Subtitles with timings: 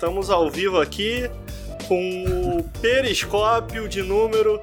[0.00, 1.30] Estamos ao vivo aqui
[1.86, 2.24] com
[2.56, 4.58] o periscópio de número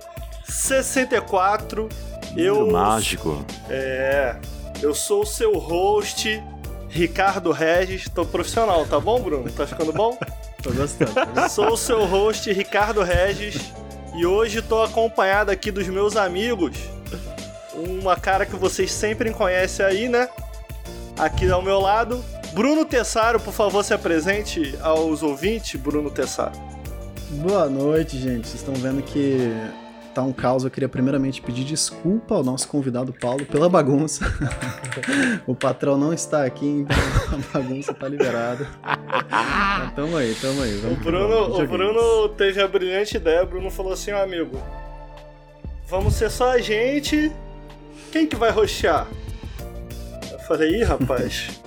[0.46, 1.88] 64.
[2.36, 3.46] Eu mágico.
[3.70, 4.36] É.
[4.82, 6.44] Eu sou o seu host,
[6.90, 8.10] Ricardo Regis.
[8.10, 9.48] Tô profissional, tá bom, Bruno?
[9.52, 10.18] Tá ficando bom?
[10.64, 11.14] tô gostando.
[11.52, 13.62] Sou o seu host, Ricardo Regis.
[14.16, 16.76] E hoje tô acompanhado aqui dos meus amigos.
[17.76, 20.30] Uma cara que vocês sempre conhecem aí, né?
[21.16, 26.58] Aqui ao meu lado, Bruno Tessaro, por favor, se apresente aos ouvintes, Bruno Tessaro.
[27.30, 28.48] Boa noite, gente.
[28.48, 29.52] Vocês estão vendo que
[30.14, 30.64] tá um caos.
[30.64, 34.26] Eu queria primeiramente pedir desculpa ao nosso convidado Paulo pela bagunça.
[35.46, 36.98] o patrão não está aqui, então
[37.32, 38.68] a bagunça tá liberada.
[39.92, 40.78] Então, tamo aí, tamo aí.
[40.78, 43.44] Vamos o Bruno, o Bruno teve a brilhante ideia.
[43.44, 44.58] O Bruno falou assim: amigo,
[45.88, 47.32] vamos ser só a gente.
[48.12, 49.06] Quem que vai roxear?
[50.32, 51.62] Eu falei, ih, rapaz.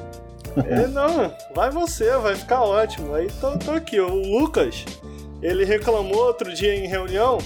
[0.57, 3.15] Ele, não, vai você, vai ficar ótimo.
[3.15, 4.85] Aí tô, tô aqui, o Lucas,
[5.43, 7.39] ele reclamou outro dia em reunião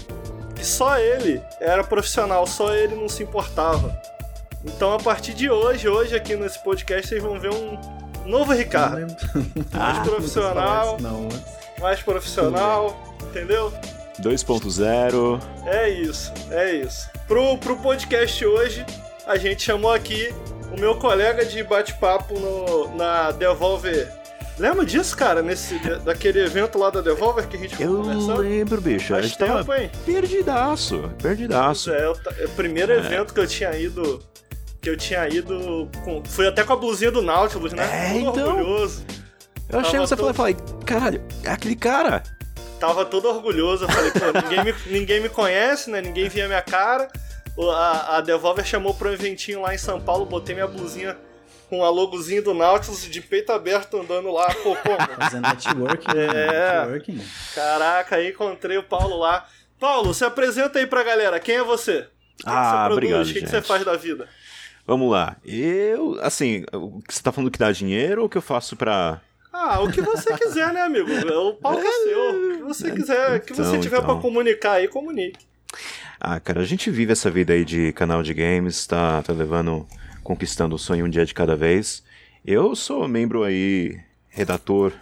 [0.54, 3.94] que só ele era profissional, só ele não se importava.
[4.64, 7.78] Então a partir de hoje, hoje aqui nesse podcast, vocês vão ver um
[8.24, 9.14] novo Ricardo.
[9.72, 10.96] Mais profissional.
[11.00, 11.28] Não,
[11.80, 13.72] mais profissional, entendeu?
[14.20, 15.40] 2.0.
[15.66, 17.10] É isso, é isso.
[17.26, 18.86] Pro, pro podcast hoje,
[19.26, 20.32] a gente chamou aqui
[20.74, 22.34] o meu colega de bate-papo
[22.96, 24.12] na Devolver.
[24.58, 25.42] Lembra disso, cara?
[25.42, 28.02] Nesse, daquele evento lá da Devolver que a gente Eu
[28.36, 29.08] lembro, bicho.
[29.08, 29.90] Faz a gente tempo, tava hein?
[30.04, 31.92] perdidaço, perdidaço.
[31.92, 32.98] É, é, o primeiro é.
[32.98, 34.22] evento que eu tinha ido
[34.80, 37.84] que eu tinha ido com, fui até com a blusinha do Nautilus, né?
[37.84, 38.48] É, todo então.
[38.58, 39.04] orgulhoso.
[39.66, 40.34] Eu achei que você todo...
[40.34, 42.22] falou, falei, caralho, é aquele cara.
[42.78, 46.02] Tava todo orgulhoso, eu falei, pô, ninguém me, ninguém me conhece, né?
[46.02, 47.08] Ninguém via minha cara
[47.70, 51.16] a, a Devolver chamou pro eventinho lá em São Paulo, botei minha blusinha
[51.68, 54.98] com a logozinho do Nautilus de peito aberto andando lá, pô, como?
[55.18, 56.18] Fazendo networking.
[56.18, 56.80] É.
[56.80, 57.24] Networking.
[57.54, 59.46] Caraca, aí encontrei o Paulo lá.
[59.78, 61.40] Paulo, se apresenta aí pra galera.
[61.40, 62.06] Quem é você?
[62.40, 64.28] O que ah, que você obrigado, O que, que você faz da vida?
[64.86, 65.36] Vamos lá.
[65.44, 66.64] Eu, assim,
[67.08, 69.20] você tá falando que dá dinheiro ou que eu faço pra.
[69.52, 71.08] Ah, o que você quiser, né, amigo?
[71.10, 72.30] O palco é seu.
[72.30, 74.14] O que você quiser, o que você então, tiver então.
[74.14, 75.46] pra comunicar aí, comunique.
[76.20, 79.86] Ah, cara, a gente vive essa vida aí de canal de games, tá, tá levando,
[80.22, 82.02] conquistando o sonho um dia de cada vez.
[82.44, 83.98] Eu sou membro aí,
[84.28, 84.92] redator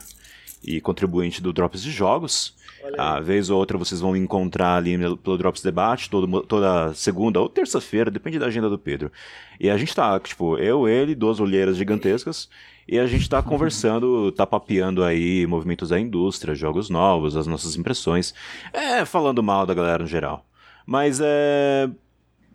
[0.63, 2.55] e contribuinte do Drops de Jogos.
[2.99, 7.41] A vez ou outra vocês vão me encontrar ali pelo Drops Debate, todo, toda segunda
[7.41, 9.13] ou terça-feira, depende da agenda do Pedro.
[9.61, 12.49] E a gente tá, tipo, eu, ele, duas olheiras gigantescas,
[12.89, 17.77] e a gente tá conversando, tá papeando aí movimentos da indústria, jogos novos, as nossas
[17.77, 18.35] impressões,
[18.73, 20.45] é, falando mal da galera no geral.
[20.87, 21.89] Mas é.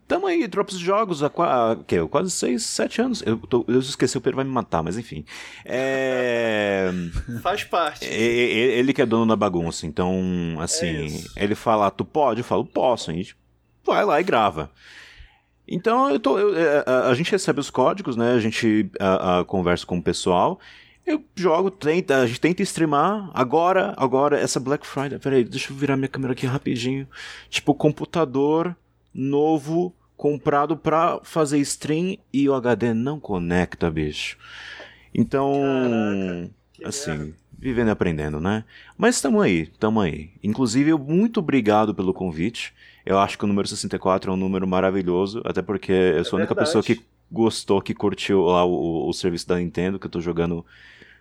[0.08, 3.24] Tamo aí, Drops de Jogos há, há que, quase 6, 7 anos.
[3.26, 5.26] Eu, tô, eu esqueci, o Pedro vai me matar, mas enfim.
[5.66, 6.90] É...
[7.44, 8.06] Faz parte.
[8.06, 12.40] Ele que é dono da bagunça, então, assim, é ele fala, tu pode?
[12.40, 13.12] Eu falo, posso.
[13.12, 13.36] A gente
[13.84, 14.72] vai lá e grava.
[15.68, 18.32] Então, eu tô, eu, a, é, a, a, gente recebe os códigos, né?
[18.32, 20.58] A gente a, conversa com o pessoal.
[21.08, 23.32] Eu jogo, tenta, a gente tenta streamar.
[23.34, 25.18] Agora, agora, essa Black Friday.
[25.18, 27.08] Peraí, deixa eu virar minha câmera aqui rapidinho.
[27.50, 28.76] Tipo, computador
[29.14, 34.38] novo comprado pra fazer stream e o HD não conecta, bicho.
[35.16, 36.52] Então, Caraca,
[36.84, 37.34] assim, merda.
[37.58, 38.66] vivendo e aprendendo, né?
[38.98, 40.32] Mas estamos aí, estamos aí.
[40.44, 42.74] Inclusive, muito obrigado pelo convite.
[43.06, 46.42] Eu acho que o número 64 é um número maravilhoso, até porque eu sou é
[46.42, 46.68] a única verdade.
[46.68, 47.02] pessoa que
[47.32, 48.72] gostou, que curtiu lá o,
[49.06, 50.66] o, o serviço da Nintendo, que eu tô jogando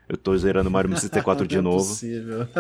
[0.09, 1.87] eu tô zerando Mario 64 de é novo.
[1.87, 2.47] Possível.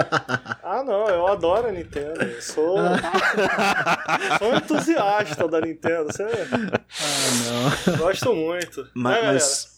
[0.62, 2.22] ah, não, eu adoro a Nintendo.
[2.22, 2.76] Eu sou,
[4.38, 6.06] sou entusiasta da Nintendo.
[6.06, 6.24] Você...
[6.24, 7.96] Ah, não.
[7.98, 8.88] Gosto muito.
[8.94, 9.24] Mas.
[9.24, 9.76] Mas...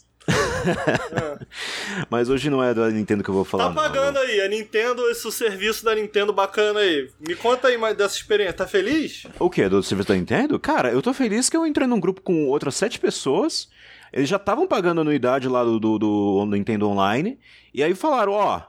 [2.10, 3.68] Mas hoje não é da Nintendo que eu vou falar.
[3.68, 4.22] Tá pagando não.
[4.22, 7.08] aí, a Nintendo, esse serviço da Nintendo bacana aí.
[7.18, 9.26] Me conta aí mais dessa experiência, tá feliz?
[9.38, 9.66] O que?
[9.68, 10.58] Do serviço da Nintendo?
[10.58, 13.68] Cara, eu tô feliz que eu entrei num grupo com outras sete pessoas
[14.12, 17.38] eles já estavam pagando anuidade lá do, do, do, Nintendo Online.
[17.72, 18.62] E aí falaram: ó,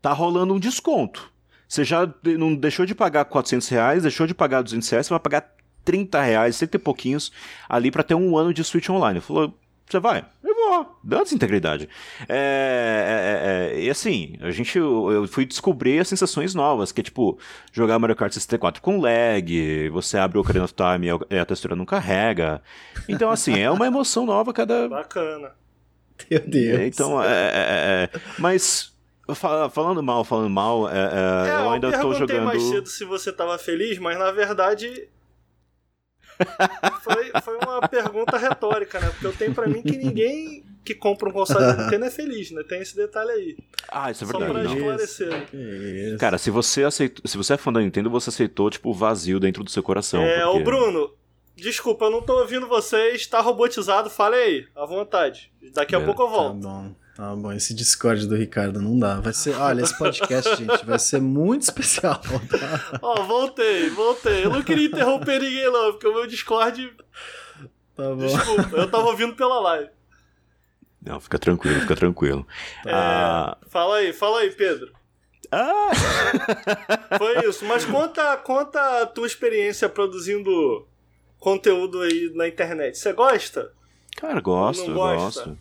[0.00, 1.32] tá rolando um desconto.
[1.66, 2.08] Você já
[2.38, 5.54] não deixou de pagar 400 reais, deixou de pagar 200 reais, você vai pagar
[5.84, 7.32] 30 reais, 30 e pouquinhos
[7.68, 9.20] ali para ter um ano de Switch Online.
[9.20, 9.54] Falou:
[9.88, 10.24] você vai?
[11.02, 11.88] Dando integridade.
[12.28, 17.00] É, é, é, e assim, a gente, eu, eu, fui descobrir as sensações novas, que
[17.00, 17.38] é tipo,
[17.72, 21.76] jogar Mario Kart 64 com lag, você abre o Ocarina of Time e a textura
[21.76, 22.62] não carrega.
[23.08, 24.88] Então, assim, é uma emoção nova cada...
[24.88, 25.52] Bacana.
[26.30, 26.80] Meu Deus.
[26.80, 28.92] Então, é, é, é mas...
[29.72, 32.40] Falando mal, falando mal, eu ainda tô jogando.
[32.40, 35.08] Eu mais cedo se você tava feliz, mas na verdade
[37.02, 39.08] Foi, foi uma pergunta retórica, né?
[39.10, 42.50] Porque eu tenho pra mim que ninguém que compra um console da Nintendo é feliz,
[42.50, 42.62] né?
[42.68, 43.56] Tem esse detalhe aí.
[43.90, 44.52] Ah, isso é Só verdade.
[44.52, 44.76] pra não.
[44.76, 45.48] esclarecer.
[45.54, 46.18] Isso.
[46.18, 49.40] Cara, se você aceitou, se você é fã da Nintendo, você aceitou tipo o vazio
[49.40, 50.22] dentro do seu coração.
[50.22, 51.14] é, porque- ô Bruno,
[51.56, 55.50] desculpa, eu não tô ouvindo vocês, tá robotizado, fale aí, à vontade.
[55.72, 56.54] Daqui a É, pouco eu Tá volto.
[56.60, 57.52] bom, tá bom.
[57.52, 59.20] Esse Discord do Ricardo não dá.
[59.20, 62.16] Vai ser, olha, esse podcast, gente, vai ser muito especial.
[62.18, 64.44] Tá, Ó, voltei, voltei.
[64.44, 66.92] Eu não queria interromper ninguém, não, porque o meu Discord.
[67.96, 68.16] tá bom.
[68.26, 69.90] Desculpa, eu tava ouvindo pela live.
[71.02, 72.46] Não, fica tranquilo, fica tranquilo.
[72.86, 74.90] É, Ah, Fala aí, fala aí, Pedro.
[75.52, 75.90] ah,
[77.18, 77.64] Foi isso.
[77.66, 80.88] Mas conta, conta a tua experiência produzindo
[81.38, 82.96] conteúdo aí na internet.
[82.96, 83.70] Você gosta?
[84.16, 85.40] cara, gosto, Não gosta?
[85.44, 85.58] gosto.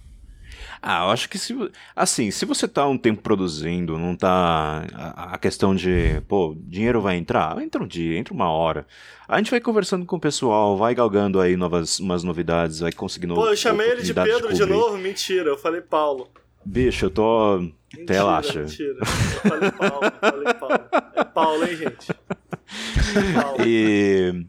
[0.85, 1.55] Ah, eu acho que se.
[1.95, 4.85] Assim, se você tá um tempo produzindo, não tá.
[4.93, 7.57] A, a questão de, pô, dinheiro vai entrar?
[7.61, 8.85] Entra um dia, entra uma hora.
[9.25, 13.33] A gente vai conversando com o pessoal, vai galgando aí novas umas novidades, vai conseguindo.
[13.33, 14.75] Pô, eu chamei ele de Pedro de, cobrir.
[14.75, 14.97] novo?
[14.97, 16.29] Mentira, eu falei Paulo.
[16.65, 17.59] Bicho, eu tô.
[17.95, 18.59] Mentira, Relaxa.
[18.63, 18.97] Mentira.
[18.99, 20.79] Eu falei Paulo, eu falei Paulo.
[21.15, 22.07] É Paulo, hein, gente?
[23.33, 23.65] Paulo.
[23.65, 24.45] E.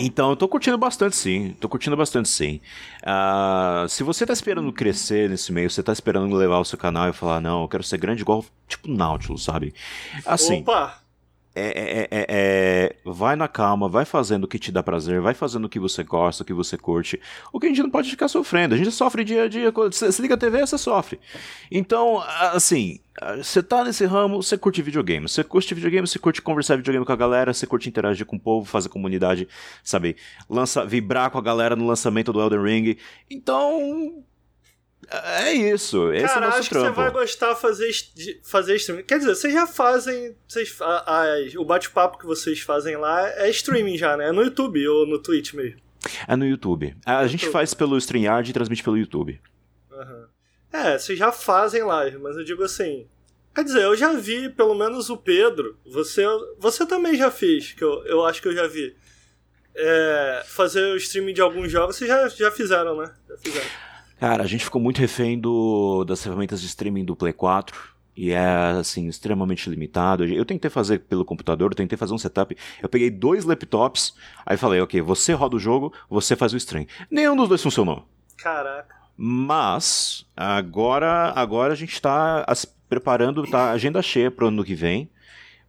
[0.00, 1.56] Então, eu tô curtindo bastante sim.
[1.60, 2.60] Tô curtindo bastante sim.
[3.02, 7.08] Ah, se você tá esperando crescer nesse meio, você tá esperando levar o seu canal
[7.08, 9.74] e falar, não, eu quero ser grande igual, tipo, Nautilus, sabe?
[10.24, 11.07] Assim, Opa!
[11.54, 15.34] É, é- é- é- vai na calma, vai fazendo o que te dá prazer, vai
[15.34, 17.20] fazendo o que você gosta, o que você curte.
[17.52, 18.74] O que a gente não pode ficar sofrendo.
[18.74, 19.72] A gente sofre dia a dia.
[19.72, 21.18] Você liga a TV, você sofre.
[21.70, 22.22] Então,
[22.52, 23.00] assim,
[23.36, 25.28] você tá nesse ramo, você curte videogame.
[25.28, 28.40] Você curte videogame, você curte conversar videogame com a galera, você curte interagir com o
[28.40, 29.48] povo, fazer comunidade,
[29.82, 30.16] sabe?
[30.48, 32.96] Lança, vibrar com a galera no lançamento do Elden Ring.
[33.30, 34.24] Então.
[35.10, 36.12] É isso.
[36.12, 37.00] Esse é Cara, o nosso acho que você trampo.
[37.00, 37.90] vai gostar fazer,
[38.44, 39.04] fazer streaming.
[39.04, 40.36] Quer dizer, vocês já fazem.
[40.46, 44.28] Vocês, a- as- o bate-papo que vocês fazem lá é streaming já, né?
[44.28, 45.80] É no YouTube ou no Twitch mesmo.
[46.26, 46.94] É no YouTube.
[47.06, 47.52] A, a gente YouTube.
[47.52, 49.40] faz pelo StreamYard e transmite pelo YouTube.
[49.90, 50.28] Aham.
[50.72, 53.06] É, vocês já fazem live, mas eu digo assim.
[53.54, 55.76] Quer dizer, eu já vi, pelo menos o Pedro.
[55.86, 56.22] Você,
[56.58, 58.94] você também já fez, que eu, eu acho que eu já vi.
[59.74, 63.12] É, fazer o streaming de alguns jogos, vocês já, já fizeram, né?
[63.28, 63.66] Já fizeram.
[64.18, 67.96] Cara, a gente ficou muito refém do, das ferramentas de streaming do Play 4.
[68.16, 68.40] E é,
[68.80, 70.24] assim, extremamente limitado.
[70.24, 72.56] Eu tentei fazer pelo computador, eu tentei fazer um setup.
[72.82, 74.12] Eu peguei dois laptops,
[74.44, 76.84] aí falei, ok, você roda o jogo, você faz o stream.
[77.08, 78.08] Nenhum dos dois funcionou.
[78.36, 78.92] Caraca.
[79.16, 85.08] Mas, agora, agora a gente tá as- preparando, tá agenda cheia pro ano que vem.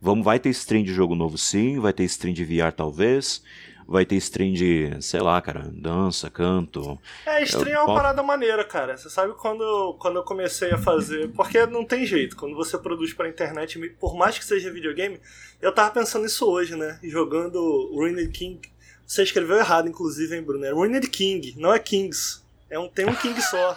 [0.01, 3.43] Vamos, vai ter stream de jogo novo sim, vai ter stream de VR talvez.
[3.89, 7.00] Vai ter stream de, sei lá, cara, dança, canto.
[7.25, 8.95] É, stream Eu é uma parada maneira, cara.
[8.95, 11.30] Você sabe quando, quando eu comecei a fazer.
[11.30, 15.19] Porque não tem jeito, quando você produz pra internet, por mais que seja videogame,
[15.59, 17.00] eu tava pensando nisso hoje, né?
[17.01, 18.62] Jogando Ruined King.
[19.07, 20.63] Você escreveu errado, inclusive, hein, Bruno?
[20.65, 22.44] É Ruined King, não é Kings.
[22.69, 23.75] É um, tem um King só.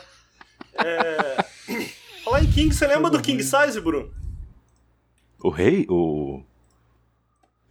[0.74, 1.42] É...
[2.22, 4.12] Falar em King, você lembra do King Size, Bruno?
[5.42, 5.86] O rei?
[5.88, 6.42] O.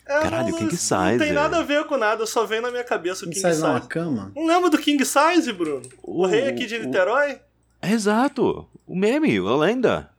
[0.05, 1.33] É, Caralho, não, King Não Size, tem é.
[1.33, 3.63] nada a ver com nada, só vem na minha cabeça o King sai Size.
[3.65, 4.31] numa cama?
[4.35, 5.87] Não lembra do King Size, Bruno?
[6.03, 7.39] O, O- rei aqui de o- Niterói?
[7.81, 8.67] É exato!
[8.85, 10.09] O meme, a lenda.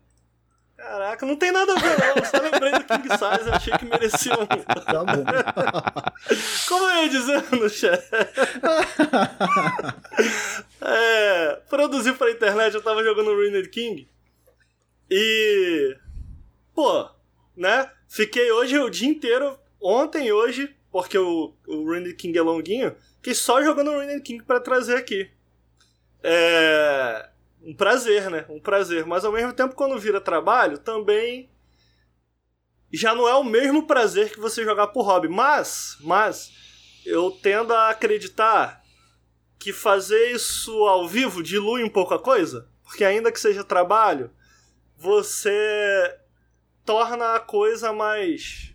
[0.77, 3.79] Caraca, não tem nada a ver não, eu só lembrei do King Size, eu achei
[3.79, 4.47] que merecia um...
[4.47, 5.25] Tá bom.
[6.69, 8.03] Como eu ia dizendo chat?
[10.81, 14.09] é, produzir pra internet, eu tava jogando Ruined King
[15.11, 15.97] e...
[16.75, 17.09] Pô,
[17.57, 17.91] né?
[18.09, 23.35] Fiquei hoje o dia inteiro, ontem hoje, porque o, o Ruined King é longuinho, fiquei
[23.35, 25.31] só jogando Ruined King pra trazer aqui.
[26.23, 27.29] É...
[27.65, 28.45] Um prazer, né?
[28.49, 29.07] Um prazer.
[29.07, 31.49] Mas ao mesmo tempo, quando vira trabalho, também
[32.93, 35.29] já não é o mesmo prazer que você jogar por hobby.
[35.29, 36.53] Mas, mas,
[37.07, 38.83] eu tendo a acreditar
[39.59, 42.69] que fazer isso ao vivo dilui um pouco a coisa.
[42.83, 44.31] Porque ainda que seja trabalho,
[44.97, 46.19] você
[46.85, 48.72] torna a coisa mais.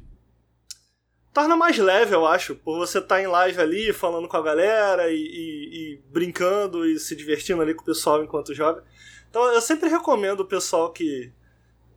[1.37, 5.11] Torna mais leve, eu acho, por você estar em live ali, falando com a galera
[5.11, 8.83] e, e- e brincando e se divertindo ali com o pessoal enquanto joga.
[9.29, 11.31] Então eu sempre recomendo o pessoal que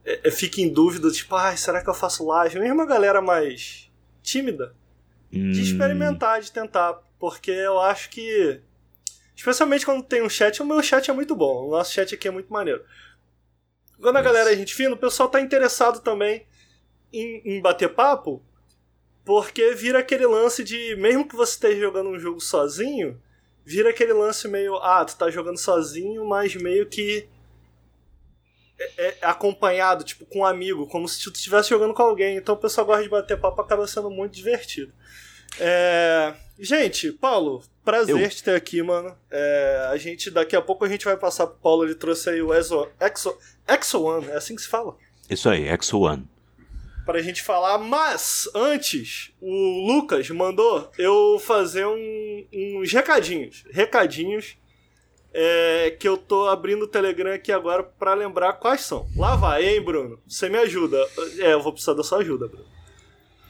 [0.05, 2.61] é, é, fica em dúvida, tipo, ai, será que eu faço live?
[2.61, 3.91] Mesmo a galera mais
[4.23, 4.75] tímida,
[5.51, 8.61] de Hum, experimentar, de tentar, porque eu acho que.
[9.37, 12.29] Especialmente quando tem um chat, o meu chat é muito bom, o nosso chat aqui
[12.29, 12.85] é muito maneiro.
[14.01, 14.25] Quando a Isso.
[14.25, 16.47] galera é gente fina, o pessoal tá interessado também
[17.13, 18.43] em, em bater papo,
[19.31, 23.17] porque vira aquele lance de, mesmo que você esteja jogando um jogo sozinho,
[23.65, 27.29] vira aquele lance meio, ah, tu tá jogando sozinho, mas meio que
[28.77, 32.39] é, é acompanhado, tipo, com um amigo, como se tu estivesse jogando com alguém.
[32.39, 34.93] Então o pessoal gosta de bater papo, acaba sendo muito divertido.
[35.61, 36.35] É...
[36.59, 38.29] Gente, Paulo, prazer Eu.
[38.29, 39.17] te ter aqui, mano.
[39.31, 39.91] É...
[39.93, 42.53] A gente, daqui a pouco a gente vai passar pro Paulo, ele trouxe aí o
[42.53, 42.89] Exo...
[42.99, 43.39] Exo...
[43.69, 44.97] Exo One, é assim que se fala?
[45.31, 46.29] Isso aí, Exo One.
[47.11, 53.65] Pra gente falar, mas antes, o Lucas mandou eu fazer um, uns recadinhos.
[53.73, 54.57] Recadinhos
[55.35, 59.09] é, que eu tô abrindo o Telegram aqui agora para lembrar quais são.
[59.17, 60.23] Lá vai, hein, Bruno?
[60.25, 61.05] Você me ajuda.
[61.41, 62.69] É, eu vou precisar da sua ajuda, Bruno.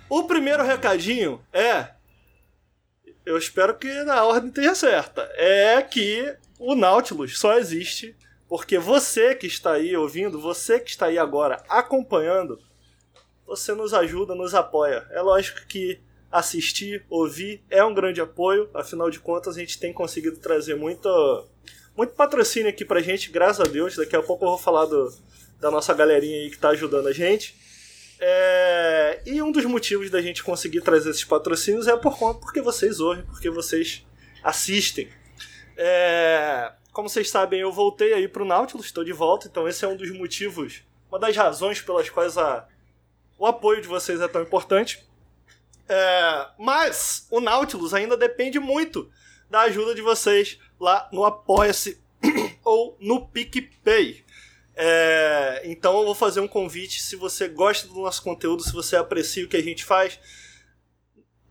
[0.09, 1.91] O primeiro recadinho é.
[3.27, 5.31] Eu espero que a ordem esteja certa.
[5.35, 8.17] É que o Nautilus só existe
[8.49, 12.59] porque você que está aí ouvindo, você que está aí agora acompanhando,
[13.51, 15.05] você nos ajuda, nos apoia.
[15.11, 15.99] É lógico que
[16.31, 21.09] assistir, ouvir é um grande apoio, afinal de contas a gente tem conseguido trazer muito
[21.97, 23.97] muito patrocínio aqui pra gente, graças a Deus.
[23.97, 25.13] Daqui a pouco eu vou falar do,
[25.59, 27.57] da nossa galerinha aí que tá ajudando a gente.
[28.21, 32.63] É, e um dos motivos da gente conseguir trazer esses patrocínios é por conta porque
[32.63, 34.07] vocês ouvem, porque vocês
[34.45, 35.09] assistem.
[35.77, 39.89] É, como vocês sabem, eu voltei aí pro Nautilus, estou de volta, então esse é
[39.89, 42.69] um dos motivos, uma das razões pelas quais a,
[43.41, 45.03] o apoio de vocês é tão importante.
[45.89, 49.11] É, mas o Nautilus ainda depende muito
[49.49, 51.99] da ajuda de vocês lá no Apoia-se
[52.63, 54.23] ou no PicPay.
[54.77, 57.03] É, então eu vou fazer um convite.
[57.03, 60.21] Se você gosta do nosso conteúdo, se você aprecia o que a gente faz,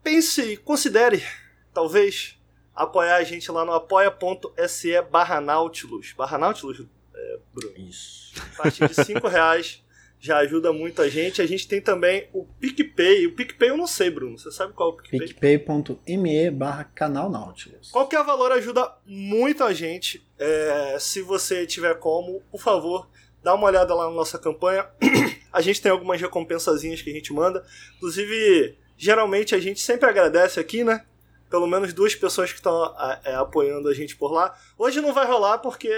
[0.00, 1.26] pense considere,
[1.74, 2.38] talvez,
[2.72, 6.12] apoiar a gente lá no apoia.se barra Nautilus.
[6.12, 7.76] Barra Nautilus, é, Bruno?
[7.76, 8.32] Isso.
[8.54, 9.82] A partir de 5 reais
[10.20, 11.40] já ajuda muito a gente.
[11.40, 13.26] A gente tem também o PicPay.
[13.26, 14.38] O PicPay eu não sei, Bruno.
[14.38, 15.20] Você sabe qual é o PicPay?
[15.20, 17.90] PicPay.me barra canal Nautilus.
[17.90, 20.24] Qualquer valor ajuda muito a gente.
[20.38, 23.08] É, se você tiver como, por favor,
[23.42, 24.86] dá uma olhada lá na nossa campanha.
[25.50, 27.64] a gente tem algumas recompensazinhas que a gente manda.
[27.96, 31.02] Inclusive, geralmente a gente sempre agradece aqui, né?
[31.48, 34.54] Pelo menos duas pessoas que estão é, apoiando a gente por lá.
[34.76, 35.90] Hoje não vai rolar porque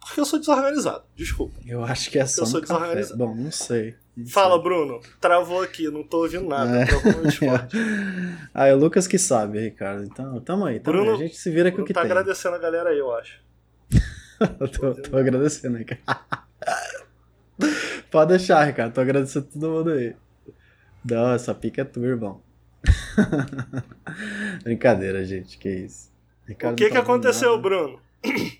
[0.00, 1.60] porque eu sou desorganizado, desculpa.
[1.66, 3.18] Eu acho que é só eu sou desorganizado.
[3.18, 3.94] Bom, não sei.
[4.16, 4.62] Não Fala, sei.
[4.62, 5.00] Bruno.
[5.20, 6.82] Travou aqui, não tô ouvindo nada.
[6.82, 6.86] É.
[8.52, 10.04] ah, é o Lucas que sabe, Ricardo.
[10.04, 11.16] Então, tamo aí, tamo Bruno, aí.
[11.16, 12.08] A gente se vira com o que tá tem.
[12.08, 13.40] tá agradecendo a galera aí, eu acho.
[14.58, 16.02] eu tô, tô agradecendo, Ricardo.
[18.10, 18.94] Pode deixar, Ricardo.
[18.94, 20.16] Tô agradecendo todo mundo aí.
[21.04, 22.42] Não, essa pica é tua, irmão.
[24.64, 25.58] Brincadeira, gente.
[25.58, 26.10] Que isso.
[26.46, 27.62] Ricardo o que, tá que aconteceu, nada.
[27.62, 28.00] Bruno?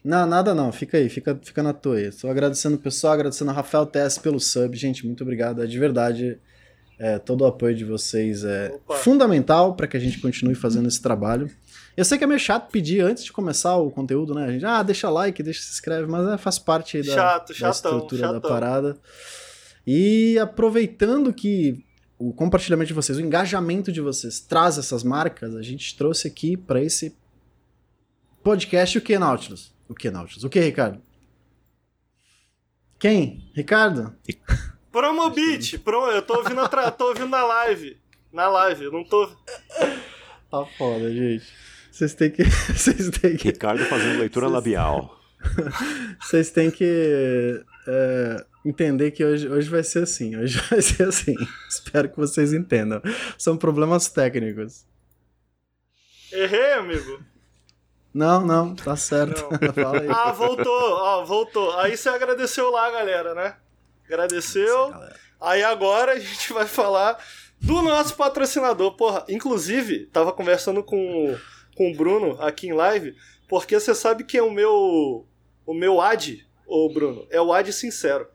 [0.03, 0.73] Não, nada não.
[0.73, 2.11] Fica aí, fica, fica na tua aí.
[2.13, 4.77] Só agradecendo o pessoal, agradecendo a Rafael TS pelo sub.
[4.77, 5.63] Gente, muito obrigado.
[5.63, 6.39] É de verdade.
[6.99, 8.97] É, todo o apoio de vocês é Opa.
[8.97, 11.51] fundamental para que a gente continue fazendo esse trabalho.
[11.97, 14.45] Eu sei que é meio chato pedir antes de começar o conteúdo, né?
[14.45, 17.49] A gente, ah, deixa like, deixa se inscreve, mas é, faz parte aí da, Chato,
[17.49, 18.41] da chatão, estrutura chatão.
[18.41, 18.97] da parada.
[19.87, 21.83] E aproveitando que
[22.19, 26.55] o compartilhamento de vocês, o engajamento de vocês traz essas marcas, a gente trouxe aqui
[26.55, 27.17] para esse
[28.43, 29.75] Podcast o que, Nautilus?
[29.89, 30.45] O que, Nautilus?
[30.45, 31.03] O que, Ricardo?
[32.99, 33.51] Quem?
[33.55, 34.15] Ricardo?
[34.91, 35.79] Promobit!
[35.79, 36.91] Pro, eu tô ouvindo, tra...
[36.91, 37.99] tô ouvindo na live.
[38.33, 39.27] Na live, eu não tô.
[40.51, 41.47] Tá foda, gente.
[41.91, 42.45] Vocês têm que.
[42.73, 43.49] Vocês têm que.
[43.49, 44.55] Ricardo fazendo leitura Vocês...
[44.55, 45.21] labial.
[46.21, 50.37] Vocês têm que é, entender que hoje, hoje vai ser assim.
[50.37, 51.35] Hoje vai ser assim.
[51.69, 53.03] Espero que vocês entendam.
[53.39, 54.87] São problemas técnicos.
[56.33, 57.30] Errei, amigo.
[58.13, 59.49] Não, não, tá certo.
[59.51, 60.11] Não.
[60.15, 61.79] ah, voltou, ó, voltou.
[61.79, 63.57] Aí você agradeceu lá, galera, né?
[64.07, 64.93] Agradeceu.
[65.41, 67.23] Aí agora a gente vai falar
[67.61, 68.93] do nosso patrocinador.
[68.97, 71.37] Porra, inclusive, tava conversando com,
[71.77, 73.15] com o Bruno aqui em live,
[73.49, 75.27] porque você sabe que é o meu
[75.71, 78.27] o meu ad, ô Bruno, é o ad sincero.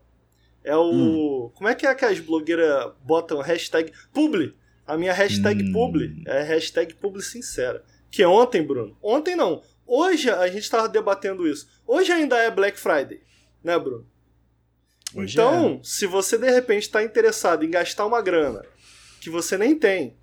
[0.64, 0.90] É o.
[0.90, 1.50] Hum.
[1.54, 4.54] Como é que é que as blogueiras botam hashtag publi?
[4.86, 5.72] A minha hashtag hum.
[5.72, 7.84] publi é hashtag publi sincera.
[8.10, 8.96] Que é ontem, Bruno.
[9.02, 9.62] Ontem não.
[9.86, 11.68] Hoje a gente estava debatendo isso.
[11.86, 13.20] Hoje ainda é Black Friday,
[13.62, 14.06] né, Bruno?
[15.14, 15.84] Hoje então, é.
[15.84, 18.64] se você de repente está interessado em gastar uma grana
[19.20, 20.16] que você nem tem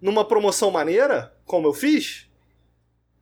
[0.00, 2.28] numa promoção maneira, como eu fiz,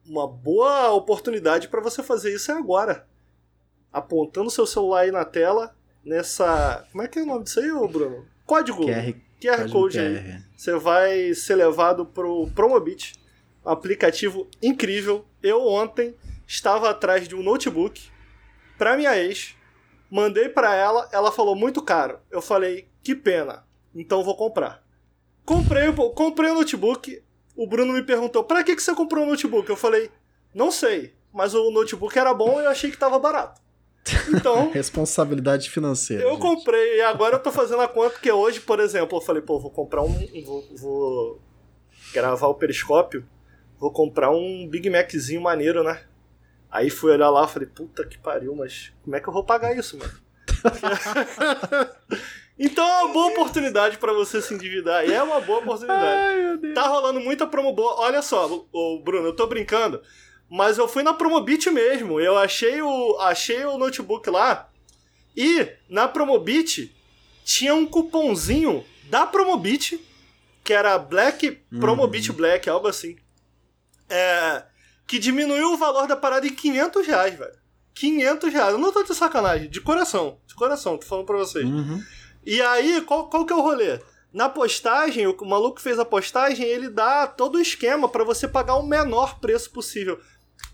[0.07, 3.07] uma boa oportunidade para você fazer isso é agora.
[3.93, 6.87] Apontando seu celular aí na tela, nessa.
[6.91, 8.27] Como é que é o nome disso aí, Bruno?
[8.47, 8.87] Código.
[8.87, 10.07] QR, QR Code QR.
[10.07, 10.43] aí.
[10.57, 13.20] Você vai ser levado pro Promobit
[13.65, 15.25] aplicativo incrível.
[15.43, 16.15] Eu ontem
[16.47, 18.11] estava atrás de um notebook
[18.77, 19.55] para minha ex,
[20.11, 22.19] mandei para ela, ela falou muito caro.
[22.31, 23.65] Eu falei, que pena,
[23.95, 24.83] então vou comprar.
[25.45, 27.23] Comprei, comprei o notebook.
[27.57, 30.11] O Bruno me perguntou: "Para que que você comprou o notebook?" Eu falei:
[30.55, 33.61] "Não sei, mas o notebook era bom e eu achei que estava barato."
[34.35, 34.71] Então.
[34.73, 36.23] Responsabilidade financeira.
[36.23, 36.41] Eu gente.
[36.41, 39.59] comprei e agora eu tô fazendo a conta, porque hoje, por exemplo, eu falei, pô,
[39.59, 40.13] vou comprar um.
[40.45, 41.41] Vou, vou
[42.13, 43.27] gravar o periscópio,
[43.81, 46.05] vou comprar um Big Maczinho maneiro, né?
[46.71, 49.43] Aí fui olhar lá e falei, puta que pariu, mas como é que eu vou
[49.43, 50.13] pagar isso, mano?
[52.59, 55.09] então é uma boa oportunidade para você se endividar.
[55.09, 56.63] E é uma boa oportunidade.
[56.63, 57.99] Ai, tá rolando muita promo boa.
[58.01, 60.01] Olha só, o Bruno, eu tô brincando,
[60.49, 62.21] mas eu fui na Promobit mesmo.
[62.21, 64.69] Eu achei o, achei o notebook lá.
[65.37, 66.95] E na Promobit
[67.45, 70.01] tinha um cupomzinho da Promobit,
[70.63, 72.37] que era Black Promobit uhum.
[72.37, 73.17] Black, algo assim.
[74.11, 74.65] É,
[75.07, 77.59] que diminuiu o valor da parada em 500 reais, velho.
[77.95, 78.73] 500 reais.
[78.73, 80.39] Eu não tô de sacanagem, de coração.
[80.47, 81.65] De coração, tô falando pra vocês.
[81.65, 82.03] Uhum.
[82.45, 84.01] E aí, qual, qual que é o rolê?
[84.33, 88.47] Na postagem, o maluco que fez a postagem, ele dá todo o esquema para você
[88.47, 90.21] pagar o menor preço possível.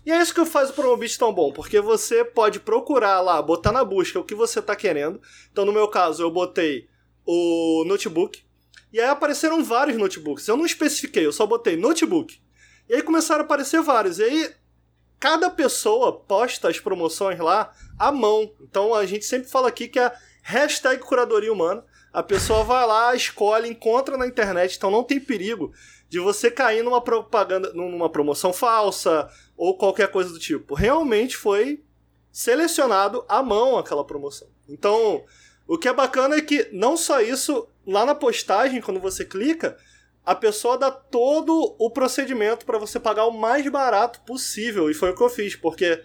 [0.05, 3.71] E é isso que faz o Promobit tão bom, porque você pode procurar lá, botar
[3.71, 5.19] na busca o que você tá querendo.
[5.51, 6.87] Então, no meu caso, eu botei
[7.25, 8.41] o notebook.
[8.93, 10.47] E aí apareceram vários notebooks.
[10.47, 12.39] Eu não especifiquei, eu só botei notebook.
[12.89, 14.19] E aí começaram a aparecer vários.
[14.19, 14.55] E aí
[15.19, 18.51] cada pessoa posta as promoções lá à mão.
[18.61, 21.83] Então a gente sempre fala aqui que é hashtag curadoria humana.
[22.13, 25.71] A pessoa vai lá, escolhe, encontra na internet, então não tem perigo
[26.09, 30.73] de você cair numa propaganda, numa promoção falsa ou qualquer coisa do tipo.
[30.73, 31.83] Realmente foi
[32.31, 34.47] selecionado à mão aquela promoção.
[34.69, 35.25] Então,
[35.67, 39.77] o que é bacana é que não só isso, lá na postagem, quando você clica,
[40.27, 44.91] a pessoa dá todo o procedimento para você pagar o mais barato possível.
[44.91, 46.03] E foi o que eu fiz, porque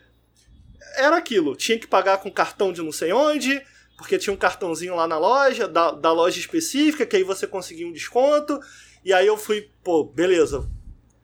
[0.94, 1.56] era aquilo.
[1.56, 3.60] Tinha que pagar com cartão de não sei onde,
[3.98, 7.84] porque tinha um cartãozinho lá na loja, da, da loja específica, que aí você conseguia
[7.84, 8.60] um desconto.
[9.04, 10.70] E aí eu fui, pô, beleza.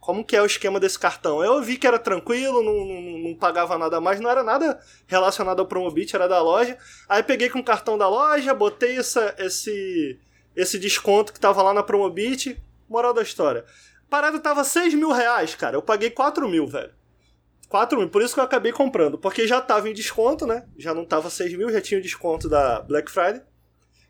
[0.00, 1.40] Como que é o esquema desse cartão?
[1.40, 5.60] Eu vi que era tranquilo, não, não, não pagava nada mais, não era nada relacionado
[5.60, 6.76] ao Promobit, era da loja.
[7.08, 10.18] Aí peguei com o cartão da loja, botei essa, esse,
[10.56, 13.64] esse desconto que tava lá na Promobit, Moral da história.
[14.06, 15.76] A parada tava 6 mil reais, cara.
[15.76, 16.92] Eu paguei 4 mil, velho.
[17.68, 18.08] 4 mil.
[18.08, 19.18] Por isso que eu acabei comprando.
[19.18, 20.64] Porque já tava em desconto, né?
[20.76, 23.42] Já não tava 6 mil, já tinha o desconto da Black Friday.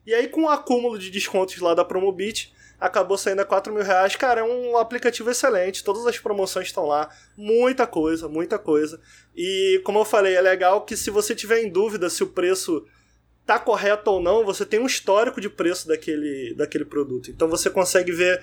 [0.06, 3.82] E aí, com o acúmulo de descontos lá da Promobit, acabou saindo a 4 mil
[3.82, 4.14] reais.
[4.16, 5.82] Cara, é um aplicativo excelente.
[5.84, 7.10] Todas as promoções estão lá.
[7.36, 9.00] Muita coisa, muita coisa.
[9.36, 12.86] E, como eu falei, é legal que se você tiver em dúvida se o preço
[13.44, 17.30] tá correto ou não, você tem um histórico de preço daquele, daquele produto.
[17.30, 18.42] Então você consegue ver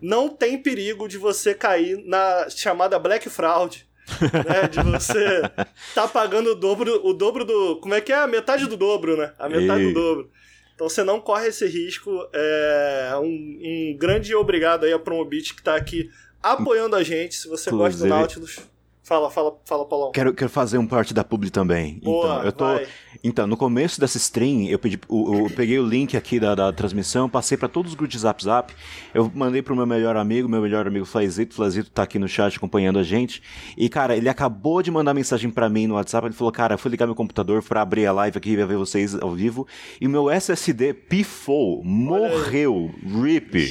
[0.00, 3.86] não tem perigo de você cair na chamada Black Fraud.
[4.20, 5.42] né, de você
[5.94, 7.76] tá pagando o dobro, o dobro do.
[7.80, 8.16] Como é que é?
[8.16, 9.32] A metade do dobro, né?
[9.38, 10.30] A metade do dobro.
[10.74, 12.10] Então você não corre esse risco.
[12.32, 13.24] É um,
[13.62, 16.10] um grande obrigado aí a Promobit que tá aqui
[16.42, 17.34] apoiando a gente.
[17.34, 18.58] Se você Inclusive, gosta do Nautilus,
[19.04, 20.12] Fala, fala, fala, Paulão.
[20.12, 22.00] Quero, quero fazer um parte da publi também.
[22.02, 22.64] Boa, então, eu tô.
[22.64, 22.86] Vai.
[23.22, 26.72] Então, no começo dessa stream, eu, pedi, eu, eu peguei o link aqui da, da
[26.72, 28.72] transmissão, passei para todos os grupos de Zap Zap.
[29.12, 31.54] Eu mandei pro meu melhor amigo, meu melhor amigo Flazito.
[31.54, 33.42] Flazito tá aqui no chat acompanhando a gente.
[33.76, 36.26] E, cara, ele acabou de mandar mensagem para mim no WhatsApp.
[36.26, 39.14] Ele falou, cara, fui ligar meu computador para abrir a live aqui e ver vocês
[39.14, 39.66] ao vivo.
[40.00, 43.68] E o meu SSD pifou, morreu, rip.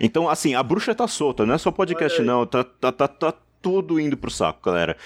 [0.00, 2.46] Então, assim, a bruxa tá solta, não é só podcast, não.
[2.46, 4.96] Tá, tá, tá, tá tudo indo pro saco, galera.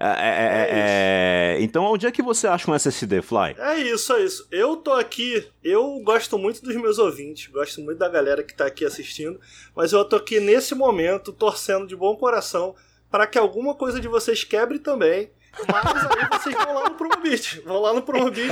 [0.00, 3.56] É, é, é, é, é então, onde é que você acha um SSD, Fly?
[3.58, 4.46] É isso, é isso.
[4.50, 8.66] Eu tô aqui, eu gosto muito dos meus ouvintes, gosto muito da galera que tá
[8.66, 9.40] aqui assistindo,
[9.74, 12.76] mas eu tô aqui nesse momento torcendo de bom coração
[13.10, 15.30] para que alguma coisa de vocês quebre também.
[15.66, 17.60] Mas aí vocês vão lá no Promobit.
[17.62, 18.48] Vão lá no Promobit.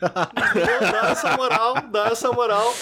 [0.00, 2.74] Dá essa moral, dá essa moral.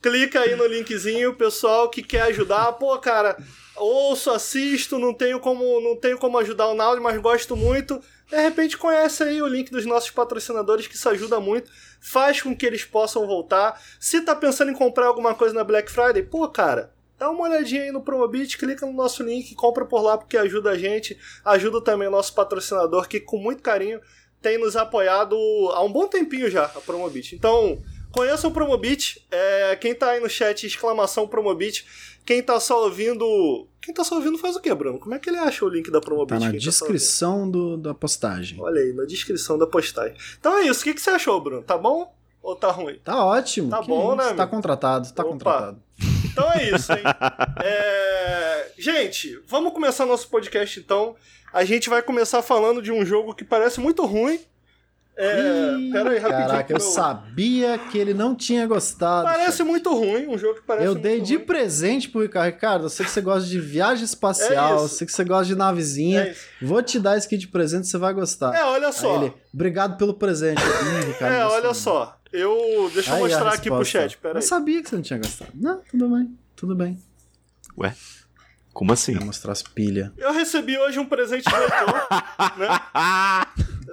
[0.00, 2.72] Clica aí no linkzinho, pessoal que quer ajudar.
[2.74, 3.36] Pô, cara,
[3.76, 8.00] ouço, assisto, não tenho como, não tenho como ajudar o Naldo, mas gosto muito.
[8.28, 12.56] De repente conhece aí o link dos nossos patrocinadores, que isso ajuda muito, faz com
[12.56, 13.80] que eles possam voltar.
[14.00, 17.82] Se tá pensando em comprar alguma coisa na Black Friday, pô, cara, dá uma olhadinha
[17.82, 21.80] aí no Promobit, clica no nosso link, compra por lá porque ajuda a gente, ajuda
[21.82, 24.00] também o nosso patrocinador que com muito carinho
[24.40, 25.36] tem nos apoiado
[25.72, 27.34] há um bom tempinho já, a Promobit.
[27.34, 27.82] Então,
[28.12, 31.86] conheçam o Promobit, é, quem tá aí no chat, exclamação Promobit,
[32.24, 33.68] quem tá só ouvindo.
[33.80, 34.98] Quem tá só ouvindo faz o quê, Bruno?
[34.98, 36.38] Como é que ele acha o link da Promobit?
[36.38, 38.58] Tá na descrição tá do, da postagem.
[38.60, 40.16] Olha aí, na descrição da postagem.
[40.38, 40.80] Então é isso.
[40.80, 41.62] O que, que você achou, Bruno?
[41.62, 42.98] Tá bom ou tá ruim?
[43.04, 43.68] Tá ótimo.
[43.70, 44.28] Tá bom, isso?
[44.28, 44.34] né?
[44.34, 45.32] Tá contratado, tá Opa.
[45.32, 45.82] contratado.
[46.24, 47.02] Então é isso, hein?
[47.62, 48.72] é...
[48.78, 51.14] Gente, vamos começar nosso podcast então.
[51.52, 54.40] A gente vai começar falando de um jogo que parece muito ruim,
[55.16, 56.48] é, Ih, pera aí, rapidinho.
[56.48, 59.26] Caraca, eu sabia que ele não tinha gostado.
[59.28, 59.66] Parece gente.
[59.66, 61.46] muito ruim, um jogo que parece Eu dei de ruim.
[61.46, 62.46] presente pro Ricardo.
[62.52, 65.46] Ricardo, eu sei que você gosta de viagem espacial, é eu sei que você gosta
[65.46, 66.22] de navezinha.
[66.22, 68.54] É Vou te dar esse aqui de presente, você vai gostar.
[68.54, 69.22] É, olha só.
[69.22, 70.60] Ele, Obrigado pelo presente.
[70.60, 72.18] Ih, Ricardo, é, olha só.
[72.32, 72.90] Eu.
[72.92, 75.52] Deixa eu aí mostrar aqui pro chat, pera Eu sabia que você não tinha gostado.
[75.54, 76.98] Não, tudo bem, tudo bem.
[77.78, 77.94] Ué?
[78.72, 79.14] Como assim?
[79.14, 80.10] Vai mostrar as pilhas.
[80.18, 82.08] Eu recebi hoje um presente do Heitor,
[82.58, 82.68] né?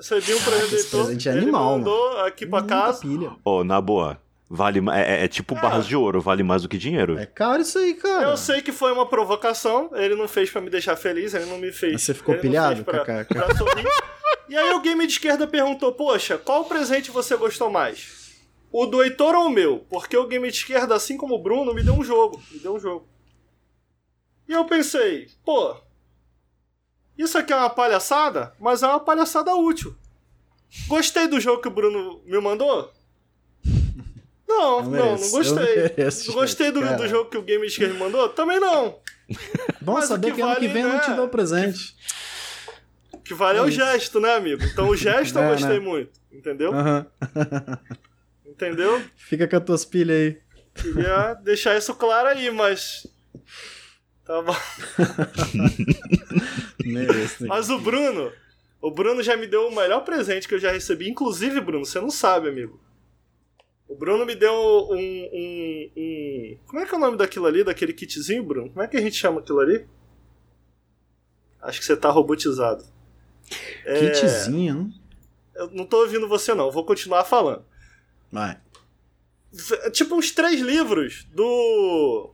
[0.02, 1.00] Um presente do Esse Heitor.
[1.06, 3.02] presente é ele animal, mandou aqui pra Muita casa.
[3.02, 3.32] pilha.
[3.46, 4.20] Ô, na boa.
[4.54, 5.70] Vale, ma- é, é tipo Cara.
[5.70, 7.18] barras de ouro, vale mais do que dinheiro.
[7.18, 8.32] É caro isso aí, cara.
[8.32, 11.58] Eu sei que foi uma provocação, ele não fez pra me deixar feliz, ele não
[11.58, 11.94] me fez.
[11.94, 13.26] Mas você ficou pilhado, pra, pra.
[14.50, 18.42] E aí o game de esquerda perguntou: Poxa, qual presente você gostou mais?
[18.74, 19.86] O do Heitor ou o meu?
[19.90, 22.42] Porque o game de esquerda, assim como o Bruno, me deu um jogo.
[22.52, 23.08] Me deu um jogo.
[24.50, 25.76] E eu pensei, pô,
[27.24, 29.96] isso aqui é uma palhaçada, mas é uma palhaçada útil.
[30.88, 32.92] Gostei do jogo que o Bruno me mandou?
[34.48, 35.76] Não, não, mereço, não gostei.
[35.76, 38.28] mereço, gostei do, do jogo que o Game me mandou?
[38.30, 39.00] Também não.
[39.80, 41.02] Bom Mas o saber que que ano que vale, vem eu não né?
[41.02, 41.96] te dou presente.
[43.14, 43.78] O que vale é o Isso.
[43.78, 44.62] gesto, né, amigo?
[44.64, 45.86] Então o gesto eu É, gostei né?
[45.86, 46.12] muito.
[46.32, 46.74] Entendeu?
[46.74, 47.06] Aham.
[48.46, 49.02] Entendeu?
[49.16, 50.42] Fica com as tuas pilhas aí.
[50.76, 53.08] Queria deixar isso claro aí, mas.
[54.32, 54.56] Tá bom.
[57.48, 58.32] Mas o Bruno.
[58.82, 61.10] O Bruno já me deu o melhor presente que eu já recebi.
[61.10, 62.80] Inclusive, Bruno, você não sabe, amigo.
[63.90, 67.62] O Bruno me deu um, um, um- Como é que é o nome daquilo ali,
[67.62, 68.70] daquele kitzinho, Bruno?
[68.70, 69.86] Como é que a gente chama aquilo ali?
[71.62, 72.86] Acho que você tá robotizado.
[73.86, 74.94] É, Kitzinho, não?
[75.64, 76.72] Eu não tô ouvindo você, não.
[76.72, 77.66] Vou continuar falando.
[78.32, 78.58] Vai.
[79.84, 82.34] É tipo uns três livros do.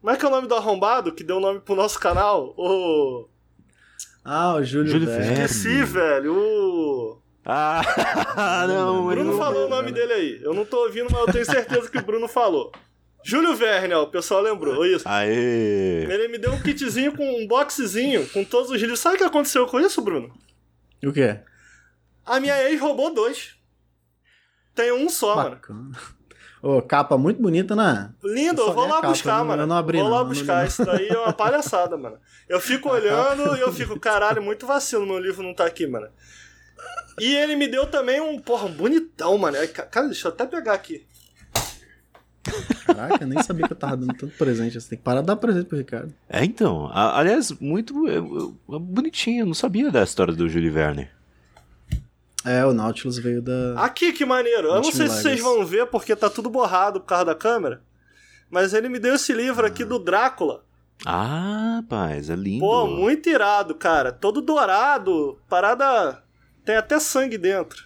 [0.00, 2.54] Como é que é o nome do arrombado que deu o nome pro nosso canal?
[2.56, 3.28] O.
[4.24, 5.24] Ah, o Júlio, Júlio Verne.
[5.26, 5.44] Verne.
[5.44, 6.34] Esqueci, velho.
[6.36, 7.22] O.
[7.44, 7.82] Ah,
[8.68, 10.40] não, O Bruno não- falou o nome dele aí.
[10.42, 12.72] Eu não tô ouvindo, mas eu tenho certeza que o Bruno falou.
[13.24, 14.84] Júlio Verne, ó, o pessoal lembrou.
[14.86, 15.08] Isso.
[15.08, 16.04] Aê!
[16.04, 19.00] Ele me deu um kitzinho com um boxezinho com todos os livros.
[19.00, 20.32] Sabe o que aconteceu com isso, Bruno?
[21.04, 21.40] O quê?
[22.24, 23.54] A minha ex roubou dois.
[24.74, 25.60] Tem um só, mano.
[26.68, 28.10] Ô, capa muito bonita, né?
[28.24, 29.62] Lindo, Eu vou a lá capa, buscar, não- mano.
[29.62, 30.62] eu não abri, vou lá não, não buscar.
[30.62, 32.16] li, Isso daí é uma palhaçada, mano.
[32.48, 36.08] Eu fico olhando e eu fico, caralho, muito vacilo meu livro não tá aqui, mano.
[37.20, 39.56] E ele me deu também um, porra, bonitão, mano.
[39.68, 41.06] Cara, deixa eu até pegar aqui.
[42.84, 44.80] Caraca, eu nem sabia que eu tava dando tanto presente.
[44.80, 46.12] Você tem que parar de dar presente pro Ricardo.
[46.28, 46.88] É, então.
[46.92, 49.42] a- aliás, muito é, é, bonitinho.
[49.42, 51.08] Eu não sabia da história do Júlio Verne.
[52.46, 53.74] É, o Nautilus veio da.
[53.76, 54.68] Aqui, que maneiro.
[54.68, 57.82] Eu não sei se vocês vão ver porque tá tudo borrado por causa da câmera.
[58.48, 60.64] Mas ele me deu esse livro aqui do Drácula.
[61.04, 62.60] Ah, rapaz, é lindo.
[62.60, 64.12] Pô, muito irado, cara.
[64.12, 65.38] Todo dourado.
[65.48, 66.22] Parada.
[66.64, 67.84] Tem até sangue dentro.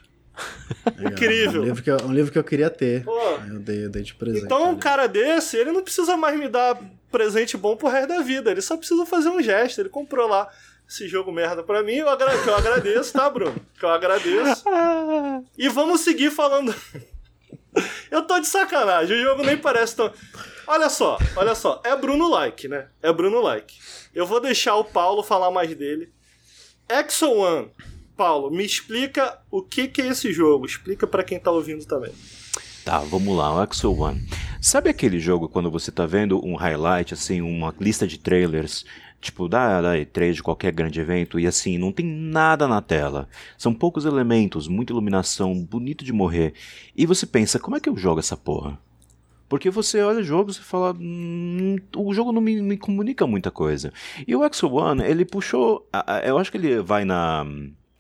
[0.97, 1.13] Legal.
[1.13, 1.63] incrível.
[1.63, 3.03] Um livro, que eu, um livro que eu queria ter.
[3.05, 3.19] Pô.
[3.49, 4.45] Eu dei, eu dei de presente.
[4.45, 4.79] Então, um né?
[4.79, 6.79] cara desse, ele não precisa mais me dar
[7.11, 8.51] presente bom pro resto da vida.
[8.51, 9.81] Ele só precisa fazer um gesto.
[9.81, 10.49] Ele comprou lá
[10.91, 13.55] esse jogo merda pra mim, eu agra- que eu agradeço, tá, Bruno?
[13.79, 14.65] Que eu agradeço.
[15.57, 16.75] E vamos seguir falando.
[18.11, 20.13] eu tô de sacanagem, o jogo nem parece tão.
[20.67, 21.81] Olha só, olha só.
[21.85, 22.89] É Bruno Like, né?
[23.03, 23.79] É Bruno Like.
[24.15, 26.13] Eu vou deixar o Paulo falar mais dele.
[26.89, 27.71] Exo One.
[28.17, 30.67] Paulo, me explica o que, que é esse jogo.
[30.67, 32.13] Explica pra quem tá ouvindo também.
[32.85, 34.21] Tá, vamos lá, o Axel One.
[34.61, 38.85] Sabe aquele jogo quando você tá vendo um highlight, assim, uma lista de trailers,
[39.19, 43.27] tipo da, da E3 de qualquer grande evento, e assim, não tem nada na tela.
[43.57, 46.53] São poucos elementos, muita iluminação, bonito de morrer.
[46.95, 48.79] E você pensa, como é que eu jogo essa porra?
[49.49, 53.51] Porque você olha o jogo e fala, hum, o jogo não me, me comunica muita
[53.51, 53.91] coisa.
[54.29, 55.89] E o Axel One, ele puxou,
[56.23, 57.47] eu acho que ele vai na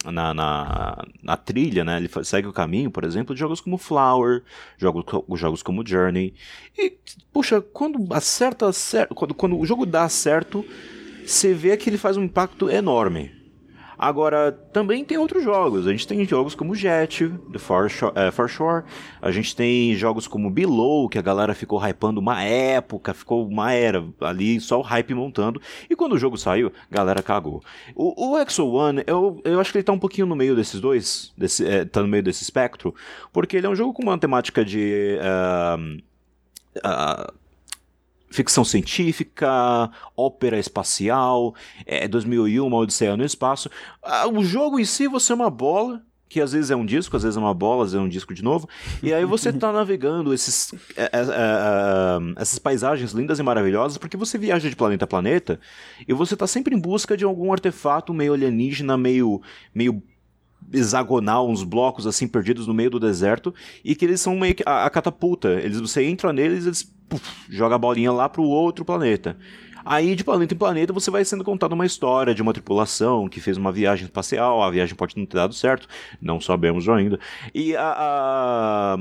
[0.04, 1.96] na, na, na trilha, né?
[1.96, 4.42] Ele segue o caminho, por exemplo, de jogos como Flower,
[4.78, 5.04] jogos,
[5.38, 6.34] jogos como Journey.
[6.78, 6.96] E,
[7.32, 10.64] puxa, quando acerta, cer- quando, quando o jogo dá certo,
[11.26, 13.39] você vê que ele faz um impacto enorme.
[14.02, 15.86] Agora, também tem outros jogos.
[15.86, 18.84] A gente tem jogos como Jet, The For Shore, eh, Shore.
[19.20, 23.74] A gente tem jogos como Below, que a galera ficou hypando uma época, ficou uma
[23.74, 25.60] era ali, só o hype montando.
[25.90, 27.62] E quando o jogo saiu, a galera cagou.
[27.94, 30.80] O, o Exo One, eu, eu acho que ele tá um pouquinho no meio desses
[30.80, 32.94] dois, desse, eh, tá no meio desse espectro,
[33.30, 35.18] porque ele é um jogo com uma temática de.
[35.20, 35.76] ah,
[36.82, 37.32] ah,
[38.31, 43.69] ficção científica, ópera espacial, é 2001, uma Odisseia no espaço.
[44.03, 47.16] Ah, o jogo em si você é uma bola, que às vezes é um disco,
[47.16, 48.69] às vezes é uma bola, às vezes é um disco de novo,
[49.03, 54.16] e aí você tá navegando esses, é, é, é, essas paisagens lindas e maravilhosas, porque
[54.16, 55.59] você viaja de planeta a planeta,
[56.07, 59.43] e você tá sempre em busca de algum artefato meio alienígena, meio,
[59.75, 60.01] meio
[60.73, 64.62] hexagonal, uns blocos assim perdidos no meio do deserto, e que eles são meio que
[64.66, 65.49] a, a catapulta.
[65.61, 69.37] Eles, você entra neles, eles puf, joga a bolinha lá pro outro planeta.
[69.85, 73.40] Aí, de planeta em planeta, você vai sendo contado uma história de uma tripulação que
[73.40, 74.62] fez uma viagem espacial.
[74.62, 75.88] A viagem pode não ter dado certo,
[76.20, 77.18] não sabemos ainda.
[77.55, 78.99] E a, a-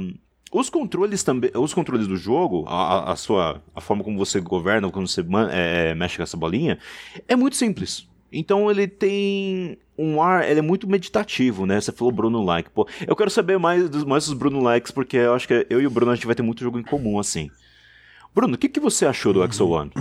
[0.52, 4.90] os controles também, os controles do jogo, a, a sua, a forma como você governa,
[4.90, 6.80] como você é, mexe com essa bolinha,
[7.28, 8.09] é muito simples.
[8.32, 11.80] Então ele tem um ar, ele é muito meditativo, né?
[11.80, 12.70] Você falou Bruno Like.
[12.70, 15.82] Pô, eu quero saber mais dos, mais dos Bruno Likes, porque eu acho que eu
[15.82, 17.50] e o Bruno a gente vai ter muito jogo em comum, assim.
[18.34, 19.92] Bruno, o que, que você achou do Exo One?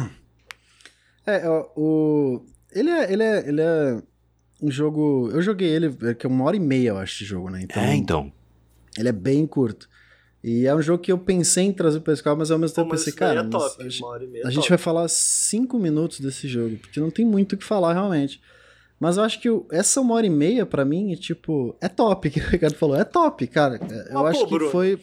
[1.27, 1.43] É,
[1.77, 2.43] o.
[2.73, 3.49] Ele é, ele é.
[3.49, 4.03] Ele é
[4.63, 5.31] um jogo.
[5.33, 7.63] Eu joguei ele, é que é uma hora e meia, eu acho, de jogo, né?
[7.63, 8.33] Então, é, então.
[8.97, 9.89] Ele é bem curto.
[10.43, 12.89] E é um jogo que eu pensei em trazer pro pessoal, mas ao mesmo tempo
[12.89, 17.01] Pô, pensei, cara, é top, a, a gente vai falar cinco minutos desse jogo, porque
[17.01, 18.41] não tem muito o que falar realmente.
[19.01, 22.31] Mas eu acho que essa uma hora e meia, para mim, é tipo, é top,
[22.31, 23.81] que o Ricardo falou, é top, cara.
[24.11, 24.71] Eu ah, acho pô, que Bruno.
[24.71, 25.01] foi,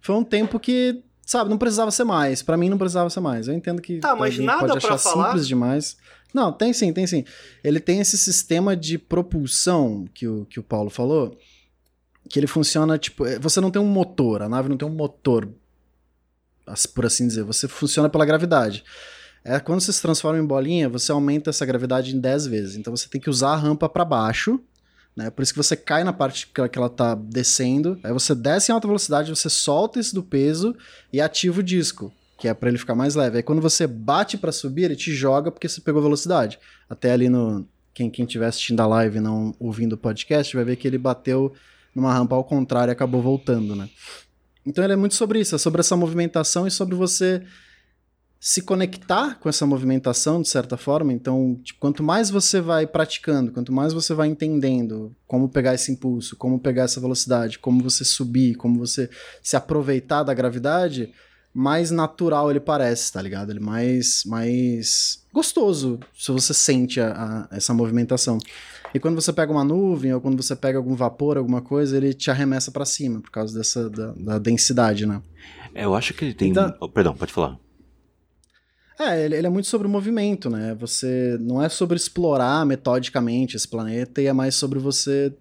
[0.00, 2.42] foi um tempo que, sabe, não precisava ser mais.
[2.42, 3.48] para mim não precisava ser mais.
[3.48, 5.28] Eu entendo que tá, mas nada pode achar falar?
[5.28, 5.96] simples demais.
[6.32, 7.24] Não, tem sim, tem sim.
[7.64, 11.38] Ele tem esse sistema de propulsão que o, que o Paulo falou,
[12.28, 14.92] que ele funciona, tipo, é, você não tem um motor, a nave não tem um
[14.92, 15.48] motor,
[16.94, 18.84] por assim dizer, você funciona pela gravidade.
[19.44, 22.76] É quando você se transforma em bolinha, você aumenta essa gravidade em 10 vezes.
[22.76, 24.60] Então você tem que usar a rampa para baixo,
[25.14, 25.30] né?
[25.30, 28.74] Por isso que você cai na parte que ela tá descendo, aí você desce em
[28.74, 30.74] alta velocidade, você solta isso do peso
[31.12, 33.36] e ativa o disco, que é para ele ficar mais leve.
[33.36, 36.58] Aí quando você bate para subir, ele te joga porque você pegou velocidade.
[36.90, 40.64] Até ali no quem quem estiver assistindo a live e não ouvindo o podcast, vai
[40.64, 41.54] ver que ele bateu
[41.96, 43.88] numa rampa ao contrário e acabou voltando, né?
[44.66, 47.42] Então ele é muito sobre isso, é sobre essa movimentação e sobre você
[48.38, 51.10] se conectar com essa movimentação de certa forma.
[51.10, 55.90] Então, tipo, quanto mais você vai praticando, quanto mais você vai entendendo como pegar esse
[55.90, 59.08] impulso, como pegar essa velocidade, como você subir, como você
[59.42, 61.12] se aproveitar da gravidade,
[61.54, 63.50] mais natural ele parece, tá ligado?
[63.50, 68.38] Ele mais mais gostoso se você sente a, a, essa movimentação.
[68.94, 72.14] E quando você pega uma nuvem ou quando você pega algum vapor, alguma coisa, ele
[72.14, 75.20] te arremessa para cima por causa dessa da, da densidade, né?
[75.74, 76.50] É, eu acho que ele tem.
[76.50, 77.58] Então, oh, perdão, pode falar.
[78.98, 80.74] É, ele, ele, é muito sobre o movimento, né?
[80.80, 85.36] Você não é sobre explorar metodicamente esse planeta, e é mais sobre você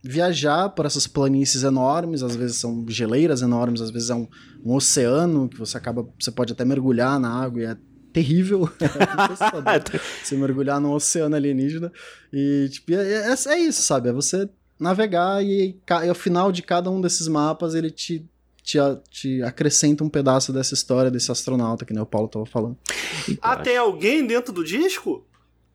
[0.00, 4.28] viajar por essas planícies enormes, às vezes são geleiras enormes, às vezes é um,
[4.64, 7.76] um oceano que você acaba, você pode até mergulhar na água e é
[8.12, 8.68] terrível.
[10.22, 11.92] você mergulhar num oceano alienígena.
[12.32, 14.08] E, tipo, é, é, é, isso, sabe?
[14.08, 18.24] É você navegar e, e ao final de cada um desses mapas ele te
[18.68, 18.78] te,
[19.10, 22.76] te acrescenta um pedaço dessa história desse astronauta que nem o Paulo tava falando.
[23.40, 25.26] Ah, tem alguém dentro do disco?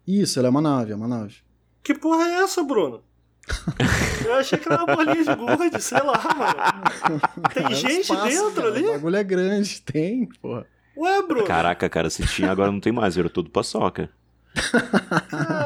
[0.08, 1.38] Isso, ele é uma nave, é uma nave.
[1.82, 3.04] Que porra é essa, Bruno?
[4.26, 7.22] Eu achei que era uma bolinha de gude, sei lá, mano.
[7.54, 8.86] Tem é gente espaço, dentro cara, ali?
[8.86, 10.66] O bagulho é grande, tem, porra.
[10.96, 11.46] Ué, Bruno?
[11.46, 14.10] Caraca, cara, se tinha, agora não tem mais, virou tudo paçoca.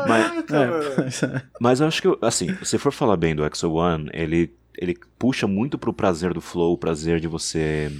[0.07, 4.55] Mas, é, mas eu acho que, assim, se for falar bem do Exo One, ele
[4.77, 7.91] ele puxa muito pro prazer do flow, o prazer de você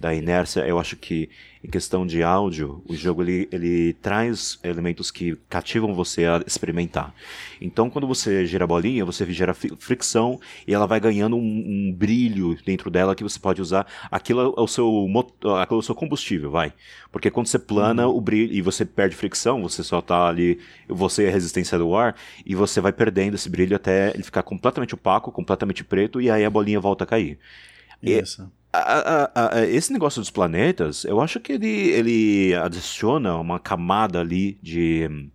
[0.00, 0.60] da inércia.
[0.66, 1.28] Eu acho que
[1.62, 7.12] em questão de áudio, o jogo ele, ele traz elementos que cativam você a experimentar.
[7.60, 11.92] Então, quando você gira a bolinha, você gera fricção e ela vai ganhando um, um
[11.92, 13.86] brilho dentro dela que você pode usar.
[14.10, 15.06] Aquilo é o seu,
[15.60, 16.72] aquilo é o seu combustível, vai.
[17.10, 18.16] Porque quando você plana uhum.
[18.16, 21.94] o brilho e você perde fricção, você só tá ali, você é a resistência do
[21.96, 22.14] ar,
[22.46, 26.44] e você vai perdendo esse brilho até ele ficar completamente opaco, completamente preto, e aí
[26.44, 27.38] a bolinha volta a cair.
[28.02, 28.50] Isso.
[28.72, 34.20] A, a, a, esse negócio dos planetas, eu acho que ele, ele adiciona uma camada
[34.20, 35.30] ali de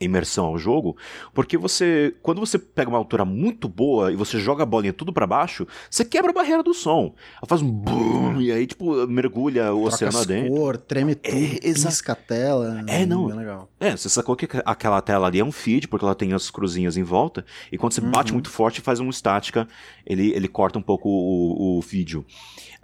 [0.00, 0.96] imersão ao jogo,
[1.32, 5.12] porque você, quando você pega uma altura muito boa e você joga a bolinha tudo
[5.12, 7.14] para baixo, você quebra a barreira do som.
[7.36, 10.52] Ela faz um boom e aí tipo mergulha o Troca oceano adentro.
[10.52, 12.84] cor, treme é, tudo, é, pisca a tela.
[12.86, 13.30] É, não.
[13.30, 13.68] É legal.
[13.80, 16.96] É, você sacou que aquela tela ali é um feed, porque ela tem as cruzinhas
[16.96, 18.10] em volta, e quando você uhum.
[18.10, 19.68] bate muito forte faz uma estática,
[20.04, 22.24] ele, ele corta um pouco o, o vídeo.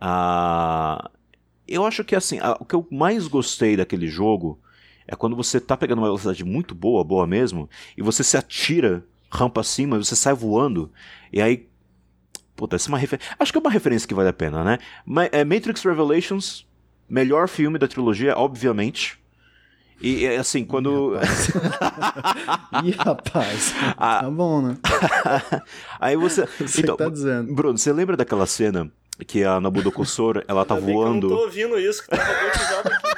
[0.00, 1.10] Ah,
[1.66, 4.58] eu acho que assim, o que eu mais gostei daquele jogo
[5.10, 9.04] é quando você tá pegando uma velocidade muito boa, boa mesmo, e você se atira
[9.28, 10.90] rampa acima, você sai voando,
[11.32, 11.68] e aí.
[12.54, 13.34] Puta, essa é uma referência.
[13.38, 14.78] Acho que é uma referência que vale a pena, né?
[15.32, 16.66] É Matrix Revelations,
[17.08, 19.18] melhor filme da trilogia, obviamente.
[20.00, 21.14] E assim, quando.
[22.84, 23.74] Ih, rapaz.
[23.96, 24.78] Ah, tá bom, né?
[25.98, 26.46] Aí você.
[26.60, 27.52] Você então, tá dizendo.
[27.52, 28.90] Bruno, você lembra daquela cena
[29.26, 31.26] que a Nabucodonosor, ela tá voando.
[31.26, 33.08] Eu não tô ouvindo isso, que tá robotizado aqui,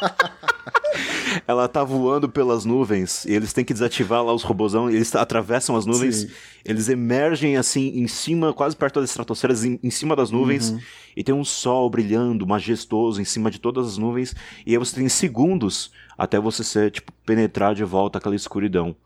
[0.00, 0.46] mas.
[1.46, 5.76] ela tá voando pelas nuvens e eles têm que desativar lá os robôzão, eles atravessam
[5.76, 6.30] as nuvens, Sim.
[6.64, 10.80] eles emergem assim em cima, quase perto das estratosferas, em, em cima das nuvens, uhum.
[11.16, 14.96] e tem um sol brilhando, majestoso, em cima de todas as nuvens, e aí você
[14.96, 18.96] tem segundos até você ser, tipo, penetrar de volta aquela escuridão.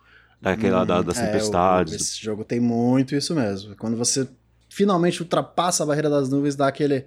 [0.41, 1.93] Daquela, da, das é, tempestades.
[1.93, 3.77] O, esse jogo tem muito isso mesmo.
[3.77, 4.27] Quando você
[4.71, 7.05] finalmente ultrapassa a barreira das nuvens, dá aquele.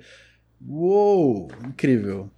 [0.63, 1.49] Uou!
[1.65, 2.29] Incrível.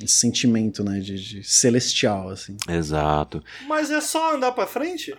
[0.00, 1.00] Esse sentimento, né?
[1.00, 2.56] De, de celestial, assim.
[2.68, 3.42] Exato.
[3.66, 5.14] Mas é só andar pra frente?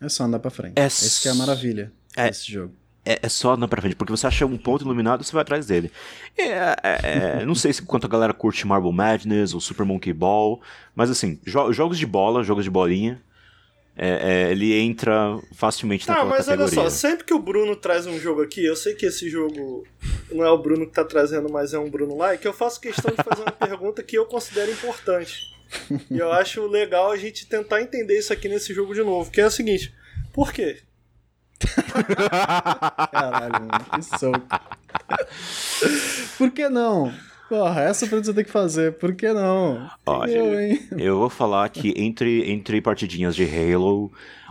[0.00, 0.74] É só andar pra frente.
[0.76, 2.28] É Esse que é a maravilha é...
[2.28, 2.74] desse jogo.
[3.06, 5.42] É, é, só andar pra frente, porque você acha um ponto iluminado e você vai
[5.42, 5.92] atrás dele.
[6.38, 10.12] É, é, é não sei se quanto a galera curte Marble Madness ou Super Monkey
[10.12, 10.60] Ball,
[10.94, 13.20] mas assim, jo jogos de bola, jogos de bolinha,
[13.96, 16.80] é, é, ele entra facilmente tá, naquela mas categoria.
[16.80, 19.86] olha só, sempre que o Bruno traz um jogo aqui, eu sei que esse jogo
[20.32, 23.14] não é o Bruno que tá trazendo, mas é um Bruno like, eu faço questão
[23.14, 25.54] de fazer uma pergunta que eu considero importante.
[26.10, 29.40] E eu acho legal a gente tentar entender isso aqui nesse jogo de novo, que
[29.40, 29.94] é o seguinte,
[30.32, 30.82] por quê?
[33.12, 34.46] Caralho, mano, que soco.
[36.36, 37.12] Por que não?
[37.54, 38.94] Porra, essa você tem que fazer.
[38.94, 39.88] Por que não?
[40.04, 44.10] Olha, eu, eu vou falar que entre, entre partidinhas de Halo,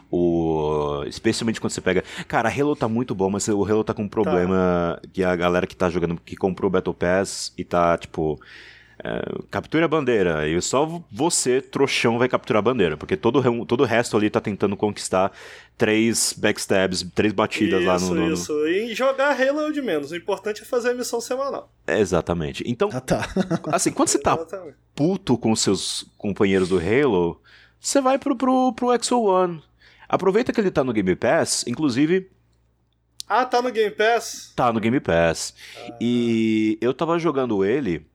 [0.10, 2.02] o especialmente quando você pega.
[2.30, 5.10] Cara, Halo tá muito bom, mas o Halo tá com um problema tá.
[5.12, 8.40] que a galera que tá jogando, que comprou o Battle Pass e tá, tipo.
[9.04, 10.48] É, capture a bandeira.
[10.48, 12.96] E só você, trouxão, vai capturar a bandeira.
[12.96, 15.34] Porque todo, todo o resto ali tá tentando conquistar
[15.78, 18.34] três backstabs, três batidas isso, lá no, no.
[18.34, 20.12] Isso, E jogar Halo é o de menos.
[20.12, 21.70] O importante é fazer a missão semanal.
[21.86, 22.64] É, exatamente.
[22.66, 23.28] Então, ah, tá.
[23.74, 24.78] assim, quando você tá exatamente.
[24.96, 27.42] puto com seus companheiros do Halo,
[27.78, 29.62] você vai pro, pro, pro Exo One.
[30.08, 32.30] Aproveita que ele tá no Game Pass, inclusive.
[33.28, 34.54] Ah, tá no Game Pass?
[34.56, 35.54] Tá no Game Pass.
[35.78, 35.98] Ah.
[36.00, 38.06] E eu tava jogando ele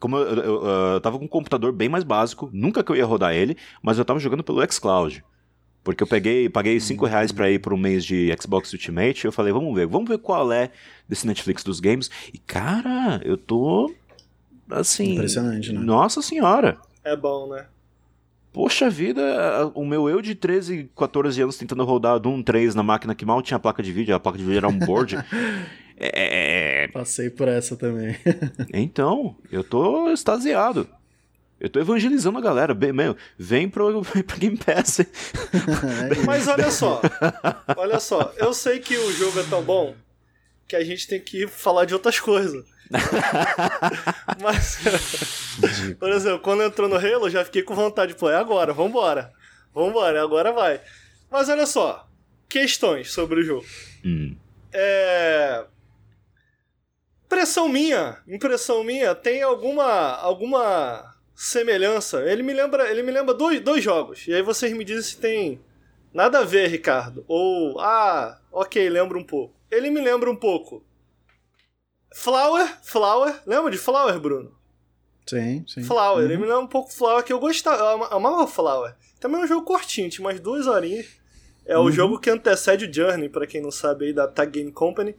[0.00, 3.04] como eu, eu, eu, tava com um computador bem mais básico, nunca que eu ia
[3.04, 5.24] rodar ele, mas eu tava jogando pelo xCloud.
[5.82, 7.08] Porque eu peguei, paguei 5 hum.
[7.08, 10.50] reais pra ir pro mês de Xbox Ultimate, eu falei, vamos ver, vamos ver qual
[10.52, 10.70] é
[11.08, 12.10] desse Netflix dos games.
[12.34, 13.94] E cara, eu tô
[14.68, 15.80] assim, impressionante, né?
[15.80, 16.76] Nossa senhora.
[17.04, 17.66] É bom, né?
[18.52, 23.14] Poxa vida, o meu eu de 13, 14 anos tentando rodar Doom 3 na máquina
[23.14, 25.16] que mal tinha placa de vídeo, a placa de vídeo era um board.
[25.98, 26.88] É, é, é...
[26.88, 28.16] Passei por essa também.
[28.72, 30.88] então, eu tô extasiado.
[31.58, 32.74] Eu tô evangelizando a galera.
[32.74, 35.00] Bem, meu, vem pro, pro Game Pass.
[36.10, 37.00] É Mas olha só.
[37.76, 38.32] Olha só.
[38.36, 39.94] Eu sei que o jogo é tão bom
[40.68, 42.64] que a gente tem que falar de outras coisas.
[44.40, 44.78] Mas,
[45.98, 48.72] por exemplo, quando entrou no Halo, eu já fiquei com vontade de pô, é agora,
[48.72, 49.32] vambora.
[49.74, 50.80] Vambora, agora vai.
[51.30, 52.06] Mas olha só.
[52.48, 53.66] Questões sobre o jogo.
[54.04, 54.36] Hum.
[54.72, 55.64] É
[57.26, 62.22] Impressão minha, impressão minha, tem alguma alguma semelhança.
[62.22, 64.26] Ele me lembra, ele me lembra dois, dois jogos.
[64.28, 65.60] E aí vocês me dizem se tem
[66.14, 67.24] nada a ver, Ricardo.
[67.26, 69.54] Ou ah, OK, lembra um pouco.
[69.70, 70.84] Ele me lembra um pouco.
[72.14, 74.56] Flower, Flower, lembra de Flower, Bruno?
[75.26, 75.82] Sim, sim.
[75.82, 76.30] Flower, uhum.
[76.30, 78.94] ele me lembra um pouco Flower que eu gostava, eu amava Flower.
[79.18, 81.06] Também é um jogo curtinho, tinha umas duas horinhas.
[81.66, 81.84] É uhum.
[81.84, 85.16] o jogo que antecede o Journey, para quem não sabe aí, da Tag Game Company.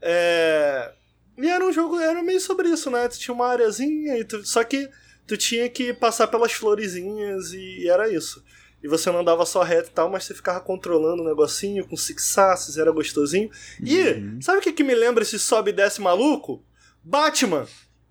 [0.00, 0.92] É...
[1.36, 3.08] E era um jogo, era meio sobre isso, né?
[3.08, 4.88] Tu tinha uma areazinha, e tu, só que
[5.26, 8.44] tu tinha que passar pelas florezinhas e, e, era isso.
[8.82, 11.96] E você não andava só reto e tal, mas você ficava controlando o negocinho com
[11.96, 12.36] six
[12.76, 13.50] era gostosinho.
[13.82, 14.42] E, uhum.
[14.42, 16.62] sabe o que, que me lembra esse sobe e desce maluco?
[17.02, 17.66] Batman!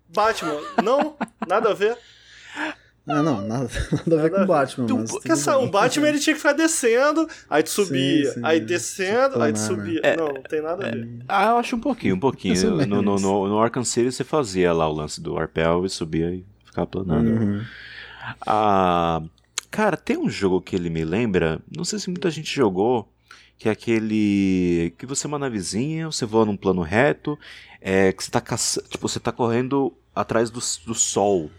[0.08, 1.96] Batman, não, nada a ver.
[3.06, 3.68] Ah, não, nada,
[4.06, 4.86] nada a ver com o Batman.
[4.86, 8.40] Tu, mas porque o Batman ele tinha que ficar descendo, aí tu subia, sim, sim,
[8.42, 10.00] aí descendo, aí tu subia.
[10.02, 11.04] É, não, não tem nada a ver.
[11.04, 12.86] É, ah, eu acho um pouquinho, um pouquinho.
[12.86, 16.30] no, no, no, no Arkham City você fazia lá o lance do arpel e subia
[16.34, 17.28] e ficava planando.
[17.28, 17.62] Uhum.
[18.46, 19.22] Ah,
[19.70, 23.12] cara, tem um jogo que ele me lembra, não sei se muita gente jogou,
[23.58, 27.38] que é aquele que você é uma navezinha, você voa num plano reto,
[27.80, 28.82] é, que você tá, caça...
[28.88, 31.50] tipo, você tá correndo atrás do, do sol.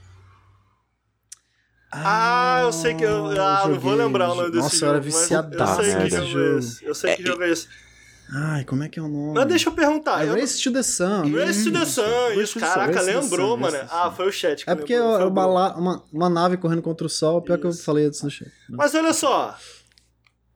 [2.04, 3.28] Ah, eu sei que eu.
[3.40, 3.74] Ah, joguei.
[3.74, 5.06] não vou lembrar o nome desse Nossa, jogo.
[5.06, 5.82] Nossa, eu era viciadaço.
[5.82, 6.86] Eu sei que jogo é esse.
[6.86, 7.68] Eu sei é, que jogo é esse.
[8.32, 9.34] Ai, como é que é o nome?
[9.36, 10.26] Mas deixa eu perguntar.
[10.26, 10.34] É eu...
[10.34, 11.32] Race to the Sun.
[11.32, 12.60] Race to the Sun, isso.
[12.60, 13.78] Caraca, lembrou, mano.
[13.90, 17.10] Ah, foi o chat que É porque é uma, uma, uma, nave correndo contra o
[17.10, 17.62] sol, pior isso.
[17.62, 18.52] que eu falei antes no chat.
[18.68, 19.56] Mas olha só,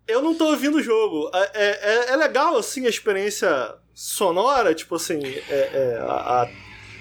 [0.08, 1.30] eu não tô ouvindo o jogo.
[1.34, 6.50] É, é, é legal, assim, a experiência sonora, tipo assim, é, é a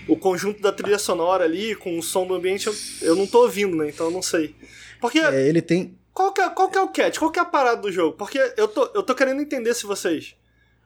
[0.09, 3.42] o conjunto da trilha sonora ali, com o som do ambiente, eu, eu não tô
[3.42, 3.88] ouvindo, né?
[3.88, 4.56] Então eu não sei.
[5.00, 5.18] Porque.
[5.18, 5.96] É, ele tem.
[6.12, 7.18] Qual que, é, qual que é o catch?
[7.18, 8.16] Qual que é a parada do jogo?
[8.16, 10.34] Porque eu tô, eu tô querendo entender se vocês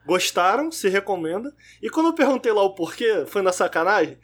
[0.05, 1.53] gostaram, se recomenda.
[1.81, 4.17] E quando eu perguntei lá o porquê, foi na sacanagem.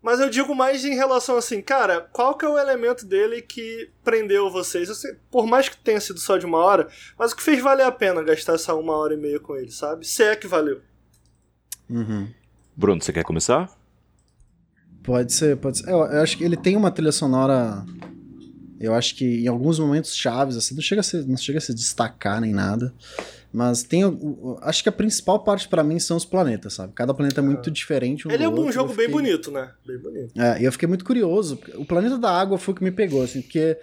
[0.00, 3.90] Mas eu digo mais em relação assim, cara, qual que é o elemento dele que
[4.04, 4.88] prendeu vocês?
[4.96, 6.88] Sei, por mais que tenha sido só de uma hora,
[7.18, 9.70] mas o que fez valer a pena gastar essa uma hora e meia com ele,
[9.70, 10.06] sabe?
[10.06, 10.80] Se é que valeu.
[11.90, 12.32] Uhum.
[12.76, 13.77] Bruno, você quer começar?
[15.08, 15.88] Pode ser, pode ser.
[15.88, 17.82] Eu, eu acho que ele tem uma trilha sonora
[18.78, 21.62] Eu acho que em alguns momentos chaves, assim, não chega a se, não chega a
[21.62, 22.92] se destacar nem nada.
[23.50, 24.02] Mas tem.
[24.60, 26.92] Acho que a principal parte para mim são os planetas, sabe?
[26.92, 28.28] Cada planeta é muito diferente.
[28.28, 29.06] Um Ele é um outro, jogo fiquei...
[29.06, 29.70] bem bonito, né?
[29.86, 30.38] Bem bonito.
[30.38, 31.58] É, e eu fiquei muito curioso.
[31.76, 33.78] O planeta da água foi o que me pegou, assim, porque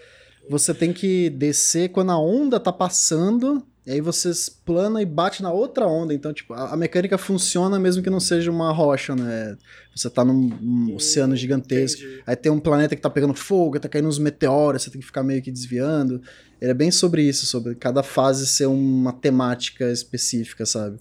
[0.48, 4.32] você tem que descer quando a onda tá passando e aí você
[4.66, 6.12] plana e bate na outra onda.
[6.12, 9.56] Então, tipo, a, a, mecânica funciona mesmo que não seja uma rocha, né?
[9.96, 12.02] Você tá num um hum, oceano gigantesco.
[12.02, 12.24] Entendi.
[12.26, 15.06] Aí tem um planeta que tá pegando fogo, tá caindo uns meteoros, você tem que
[15.06, 16.20] ficar meio que desviando.
[16.60, 21.00] Ele é bem sobre isso, sobre cada fase ser uma temática específica, sabe?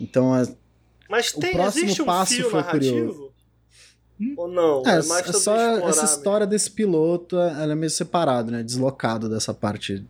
[0.00, 0.46] Então, é,
[1.10, 2.96] Mas tem, o próximo um passo foi narrativo?
[2.96, 3.32] curioso.
[4.18, 4.34] Hum?
[4.38, 4.82] Ou não?
[4.86, 5.54] É, é, mais é só
[5.86, 6.50] essa história mesmo.
[6.50, 8.62] desse piloto, ela é meio separado, né?
[8.62, 10.02] Deslocado dessa parte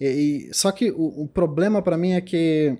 [0.00, 0.06] e,
[0.50, 2.76] e, só que o, o problema para mim é que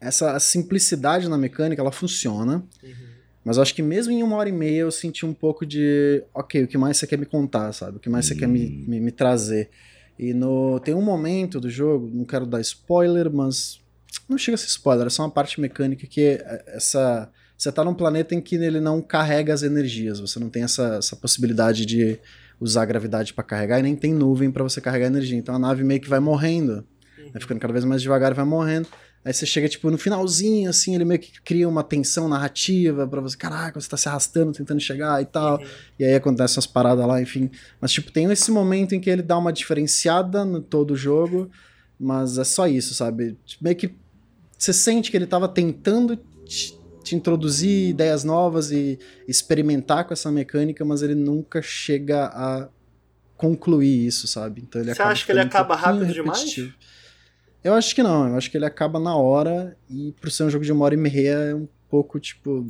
[0.00, 2.64] essa simplicidade na mecânica, ela funciona.
[2.82, 3.14] Uhum.
[3.44, 6.22] Mas eu acho que mesmo em uma hora e meia eu senti um pouco de.
[6.32, 7.98] Ok, o que mais você quer me contar, sabe?
[7.98, 8.34] O que mais uhum.
[8.34, 9.70] você quer me, me, me, trazer.
[10.18, 13.80] E no, tem um momento do jogo, não quero dar spoiler, mas.
[14.28, 17.30] Não chega a ser spoiler, é só uma parte mecânica que é essa.
[17.56, 20.96] Você tá num planeta em que ele não carrega as energias, você não tem essa,
[20.96, 22.18] essa possibilidade de
[22.60, 25.38] usar a gravidade para carregar e nem tem nuvem para você carregar energia.
[25.38, 26.84] Então a nave meio que vai morrendo,
[27.18, 27.30] uhum.
[27.32, 28.88] vai ficando cada vez mais devagar e vai morrendo.
[29.24, 33.22] Aí você chega, tipo, no finalzinho, assim, ele meio que cria uma tensão narrativa para
[33.22, 35.58] você, caraca, você tá se arrastando, tentando chegar e tal.
[35.58, 35.66] Uhum.
[35.98, 37.50] E aí acontecem as paradas lá, enfim.
[37.80, 41.50] Mas, tipo, tem esse momento em que ele dá uma diferenciada no todo o jogo,
[41.98, 43.38] mas é só isso, sabe?
[43.62, 43.94] Meio que
[44.58, 46.78] você sente que ele tava tentando te
[47.12, 52.68] introduzir ideias novas e experimentar com essa mecânica, mas ele nunca chega a
[53.36, 54.62] concluir isso, sabe?
[54.62, 56.68] Então ele Você acha que ele acaba um rápido repetitivo.
[56.68, 56.94] demais?
[57.64, 60.50] Eu acho que não, eu acho que ele acaba na hora e por ser um
[60.50, 62.66] jogo de uma hora e meia é um pouco, tipo,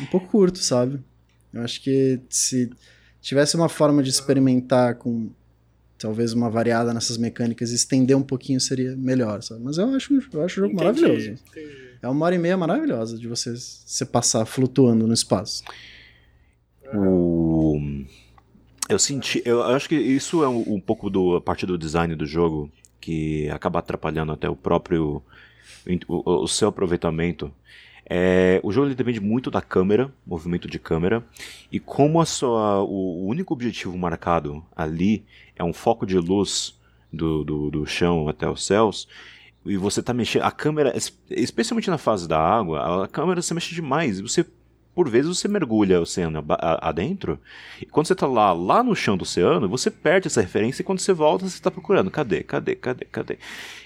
[0.00, 0.98] um pouco curto, sabe?
[1.52, 2.70] Eu acho que se
[3.20, 5.30] tivesse uma forma de experimentar com
[5.98, 9.62] talvez uma variada nessas mecânicas e estender um pouquinho seria melhor, sabe?
[9.62, 11.30] Mas eu acho, eu acho o jogo entendi, maravilhoso.
[11.50, 11.87] Entendi.
[12.02, 15.64] É uma hora e meia maravilhosa de você se passar flutuando no espaço.
[16.94, 17.80] O...
[18.88, 19.42] Eu senti.
[19.44, 22.70] Eu acho que isso é um, um pouco do a parte do design do jogo
[23.00, 25.22] que acaba atrapalhando até o próprio.
[26.06, 27.52] o, o seu aproveitamento.
[28.10, 31.22] É, o jogo depende muito da câmera, movimento de câmera,
[31.70, 36.74] e como a sua, o, o único objetivo marcado ali é um foco de luz
[37.12, 39.06] do, do, do chão até os céus,
[39.64, 40.42] e você tá mexendo.
[40.42, 40.94] A câmera,
[41.30, 44.20] especialmente na fase da água, a câmera se mexe demais.
[44.20, 44.46] Você,
[44.94, 46.44] por vezes, você mergulha o oceano
[46.80, 47.38] adentro.
[47.80, 50.82] E quando você tá lá, lá no chão do oceano, você perde essa referência.
[50.82, 52.10] E quando você volta, você tá procurando.
[52.10, 52.42] Cadê?
[52.42, 52.74] Cadê?
[52.74, 53.04] Cadê?
[53.04, 53.38] Cadê?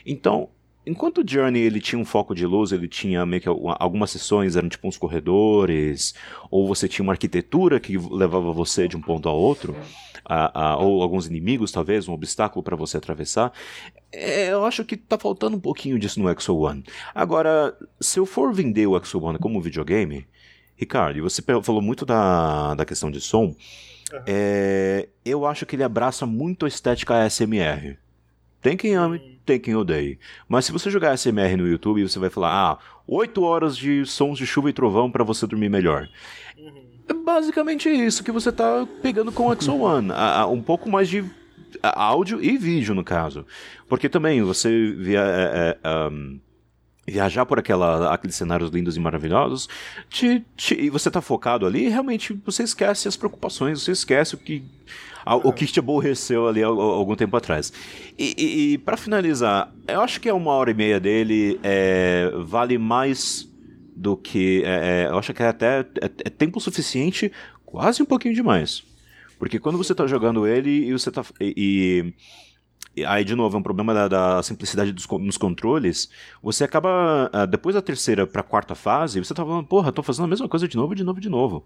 [0.07, 0.49] Então,
[0.87, 4.57] enquanto o Journey ele tinha um foco de luz, ele tinha meio que algumas sessões
[4.57, 6.15] eram tipo uns corredores,
[6.51, 9.75] ou você tinha uma arquitetura que levava você de um ponto a outro
[10.25, 13.53] a, a, ou alguns inimigos, talvez, um obstáculo para você atravessar.
[14.11, 16.85] É, eu acho que tá faltando um pouquinho disso no Exo One.
[17.15, 20.27] Agora, se eu for vender o Exo One como videogame,
[20.77, 23.55] Ricardo, você falou muito da, da questão de som.
[24.13, 24.23] Uhum.
[24.27, 27.97] É, eu acho que ele abraça muito a estética ASMR.
[28.61, 30.19] Tem quem ame, tem quem odeie.
[30.49, 34.39] Mas se você jogar ASMR no YouTube, você vai falar: ah, 8 horas de sons
[34.39, 36.09] de chuva e trovão para você dormir melhor.
[36.57, 36.92] Uhum.
[37.09, 40.11] É basicamente isso que você está pegando com o Exo One.
[40.51, 41.25] um pouco mais de
[41.83, 43.47] áudio e vídeo, no caso.
[43.89, 46.41] Porque também você via, é, é, um,
[47.07, 49.69] viajar por aquela, aqueles cenários lindos e maravilhosos,
[50.09, 54.39] te, te, e você está focado ali, realmente você esquece as preocupações, você esquece o
[54.39, 54.63] que,
[55.27, 57.73] o que te aborreceu ali algum tempo atrás.
[58.19, 62.31] E, e, e para finalizar, eu acho que é uma hora e meia dele é,
[62.45, 63.49] vale mais
[64.03, 64.63] do que.
[64.65, 67.31] É, é, eu acho que é até é, é, tempo suficiente,
[67.65, 68.83] quase um pouquinho demais.
[69.39, 71.25] Porque quando você está jogando ele e você tá.
[71.41, 72.13] E,
[72.97, 76.11] e, aí, de novo, é um problema da, da simplicidade dos, nos controles.
[76.43, 77.31] Você acaba.
[77.33, 80.29] Ah, depois da terceira para a quarta fase, você tá falando, porra, tô fazendo a
[80.29, 81.65] mesma coisa de novo, de novo, de novo.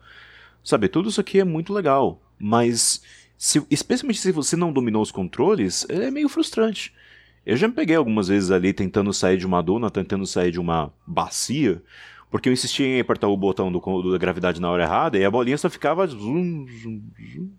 [0.63, 2.21] Sabe, tudo isso aqui é muito legal.
[2.39, 3.03] Mas.
[3.39, 6.95] Se, especialmente se você não dominou os controles, é meio frustrante.
[7.47, 10.59] Eu já me peguei algumas vezes ali tentando sair de uma duna, tentando sair de
[10.59, 11.81] uma bacia,
[12.31, 15.25] porque eu insistia em apertar o botão do, do, da gravidade na hora errada e
[15.25, 16.07] a bolinha só ficava.
[16.07, 17.03] Zoom, zoom,
[17.33, 17.51] zoom.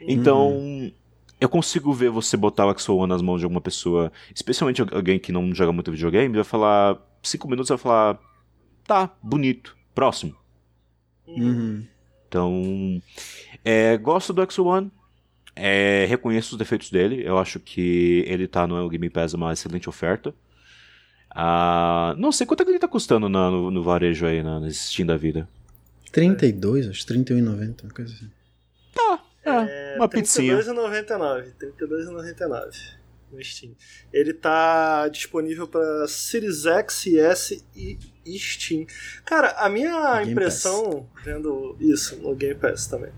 [0.00, 0.92] Então, hum.
[1.40, 5.32] eu consigo ver você botar o Axel nas mãos de alguma pessoa, especialmente alguém que
[5.32, 6.98] não joga muito videogame, vai falar.
[7.22, 8.18] Cinco minutos vai falar.
[8.86, 9.76] Tá, bonito.
[9.94, 10.34] Próximo.
[11.26, 11.86] Uhum.
[12.28, 13.02] Então.
[13.64, 14.90] É, gosto do Axel One.
[15.56, 17.22] É, reconheço os defeitos dele.
[17.24, 20.34] Eu acho que ele tá no Game Pass uma excelente oferta.
[21.34, 24.60] Ah, não sei quanto é que ele tá custando na, no, no, varejo aí, na,
[24.60, 25.48] nesse Steam da vida.
[26.12, 28.30] 32, acho 31,90, uma coisa assim.
[28.94, 30.54] Tá, é, É, uma pizzinha.
[30.54, 31.52] R$32,99.
[31.60, 32.94] R$32,99
[33.32, 33.72] no Steam.
[34.12, 37.98] Ele tá disponível para Series X, S e
[38.38, 38.86] Steam.
[39.24, 41.24] Cara, a minha impressão Pass.
[41.24, 43.10] vendo isso no Game Pass também.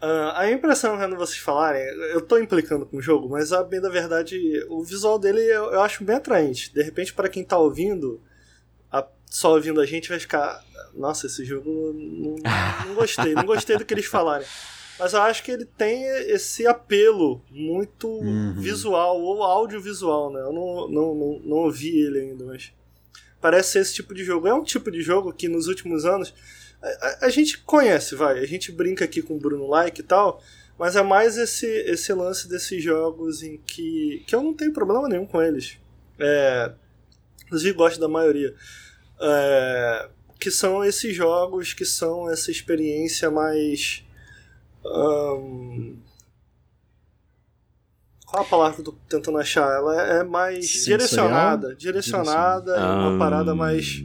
[0.00, 1.82] Uh, a impressão vendo vocês falarem,
[2.12, 4.38] eu tô implicando com o jogo, mas a bem da verdade,
[4.68, 6.72] o visual dele eu, eu acho bem atraente.
[6.72, 8.20] De repente, para quem tá ouvindo,
[8.92, 10.64] a, só ouvindo a gente, vai ficar.
[10.94, 12.36] Nossa, esse jogo não,
[12.86, 14.46] não gostei, não gostei do que eles falarem.
[14.98, 18.54] Mas eu acho que ele tem esse apelo muito uhum.
[18.54, 20.40] visual, ou audiovisual, né?
[20.40, 22.72] Eu não, não, não, não ouvi ele ainda, mas
[23.40, 24.46] parece ser esse tipo de jogo.
[24.46, 26.34] É um tipo de jogo que nos últimos anos
[26.82, 28.38] a, a, gente conhece, vai.
[28.38, 30.42] A gente brinca aqui com o Bruno Like e tal,
[30.78, 35.08] mas é mais esse, esse lance desses jogos em que, que eu não tenho problema
[35.08, 35.78] nenhum com eles.
[36.18, 36.72] É,
[37.44, 38.54] inclusive gosto da maioria.
[39.20, 40.08] É,
[40.38, 44.04] que são esses jogos que são essa experiência mais.
[48.24, 49.68] qual a palavra que eu tô tentando achar?
[49.68, 50.98] Ela é mais Sensorial?
[50.98, 51.74] direcionada.
[51.74, 54.04] Direcionada, é uma parada mais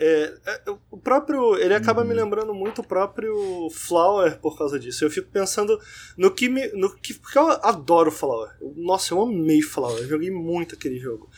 [0.00, 1.56] é, é, o próprio.
[1.58, 2.16] Ele acaba me uhum.
[2.16, 5.04] lembrando muito o próprio Flower por causa disso.
[5.04, 5.78] Eu fico pensando
[6.16, 6.68] no que me.
[6.68, 8.50] No que, porque eu adoro Flower.
[8.76, 9.98] Nossa, eu amei Flower.
[9.98, 11.28] Eu joguei muito aquele jogo.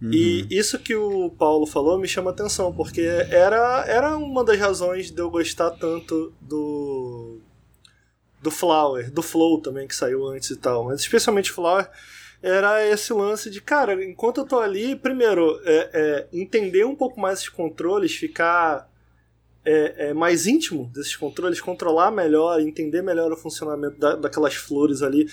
[0.00, 0.12] Uhum.
[0.12, 5.10] E isso que o Paulo falou me chama atenção, porque era, era uma das razões
[5.10, 7.40] de eu gostar tanto do.
[8.40, 10.84] Do Flower, do Flow também, que saiu antes e tal.
[10.84, 11.88] Mas especialmente Flower
[12.42, 17.20] era esse lance de, cara, enquanto eu tô ali, primeiro, é, é, entender um pouco
[17.20, 18.90] mais esses controles, ficar
[19.64, 25.02] é, é, mais íntimo desses controles, controlar melhor, entender melhor o funcionamento da, daquelas flores
[25.02, 25.28] ali.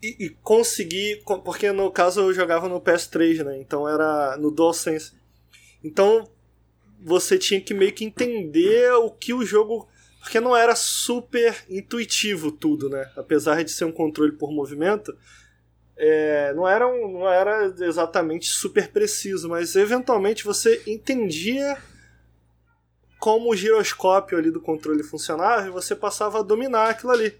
[0.00, 1.22] E, e, conseguir.
[1.44, 3.58] Porque no caso eu jogava no PS3, né?
[3.58, 5.14] Então era no DualSense.
[5.82, 6.28] Então
[7.00, 9.88] você tinha que meio que entender o que o jogo.
[10.20, 13.10] Porque não era super intuitivo tudo, né?
[13.16, 15.16] Apesar de ser um controle por movimento
[16.00, 21.76] é, não, era um, não era exatamente super preciso, mas eventualmente você entendia
[23.18, 27.34] como o giroscópio ali do controle funcionava e você passava a dominar aquilo ali.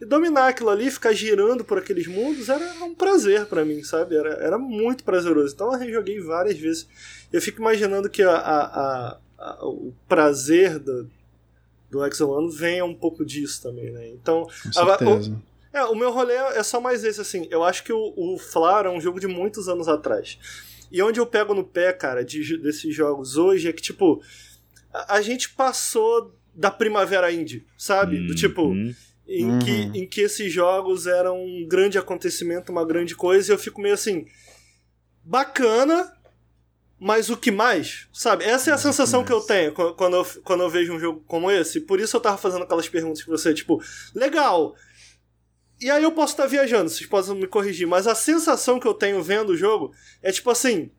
[0.00, 4.14] E dominar aquilo ali, ficar girando por aqueles mundos, era um prazer para mim, sabe?
[4.14, 5.52] Era, era muito prazeroso.
[5.52, 6.86] Então eu rejoguei várias vezes.
[7.32, 11.10] Eu fico imaginando que a, a, a, o prazer do,
[11.90, 14.06] do Exo venha um pouco disso também, né?
[14.10, 15.32] Então, Com certeza.
[15.32, 17.46] A, é, o meu rolê é só mais esse, assim.
[17.50, 20.38] Eu acho que o, o Flar é um jogo de muitos anos atrás.
[20.90, 24.22] E onde eu pego no pé, cara, de, desses jogos hoje é que, tipo,
[24.92, 28.26] a, a gente passou da primavera indie, sabe?
[28.26, 28.62] Do tipo.
[28.62, 28.94] Uhum.
[29.28, 29.58] Em, uhum.
[29.58, 33.80] que, em que esses jogos eram um grande acontecimento, uma grande coisa, e eu fico
[33.80, 34.24] meio assim.
[35.24, 36.12] Bacana,
[36.98, 38.08] mas o que mais?
[38.12, 38.44] Sabe?
[38.44, 41.50] Essa é a sensação que eu tenho quando eu, quando eu vejo um jogo como
[41.50, 41.80] esse.
[41.80, 43.82] Por isso eu tava fazendo aquelas perguntas pra você, tipo,
[44.14, 44.74] legal,
[45.80, 48.94] e aí eu posso estar viajando, vocês podem me corrigir, mas a sensação que eu
[48.94, 50.90] tenho vendo o jogo é tipo assim,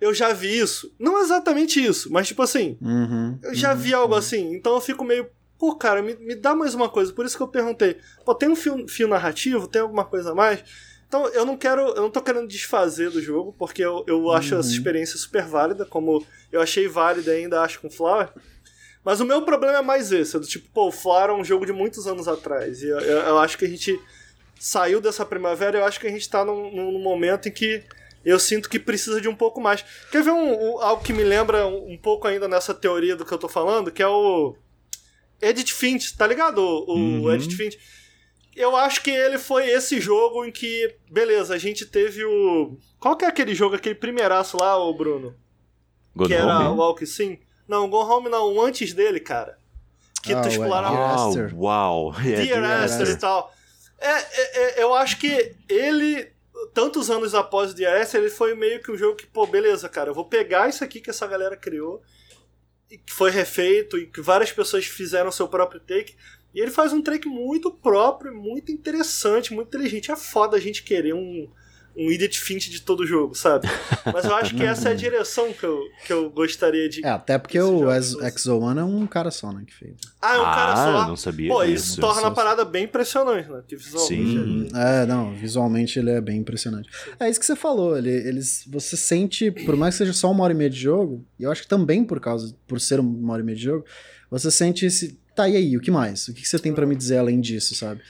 [0.00, 0.92] eu já vi isso.
[0.98, 4.18] Não exatamente isso, mas tipo assim, uhum, eu já uhum, vi algo uhum.
[4.18, 4.54] assim.
[4.54, 5.28] Então eu fico meio,
[5.58, 7.12] pô, cara, me, me dá mais uma coisa.
[7.12, 9.68] Por isso que eu perguntei, pô, tem um fio, fio narrativo?
[9.68, 10.64] Tem alguma coisa a mais?
[11.06, 14.54] Então eu não quero, eu não tô querendo desfazer do jogo, porque eu, eu acho
[14.54, 14.74] essa uhum.
[14.74, 18.30] experiência super válida, como eu achei válida ainda acho com Flower.
[19.04, 21.44] Mas o meu problema é mais esse, é do tipo, pô, o Flower é um
[21.44, 22.82] jogo de muitos anos atrás.
[22.82, 24.00] E eu, eu, eu acho que a gente
[24.64, 27.84] saiu dessa primavera, eu acho que a gente tá num, num momento em que
[28.24, 29.84] eu sinto que precisa de um pouco mais.
[30.10, 33.26] Quer ver um, um, algo que me lembra um, um, pouco ainda nessa teoria do
[33.26, 34.56] que eu tô falando, que é o
[35.42, 36.60] Edit Finch, tá ligado?
[36.60, 37.30] O, uhum.
[37.30, 37.78] Edit Finch.
[38.56, 42.78] Eu acho que ele foi esse jogo em que, beleza, a gente teve o.
[42.98, 45.36] Qual que é aquele jogo, aquele primeiraço lá, o Bruno?
[46.26, 47.38] Que era o Walk Sim?
[47.68, 49.58] Não, Go Home não, o antes dele, cara.
[50.22, 51.28] Que ah, tu explorava.
[51.28, 52.14] Oh, uau!
[52.22, 53.53] Yeah, Dear Esther e tal.
[54.04, 56.30] É, é, é, eu acho que ele,
[56.74, 60.10] tantos anos após o DRS, ele foi meio que um jogo que, pô, beleza, cara,
[60.10, 62.02] eu vou pegar isso aqui que essa galera criou,
[62.90, 66.14] e que foi refeito, e que várias pessoas fizeram seu próprio take,
[66.54, 70.12] e ele faz um take muito próprio, muito interessante, muito inteligente.
[70.12, 71.50] É foda a gente querer um,
[71.96, 73.68] um Idiot Finch de todo jogo, sabe?
[74.12, 77.04] Mas eu acho que essa é a direção que eu, que eu gostaria de.
[77.04, 79.94] É, até porque o Exo One é um cara só, né, que fez.
[80.20, 81.08] Ah, é um ah, cara só.
[81.08, 81.48] não sabia.
[81.48, 81.92] Pô, disso.
[81.92, 83.62] isso torna a parada bem impressionante, né?
[83.66, 84.68] Que visualmente.
[84.68, 84.68] Sim.
[84.74, 86.88] É, não, visualmente ele é bem impressionante.
[87.20, 90.44] É isso que você falou, ele, eles, você sente, por mais que seja só uma
[90.44, 93.32] hora e meia de jogo, e eu acho que também por causa, por ser uma
[93.32, 93.84] hora e meia de jogo,
[94.30, 95.18] você sente esse.
[95.34, 96.28] Tá, e aí, o que mais?
[96.28, 98.00] O que você tem para me dizer além disso, sabe?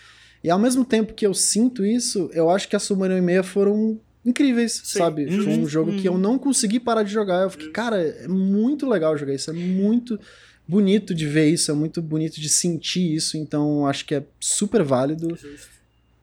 [0.44, 3.42] E ao mesmo tempo que eu sinto isso, eu acho que a Submarino e meia
[3.42, 4.98] foram incríveis, Sim.
[4.98, 5.26] sabe?
[5.26, 5.68] Foi um uhum.
[5.68, 5.98] jogo uhum.
[5.98, 6.18] que eu uhum.
[6.18, 7.44] não consegui parar de jogar.
[7.44, 10.20] Eu fiquei, cara, é muito legal jogar isso, é muito
[10.68, 14.82] bonito de ver isso, é muito bonito de sentir isso, então acho que é super
[14.82, 15.34] válido.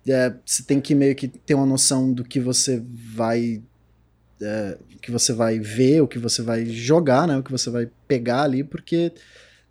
[0.07, 3.61] É, você tem que meio que ter uma noção do que você vai
[4.39, 7.89] é, que você vai ver, o que você vai jogar, né, o que você vai
[8.07, 9.11] pegar ali, porque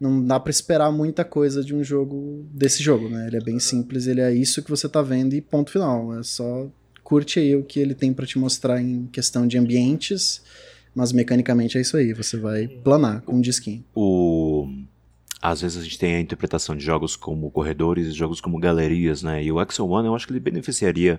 [0.01, 3.27] não dá para esperar muita coisa de um jogo desse jogo, né?
[3.27, 6.19] Ele é bem simples, ele é isso que você tá vendo e ponto final.
[6.19, 6.69] É só
[7.05, 10.43] curte aí o que ele tem para te mostrar em questão de ambientes,
[10.95, 13.85] mas mecanicamente é isso aí, você vai planar com um disquinho.
[13.95, 14.67] O
[15.43, 19.43] às vezes a gente tem a interpretação de jogos como corredores, jogos como galerias, né?
[19.43, 21.19] E o Exo One eu acho que ele beneficiaria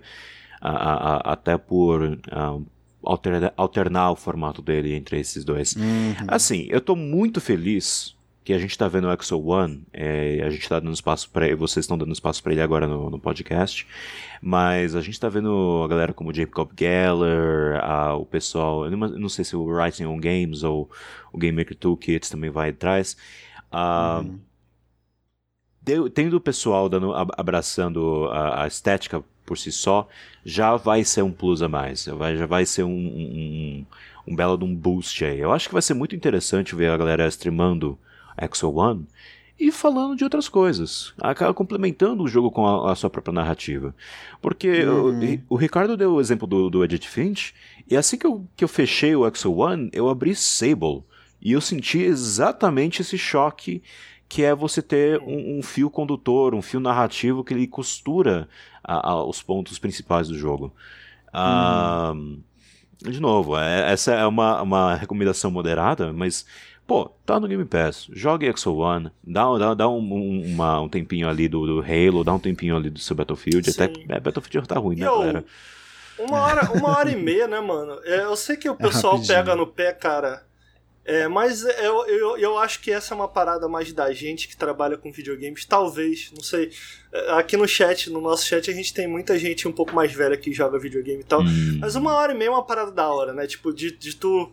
[0.60, 2.20] a, a, a, até por
[3.04, 5.76] alternar, alternar, o formato dele entre esses dois.
[5.76, 6.14] Uhum.
[6.28, 10.50] Assim, eu tô muito feliz que a gente tá vendo o Exo One, é, a
[10.50, 13.20] gente tá dando espaço para ele, vocês estão dando espaço para ele agora no, no,
[13.20, 13.88] podcast,
[14.42, 19.08] mas a gente tá vendo a galera como Jacob Geller, a, o pessoal, eu não,
[19.10, 20.89] não, sei se o Writing on Games ou
[21.32, 23.16] o Game Maker Toolkit também vai atrás,
[23.72, 26.10] uh, uhum.
[26.10, 30.08] tendo o pessoal dando, abraçando a, a, estética por si só,
[30.44, 33.86] já vai ser um plus a mais, vai, já vai ser um, um,
[34.28, 35.39] um belo de um boost aí.
[35.39, 38.00] Eu acho que vai ser muito interessante ver a galera streamando
[38.38, 39.08] Exo One
[39.62, 43.94] e falando de outras coisas, acaba complementando o jogo com a, a sua própria narrativa.
[44.42, 45.40] Porque uhum.
[45.48, 47.54] o, o, Ricardo deu o exemplo do, do Edit Finch,
[47.88, 51.04] e assim que eu, que eu fechei o Exo One, eu abri Sable,
[51.40, 53.84] e eu senti exatamente esse choque
[54.28, 58.50] que é você ter um, um fio condutor, um fio narrativo que ele costura
[58.84, 60.74] a, a, os pontos principais do jogo.
[61.34, 62.42] Uhum.
[63.00, 66.46] de novo, é, essa é uma, uma recomendação moderada, mas
[66.86, 70.90] Pô, tá no Game Pass, joga Exo One, dá, dá, dá um, um, uma, um
[70.90, 73.72] tempinho ali do, do, Halo, dá um tempinho ali do seu Battlefield.
[73.72, 73.84] Sim.
[73.84, 75.46] Até é, Battlefield tá ruim, né, eu, galera?
[76.20, 78.00] Uma hora, uma hora e meia, né, mano?
[78.04, 80.44] É, eu sei que o é pessoal é pega no pé, cara.
[81.04, 84.56] É, mas eu, eu, eu acho que essa é uma parada mais da gente que
[84.56, 85.66] trabalha com videogames.
[85.66, 86.72] Talvez, não sei.
[87.12, 90.12] É, aqui no chat, no nosso chat, a gente tem muita gente um pouco mais
[90.14, 91.42] velha que joga videogame e tal.
[91.42, 91.80] Hum.
[91.80, 93.48] Mas uma hora e meia é uma parada da hora, né?
[93.48, 94.52] Tipo, de, de tu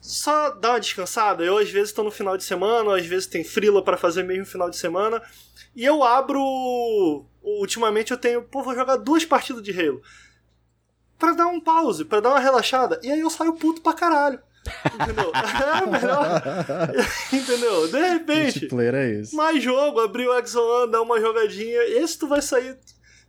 [0.00, 1.44] só dar uma descansada.
[1.44, 4.46] Eu às vezes estou no final de semana, às vezes tem frila para fazer mesmo
[4.46, 5.22] final de semana.
[5.74, 7.26] E eu abro.
[7.42, 8.42] Ultimamente eu tenho.
[8.42, 10.02] Pô, vou jogar duas partidas de Halo.
[11.18, 12.98] Pra dar um pause, pra dar uma relaxada.
[13.02, 14.40] E aí eu saio puto pra caralho.
[14.94, 15.32] Entendeu?
[15.80, 16.42] É melhor.
[17.32, 17.88] Entendeu?
[17.88, 18.68] De repente.
[19.32, 21.82] É mais jogo, abrir o Exo dar uma jogadinha.
[21.84, 22.76] Esse tu vai sair.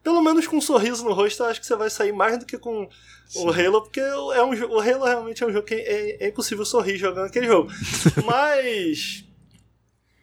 [0.04, 2.46] Pelo menos com um sorriso no rosto, eu acho que você vai sair mais do
[2.46, 2.90] que com
[3.28, 3.46] Sim.
[3.46, 6.66] o Halo, porque é um, o Halo realmente é um jogo que é, é impossível
[6.66, 7.72] sorrir jogando aquele jogo.
[8.26, 9.26] Mas.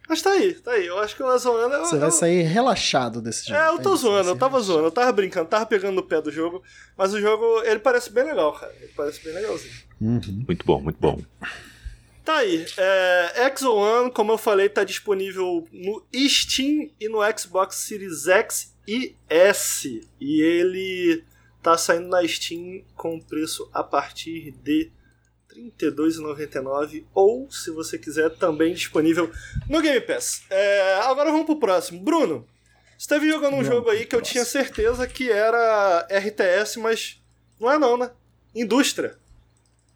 [0.09, 0.87] Mas tá aí, tá aí.
[0.87, 1.77] Eu acho que o zoando.
[1.77, 3.59] Você eu, vai sair relaxado desse jogo.
[3.59, 6.19] É, eu tô é zoando, eu tava zoando, eu tava brincando, tava pegando no pé
[6.19, 6.63] do jogo.
[6.97, 8.73] Mas o jogo, ele parece bem legal, cara.
[8.81, 9.73] Ele parece bem legalzinho.
[10.01, 10.43] Uhum.
[10.47, 11.21] Muito bom, muito bom.
[12.25, 12.65] Tá aí.
[12.77, 18.68] É, Exo One, como eu falei, tá disponível no Steam e no Xbox Series X
[18.87, 20.07] e S.
[20.19, 21.23] E ele
[21.61, 24.91] tá saindo na Steam com preço a partir de
[25.53, 29.31] R$ 32,99 ou, se você quiser, também disponível
[29.67, 30.43] no Game Pass.
[30.49, 32.01] É, agora vamos pro próximo.
[32.01, 32.47] Bruno,
[32.97, 37.21] você esteve jogando um não, jogo aí que eu tinha certeza que era RTS, mas
[37.59, 38.11] não é não, né?
[38.55, 39.17] Indústria.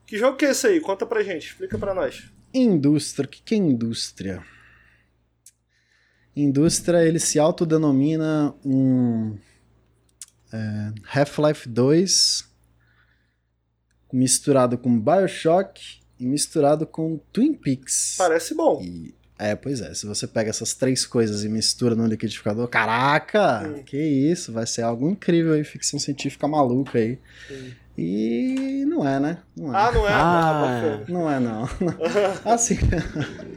[0.06, 0.80] Que jogo que é esse aí?
[0.80, 2.24] Conta pra gente, explica pra nós.
[2.54, 4.44] Indústria, o que, que é indústria?
[6.36, 9.38] Indústria, ele se autodenomina um
[10.52, 12.52] é, Half-Life 2
[14.12, 15.82] misturado com Bioshock
[16.20, 18.16] e misturado com Twin Peaks.
[18.18, 18.82] Parece bom.
[18.82, 19.94] E, é, pois é.
[19.94, 23.64] Se você pega essas três coisas e mistura no liquidificador, caraca!
[23.64, 23.84] Sim.
[23.84, 27.18] Que isso, vai ser algo incrível aí, ficção científica maluca aí.
[27.48, 27.74] Sim.
[27.98, 29.38] E não é, né?
[29.56, 29.78] Não é.
[29.78, 30.12] Ah, não é?
[30.12, 31.70] Ah, não é, não.
[32.52, 32.76] assim.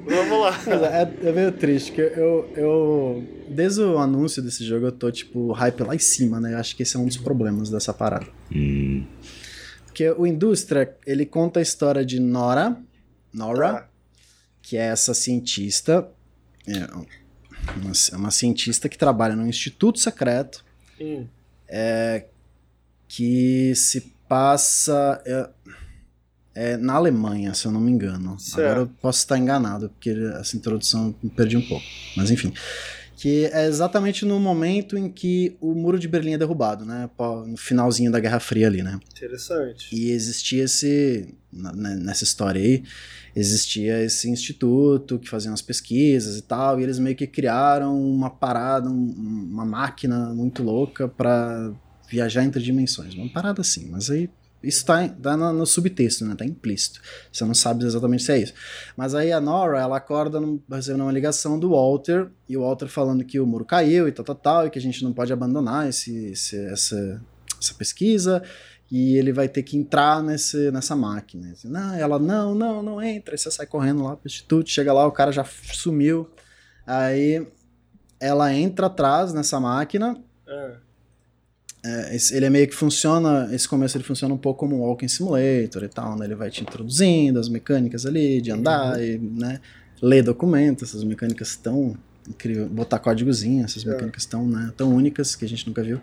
[0.05, 0.61] Vamos lá.
[0.93, 3.25] É, é meio triste, que eu, eu.
[3.49, 6.53] Desde o anúncio desse jogo, eu tô, tipo, hype lá em cima, né?
[6.53, 8.27] Eu acho que esse é um dos problemas dessa parada.
[8.55, 9.07] Hum.
[9.87, 12.77] Porque o Indústria, ele conta a história de Nora.
[13.33, 13.85] Nora, ah.
[14.61, 16.11] que é essa cientista.
[16.67, 16.85] É
[17.75, 20.63] uma, uma cientista que trabalha num instituto secreto.
[21.01, 21.27] Hum.
[21.69, 22.27] É,
[23.09, 25.49] que se passa é,
[26.55, 28.39] é, na Alemanha, se eu não me engano.
[28.41, 28.61] Certo.
[28.61, 30.11] Agora eu posso estar enganado, porque
[30.41, 31.85] essa introdução me perdi um pouco.
[32.17, 32.53] Mas enfim.
[33.17, 37.09] Que é exatamente no momento em que o muro de Berlim é derrubado, né?
[37.19, 39.01] No finalzinho da Guerra Fria ali, né?
[39.11, 39.89] Interessante.
[39.95, 41.35] E existia esse.
[41.51, 42.83] Nessa história aí,
[43.35, 48.29] existia esse instituto que fazia umas pesquisas e tal, e eles meio que criaram uma
[48.29, 51.73] parada, uma máquina muito louca para
[52.09, 53.15] viajar entre dimensões.
[53.15, 54.29] Uma parada assim, mas aí
[54.63, 56.35] Isso tá, tá no, no, subtexto, né?
[56.35, 57.01] Tá implícito.
[57.31, 58.55] Você não sabe exatamente se é isso.
[58.97, 60.41] Mas aí a Nora, ela acorda
[60.71, 64.25] recebendo uma ligação do Walter, e o Walter falando que o muro caiu e tal,
[64.25, 67.23] tal, tal, e que a gente não pode abandonar esse, esse essa,
[67.61, 68.43] essa pesquisa,
[68.91, 71.53] e ele vai ter que entrar nesse, nessa máquina.
[71.65, 73.35] Não, ela, não, não, não entra.
[73.35, 76.29] Aí você sai correndo lá pro instituto, chega lá, o cara já sumiu.
[76.87, 77.47] Aí
[78.19, 80.17] ela entra atrás nessa máquina.
[80.47, 80.86] É.
[81.87, 85.07] É, ele é meio que funciona, esse começo ele funciona um pouco como um walking
[85.07, 86.27] simulator e tal, né?
[86.27, 89.03] Ele vai te introduzindo as mecânicas ali, de andar uhum.
[89.05, 89.61] e, né,
[90.03, 91.97] ler documentos, essas mecânicas tão
[92.29, 93.91] incrível, botar códigozinho, essas é.
[93.91, 96.01] mecânicas tão, né, tão únicas que a gente nunca viu.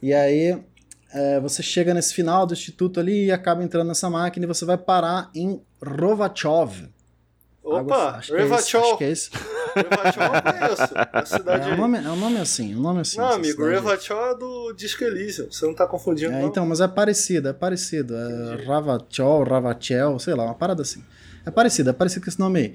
[0.00, 0.56] E aí
[1.12, 4.64] é, você chega nesse final do instituto ali e acaba entrando nessa máquina e você
[4.64, 6.88] vai parar em Rovachov.
[7.68, 8.32] Opa, Revachov.
[8.32, 9.30] É esse, acho que é esse.
[9.76, 10.94] Eu conheço.
[11.12, 13.18] A cidade é, um nome, é um nome assim, um nome assim.
[13.18, 15.50] Não, amigo, Revachov é do Disco Elysium.
[15.50, 16.48] Você não tá confundindo, é, não?
[16.48, 18.14] Então, mas é parecido, é parecido.
[18.14, 21.04] É Ravachol, Ravachel, sei lá, uma parada assim.
[21.44, 22.74] É parecido, é parecido com esse nome aí.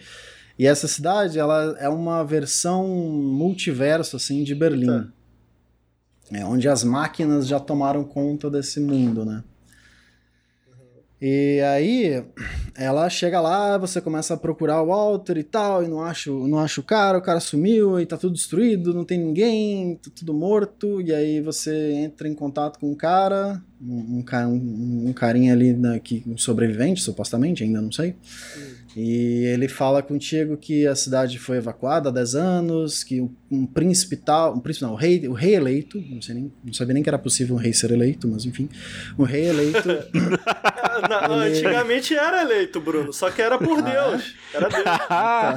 [0.58, 4.86] E essa cidade, ela é uma versão multiverso, assim, de Berlim.
[4.86, 5.08] Tá
[6.32, 9.44] é, onde as máquinas já tomaram conta desse mundo, né?
[11.26, 12.22] E aí
[12.76, 16.60] ela chega lá, você começa a procurar o Walter e tal, e não acha, não
[16.60, 20.34] acha o cara, o cara sumiu e tá tudo destruído, não tem ninguém, tá tudo
[20.34, 25.72] morto, e aí você entra em contato com um cara, um, um, um carinha ali
[25.72, 28.18] né, que, um sobrevivente, supostamente, ainda não sei.
[28.58, 28.83] Hum.
[28.96, 34.16] E ele fala contigo que a cidade foi evacuada há 10 anos, que um, príncipe
[34.16, 37.02] tal, um príncipe não, o rei, o rei eleito, não sei nem, não sabia nem
[37.02, 38.70] que era possível um rei ser eleito, mas enfim,
[39.18, 39.88] um rei eleito.
[41.10, 41.58] não, ele...
[41.58, 44.36] Antigamente era eleito, Bruno, só que era por ah, Deus.
[44.54, 44.84] Era Deus.
[45.08, 45.56] tá,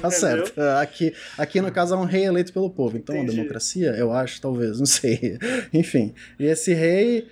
[0.00, 0.60] tá certo.
[0.80, 3.32] Aqui, aqui no caso é um rei eleito pelo povo, então Entendi.
[3.32, 5.38] a democracia, eu acho, talvez, não sei.
[5.72, 7.28] enfim, e esse rei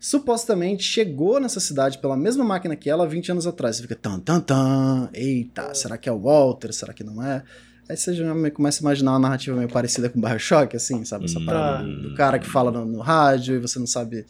[0.00, 3.76] supostamente chegou nessa cidade pela mesma máquina que ela 20 anos atrás.
[3.76, 6.72] Você fica tan tan tan, eita, será que é o Walter?
[6.72, 7.44] Será que não é?
[7.88, 11.26] Aí você já começa a imaginar uma narrativa meio parecida com Bioshock, assim, sabe?
[11.26, 11.44] Essa hum.
[11.44, 14.24] parada do, do, cara que fala no, no, rádio e você não sabe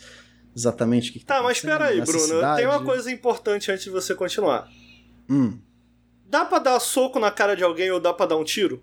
[0.57, 2.19] exatamente o que, tá Tá, mas espera aí, Bruno.
[2.19, 2.57] Cidade.
[2.57, 4.67] Tem uma coisa importante antes de você continuar.
[5.29, 5.59] Hum.
[6.27, 8.83] Dá pra dar soco na cara de alguém ou dá pra dar um tiro?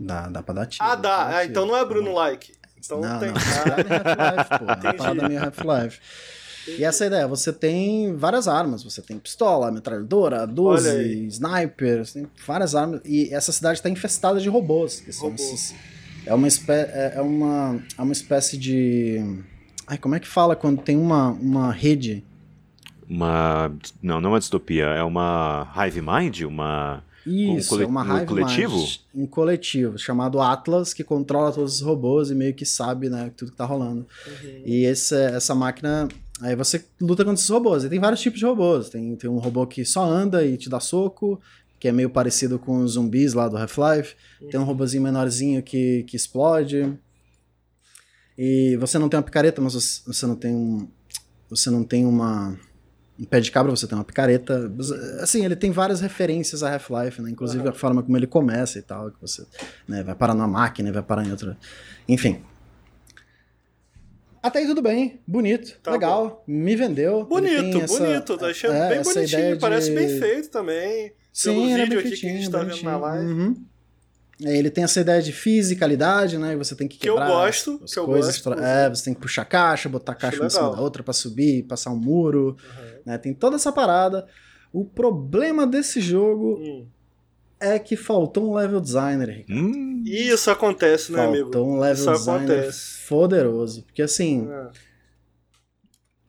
[0.00, 0.84] Dá, dá pra dar tiro.
[0.84, 1.36] Ah, dá.
[1.36, 2.54] Ah, então não é Bruno Like.
[2.84, 3.28] Então não, tem.
[3.28, 4.64] Não, Half-Life, pô.
[4.64, 6.00] Uma parada meio Half-Life.
[6.78, 12.08] E essa é a ideia, você tem várias armas, você tem pistola, metralhadora, 12, sniper,
[12.12, 13.00] tem várias armas.
[13.04, 15.00] E essa cidade está infestada de robôs.
[15.00, 15.74] Que são esses,
[16.24, 19.42] é, uma espé é, é, uma, é uma espécie de.
[19.86, 22.24] Ai, como é que fala quando tem uma, uma rede?
[23.08, 23.72] Uma.
[24.00, 26.40] Não, não é uma distopia, é uma Hive Mind?
[26.42, 27.02] Uma.
[27.26, 28.86] Isso, um é uma raiva coletivo?
[29.14, 33.52] um coletivo, chamado Atlas, que controla todos os robôs e meio que sabe, né, tudo
[33.52, 34.06] que tá rolando.
[34.26, 34.62] Uhum.
[34.64, 36.08] E esse, essa máquina,
[36.40, 37.84] aí você luta contra esses robôs.
[37.84, 38.88] E tem vários tipos de robôs.
[38.88, 41.40] Tem, tem um robô que só anda e te dá soco,
[41.78, 44.14] que é meio parecido com os zumbis lá do Half-Life.
[44.40, 44.48] Uhum.
[44.50, 46.92] Tem um robôzinho menorzinho que, que explode.
[48.36, 50.88] E você não tem uma picareta, mas você não tem um...
[51.50, 52.58] Você não tem uma
[53.22, 54.70] em pé de cabra você tem uma picareta.
[55.20, 57.30] Assim, ele tem várias referências a Half-Life, né?
[57.30, 57.70] Inclusive uhum.
[57.70, 59.46] a forma como ele começa e tal, que você
[59.86, 61.56] né, vai parar numa máquina, vai parar em outra.
[62.08, 62.42] Enfim.
[64.42, 66.52] Até aí tudo bem, bonito, tá legal, bom.
[66.52, 67.24] me vendeu.
[67.26, 69.94] Bonito, essa, bonito, tá achando é, bem bonitinho, parece de...
[69.94, 71.12] bem feito também.
[71.32, 73.32] Sim, Pelo vídeo aqui que a gente tá vendo na live.
[73.32, 73.64] Uhum.
[74.44, 76.56] É, ele tem essa ideia de fisicalidade, né?
[76.56, 78.36] Você tem que quebrar que eu gosto, as que eu coisas.
[78.38, 81.04] Gosto, pra, é, você tem que puxar caixa, botar caixa uma em cima da outra
[81.04, 82.56] para subir, passar um muro.
[82.58, 82.91] Uhum.
[83.04, 83.18] Né?
[83.18, 84.26] Tem toda essa parada.
[84.72, 86.86] O problema desse jogo hum.
[87.60, 89.44] é que faltou um level designer.
[89.48, 90.02] Hum.
[90.06, 91.52] Isso acontece, né, faltou amigo?
[91.52, 93.08] Faltou um level Isso designer acontece.
[93.08, 93.82] poderoso.
[93.84, 94.48] Porque assim.
[94.50, 94.92] É.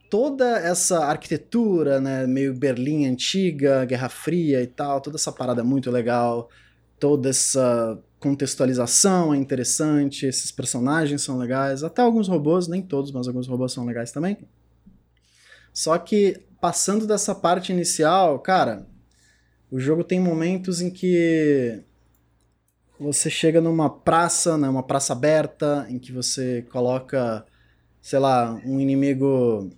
[0.10, 5.64] Toda essa arquitetura, né, meio Berlim antiga, Guerra Fria e tal, toda essa parada é
[5.64, 6.52] muito legal.
[7.00, 13.28] Toda essa contextualização é interessante, esses personagens são legais, até alguns robôs, nem todos, mas
[13.28, 14.38] alguns robôs são legais também.
[15.74, 18.88] Só que passando dessa parte inicial, cara,
[19.70, 21.84] o jogo tem momentos em que
[22.98, 27.46] você chega numa praça, né, uma praça aberta, em que você coloca,
[28.02, 29.72] sei lá, um inimigo,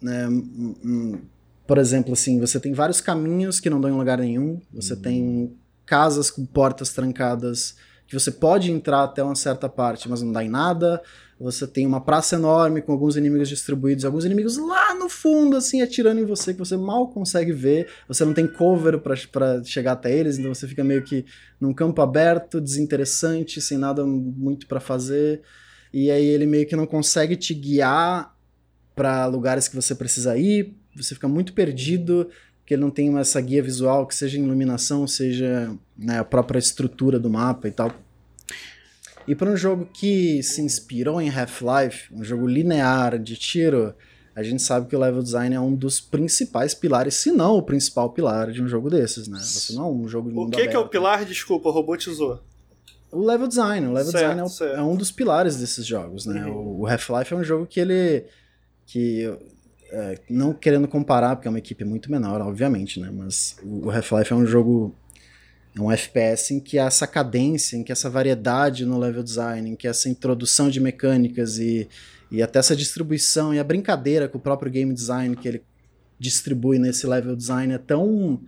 [0.00, 1.20] né, um, um,
[1.64, 5.00] por exemplo, assim, você tem vários caminhos que não dão em lugar nenhum, você uhum.
[5.00, 7.76] tem casas com portas trancadas
[8.08, 11.00] que você pode entrar até uma certa parte, mas não dá em nada.
[11.42, 15.82] Você tem uma praça enorme com alguns inimigos distribuídos, alguns inimigos lá no fundo, assim,
[15.82, 17.88] atirando em você, que você mal consegue ver.
[18.06, 21.24] Você não tem cover para chegar até eles, então você fica meio que
[21.60, 25.42] num campo aberto, desinteressante, sem nada muito para fazer.
[25.92, 28.34] E aí ele meio que não consegue te guiar
[28.94, 32.28] para lugares que você precisa ir, você fica muito perdido,
[32.58, 37.18] porque ele não tem essa guia visual, que seja iluminação, seja né, a própria estrutura
[37.18, 37.92] do mapa e tal.
[39.26, 43.94] E para um jogo que se inspirou em Half-Life, um jogo linear de tiro,
[44.34, 47.62] a gente sabe que o level design é um dos principais pilares, se não o
[47.62, 49.38] principal pilar de um jogo desses, né?
[49.38, 51.24] Você não é um jogo de O que, que é o pilar?
[51.24, 52.40] Desculpa, robotizou.
[53.12, 53.86] O level design.
[53.86, 56.46] O level certo, design é, é, um dos pilares desses jogos, né?
[56.46, 56.80] Uhum.
[56.80, 58.24] O Half-Life é um jogo que ele.
[58.86, 59.30] que.
[59.94, 63.10] É, não querendo comparar, porque é uma equipe muito menor, obviamente, né?
[63.12, 64.96] Mas o Half-Life é um jogo.
[65.74, 69.76] É um FPS em que essa cadência, em que essa variedade no level design, em
[69.76, 71.88] que essa introdução de mecânicas e,
[72.30, 75.62] e até essa distribuição e a brincadeira com o próprio game design que ele
[76.18, 78.40] distribui nesse level design é tão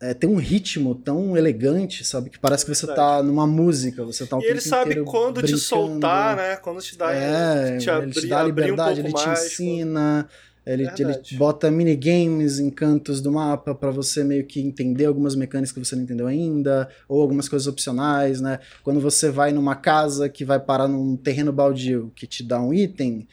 [0.00, 2.30] é, tem um ritmo tão elegante, sabe?
[2.30, 5.46] Que parece que você tá numa música, você tá o E ele sabe quando brincando.
[5.46, 6.56] te soltar, né?
[6.56, 10.26] Quando te dá, é, te abrir, ele te dá liberdade, um ele te mais, ensina,
[10.66, 15.72] ele, ele bota minigames em cantos do mapa para você meio que entender algumas mecânicas
[15.72, 18.58] que você não entendeu ainda, ou algumas coisas opcionais, né?
[18.82, 22.72] Quando você vai numa casa que vai parar num terreno baldio que te dá um
[22.72, 23.26] item,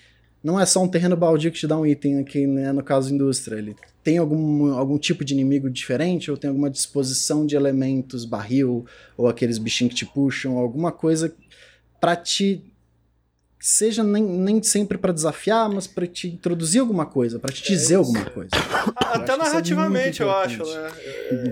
[0.43, 3.13] não é só um terreno baldio que te dá um item aqui, né, no caso
[3.13, 8.23] indústria, ele tem algum, algum tipo de inimigo diferente, ou tem alguma disposição de elementos,
[8.23, 8.85] barril,
[9.17, 11.35] ou aqueles bichinhos que te puxam, alguma coisa
[11.99, 12.63] para te.
[13.59, 17.75] Seja nem, nem sempre para desafiar, mas para te introduzir alguma coisa, para te é
[17.75, 18.51] dizer alguma coisa.
[18.95, 20.91] Até eu narrativamente, é eu acho, né?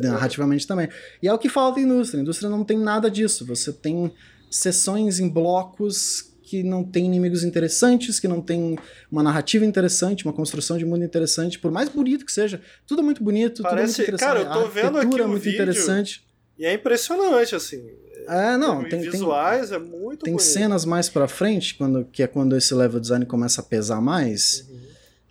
[0.04, 0.88] Narrativamente também.
[1.22, 2.20] E é o que falta a indústria.
[2.20, 3.46] A indústria não tem nada disso.
[3.48, 4.14] Você tem
[4.52, 8.78] sessões em blocos que não tem inimigos interessantes, que não tem
[9.12, 12.62] uma narrativa interessante, uma construção de mundo interessante, por mais bonito que seja.
[12.86, 14.46] Tudo é muito bonito, Parece, tudo é muito interessante.
[14.46, 16.24] Cara, eu tô vendo aqui é muito vídeo, interessante.
[16.58, 17.84] E é impressionante, assim.
[18.28, 20.48] É, não, tem, visuais tem, é muito Tem bonito.
[20.48, 24.68] cenas mais pra frente, quando, que é quando esse level design começa a pesar mais,
[24.70, 24.80] uhum.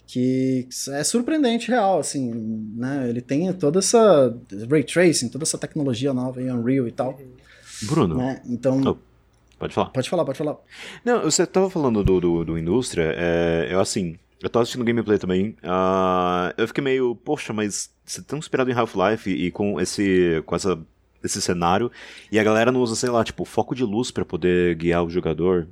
[0.06, 2.30] que é surpreendente real, assim,
[2.76, 3.08] né?
[3.08, 4.34] Ele tem toda essa
[4.70, 7.18] ray tracing, toda essa tecnologia nova em Unreal e tal.
[7.18, 7.34] Uhum.
[7.82, 8.16] Bruno.
[8.16, 8.40] Né?
[8.46, 9.14] Então, oh.
[9.58, 9.90] Pode falar.
[9.90, 10.56] Pode falar, pode falar.
[11.04, 15.18] Não, você tava falando do, do, do indústria, é, eu assim, eu tava assistindo gameplay
[15.18, 19.50] também, uh, eu fiquei meio, poxa, mas você é tão inspirado em Half-Life e, e,
[19.50, 20.78] com esse, com essa,
[21.24, 21.90] esse cenário,
[22.30, 25.10] e a galera não usa, sei lá, tipo, foco de luz para poder guiar o
[25.10, 25.66] jogador,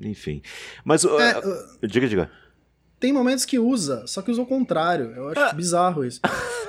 [0.00, 0.42] enfim.
[0.84, 2.30] Mas, é, uh, diga, diga.
[2.98, 5.52] Tem momentos que usa, só que usa o contrário, eu acho ah.
[5.52, 6.20] bizarro isso.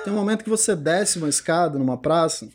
[0.04, 2.48] Tem um momento que você desce uma escada numa praça,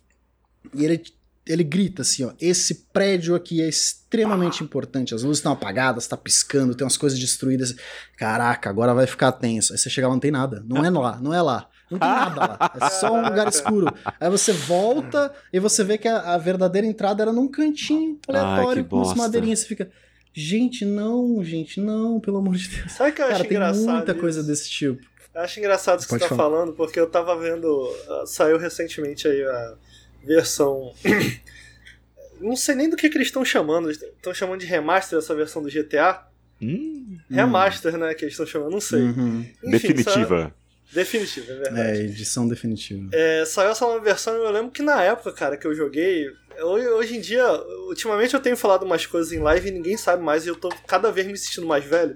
[0.73, 1.03] e ele
[1.47, 6.17] ele grita assim, ó, esse prédio aqui é extremamente importante, as luzes estão apagadas, tá
[6.17, 7.75] piscando, tem umas coisas destruídas.
[8.17, 9.71] Caraca, agora vai ficar tenso.
[9.71, 10.63] Aí você chega lá, não tem nada.
[10.67, 11.69] Não é lá, não é lá.
[11.89, 12.71] Não tem nada lá.
[12.81, 13.93] É só um lugar escuro.
[14.19, 18.85] Aí você volta e você vê que a, a verdadeira entrada era num cantinho aleatório,
[18.85, 19.59] com umas madeirinhas.
[19.59, 19.91] Você fica.
[20.33, 22.91] Gente, não, gente, não, pelo amor de Deus.
[22.91, 24.19] Sabe que eu Cara, acho tem muita isso?
[24.19, 25.01] coisa desse tipo.
[25.33, 27.67] Eu acho engraçado isso que você tá falando, porque eu tava vendo.
[27.67, 29.75] Uh, saiu recentemente aí a
[30.23, 30.93] versão.
[32.41, 33.91] não sei nem do que, que eles estão chamando.
[33.91, 36.27] Estão chamando de remaster essa versão do GTA?
[36.61, 38.13] Hum, remaster, né?
[38.13, 39.01] Que eles estão chamando, não sei.
[39.01, 39.39] Uhum.
[39.63, 40.53] Enfim, Definitiva.
[40.91, 41.99] Definitiva, é verdade.
[41.99, 43.09] É, edição definitiva.
[43.13, 46.27] É, saiu essa nova versão e eu lembro que na época, cara, que eu joguei.
[46.61, 47.45] Hoje em dia,
[47.87, 50.69] ultimamente eu tenho falado umas coisas em live e ninguém sabe mais e eu tô
[50.87, 52.15] cada vez me sentindo mais velho.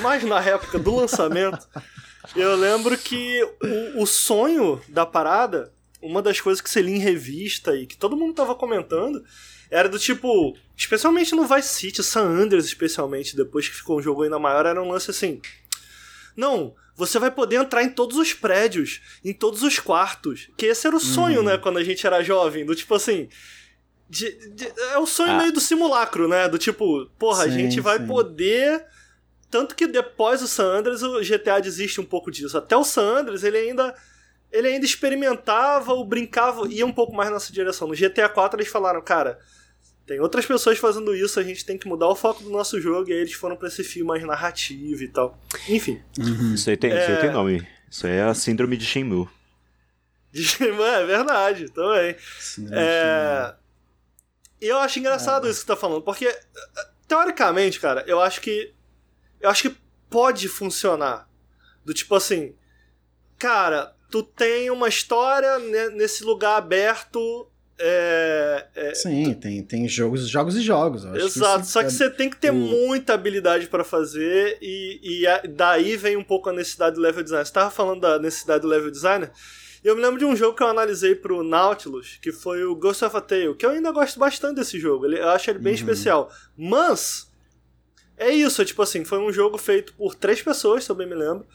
[0.00, 1.66] Mas na época do lançamento,
[2.36, 3.42] eu lembro que
[3.96, 7.96] o, o sonho da parada uma das coisas que você lia em revista e que
[7.96, 9.22] todo mundo tava comentando
[9.70, 14.22] era do tipo, especialmente no Vice City, San Andreas especialmente, depois que ficou um jogo
[14.22, 15.40] ainda maior, era um lance assim.
[16.36, 20.48] Não, você vai poder entrar em todos os prédios, em todos os quartos.
[20.56, 21.46] Que esse era o sonho, uhum.
[21.46, 23.28] né, quando a gente era jovem, do tipo assim.
[24.08, 25.38] De, de, é o sonho ah.
[25.38, 26.48] meio do simulacro, né?
[26.48, 28.06] Do tipo, porra, sim, a gente vai sim.
[28.06, 28.84] poder.
[29.50, 32.56] Tanto que depois do San Andreas, o GTA desiste um pouco disso.
[32.58, 33.94] Até o San Andreas, ele ainda
[34.52, 37.86] ele ainda experimentava ou brincava, ia um pouco mais nessa direção.
[37.86, 39.38] No GTA 4 eles falaram, cara,
[40.10, 43.08] tem outras pessoas fazendo isso, a gente tem que mudar o foco do nosso jogo,
[43.08, 45.38] e aí eles foram pra esse filme mais narrativo e tal.
[45.68, 46.02] Enfim.
[46.18, 46.54] Uhum.
[46.54, 47.00] Isso, aí tem, é...
[47.00, 47.68] isso aí tem nome.
[47.88, 49.28] Isso aí é a síndrome de Shenmue.
[50.32, 52.16] De Shenmue, é verdade, também.
[52.72, 53.54] É...
[54.60, 55.50] E eu acho engraçado é.
[55.50, 56.36] isso que você tá falando, porque,
[57.06, 58.74] teoricamente, cara, eu acho que.
[59.40, 59.76] Eu acho que
[60.10, 61.28] pode funcionar.
[61.84, 62.56] Do tipo assim.
[63.38, 65.56] Cara, tu tem uma história
[65.90, 67.48] nesse lugar aberto.
[67.82, 71.02] É, é, Sim, tem, tem jogos, jogos e jogos.
[71.04, 71.90] Exato, que só que é...
[71.90, 72.54] você tem que ter o...
[72.54, 77.44] muita habilidade para fazer e, e daí vem um pouco a necessidade do level design.
[77.44, 79.32] Você tava falando da necessidade do level designer?
[79.82, 83.02] Eu me lembro de um jogo que eu analisei pro Nautilus, que foi o Ghost
[83.02, 85.06] of a Tale, que eu ainda gosto bastante desse jogo.
[85.06, 85.78] eu acho ele bem uhum.
[85.78, 86.30] especial.
[86.54, 87.30] Mas
[88.18, 91.14] é isso, tipo assim, foi um jogo feito por três pessoas, se eu bem me
[91.14, 91.46] lembro.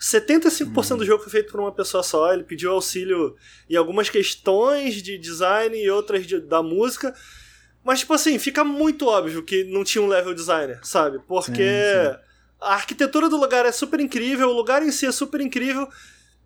[0.00, 2.32] 75% do jogo foi feito por uma pessoa só.
[2.32, 3.36] Ele pediu auxílio
[3.68, 7.14] em algumas questões de design e outras de, da música.
[7.84, 11.18] Mas, tipo assim, fica muito óbvio que não tinha um level designer, sabe?
[11.28, 12.18] Porque sim, sim.
[12.60, 15.88] a arquitetura do lugar é super incrível, o lugar em si é super incrível,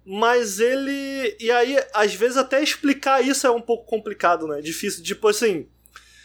[0.05, 1.37] mas ele.
[1.41, 4.61] E aí, às vezes, até explicar isso é um pouco complicado, né?
[4.61, 5.03] Difícil.
[5.03, 5.69] Tipo assim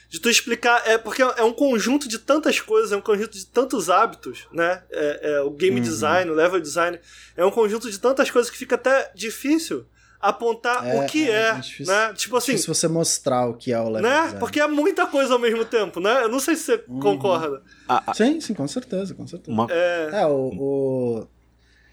[0.10, 0.82] de tu explicar.
[0.86, 4.84] É porque é um conjunto de tantas coisas, é um conjunto de tantos hábitos, né?
[4.89, 5.84] É, é o game uhum.
[5.84, 6.99] design, o level design.
[7.38, 9.86] É um conjunto de tantas coisas que fica até difícil
[10.20, 12.14] apontar é, o que é, é difícil, né?
[12.14, 12.57] Tipo assim.
[12.57, 14.18] Se você mostrar o que é o level né?
[14.22, 14.39] design.
[14.39, 16.24] Porque é muita coisa ao mesmo tempo, né?
[16.24, 16.99] Eu não sei se você uhum.
[16.99, 17.62] concorda.
[17.88, 19.51] Ah, ah, sim, sim, com certeza, com certeza.
[19.51, 19.68] Uma...
[19.70, 21.28] É, é o, o.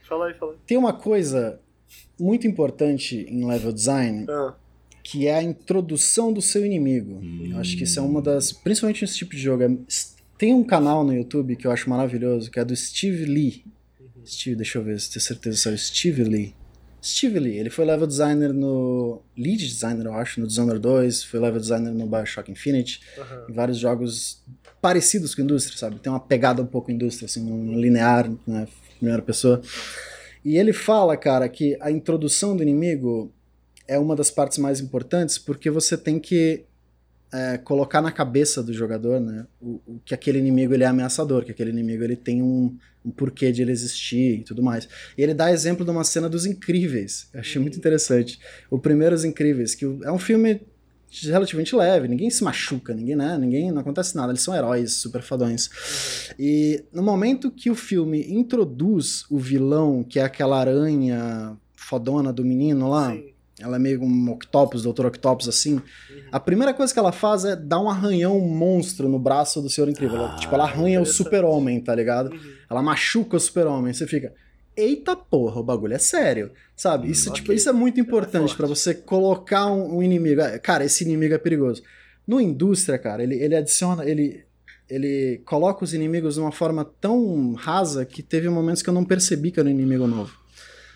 [0.08, 0.58] Fala aí, fala aí.
[0.66, 1.60] Tem uma coisa
[2.18, 4.26] muito importante em level design.
[4.28, 4.54] Ah
[5.06, 7.20] que é a introdução do seu inimigo.
[7.22, 7.50] Hum.
[7.52, 8.50] Eu acho que isso é uma das.
[8.50, 9.62] Principalmente nesse tipo de jogo.
[9.62, 9.70] É,
[10.36, 13.64] tem um canal no YouTube que eu acho maravilhoso, que é do Steve Lee.
[14.26, 16.54] Steve, deixa eu ver se tenho certeza se é o Steve Lee.
[17.00, 19.22] Steve Lee, ele foi level designer no.
[19.38, 23.50] lead designer, eu acho, no Dishonored 2, foi level designer no Bioshock Infinite, uhum.
[23.50, 24.42] em vários jogos
[24.82, 26.00] parecidos com a indústria, sabe?
[26.00, 28.66] Tem uma pegada um pouco indústria, assim, um linear, né?
[28.98, 29.62] Primeira pessoa.
[30.44, 33.32] E ele fala, cara, que a introdução do inimigo
[33.88, 36.64] é uma das partes mais importantes porque você tem que
[37.32, 41.44] é, colocar na cabeça do jogador, né, o, o, que aquele inimigo ele é ameaçador,
[41.44, 44.88] que aquele inimigo ele tem um, um, porquê de ele existir e tudo mais.
[45.16, 48.38] E ele dá exemplo de uma cena dos Incríveis, eu achei muito interessante.
[48.70, 50.60] O primeiro Os Incríveis, que é um filme
[51.22, 55.22] relativamente leve, ninguém se machuca, ninguém, né, ninguém, não acontece nada, eles são heróis super
[55.22, 55.68] fadões.
[56.38, 62.44] E no momento que o filme introduz o vilão, que é aquela aranha fodona do
[62.44, 65.06] menino lá, Sim ela é meio um Octopus, Dr.
[65.06, 65.74] Octopus, assim.
[65.74, 65.82] Uhum.
[66.30, 69.88] A primeira coisa que ela faz é dar um arranhão monstro no braço do Senhor
[69.88, 70.20] Incrível.
[70.20, 72.30] Ah, ela, tipo, ela arranha o super-homem, tá ligado?
[72.32, 72.52] Uhum.
[72.68, 73.94] Ela machuca o super-homem.
[73.94, 74.34] Você fica,
[74.76, 76.50] eita porra, o bagulho é sério.
[76.76, 77.10] Sabe?
[77.10, 77.40] Isso, okay.
[77.40, 80.42] tipo, isso é muito importante é para você colocar um, um, inimigo.
[80.42, 81.82] É, cara, esse inimigo é perigoso.
[82.26, 84.04] No Indústria, cara, ele, ele adiciona.
[84.04, 84.44] Ele,
[84.88, 89.04] ele coloca os inimigos de uma forma tão rasa que teve momentos que eu não
[89.04, 90.45] percebi que era um inimigo novo.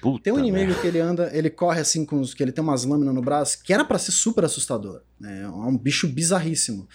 [0.01, 2.35] Puta tem um inimigo que ele anda, ele corre assim com os.
[2.35, 5.03] que ele tem umas lâminas no braço, que era para ser super assustador.
[5.19, 5.43] Né?
[5.43, 6.89] É um bicho bizarríssimo.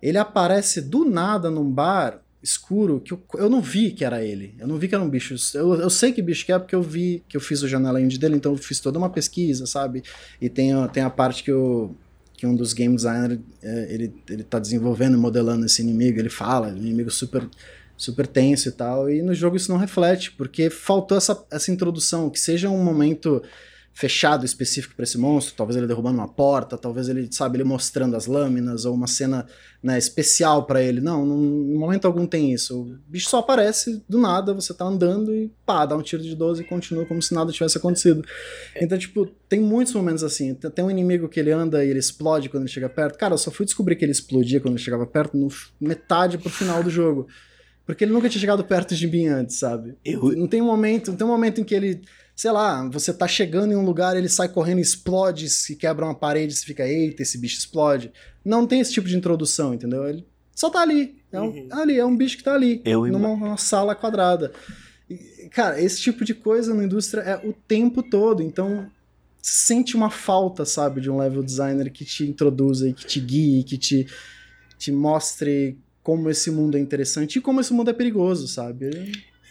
[0.00, 4.54] Ele aparece do nada num bar escuro que eu, eu não vi que era ele.
[4.58, 5.34] Eu não vi que era um bicho.
[5.54, 8.00] Eu, eu sei que bicho que é porque eu vi que eu fiz o janela
[8.00, 10.02] indie dele, então eu fiz toda uma pesquisa, sabe?
[10.40, 11.94] E tem, tem a parte que eu
[12.36, 16.68] que um dos game designers é, ele, ele tá desenvolvendo, modelando esse inimigo, ele fala,
[16.68, 17.48] um inimigo super
[17.96, 19.10] super tenso e tal.
[19.10, 23.42] E no jogo isso não reflete, porque faltou essa, essa introdução, que seja um momento
[23.96, 28.14] fechado específico para esse monstro, talvez ele derrubando uma porta, talvez ele, sabe, ele mostrando
[28.14, 29.46] as lâminas ou uma cena,
[29.82, 31.00] né, especial para ele.
[31.00, 32.82] Não, no momento algum tem isso.
[32.82, 36.36] O bicho só aparece do nada, você tá andando e pá, dá um tiro de
[36.36, 38.22] 12 e continua como se nada tivesse acontecido.
[38.78, 40.52] Então, tipo, tem muitos momentos assim.
[40.52, 43.16] Tem um inimigo que ele anda e ele explode quando ele chega perto.
[43.16, 45.48] Cara, eu só fui descobrir que ele explodia quando ele chegava perto no
[45.80, 47.26] metade pro final do jogo.
[47.86, 49.94] Porque ele nunca tinha chegado perto de mim antes, sabe?
[50.04, 50.32] Eu...
[50.36, 52.02] Não tem um momento, não tem um momento em que ele,
[52.34, 56.14] sei lá, você tá chegando em um lugar, ele sai correndo, explode, se quebra uma
[56.14, 58.12] parede, você fica, eita, esse bicho explode.
[58.44, 60.06] Não tem esse tipo de introdução, entendeu?
[60.08, 61.16] Ele só tá ali.
[61.30, 61.68] É um, uhum.
[61.70, 64.52] ali, é um bicho que tá ali, Eu numa, numa sala quadrada.
[65.08, 68.90] E, cara, esse tipo de coisa na indústria é o tempo todo, então
[69.40, 73.62] sente uma falta, sabe, de um level designer que te introduza e que te guie,
[73.62, 74.08] que te,
[74.76, 79.10] te mostre como esse mundo é interessante e como esse mundo é perigoso, sabe?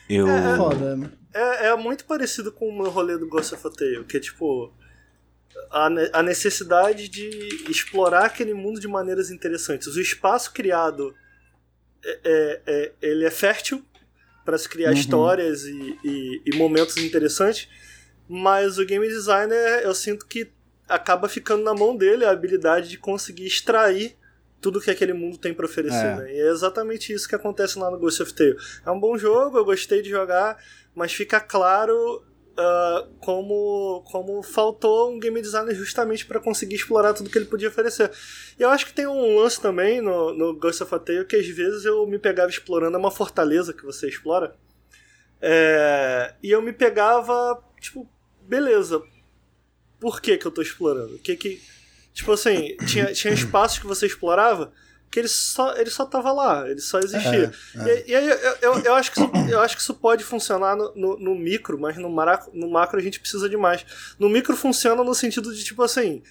[0.09, 0.25] Eu...
[0.25, 1.11] É, foda.
[1.33, 4.19] É, é muito parecido com o meu rolê do Ghost of a Tale, que é
[4.21, 4.73] tipo
[5.69, 7.29] a, a necessidade de
[7.69, 9.97] explorar aquele mundo de maneiras interessantes.
[9.97, 11.13] O espaço criado
[12.05, 13.83] é, é, é ele é fértil
[14.45, 14.95] para se criar uhum.
[14.95, 17.67] histórias e, e, e, momentos interessantes,
[18.29, 20.49] mas o game designer eu sinto que
[20.87, 24.15] acaba ficando na mão dele a habilidade de conseguir extrair
[24.65, 26.15] tudo que aquele mundo tem para oferecer, é.
[26.15, 26.33] né?
[26.33, 28.57] E é exatamente isso que acontece lá no Ghost of Tale.
[28.83, 30.57] É um bom jogo, eu gostei de jogar,
[30.95, 32.23] mas fica claro
[32.57, 37.67] uh, como, como faltou um game designer justamente para conseguir explorar tudo que ele podia
[37.67, 38.09] oferecer.
[38.57, 41.47] E eu acho que tem um lance também no, no Ghost of Tale que às
[41.47, 44.55] vezes eu me pegava explorando é uma fortaleza que você explora.
[45.39, 48.09] É, e eu me pegava, tipo,
[48.41, 48.99] beleza,
[49.99, 51.17] por que que eu tô explorando?
[51.17, 51.61] O que que
[52.15, 54.71] Tipo assim, tinha, tinha espaços que você explorava
[55.11, 57.51] que ele só, ele só tava lá, ele só existia.
[57.75, 58.03] É, é.
[58.05, 60.75] E, e, aí eu, eu, eu, acho que isso, eu acho que isso pode funcionar
[60.75, 63.85] no, no, no micro, mas no, maraco, no macro a gente precisa de mais.
[64.17, 66.23] No micro funciona no sentido de, tipo assim,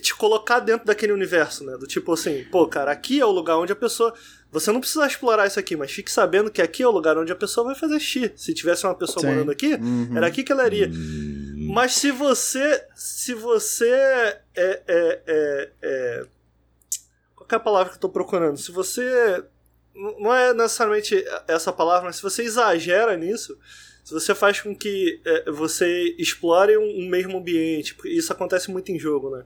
[0.00, 1.76] te colocar dentro daquele universo, né?
[1.76, 4.14] Do tipo assim, pô, cara, aqui é o lugar onde a pessoa
[4.52, 7.30] você não precisa explorar isso aqui, mas fique sabendo que aqui é o lugar onde
[7.32, 8.32] a pessoa vai fazer xixi.
[8.36, 9.28] Se tivesse uma pessoa Sim.
[9.28, 10.16] morando aqui, Uhum.
[10.16, 10.88] era aqui que ela iria.
[10.88, 12.84] Hum, Mas se você.
[12.94, 14.42] Se você é.
[14.56, 14.82] é,
[15.26, 16.26] é, é-
[17.36, 18.56] qual é a palavra que eu tô procurando?
[18.58, 19.44] Se você.
[19.94, 23.58] Não é necessariamente essa palavra, mas se você exagera nisso,
[24.04, 28.70] se você faz com que é, você explore um, um mesmo ambiente, porque isso acontece
[28.70, 29.44] muito em jogo, né?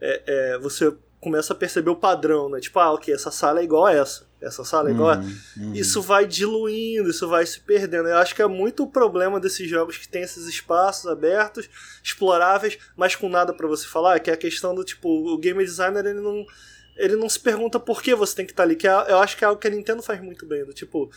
[0.00, 2.58] É, é, você começa a perceber o padrão, né?
[2.58, 5.74] Tipo, ah, ok, essa sala é igual a essa, essa sala igual Uhum, uhum.
[5.74, 8.08] isso vai diluindo, isso vai se perdendo.
[8.08, 11.68] Eu acho que é muito o problema desses jogos que tem esses espaços abertos,
[12.02, 15.62] exploráveis, mas com nada pra você falar, que é a questão do tipo, o game
[15.64, 16.46] designer ele não
[16.96, 19.36] ele não se pergunta por que você tem que estar ali, que é, eu acho
[19.36, 21.10] que é algo que a Nintendo faz muito bem, do tipo,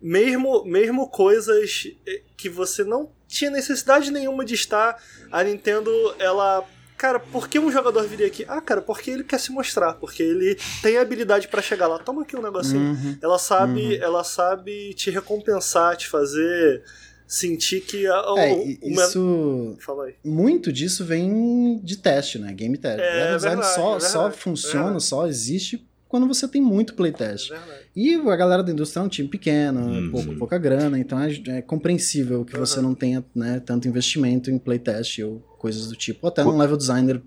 [0.00, 5.00] mesmo mesmo coisas eh, que você não tinha necessidade nenhuma de estar,
[5.30, 6.66] a Nintendo ela
[6.98, 8.44] Cara, por que um jogador viria aqui?
[8.48, 11.98] Ah, cara, porque ele quer se mostrar, porque ele tem habilidade pra chegar lá.
[11.98, 12.80] Toma aqui um negocinho.
[12.80, 13.16] Uhum.
[13.22, 16.82] Ela sabe, ela sabe te recompensar, te fazer
[17.26, 19.76] sentir que a, o- É, o, o isso.
[19.80, 20.14] Fala aí.
[20.24, 22.52] Muito disso vem de teste, né?
[22.52, 22.98] Game test.
[23.00, 25.04] É, design verdade, só, é só verdade, funciona, verdade.
[25.04, 27.50] só existe quando você tem muito É playtest.
[27.50, 27.80] verdade.
[27.94, 30.10] E a galera da indústria é um time pequeno, Uhum.
[30.10, 32.86] pouco, pouca grana, então é, é compreensível que você Uhum.
[32.86, 36.76] não tenha né, tanto investimento em playtest ou coisas do tipo, ou até num level
[36.76, 37.20] designer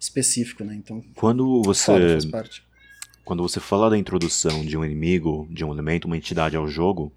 [0.00, 0.74] específico, né?
[0.74, 1.84] Então, Quando você.
[1.86, 2.62] foda, faz parte.
[3.24, 7.10] Quando você fala da introdução de um inimigo, de um elemento, uma entidade ao jogo,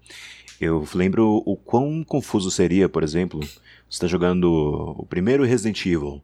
[0.60, 3.56] eu lembro o quão confuso seria, por exemplo, você
[3.90, 4.50] está jogando
[4.98, 6.22] o primeiro Resident Evil.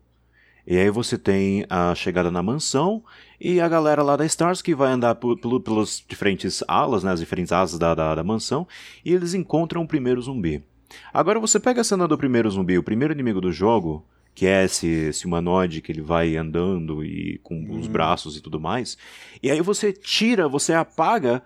[0.66, 3.02] E aí você tem a chegada na mansão
[3.40, 7.52] e a galera lá da Stars que vai andar pelas diferentes alas, né, as diferentes
[7.52, 8.66] asas da, da, da mansão,
[9.04, 10.64] e eles encontram o primeiro zumbi.
[11.12, 14.64] Agora você pega a cena do primeiro zumbi, o primeiro inimigo do jogo, que é
[14.64, 17.92] esse, esse humanoide que ele vai andando e com os Uhum.
[17.92, 18.96] braços e tudo mais,
[19.42, 21.42] e aí você tira, você apaga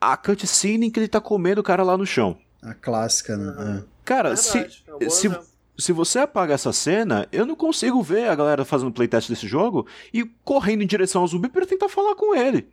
[0.00, 2.36] a cutscene em que ele tá comendo o cara lá no chão.
[2.62, 3.54] A clássica, né?
[3.58, 3.84] Uhum.
[4.04, 5.46] Cara, se, Verdade, é bom se, exemplo.
[5.78, 9.86] Se você apaga essa cena, eu não consigo ver a galera fazendo playtest desse jogo
[10.12, 12.68] e correndo em direção ao zumbi pra tentar falar com ele.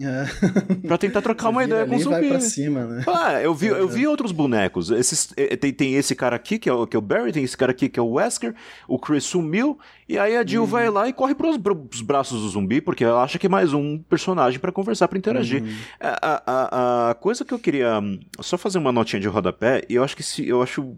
[0.00, 0.24] É.
[0.88, 2.28] Pra tentar trocar uma Você ideia com o e vai zumbi.
[2.28, 3.04] pra cima, né?
[3.06, 4.90] Ah, eu vi, eu vi outros bonecos.
[4.90, 7.44] Esses, eh, tem, tem esse cara aqui, que é, o, que é o Barry, tem
[7.44, 8.56] esse cara aqui, que é o Wesker,
[8.88, 9.78] o Chris sumiu,
[10.08, 10.66] e aí a Jill Uhum.
[10.66, 13.72] vai lá e corre pros, pros braços do zumbi, porque ela acha que é mais
[13.72, 15.62] um personagem pra conversar, pra interagir.
[15.62, 15.74] Uhum.
[16.00, 19.84] A, a- a- a coisa que eu queria hum, só fazer uma notinha de rodapé,
[19.88, 20.96] e eu acho que se, eu acho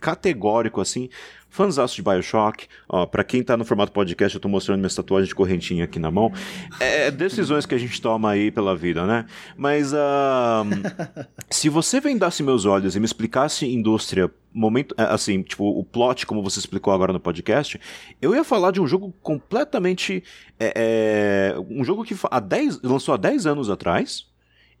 [0.00, 1.08] categórico, assim,
[1.50, 5.28] fãzaço de Bioshock, ó, pra quem tá no formato podcast, eu tô mostrando minhas tatuagens
[5.28, 6.32] de correntinha aqui na mão,
[6.78, 9.26] é decisões que a gente toma aí pela vida, né?
[9.56, 10.64] Mas, ah,
[11.50, 16.26] se você vendasse meus olhos e me explicasse indústria, momento, é, assim, tipo, o plot,
[16.26, 17.80] como você explicou agora no podcast,
[18.20, 20.22] eu ia falar de um jogo completamente,
[20.58, 24.26] é, é, um jogo que há 10, lançou há 10 anos atrás,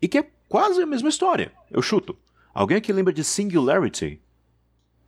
[0.00, 1.52] e que é quase a mesma história.
[1.70, 2.16] Eu chuto.
[2.54, 4.20] Alguém aqui lembra de Singularity?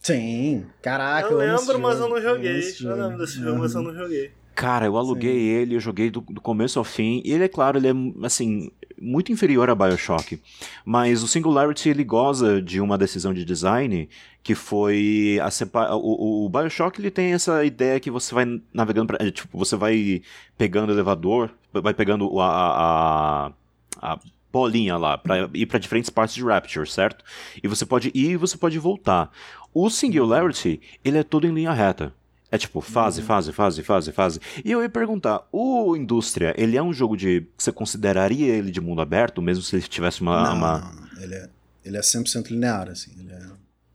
[0.01, 1.29] Sim, caraca.
[1.29, 2.61] eu esse lembro, mas eu não joguei.
[2.81, 4.31] Eu lembro desse jogo, mas eu não joguei.
[4.55, 7.79] Cara, eu aluguei ele, eu joguei do, do começo ao fim, e ele é claro,
[7.79, 8.71] ele é, assim,
[9.01, 10.41] muito inferior a Bioshock.
[10.85, 14.09] Mas o Singularity, ele goza de uma decisão de design
[14.43, 15.95] que foi a separ...
[15.95, 19.77] o, o Bioshock, ele tem essa ideia que você vai navegando, pra, é, tipo, você
[19.77, 20.21] vai
[20.59, 24.19] pegando elevador, vai pegando a, a, a- a
[24.53, 27.25] bolinha lá, pra ir pra diferentes partes de Rapture, certo?
[27.63, 29.31] E você pode ir e você pode voltar.
[29.73, 32.13] O Singularity, ele é todo em linha reta.
[32.53, 34.41] É tipo, fase, fase, fase, fase, fase.
[34.65, 37.47] E eu ia perguntar, o Indústria, ele é um jogo de...
[37.57, 40.43] Você consideraria ele de mundo aberto, mesmo se ele tivesse uma...
[40.43, 41.23] Não, uma- não, não.
[41.23, 41.49] Ele, é,
[41.85, 43.13] ele é 100% linear, assim.
[43.21, 43.41] Ele é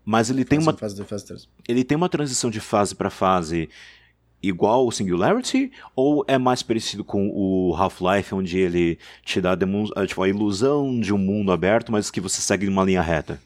[0.06, 1.50] Mas ele tem fase uma, um, fase 2, fase 3.
[1.68, 3.68] ele tem uma transição de fase pra fase
[4.42, 5.70] igual o Singularity?
[5.94, 9.52] Ou é mais parecido com o Half-Life, onde ele te dá
[9.98, 13.38] a, tipo, a ilusão de um mundo aberto, mas que você segue uma linha reta?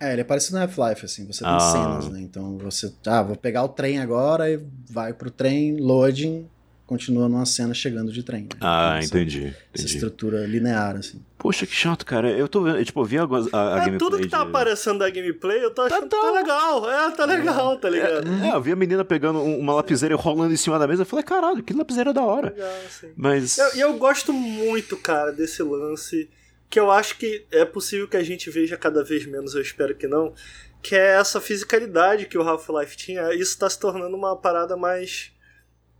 [0.00, 1.58] É, ele é parecido no Half-Life, assim, você tem Ah.
[1.60, 2.20] cenas, né?
[2.20, 6.46] Então você, ah, vou pegar o trem agora e vai pro trem, loading,
[6.86, 8.42] continua numa cena chegando de trem.
[8.44, 8.48] né?
[8.60, 9.46] Ah, Então, essa- entendi.
[9.46, 9.94] Essa entendi.
[9.94, 11.20] estrutura linear, assim.
[11.36, 12.30] Poxa, que chato, cara.
[12.30, 14.42] Eu tô vendo, eu, tipo, eu vi a, a, a É, gameplay tudo que tá
[14.42, 16.20] de- aparecendo da gameplay, eu tô achando que tá.
[16.20, 16.90] tá legal.
[16.90, 18.26] É, tá legal, tá ligado?
[18.44, 21.02] É, eu vi a menina pegando um- uma lapiseira e rolando em cima da mesa.
[21.02, 22.50] Eu falei, caralho, que lapiseira da hora.
[22.50, 23.08] Legal, assim.
[23.16, 23.58] Mas.
[23.58, 26.28] Eu- E eu, gosto muito, cara, desse lance.
[26.70, 29.94] Que eu acho que é possível que a gente veja cada vez menos, eu espero
[29.94, 30.34] que não.
[30.82, 33.34] Que é essa fisicalidade que o Half-Life tinha.
[33.34, 35.32] Isso tá se tornando uma parada mais.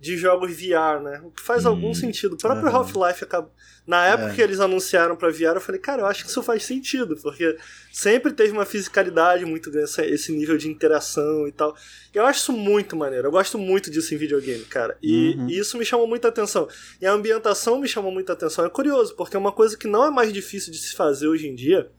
[0.00, 1.20] De jogos VR, né?
[1.24, 2.34] O que faz Hum, algum sentido.
[2.34, 2.72] O próprio é.
[2.72, 3.50] Half-Life acaba...
[3.86, 4.34] Na época É.
[4.34, 7.56] que eles anunciaram pra VR, eu falei, cara, eu acho que isso faz sentido, porque
[7.90, 11.74] sempre teve uma fisicalidade muito grande, esse- esse nível de interação e tal.
[12.14, 13.26] Eu acho isso muito maneiro.
[13.28, 14.96] Eu gosto muito disso em videogame, cara.
[15.02, 15.48] E, Uhum.
[15.48, 16.68] e isso me chamou muita atenção.
[17.00, 18.64] E a ambientação me chamou muita atenção.
[18.64, 21.48] É curioso, porque é uma coisa que não é mais difícil de se fazer hoje
[21.48, 21.90] em dia,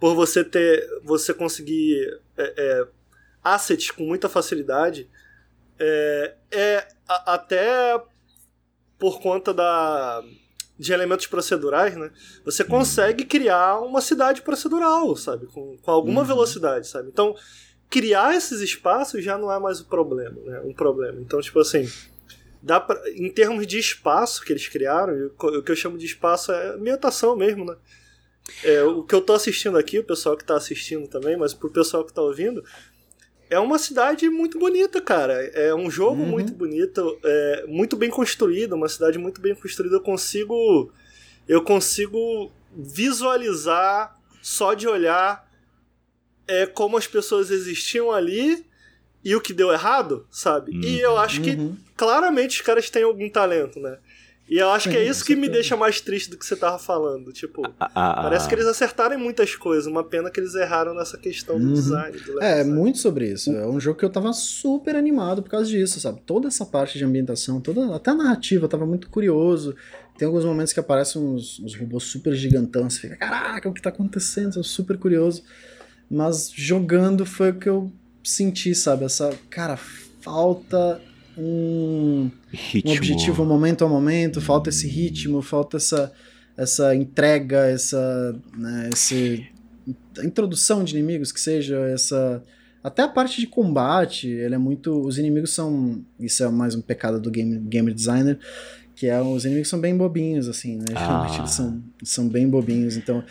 [0.00, 0.84] por você ter.
[1.04, 2.86] você conseguir é, é,
[3.44, 5.08] assets com muita facilidade.
[5.84, 8.00] É, é a- até
[8.98, 10.22] por conta da
[10.78, 12.10] de elementos procedurais, né?
[12.44, 15.46] Você consegue criar uma cidade procedural, sabe?
[15.46, 16.26] Com, com alguma Uhum.
[16.26, 17.08] velocidade, sabe?
[17.08, 17.36] Então,
[17.88, 20.60] criar esses espaços já não é mais o problema, né?
[20.64, 21.20] Um problema.
[21.20, 21.88] Então, tipo assim,
[22.60, 26.50] dá pra, em termos de espaço que eles criaram, o que eu chamo de espaço
[26.50, 27.76] é ambientação mesmo, né?
[28.64, 31.70] É, o que eu tô assistindo aqui, o pessoal que tá assistindo também, mas pro
[31.70, 32.64] pessoal que tá ouvindo,
[33.52, 35.34] é uma cidade muito bonita, cara.
[35.54, 36.28] É um jogo Uhum.
[36.28, 39.96] muito bonito, é muito bem construído, uma cidade muito bem construída.
[39.96, 40.90] Eu consigo,
[41.46, 45.50] eu consigo visualizar só de olhar
[46.48, 48.64] é como as pessoas existiam ali
[49.24, 50.72] e o que deu errado, sabe?
[50.84, 51.76] E eu acho que Uhum.
[51.96, 53.98] claramente os caras têm algum talento, né?
[54.52, 56.78] E eu acho que é isso que me deixa mais triste do que você tava
[56.78, 57.32] falando.
[57.32, 59.86] Tipo, A- a- parece que eles acertaram em muitas coisas.
[59.86, 61.72] Uma pena que eles erraram nessa questão do Uhum.
[61.72, 62.18] design.
[62.18, 62.70] Do É, design.
[62.78, 63.50] muito sobre isso.
[63.50, 66.20] É um jogo que eu tava super animado por causa disso, sabe?
[66.26, 69.74] Toda essa parte de ambientação, toda, até a narrativa, eu tava muito curioso.
[70.18, 73.80] Tem alguns momentos que aparecem uns, uns robôs super gigantãos, você fica, caraca, o que
[73.80, 74.56] tá acontecendo?
[74.58, 75.42] Eu super curioso.
[76.10, 77.90] Mas jogando foi o que eu
[78.22, 79.04] senti, sabe?
[79.06, 79.78] Essa, cara,
[80.20, 81.00] falta
[81.36, 82.30] um,
[82.84, 86.12] um objetivo momento a momento, falta esse ritmo, falta essa,
[86.56, 89.46] essa entrega, essa, né, esse,
[90.22, 92.42] introdução de inimigos que seja, essa
[92.82, 96.80] até a parte de combate, ele é muito, os inimigos são, isso é mais um
[96.80, 98.38] pecado do game, gamer designer,
[98.96, 100.86] que é os inimigos são bem bobinhos assim, né?
[100.90, 101.38] Geralmente Ah.
[101.38, 103.22] eles são, são bem bobinhos, então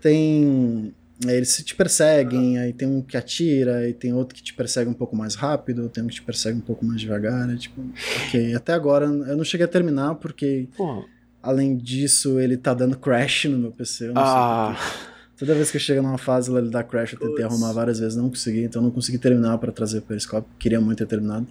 [0.00, 0.94] tem
[1.26, 4.94] eles te perseguem, aí tem um que atira, aí tem outro que te persegue um
[4.94, 7.82] pouco mais rápido, tem um que te persegue um pouco mais devagar, é tipo,
[8.26, 8.54] ok.
[8.54, 11.04] Até agora eu não cheguei a terminar porque, Pô,
[11.42, 14.12] além disso, ele tá dando crash no meu PC.
[14.14, 14.76] Ah.
[15.38, 17.46] Toda vez que eu chego numa fase, ele dá crash, eu tentei Puts.
[17.46, 20.46] arrumar várias vezes, não consegui, então não consegui terminar pra trazer o Periscope.
[20.58, 21.46] Queria muito ter terminado.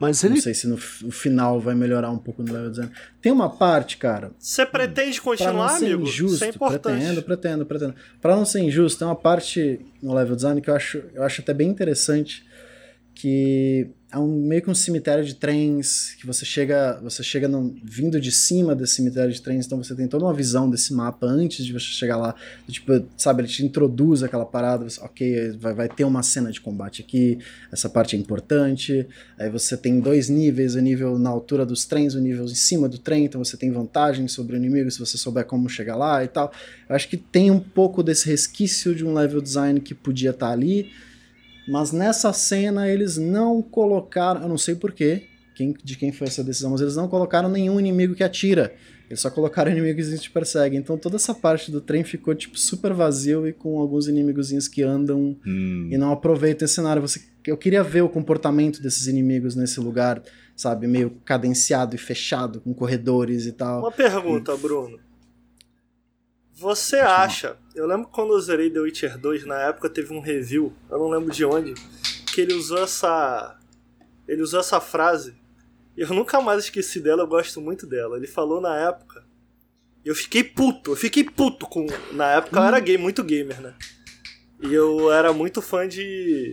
[0.00, 0.40] Mas Não ele.
[0.40, 2.90] sei se no f- o final vai melhorar um pouco no level design.
[3.20, 6.02] Tem uma parte, cara, Você pretende não continuar, ser amigo?
[6.02, 6.82] injusto, Isso é importante.
[6.98, 7.94] pretendo, pretendo, pretendo.
[8.20, 11.42] Pra não ser injusto, tem uma parte no level design que eu acho, eu acho
[11.42, 12.44] até bem interessante,
[13.14, 17.48] que é um, meio que um cemitério de trens, que você chega, você chega
[17.84, 21.26] vindo de cima desse cemitério de trens, então você tem toda uma visão desse mapa
[21.26, 22.34] antes de você chegar lá.
[22.68, 26.60] Tipo, sabe, ele te introduz aquela parada, você, ok, vai, vai ter uma cena de
[26.60, 27.38] combate aqui,
[27.70, 29.06] essa parte é importante.
[29.38, 32.88] Aí você tem dois níveis, o nível na altura dos trens, o nível em cima
[32.88, 36.24] do trem, então você tem vantagem sobre o inimigo se você souber como chegar lá
[36.24, 36.52] e tal.
[36.88, 40.50] Eu acho que tem um pouco desse resquício de um level design que podia estar
[40.50, 40.90] ali,
[41.70, 46.42] mas nessa cena eles não colocaram, eu não sei porquê, quem, de quem foi essa
[46.42, 48.74] decisão, mas eles não colocaram nenhum inimigo que atira.
[49.08, 50.78] Eles só colocaram inimigos que te perseguem.
[50.78, 54.82] Então toda essa parte do trem ficou tipo super vazio e com alguns inimigozinhos que
[54.82, 57.02] andam Hum, e não aproveita esse cenário.
[57.02, 60.22] Você, eu queria ver o comportamento desses inimigos nesse lugar,
[60.56, 63.80] sabe, meio cadenciado e fechado, com corredores e tal.
[63.80, 64.98] Uma pergunta, Bruno.
[66.60, 67.56] Você acha.
[67.74, 71.08] Eu lembro quando eu zerei The Witcher 2, na época teve um review, eu não
[71.08, 71.72] lembro de onde,
[72.34, 73.56] que ele usou essa.
[74.28, 75.34] Ele usou essa frase.
[75.96, 78.16] E eu nunca mais esqueci dela, eu gosto muito dela.
[78.16, 79.24] Ele falou na época.
[80.04, 81.86] Eu fiquei puto, eu fiquei puto com.
[82.12, 83.74] Na época eu era gay, muito gamer, né?
[84.62, 86.52] E eu era muito fã de.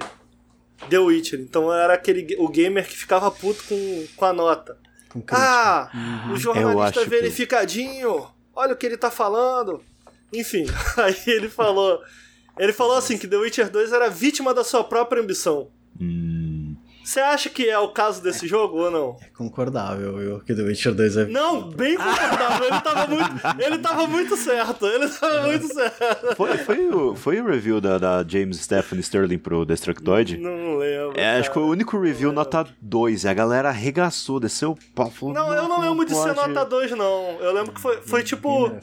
[0.89, 1.39] The Witcher.
[1.41, 4.77] Então eu era aquele o gamer que ficava puto com, com a nota.
[5.09, 5.21] Com.
[5.31, 6.34] Ah, Uhum.
[6.34, 8.27] o jornalista acho que- verificadinho.
[8.55, 9.81] Olha o que ele tá falando.
[10.34, 10.66] Enfim,
[10.98, 12.02] aí ele falou.
[12.58, 15.70] Ele falou assim que The Witcher 2 era vítima da sua própria ambição.
[15.99, 16.47] hum,
[17.07, 19.17] Você acha que é o caso desse jogo ou não?
[19.21, 21.25] É concordável, eu, que The Witcher 2 é.
[21.27, 22.67] Não, bem concordável.
[22.67, 24.85] Ele tava muito, ele tava muito certo.
[24.85, 26.35] Ele tava muito certo.
[26.35, 30.35] foi, foi, o, foi o review da, da James Stephanie Sterling pro Destructoid?
[30.38, 31.17] Não lembro.
[31.17, 31.71] É, acho que foi o cara.
[31.77, 33.23] único review nota 2.
[33.23, 35.09] E a galera arregaçou, desceu o pau.
[35.09, 37.38] falou, Não, eu não lembro de ser pode." nota 2, não.
[37.39, 38.67] Eu lembro que foi, foi tipo.
[38.67, 38.81] É.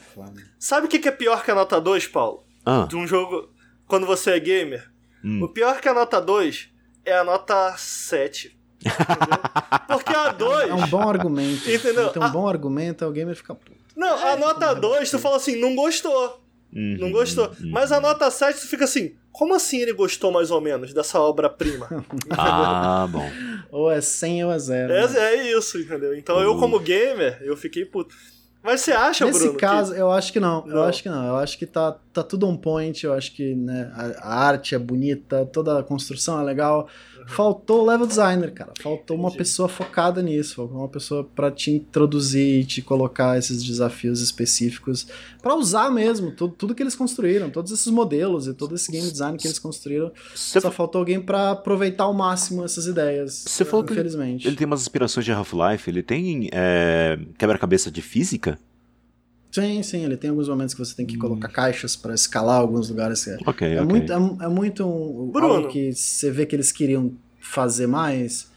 [0.57, 2.43] Sabe o que que é pior que a nota 2, Paulo?
[2.65, 3.49] Ah, De um jogo.
[3.85, 4.89] Quando você é gamer?
[5.23, 5.43] Hum.
[5.43, 6.73] O pior que a nota 2
[7.05, 8.57] é a nota 7.
[8.79, 9.39] Entendeu?
[9.87, 10.69] Porque a 2.
[10.69, 11.69] É um bom argumento.
[11.71, 12.09] Entendeu?
[12.09, 12.29] Tem um Ah.
[12.29, 13.71] bom argumento, é o gamer fica puto.
[13.95, 16.41] Não, a nota 2 tu fala assim, não gostou.
[16.73, 17.47] uhum, Não gostou.
[17.47, 17.71] uhum.
[17.71, 21.19] Mas a nota 7 tu fica assim, como assim ele gostou mais ou menos dessa
[21.19, 21.87] obra-prima?
[22.37, 23.29] ah, bom.
[23.71, 24.93] Ou é 100 ou é 0.
[24.93, 25.19] É, né?
[25.35, 26.15] é isso, entendeu?
[26.15, 28.13] Então eu, como gamer, eu fiquei puto.
[28.65, 29.53] Mas você acha, Nesse Bruno?
[29.53, 29.99] Nesse caso, que...
[29.99, 30.65] eu acho que não.
[30.65, 30.77] não.
[30.77, 31.27] Eu acho que não.
[31.27, 33.05] Eu acho que tá, tá tudo on point.
[33.05, 36.89] Eu acho que né, a, a arte é bonita, toda a construção é legal.
[37.27, 38.73] Faltou o level designer, cara.
[38.81, 40.55] Faltou uma pessoa focada nisso.
[40.55, 45.07] Faltou uma pessoa para te introduzir e te colocar esses desafios específicos
[45.41, 49.09] para usar mesmo tudo, tudo que eles construíram, todos esses modelos e todo esse game
[49.09, 50.11] design que eles construíram.
[50.35, 53.45] Cê só faltou alguém para aproveitar ao máximo essas ideias.
[53.47, 54.41] Você falou infelizmente.
[54.41, 55.89] Que ele, ele, tem umas inspirações de Half-Life.
[55.89, 58.57] Ele tem é, quebra-cabeça de física?
[59.55, 61.51] Sim, sim, ele tem alguns momentos que você tem que colocar hum.
[61.51, 63.25] caixas para escalar alguns lugares.
[63.25, 63.85] É, okay, é okay.
[63.85, 68.51] muito, é, é muito um, algo que você vê que eles queriam fazer mais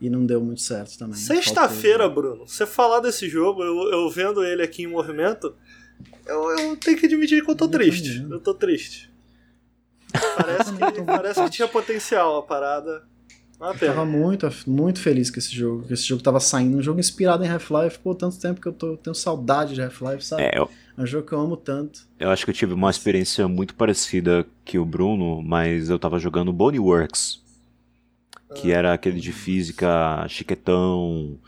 [0.00, 1.14] e não deu muito certo também.
[1.14, 5.54] Sexta-feira, Bruno, você falar desse jogo, eu, eu vendo ele aqui em movimento,
[6.26, 8.26] eu, eu tenho que admitir que eu tô eu triste.
[8.28, 9.08] Eu tô triste.
[10.36, 13.04] Parece que, parece que tinha potencial a parada.
[13.60, 15.82] Eu tava muito, muito feliz com esse jogo.
[15.86, 16.78] Que esse jogo tava saindo.
[16.78, 17.98] Um jogo inspirado em Half-Life.
[17.98, 20.44] Pô, tanto tempo que eu tô, tenho saudade de Half-Life, sabe?
[20.44, 20.70] É, eu...
[20.96, 22.08] é um jogo que eu amo tanto.
[22.18, 26.18] Eu acho que eu tive uma experiência muito parecida que o Bruno, mas eu tava
[26.18, 27.40] jogando Boneworks.
[28.54, 28.78] Que ah.
[28.78, 31.38] era aquele de física chiquetão.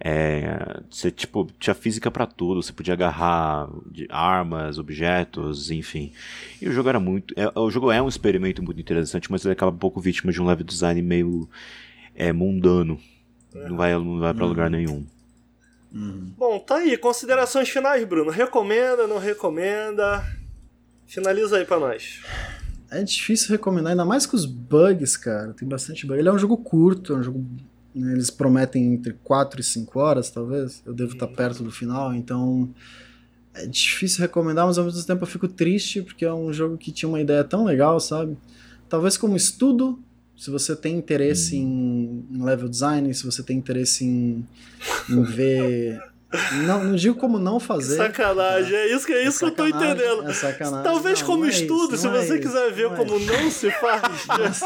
[0.00, 3.68] É, você, tipo, tinha física para tudo, você podia agarrar
[4.08, 6.12] armas, objetos, enfim.
[6.62, 7.34] E o jogo era muito.
[7.36, 10.40] É, o jogo é um experimento muito interessante, mas ele acaba um pouco vítima de
[10.40, 11.48] um level design meio
[12.14, 13.00] é, mundano.
[13.52, 14.48] Não vai, não vai pra uhum.
[14.50, 15.04] lugar nenhum.
[15.92, 16.32] Uhum.
[16.36, 16.96] Bom, tá aí.
[16.96, 18.30] Considerações finais, Bruno.
[18.30, 20.24] Recomenda, não recomenda?
[21.06, 22.20] Finaliza aí pra nós.
[22.90, 25.52] É difícil recomendar, ainda mais com os bugs, cara.
[25.54, 26.18] Tem bastante bug.
[26.18, 27.44] Ele é um jogo curto, é um jogo?
[28.12, 30.82] Eles prometem entre 4 e 5 horas, talvez.
[30.86, 32.72] Eu devo estar perto do final, então
[33.54, 36.92] é difícil recomendar, mas ao mesmo tempo eu fico triste porque é um jogo que
[36.92, 38.36] tinha uma ideia tão legal, sabe?
[38.88, 39.98] Talvez como estudo,
[40.36, 42.24] se você tem interesse hum.
[42.30, 44.46] em, level design, se você tem interesse em,
[45.08, 46.00] em ver
[46.66, 47.96] não, não digo como não fazer.
[47.96, 50.28] Sacanagem, é isso que, é isso é que eu tô entendendo.
[50.28, 50.84] É sacanagem.
[50.84, 53.50] Talvez não, como não é estudo, isso, se você é quiser ver como é não
[53.50, 54.02] se faz.
[54.28, 54.60] mas,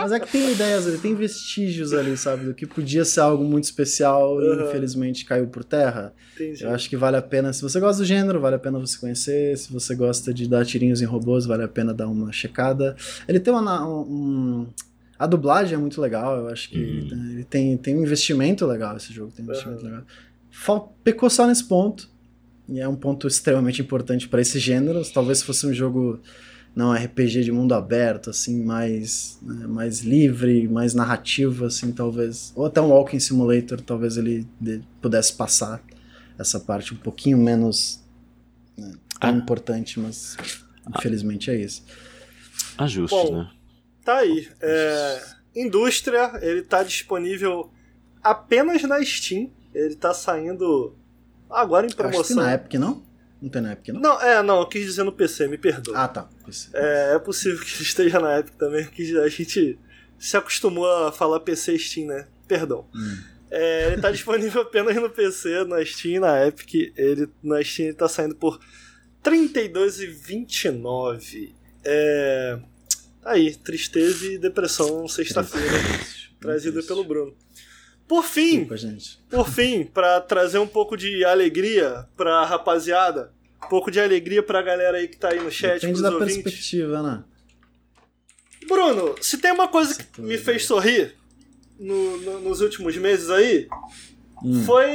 [0.00, 2.46] mas, é que tem ideias ali, tem vestígios ali, sabe?
[2.46, 4.60] Do que podia ser algo muito especial uhum.
[4.60, 6.14] e infelizmente caiu por terra.
[6.34, 6.64] Entendi.
[6.64, 8.96] Eu acho que vale a pena, se você gosta do gênero, vale a pena você
[8.96, 9.58] conhecer.
[9.58, 12.96] Se você gosta de dar tirinhos em robôs, vale a pena dar uma checada.
[13.28, 13.86] Ele tem uma.
[13.86, 14.66] Um,
[15.18, 17.30] a dublagem é muito legal, eu acho que uhum.
[17.32, 19.90] ele tem, tem um investimento legal esse jogo, tem um investimento uhum.
[19.90, 20.04] legal
[21.04, 22.10] pecou só nesse ponto.
[22.68, 25.02] E é um ponto extremamente importante para esse gênero.
[25.12, 26.20] Talvez fosse um jogo
[26.74, 32.52] não RPG de mundo aberto, assim, mais, né, mais livre, mais narrativo, assim, talvez.
[32.54, 35.82] Ou até um Walking Simulator, talvez ele de, pudesse passar
[36.38, 38.00] essa parte um pouquinho menos
[38.76, 39.32] né, tão ah.
[39.32, 40.36] importante, mas
[40.96, 41.82] infelizmente é isso.
[42.76, 43.50] Ajuste, Bom, né?
[44.04, 44.48] Tá aí.
[44.60, 45.22] É,
[45.56, 47.72] indústria, ele tá disponível
[48.22, 49.50] apenas na Steam.
[49.74, 50.94] Ele tá saindo
[51.48, 52.20] agora em promoção.
[52.20, 53.02] Acho que na Epic não?
[53.40, 54.00] Não tem na Epic, não?
[54.00, 55.96] Não, é, não, eu quis dizer no PC, me perdoa.
[55.96, 56.28] Ah, tá.
[56.74, 59.78] É, é possível que esteja na Epic também, que a gente
[60.18, 62.26] se acostumou a falar PC Steam, né?
[62.48, 62.86] Perdão.
[62.94, 63.18] Hum.
[63.50, 66.92] É, ele tá disponível apenas no PC, na Steam e na Epic.
[66.96, 68.58] Ele, na Steam ele tá saindo por
[69.24, 71.52] R$32,29.
[71.84, 72.58] É.
[73.22, 75.76] Tá aí, tristeza e depressão sexta-feira.
[76.40, 77.36] trazido pelo Bruno.
[78.08, 83.32] Por fim, Desculpa, por fim, para trazer um pouco de alegria pra rapaziada,
[83.62, 86.36] um pouco de alegria pra galera aí que tá aí no chat, Depende da ouvintes.
[86.42, 87.24] perspectiva, né?
[88.66, 91.14] Bruno, se tem uma coisa que me fez sorrir
[91.78, 93.68] no, no, nos últimos meses aí,
[94.42, 94.62] Hum.
[94.64, 94.90] Foi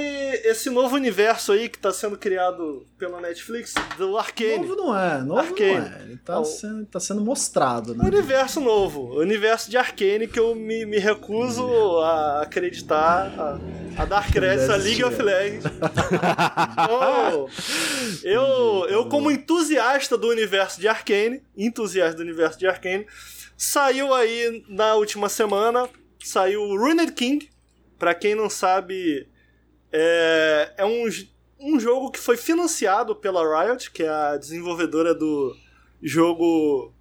[0.46, 4.60] esse novo universo aí que tá sendo criado pela Netflix do Arcane.
[4.60, 5.80] Novo não é, novo Arcane.
[5.80, 6.02] não é.
[6.04, 8.06] Ele tá, então, sendo, tá sendo mostrado, né?
[8.06, 9.20] Universo novo.
[9.20, 11.66] Universo de Arcane que eu me, me recuso
[12.00, 15.66] a acreditar, a, a dar crédito a League of Legends.
[16.84, 17.50] então,
[18.24, 23.06] eu, eu, como entusiasta do universo de Arcane, entusiasta do universo de Arcane,
[23.58, 25.90] saiu aí na última semana,
[26.24, 27.50] saiu Ruined King.
[28.00, 29.30] Pra quem não sabe,
[29.96, 31.06] é, é um,
[31.60, 35.56] um jogo que foi financiado pela Riot, que é a desenvolvedora do
[36.02, 36.92] jogo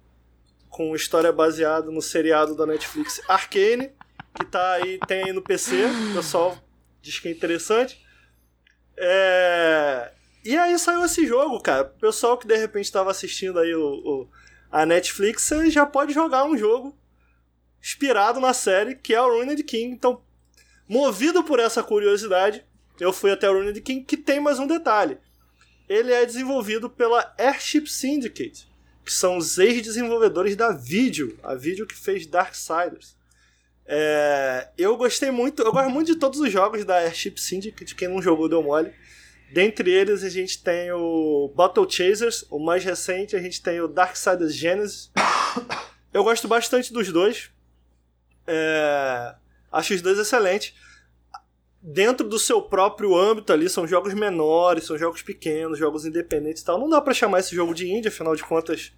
[0.69, 3.91] com história baseada no seriado da Netflix Arcane,
[4.35, 6.57] que tá aí, tem aí no PC, o pessoal
[7.01, 7.99] diz que é interessante.
[8.95, 10.11] É...
[10.45, 11.83] E aí saiu esse jogo, cara.
[11.83, 14.29] O pessoal que de repente estava assistindo aí o, o,
[14.71, 16.95] a Netflix já pode jogar um jogo
[17.81, 19.93] inspirado na série, que é o Ruined King.
[19.93, 20.21] Então,
[20.87, 22.65] movido por essa curiosidade,
[22.99, 25.17] eu fui até o Ruined King, que tem mais um detalhe.
[25.89, 28.67] Ele é desenvolvido pela Airship Syndicate,
[29.03, 33.17] que são os ex-desenvolvedores da Video, a Video que fez Darksiders.
[33.85, 38.07] É, eu gostei muito, eu gosto muito de todos os jogos da Airship Syndicate, quem
[38.07, 38.93] não jogou deu mole.
[39.51, 43.87] Dentre eles a gente tem o Battle Chasers, o mais recente, a gente tem o
[43.87, 45.11] Darksiders Genesis.
[46.13, 47.51] Eu gosto bastante dos dois.
[48.47, 49.35] É,
[49.71, 50.73] acho os dois excelentes.
[51.85, 56.65] Dentro do seu próprio âmbito ali, são jogos menores, são jogos pequenos, jogos independentes e
[56.65, 56.79] tal.
[56.79, 58.93] Não dá para chamar esse jogo de indie, afinal de contas,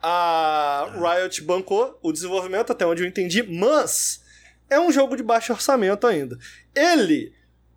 [0.00, 4.24] a Riot bancou o desenvolvimento, até onde eu entendi, mas
[4.70, 6.38] é um jogo de baixo orçamento ainda.
[6.74, 7.34] Ele,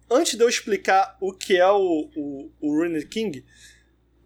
[0.09, 3.43] antes de eu explicar o que é o, o, o King,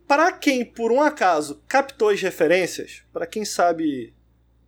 [0.08, 4.14] para quem por um acaso captou as referências, para quem sabe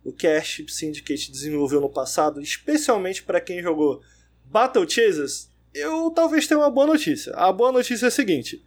[0.02, 4.02] o que Airship Syndicate desenvolveu no passado, especialmente para quem jogou
[4.50, 7.34] Battle Chasers, eu talvez tenha uma boa notícia.
[7.34, 8.64] A boa notícia é a seguinte: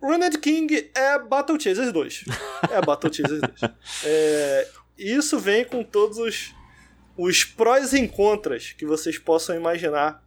[0.00, 2.24] Ruined King é Battle Chasers 2.
[2.70, 3.72] É Battle Chasers 2.
[4.04, 4.68] É,
[4.98, 6.54] isso vem com todos os,
[7.16, 10.24] os prós e contras que vocês possam imaginar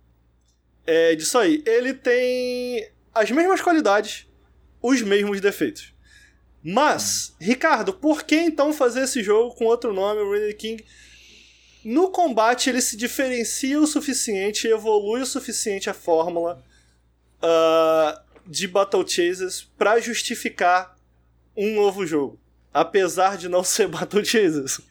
[0.85, 1.63] é, disso aí.
[1.65, 4.27] Ele tem as mesmas qualidades,
[4.81, 5.93] os mesmos defeitos.
[6.63, 10.83] Mas, Ricardo, por que então fazer esse jogo com outro nome, Ruined King?
[11.83, 16.63] No combate ele se diferencia o suficiente, evolui o suficiente a fórmula.
[17.41, 20.97] Uh, de Battle Chasers para justificar
[21.55, 22.39] um novo jogo.
[22.73, 24.81] Apesar de não ser Battle Chasers.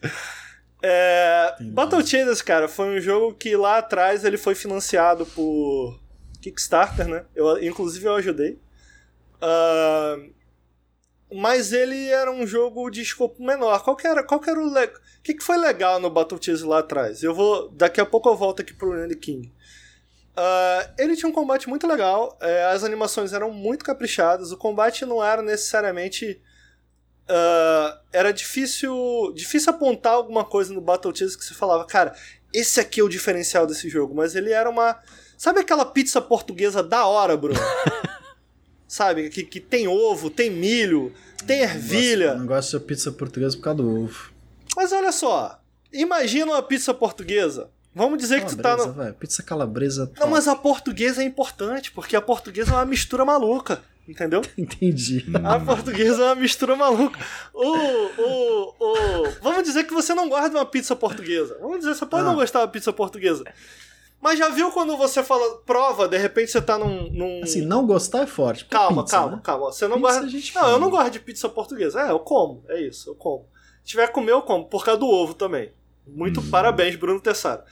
[0.81, 5.99] É, Battle Chasers, cara, foi um jogo que lá atrás ele foi financiado por
[6.41, 7.25] Kickstarter, né?
[7.35, 8.57] Eu, inclusive eu ajudei.
[9.41, 10.31] Uh,
[11.33, 13.83] mas ele era um jogo de escopo menor.
[13.83, 14.73] Qual que era, qual que era o...
[14.73, 14.85] Le...
[14.85, 17.21] O que, que foi legal no Battle Chasers lá atrás?
[17.21, 17.69] Eu vou...
[17.69, 19.51] Daqui a pouco eu volto aqui pro Randy King.
[20.39, 25.05] Uh, ele tinha um combate muito legal, é, as animações eram muito caprichadas, o combate
[25.05, 26.41] não era necessariamente.
[27.29, 32.15] Uh, era difícil difícil apontar alguma coisa no Battle Chase que você falava, cara,
[32.53, 34.97] esse aqui é o diferencial desse jogo, mas ele era uma.
[35.37, 37.59] Sabe aquela pizza portuguesa da hora, Bruno?
[38.89, 39.29] Sabe?
[39.29, 41.13] Que, que tem ovo, tem milho,
[41.47, 42.31] tem ervilha.
[42.31, 44.31] Eu não gosto de pizza portuguesa por causa do ovo.
[44.75, 45.61] Mas olha só,
[45.93, 48.93] imagina uma pizza portuguesa Vamos dizer que tu tá no.
[48.93, 50.11] Véio, pizza calabresa.
[50.19, 53.81] Não, mas a portuguesa é importante, porque a portuguesa é uma mistura maluca.
[54.07, 54.41] Entendeu?
[54.57, 55.25] Entendi.
[55.43, 57.19] A portuguesa é uma mistura maluca.
[57.53, 59.31] O, o, o...
[59.41, 61.57] Vamos dizer que você não gosta de uma pizza portuguesa.
[61.59, 62.27] Vamos dizer, você pode ah.
[62.27, 63.43] não gostar da pizza portuguesa.
[64.21, 67.09] Mas já viu quando você fala prova, de repente você tá num.
[67.09, 67.43] num...
[67.43, 68.65] Assim, não gostar é forte.
[68.65, 69.41] Calma, pizza, calma, né?
[69.43, 69.71] calma.
[69.71, 70.37] Você não pizza gosta.
[70.55, 70.73] Não, come.
[70.73, 72.01] eu não gosto de pizza portuguesa.
[72.01, 72.63] É, eu como.
[72.67, 73.47] É isso, eu como.
[73.83, 74.65] Se tiver comer, eu como.
[74.65, 75.71] Por causa do ovo também.
[76.05, 76.49] Muito hum.
[76.49, 77.63] parabéns, Bruno Tessaro.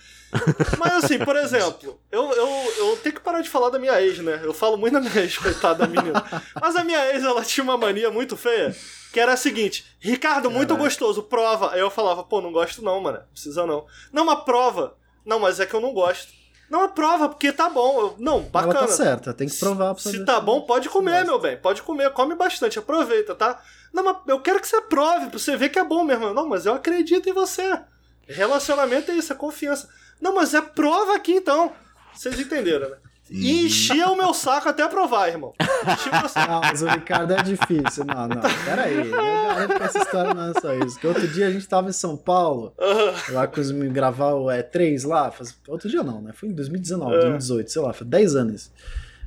[0.77, 2.47] Mas assim, por exemplo, eu, eu,
[2.77, 4.41] eu tenho que parar de falar da minha ex, né?
[4.43, 6.23] Eu falo muito da minha ex, coitada da menina.
[6.59, 8.75] Mas a minha ex, ela tinha uma mania muito feia,
[9.11, 11.73] que era a seguinte: Ricardo, muito gostoso, prova.
[11.73, 13.19] Aí eu falava, pô, não gosto não, mano.
[13.31, 13.85] Precisa não.
[14.11, 14.95] Não, uma prova.
[15.25, 16.36] Não, mas é que eu não gosto.
[16.69, 17.99] Não, é prova, porque tá bom.
[17.99, 18.79] Eu, não, bacana.
[18.79, 21.57] Ela tá certa, tem que provar pra Se tá bom, pode comer, meu bem.
[21.57, 23.61] Pode comer, come bastante, aproveita, tá?
[23.93, 26.33] Não, mas eu quero que você prove, pra você ver que é bom mesmo.
[26.33, 27.79] Não, mas eu acredito em você.
[28.27, 29.87] Relacionamento é isso, é confiança.
[30.19, 31.71] Não, mas é prova aqui então.
[32.13, 32.97] Vocês entenderam, né?
[33.29, 35.53] E enchia o meu saco até provar, irmão.
[35.59, 36.51] Enchia saco.
[36.51, 38.05] Não, mas o Ricardo é difícil.
[38.05, 38.95] Não, não, peraí.
[38.95, 40.99] Eu garanto que essa história não é só isso.
[40.99, 43.33] Que outro dia a gente tava em São Paulo, uhum.
[43.33, 45.31] lá com os gravar o E3 lá.
[45.31, 45.57] Faz...
[45.67, 46.31] Outro dia não, né?
[46.33, 47.19] Foi em 2019, uhum.
[47.19, 48.71] 2018, sei lá, foi 10 anos.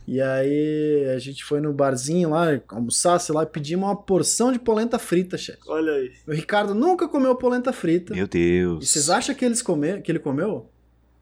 [0.06, 4.50] E aí a gente foi no barzinho lá, almoçar, sei lá, e pedimos uma porção
[4.50, 5.60] de polenta frita, chefe.
[5.68, 6.10] Olha aí.
[6.26, 8.12] O Ricardo nunca comeu polenta frita.
[8.12, 8.82] Meu Deus.
[8.82, 10.68] E vocês acham que, eles comer, que ele comeu?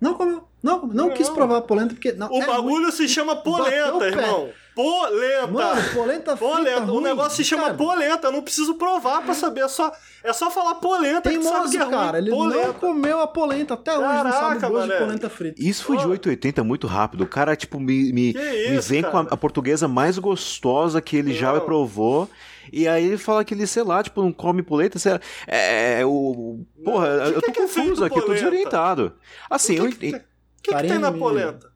[0.00, 0.47] Não comeu.
[0.62, 2.12] Não, não, não quis provar a polenta porque.
[2.12, 2.96] Não, o é bagulho muito...
[2.96, 4.50] se chama polenta, irmão.
[4.78, 5.46] Polenta.
[5.48, 6.80] Mano, polenta polenta.
[6.82, 7.74] Ruim, o negócio se chama cara.
[7.74, 8.28] polenta.
[8.28, 9.62] Eu não preciso provar pra saber.
[9.62, 12.12] É só, é só falar polenta Tem que sabe que é cara.
[12.12, 12.18] Ruim.
[12.18, 12.66] Ele polenta.
[12.68, 13.74] não comeu a polenta.
[13.74, 15.60] Até hoje Caraca, não sabe o gosto de polenta frita.
[15.60, 17.24] Isso foi de 880 muito rápido.
[17.24, 19.12] O cara, tipo, me, me, isso, me vem cara?
[19.12, 21.36] com a, a, portuguesa mais gostosa que ele não.
[21.36, 22.30] já provou.
[22.72, 24.96] E aí ele fala que ele, sei lá, tipo, não come polenta.
[24.96, 26.60] Sei lá, é, é o.
[26.84, 29.12] Porra, que eu tô que confuso é aqui, eu tô desorientado.
[29.50, 30.20] Assim, que eu.
[30.20, 30.22] O
[30.62, 31.70] que, que tem na polenta?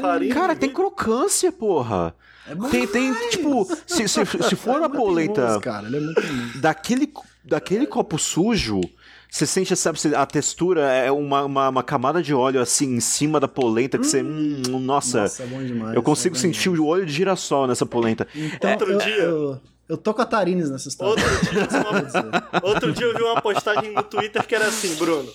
[0.00, 2.14] Farinha Cara, tem crocância, porra.
[2.48, 7.12] É tem, tem, tipo, se, se, se for a polenta cara, ele é muito daquele,
[7.44, 8.80] daquele copo sujo,
[9.28, 13.40] você sente, sabe, a textura é uma, uma, uma, camada de óleo assim em cima
[13.40, 14.08] da polenta que hum.
[14.08, 14.22] você.
[14.22, 17.84] Hum, nossa, nossa é bom demais, eu consigo é sentir o óleo de girassol nessa
[17.84, 18.26] polenta.
[18.34, 19.16] Então, Outro eu, dia.
[19.16, 21.22] Eu, eu tô com a Tarines nessa história.
[21.24, 22.70] Outro dia, uma...
[22.70, 25.28] Outro dia eu vi uma postagem no Twitter que era assim, Bruno.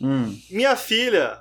[0.00, 0.34] Hum.
[0.50, 1.38] Minha filha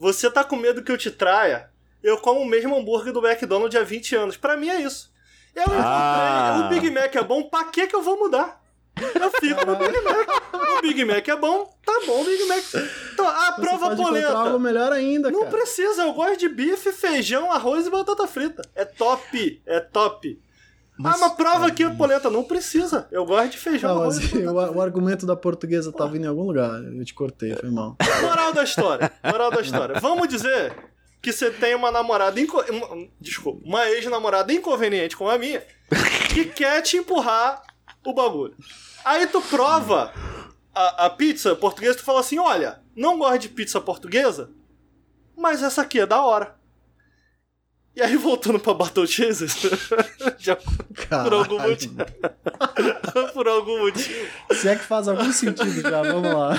[0.00, 1.68] você tá com medo que eu te traia?
[2.02, 4.36] Eu como o mesmo hambúrguer do McDonald's há 20 anos.
[4.38, 5.12] Para mim é isso.
[5.54, 6.62] Eu ah.
[6.64, 8.58] o Big Mac é bom, pra que que eu vou mudar?
[8.96, 10.28] Eu fico no Big Mac.
[10.78, 12.64] O Big Mac é bom, tá bom, o Big Mac.
[13.12, 14.58] Então, a Você prova encontrar algo polenta.
[14.58, 15.50] melhor ainda, Não cara.
[15.50, 18.62] precisa, eu gosto de bife, feijão, arroz e batata frita.
[18.74, 20.40] É top, é top.
[21.04, 22.30] Ah, mas prova aqui a polenta.
[22.30, 23.08] Não precisa.
[23.10, 26.82] Eu gosto de feijão, Não, mas batata o, argumento da portuguesa vindo em algum lugar.
[26.82, 27.96] Eu te cortei, foi mal.
[28.22, 29.12] Moral da história.
[29.24, 30.00] Moral da história.
[30.00, 30.74] Vamos dizer
[31.22, 32.40] que você tem uma namorada.
[32.40, 32.60] Inco...
[32.70, 35.62] uma- Desculpa, uma ex-namorada inconveniente como a minha
[36.28, 37.62] que quer te empurrar
[38.04, 38.54] o bagulho.
[39.04, 40.12] Aí tu prova
[40.74, 44.50] a, a pizza portuguesa tu fala assim: olha, não gosto de pizza portuguesa,
[45.36, 46.59] mas essa aqui é da hora.
[48.00, 49.58] E aí, voltando pra Battle Chasers,
[50.40, 51.96] já por algum motivo.
[53.34, 54.26] por algum motivo.
[54.52, 56.58] Se é que faz algum sentido já, vamos lá.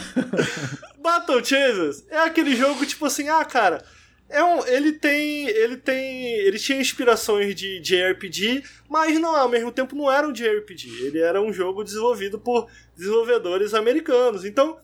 [1.02, 3.84] Battle Chasers é aquele jogo tipo assim, ah, cara,
[4.30, 9.50] é um, ele tem, ele tem, ele tinha inspirações de, de RPG, mas não ao
[9.50, 11.06] mesmo tempo não era um de RPG.
[11.08, 14.46] Ele era um jogo desenvolvido por desenvolvedores americanos.
[14.46, 14.78] Então,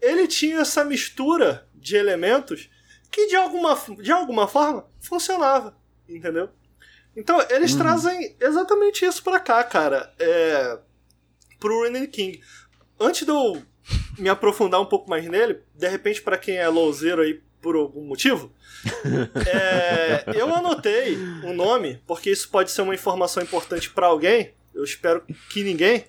[0.00, 2.70] ele tinha essa mistura de elementos
[3.10, 5.76] que de alguma, de alguma forma funcionava,
[6.08, 6.48] entendeu?
[7.16, 10.12] Então, eles trazem exatamente isso pra cá, cara.
[10.18, 10.78] É,
[11.58, 12.40] pro Renan King.
[12.98, 13.62] Antes de eu
[14.18, 18.04] me aprofundar um pouco mais nele, de repente, pra quem é louzeiro aí por algum
[18.04, 18.52] motivo,
[19.52, 24.54] é, eu anotei o nome, porque isso pode ser uma informação importante pra alguém.
[24.72, 26.06] Eu espero que ninguém,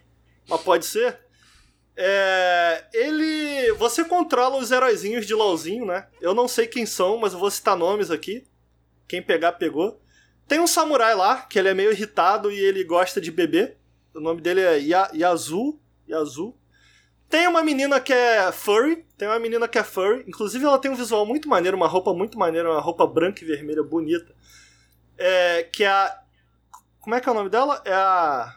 [0.48, 1.18] mas pode ser.
[1.96, 3.74] É, ele.
[3.74, 6.08] Você controla os heróizinhos de LOLzinho, né?
[6.22, 8.46] Eu não sei quem são, mas eu vou citar nomes aqui.
[9.10, 10.00] Quem pegar, pegou.
[10.48, 13.78] Tem um samurai lá, que ele é meio irritado e ele gosta de beber.
[14.16, 15.78] O nome dele é Ya- Yazu.
[16.08, 16.56] Yazu.
[17.28, 19.06] Tem uma menina que é furry.
[19.18, 20.24] Tem uma menina que é furry.
[20.28, 23.48] Inclusive, ela tem um visual muito maneiro, uma roupa muito maneira, uma roupa branca e
[23.48, 24.34] vermelha bonita.
[25.18, 26.20] É, que é a.
[27.00, 27.82] Como é que é o nome dela?
[27.86, 28.56] É a.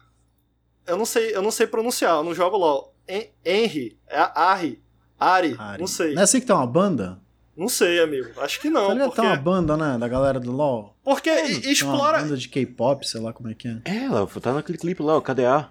[0.87, 2.95] Eu não sei, eu não sei pronunciar, eu não jogo LOL.
[3.09, 3.99] En- Henry.
[4.07, 4.83] É a Ari.
[5.19, 5.57] Ari.
[5.59, 5.81] Ari.
[5.81, 6.15] Não sei.
[6.15, 7.21] Não é assim que tem uma banda?
[7.57, 8.31] Não sei, amigo.
[8.41, 8.87] Acho que não.
[8.89, 9.09] Tá ligado?
[9.09, 9.99] Porque, Tem uma banda, né?
[9.99, 10.97] Da galera do LoL.
[11.05, 12.19] porque Tem uma explora.
[12.21, 13.77] banda de K-pop, sei lá como é que é.
[13.85, 15.71] É, ela tá naquele clipe lá, o KDA.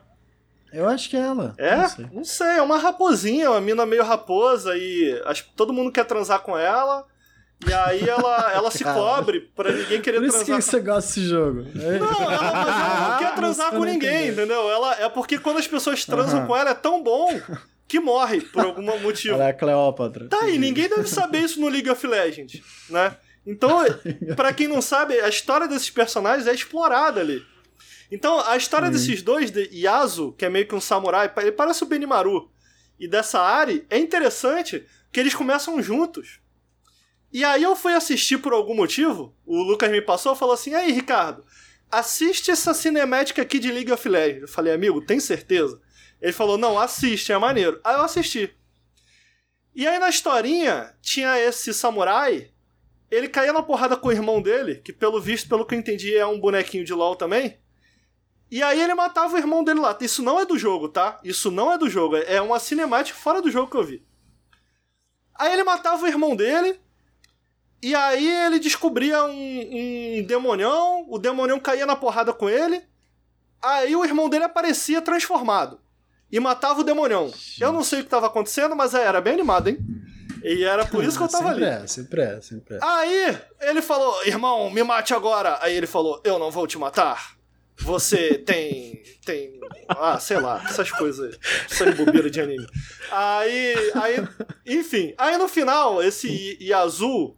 [0.71, 1.53] Eu acho que é ela.
[1.57, 1.75] É?
[1.75, 2.05] Não sei.
[2.13, 6.05] Não sei, é uma raposinha, uma mina meio raposa e acho que todo mundo quer
[6.05, 7.05] transar com ela.
[7.67, 11.07] E aí ela, ela se cobre pra ninguém querer Por isso que transar você gosta
[11.09, 11.65] desse jogo.
[11.75, 11.99] É.
[11.99, 14.69] Não, ela, mas ela não quer transar com ninguém, entendeu.
[14.69, 16.47] Ela, é porque quando as pessoas transam Aham.
[16.47, 17.27] com ela é tão bom
[17.91, 19.35] que morre por algum motivo.
[19.35, 20.29] Ela é a Cleópatra.
[20.29, 23.17] Tá aí, ninguém deve saber isso no League of Legends, né?
[23.45, 23.83] Então,
[24.37, 27.45] pra quem não sabe, a história desses personagens é explorada ali.
[28.09, 31.83] Então, a história desses dois, de Yasu, que é meio que um samurai, ele parece
[31.83, 32.49] o Benimaru,
[32.99, 36.39] e dessa Ari, é interessante que eles começam juntos.
[37.31, 40.73] E aí eu fui assistir por algum motivo, o Lucas me passou e falou assim,
[40.73, 41.45] aí, Ricardo,
[41.89, 44.41] assiste essa cinemática aqui de League of Legends.
[44.41, 45.79] Eu falei, amigo, tem certeza?
[46.21, 47.81] Ele falou, não, assiste, é maneiro.
[47.83, 48.55] Aí eu assisti.
[49.73, 52.51] E aí na historinha tinha esse samurai,
[53.09, 56.15] ele caía na porrada com o irmão dele, que pelo visto, pelo que eu entendi,
[56.15, 57.57] é um bonequinho de LoL também.
[58.51, 59.97] E aí ele matava o irmão dele lá.
[59.99, 61.19] Isso não é do jogo, tá?
[61.23, 64.05] Isso não é do jogo, é uma cinemática fora do jogo que eu vi.
[65.33, 66.79] Aí ele matava o irmão dele,
[67.81, 72.83] e aí ele descobria um, um demonião, o demonião caía na porrada com ele,
[73.59, 75.79] aí o irmão dele aparecia transformado
[76.31, 77.31] e matava o demonião.
[77.59, 79.77] Eu não sei o que estava acontecendo, mas era bem animado, hein?
[80.43, 81.83] E era por isso que eu tava sempre ali.
[81.83, 82.79] É, sempre é, sempre é.
[82.81, 85.59] Aí ele falou: irmão, me mate agora.
[85.61, 87.35] Aí ele falou: eu não vou te matar.
[87.77, 89.03] Você tem.
[89.23, 89.59] tem.
[89.87, 91.37] Ah, sei lá, essas coisas.
[91.69, 92.65] Essa bobeira de anime.
[93.11, 93.75] Aí.
[93.95, 94.27] aí
[94.65, 95.13] enfim.
[95.17, 97.35] Aí no final, esse Yazu.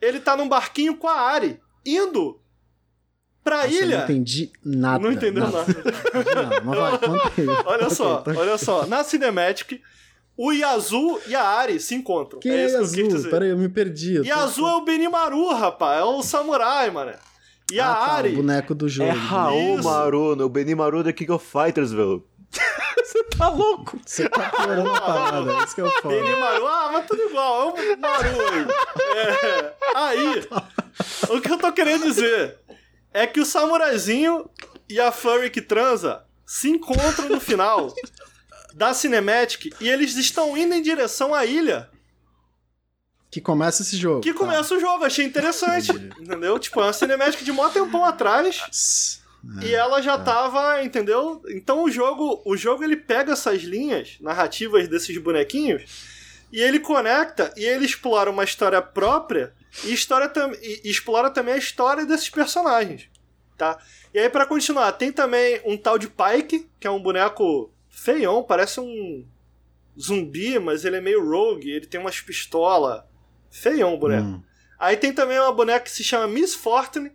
[0.00, 1.60] Ele tá num barquinho com a Ari.
[1.84, 2.40] Indo
[3.46, 3.96] pra Nossa, eu ilha.
[3.98, 4.98] não entendi nada.
[5.04, 5.66] Não entendeu nada.
[5.74, 7.46] Não, mas vai, conta aí.
[7.64, 8.84] Olha só, tá- olha só.
[8.86, 9.80] Na Cinematic,
[10.36, 12.40] o Yazu e a Ari se encontram.
[12.40, 13.30] Quem é é isso que eu.
[13.30, 14.16] Peraí, eu me perdi.
[14.16, 16.00] eu tô- Yazu é o Benimaru, rapaz.
[16.00, 17.12] É o samurai, mano.
[17.70, 18.32] E a Ah, tá, Ari.
[18.32, 19.08] o boneco do jogo.
[19.10, 19.84] É Raul Isso.
[19.88, 22.24] Maru, o Benimaru da King of Fighters, velho.
[23.04, 23.98] Você tá louco?
[24.04, 26.14] Você tá piorando a parada, é isso que eu falo.
[26.14, 28.66] Benimaru, ah, mas tudo igual, é um Maru aí.
[29.16, 30.48] É, aí,
[31.30, 32.58] o que eu tô querendo dizer
[33.12, 34.48] é que o samuraizinho
[34.88, 37.92] e a furry que transa se encontram no final
[38.74, 41.88] da Cinematic e eles estão indo em direção à ilha
[43.30, 44.20] Que começa esse jogo.
[44.20, 44.38] que tá.
[44.38, 45.04] começa o jogo.
[45.04, 46.58] Achei interessante, entendeu?
[46.58, 49.20] Tipo, é uma Cinematic de mó tempão atrás Tss,
[49.62, 51.42] E ela já tava, entendeu?
[51.48, 56.15] Então o jogo, o jogo ele pega essas linhas narrativas desses bonequinhos
[56.52, 59.54] e ele conecta e ele explora uma história própria
[59.84, 63.08] e, história tam, e e explora também a história desses personagens,
[63.56, 63.78] tá?
[64.14, 68.42] E aí pra continuar, tem também um tal de Pike, que é um boneco Feião,
[68.42, 69.26] parece um
[69.98, 73.02] zumbi, mas ele é meio rogue, ele tem umas pistolas.
[73.50, 74.26] Feião o boneco.
[74.26, 74.42] Hum.
[74.78, 77.10] Aí tem também uma boneca que se chama Miss Fortune,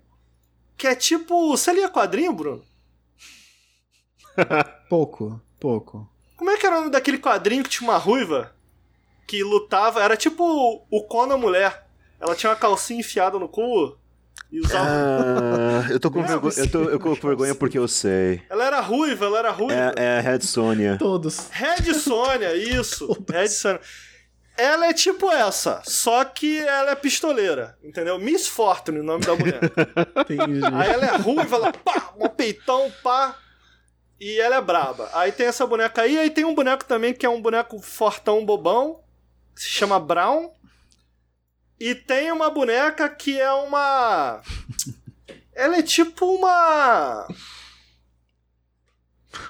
[0.76, 1.49] que é tipo.
[1.49, 2.66] Você lia quadrinho, Bruno?
[4.90, 6.10] Pouco, pouco.
[6.36, 8.56] Como é que era o nome daquele quadrinho que tinha uma ruiva
[9.32, 10.03] que lutava?
[10.03, 11.86] Era tipo o Conan mulher.
[12.20, 13.98] Ela tinha uma calcinha enfiada no cu
[14.52, 14.90] e usava.
[14.90, 16.53] Ah, eu tô com vergonha.
[16.58, 18.41] Eu tô, eu tô com vergonha porque eu sei.
[18.49, 19.94] Ela era ruiva, ela era ruiva.
[19.95, 20.98] É, é a Red Sonja.
[20.99, 21.48] Todos.
[21.49, 23.08] Red Sônia, isso.
[23.32, 23.80] Red Sônia.
[24.58, 28.20] Ela é tipo essa, só que ela é pistoleira, entendeu?
[28.20, 29.62] Miss Fortune, o nome da mulher.
[30.30, 30.62] Entendi.
[30.76, 33.38] Aí ela é ruiva, ela pá, um peitão, pá.
[34.20, 35.10] E ela é braba.
[35.14, 38.45] Aí tem essa boneca aí, aí tem um boneco também que é um boneco fortão
[38.45, 38.99] bobão,
[39.56, 40.52] se chama Brown.
[41.80, 44.41] E tem uma boneca que é uma.
[45.53, 47.28] Ela é tipo uma.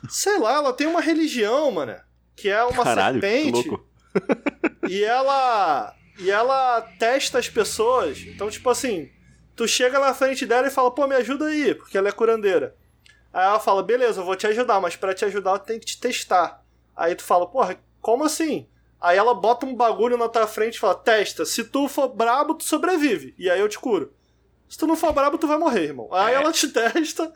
[0.10, 1.96] Sei lá, ela tem uma religião, mano.
[2.36, 3.68] Que é uma Caralho, serpente.
[3.68, 3.86] louco.
[4.88, 5.96] E ela.
[6.18, 8.20] E ela testa as pessoas.
[8.20, 9.12] Então, tipo assim,
[9.56, 12.76] tu chega na frente dela e fala, pô, me ajuda aí, porque ela é curandeira.
[13.34, 15.86] Aí ela fala, beleza, eu vou te ajudar, mas pra te ajudar eu tenho que
[15.86, 16.64] te testar.
[16.96, 18.68] Aí tu fala, porra, como assim?
[19.02, 22.54] Aí ela bota um bagulho na tua frente e fala, testa, se tu for brabo,
[22.54, 23.34] tu sobrevive.
[23.38, 24.14] E aí eu te curo.
[24.70, 26.08] Se tu não for brabo, tu vai morrer, irmão.
[26.14, 27.32] Aí ela te testa.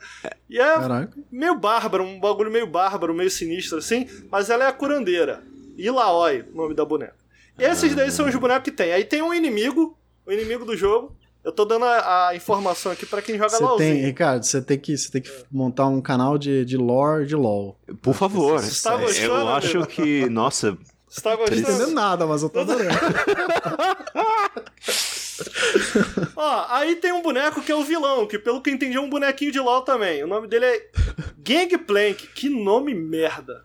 [0.48, 1.18] E é Caraca.
[1.30, 5.42] meio bárbaro, um bagulho meio bárbaro, meio sinistro assim, mas ela é a curandeira.
[5.76, 7.16] Ilaoi, o nome da boneca.
[7.58, 8.92] Esses daí são os bonecos que tem.
[8.92, 11.14] Aí tem um inimigo, o inimigo do jogo.
[11.44, 14.06] Eu tô dando a, a informação aqui pra quem joga Você tem, LOLzinho.
[14.06, 17.78] Ricardo, você tem que, você tem que montar um canal de, de lore de LOL.
[18.02, 18.60] Por favor.
[18.60, 19.86] Você tá eu gostando, acho amigo?
[19.92, 20.76] que, nossa,
[21.08, 21.92] Você tá Não tô entendendo gostando?
[21.94, 22.90] nada, mas eu tô adorando.
[26.36, 29.00] Ó, aí tem um boneco que é o vilão, que pelo que eu entendi é
[29.00, 30.22] um bonequinho de LOL também.
[30.24, 30.90] O nome dele é
[31.38, 32.26] Gangplank.
[32.28, 33.64] Que nome merda.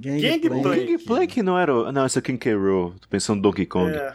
[0.00, 0.86] Gangplank.
[0.86, 1.74] King Plank não era.
[1.74, 2.54] o- Não, esse é o King K.
[2.54, 2.94] Rool.
[3.00, 3.92] Tô pensando no Donkey Kong.
[3.92, 4.12] É.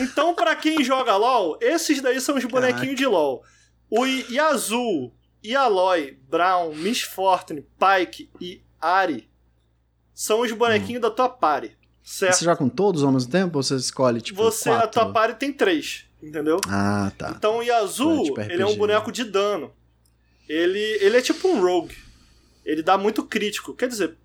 [0.00, 3.42] Então, pra quem joga LOL, esses daí são os bonequinhos de LOL.
[3.90, 5.12] O Yazoo,
[5.44, 9.28] Yaloi, Brown, Miss Fortune, Pike e Ari
[10.16, 11.76] são os bonequinhos da tua party.
[12.02, 12.34] Certo?
[12.36, 14.90] Você joga com todos ao mesmo tempo ou você escolhe, tipo, Você, a quatro?
[15.02, 16.58] tua party tem três, entendeu?
[16.68, 17.34] Ah, tá.
[17.36, 19.72] Então o Yazoo, É tipo ele é um boneco de dano.
[20.48, 21.96] Ele, ele é tipo um rogue.
[22.64, 23.74] Ele dá muito crítico.
[23.74, 24.16] Quer dizer,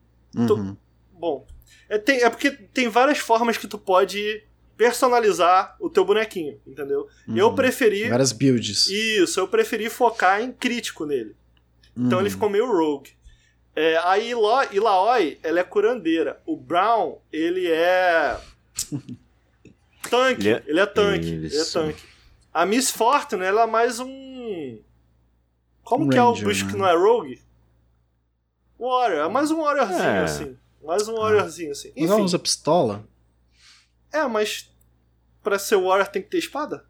[0.47, 0.77] tu- Uhum.
[1.11, 1.45] bom,
[1.89, 4.43] é, tem- é porque tem várias formas que tu pode
[4.77, 7.07] personalizar o teu bonequinho, entendeu?
[7.35, 7.55] Eu Uhum.
[7.55, 8.88] preferi Várias builds.
[8.88, 11.35] isso, eu preferi focar em crítico nele.
[11.97, 12.23] Então Uhum.
[12.23, 13.11] ele ficou meio rogue.
[13.76, 16.41] É, a Ilo- Ilaoi, ela é curandeira.
[16.45, 18.39] O Brown, ele é.
[20.10, 20.48] tanque.
[20.48, 21.27] Ele Ele é- é, tanque.
[21.27, 22.03] Ele é tanque.
[22.53, 24.80] A Miss Fortune, ela é mais um.
[25.84, 26.72] Como Um que é o bicho né?
[26.72, 27.41] que não é rogue?
[28.80, 29.26] Warrior.
[29.26, 30.23] É mais um warriorzinho, É.
[30.23, 30.57] assim.
[30.84, 31.91] Mais um warriorzinho, assim.
[31.95, 32.26] Mas ela Enfim.
[32.26, 33.03] usa pistola?
[34.11, 34.69] É, mas.
[35.43, 36.85] Pra ser warrior tem que ter espada?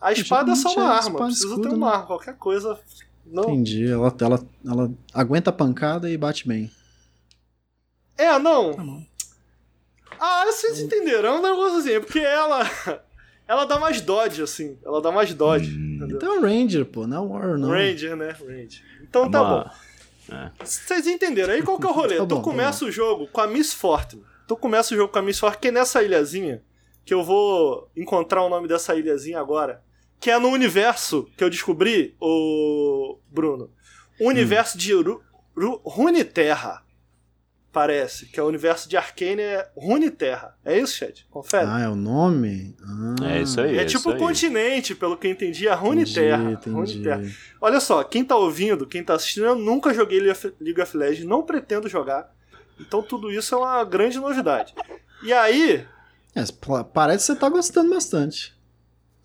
[0.00, 1.18] A espada é só uma é arma.
[1.26, 1.92] Precisa escudo, ter uma né?
[1.94, 2.06] arma.
[2.06, 2.80] Qualquer coisa.
[3.30, 3.90] Não, Entendi.
[3.90, 6.70] Ela, ela, ela aguenta a pancada e bate bem.
[8.18, 8.74] É, não.
[8.74, 9.04] Tá bom.
[10.18, 11.28] Ah, vocês entenderam.
[11.28, 11.92] É um negócio assim.
[11.92, 12.68] É porque ela.
[13.48, 14.78] Ela dá mais dodge, assim.
[14.84, 15.76] Ela dá mais dodge.
[15.76, 16.06] Hum.
[16.10, 17.68] Então é um Ranger, pô, não é um Warrior, não.
[17.70, 18.30] Ranger, né?
[18.30, 18.82] Ranger.
[19.02, 19.70] Então tá bom.
[20.28, 21.52] Uma- Vocês entenderam.
[21.54, 22.16] Aí qual que é o rolê?
[22.16, 24.22] Tá bom, tu tá começa o jogo com a Miss Fortune.
[24.46, 26.62] Tu começa o jogo com a Miss Fortune, que é nessa ilhazinha,
[27.04, 29.82] que eu vou encontrar o nome dessa ilhazinha agora,
[30.20, 33.70] que é no universo que eu descobri, o Bruno.
[34.20, 35.20] O universo de Ru
[35.56, 36.82] Ru Runeterra.
[37.72, 40.56] Parece, que é o universo de Arcane é Runeterra.
[40.64, 41.24] É isso, chat?
[41.30, 41.66] Confere.
[41.68, 42.74] Ah, é o nome?
[42.82, 43.78] Ah, É isso aí.
[43.78, 44.16] é isso tipo aí.
[44.16, 46.50] um continente, pelo que eu entendi, a entendi, Runeterra.
[46.50, 46.70] entendi.
[46.76, 47.22] Runeterra.
[47.60, 51.44] Olha só, quem tá ouvindo, quem tá assistindo, eu nunca joguei League of- Legends, não
[51.44, 52.34] pretendo jogar.
[52.80, 54.74] Então tudo isso é uma grande novidade.
[55.22, 55.86] E aí,
[56.34, 56.42] É,
[56.92, 58.52] parece que você tá gostando bastante.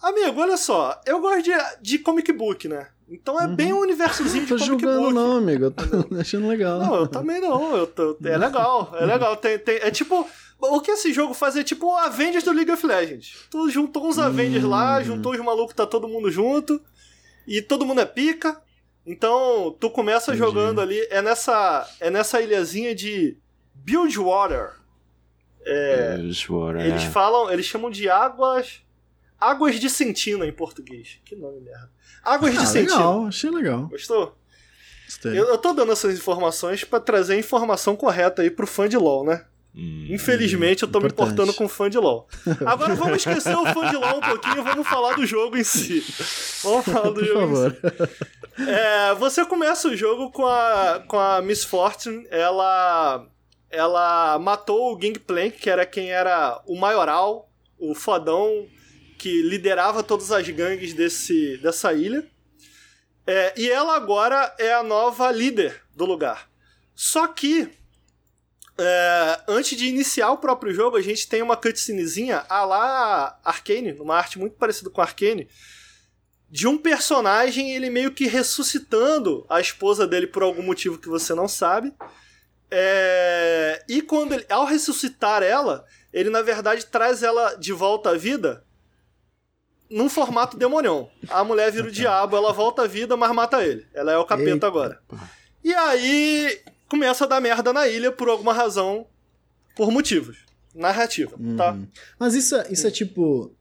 [0.06, 1.52] Amigo, olha só, eu gosto de,
[1.82, 2.88] de comic book, né?
[3.08, 4.60] Então é bem um universozinho de Uhum.
[4.60, 5.14] Tô comic julgando book.
[5.14, 5.66] não, amigo.
[5.66, 5.84] Eu tô
[6.20, 6.80] achando legal.
[6.80, 7.76] Não, eu também não.
[7.78, 9.36] Eu tô- é legal, é legal.
[9.38, 10.28] Tem, tem- é tipo.
[10.60, 13.46] O que esse jogo faz é tipo o Avengers do League of Legends.
[13.52, 15.04] Tu juntou uns Avengers lá, Hum.
[15.04, 16.82] juntou os malucos, tá todo mundo junto.
[17.48, 18.60] E todo mundo é pica.
[19.06, 20.40] Então, tu começa Entendi.
[20.48, 21.00] jogando ali.
[21.12, 23.38] É nessa, é nessa ilhazinha de
[23.76, 24.72] Bilgewater.
[25.64, 26.20] É, é.
[26.20, 26.42] Eles
[27.12, 28.82] falam, eles chamam de águas.
[29.40, 31.20] Águas de Sentina em português.
[31.26, 31.90] Que nome merda.
[32.24, 32.98] Águas de Ah, Sentina.
[32.98, 33.88] legal, achei legal.
[33.88, 34.36] Gostou?
[35.06, 35.38] Gostei.
[35.40, 38.98] Eu, eu tô dando essas informações pra trazer a informação correta aí pro fã de
[38.98, 39.46] LoL, né?
[39.78, 40.08] Hum.
[40.10, 41.34] Infelizmente eu tô me importante.
[41.34, 42.28] importando com fã de LoL.
[42.66, 45.64] Agora vamos esquecer o fã de LoL um pouquinho e vamos falar do jogo em
[45.66, 46.00] si.
[46.64, 47.78] Vamos falar do Por jogo em favor.
[48.56, 48.62] si.
[48.70, 53.28] É, você começa o jogo com a, com a Miss Fortune, ela,
[53.70, 58.66] ela matou o Gangplank, que era quem era o maioral, o fodão
[59.18, 62.26] que liderava todas as gangues desse, dessa ilha.
[63.28, 66.50] É, e ela agora é a nova líder do lugar.
[66.94, 67.70] Só que,
[68.78, 73.94] é, antes de iniciar o próprio jogo, a gente tem uma cutscenezinha a lá Arcane,
[73.94, 75.50] uma arte muito parecida com Arcane,
[76.50, 81.34] de um personagem, ele meio que ressuscitando a esposa dele por algum motivo que você
[81.34, 81.94] não sabe.
[82.70, 88.18] É, e quando ele, ao ressuscitar ela, ele na verdade traz ela de volta à
[88.18, 88.65] vida
[89.96, 91.10] num formato demonião.
[91.30, 93.86] A mulher vira o diabo, ela volta à vida, mas mata ele.
[93.94, 94.68] Ela é o capeta Eita.
[94.68, 95.00] agora.
[95.64, 96.60] E aí
[96.90, 99.08] começa a dar merda na ilha por alguma razão,
[99.74, 100.40] por motivos.
[100.76, 101.56] Narrativa, uhum.
[101.56, 101.78] tá?
[102.20, 103.54] Mas isso, é, isso é tipo.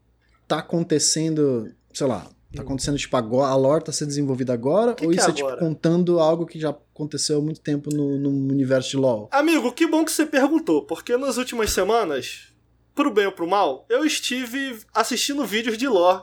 [0.48, 4.94] Tá acontecendo, sei lá, Tá acontecendo, tipo, agora, a lore tá sendo desenvolvida agora?
[4.94, 7.90] Que ou que isso é, é tipo, contando algo que já aconteceu há muito tempo
[7.92, 9.28] no, no universo de LoL?
[9.32, 12.53] Amigo, que bom que você perguntou, porque nas últimas semanas,
[12.94, 16.22] pro bem ou pro mal, eu estive assistindo vídeos de lore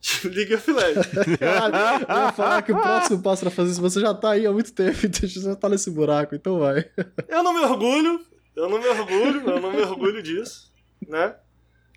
[0.00, 1.08] de League of Legends.
[1.38, 4.46] Caralho, eu ia falar que o próximo passo pra fazer isso, você já tá aí
[4.46, 6.90] há muito tempo, então você já tá nesse buraco, então vai.
[7.28, 8.24] Eu não me orgulho,
[8.56, 10.72] eu não me orgulho, eu não me orgulho disso,
[11.06, 11.36] né?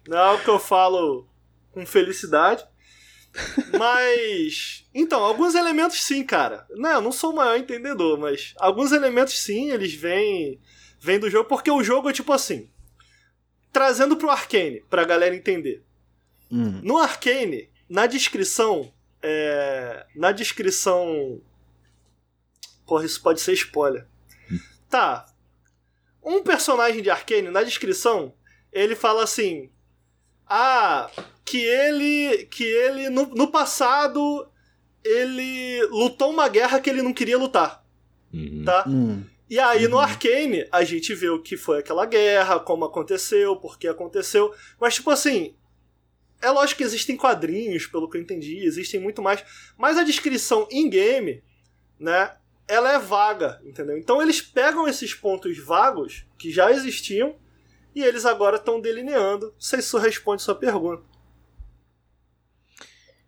[0.07, 1.27] Não é algo que eu falo
[1.71, 2.65] com felicidade.
[3.77, 4.85] Mas.
[4.93, 6.67] Então, alguns elementos sim, cara.
[6.71, 10.59] Não, eu não sou o maior entendedor, mas alguns elementos sim, eles vêm,
[10.99, 12.69] vêm do jogo, porque o jogo é tipo assim.
[13.73, 15.83] Trazendo pro Arcane, pra galera entender.
[16.49, 16.79] Hum.
[16.83, 18.93] No Arcane, na descrição.
[19.21, 21.41] É, na descrição.
[22.85, 24.07] Porra, isso pode ser spoiler.
[24.89, 25.25] Tá.
[26.23, 28.33] Um personagem de Arcane, na descrição,
[28.71, 29.71] ele fala assim:
[30.47, 31.09] ah,
[31.43, 34.47] que ele que ele no, no passado
[35.03, 37.83] ele lutou uma guerra que ele não queria lutar.
[38.33, 38.63] Uhum.
[38.63, 38.85] Tá?
[38.87, 39.23] Uhum.
[39.49, 39.91] E aí uhum.
[39.91, 44.53] no Arcane a gente vê o que foi aquela guerra, como aconteceu, por que aconteceu.
[44.79, 45.55] Mas tipo assim,
[46.41, 49.43] é lógico que existem quadrinhos, pelo que eu entendi, existem muito mais,
[49.77, 51.43] mas a descrição em game,
[51.99, 52.35] né,
[52.67, 53.97] ela é vaga, entendeu?
[53.97, 57.35] Então eles pegam esses pontos vagos que já existiam
[57.95, 59.47] e eles agora estão delineando.
[59.47, 61.03] Não sei se isso responde sua pergunta.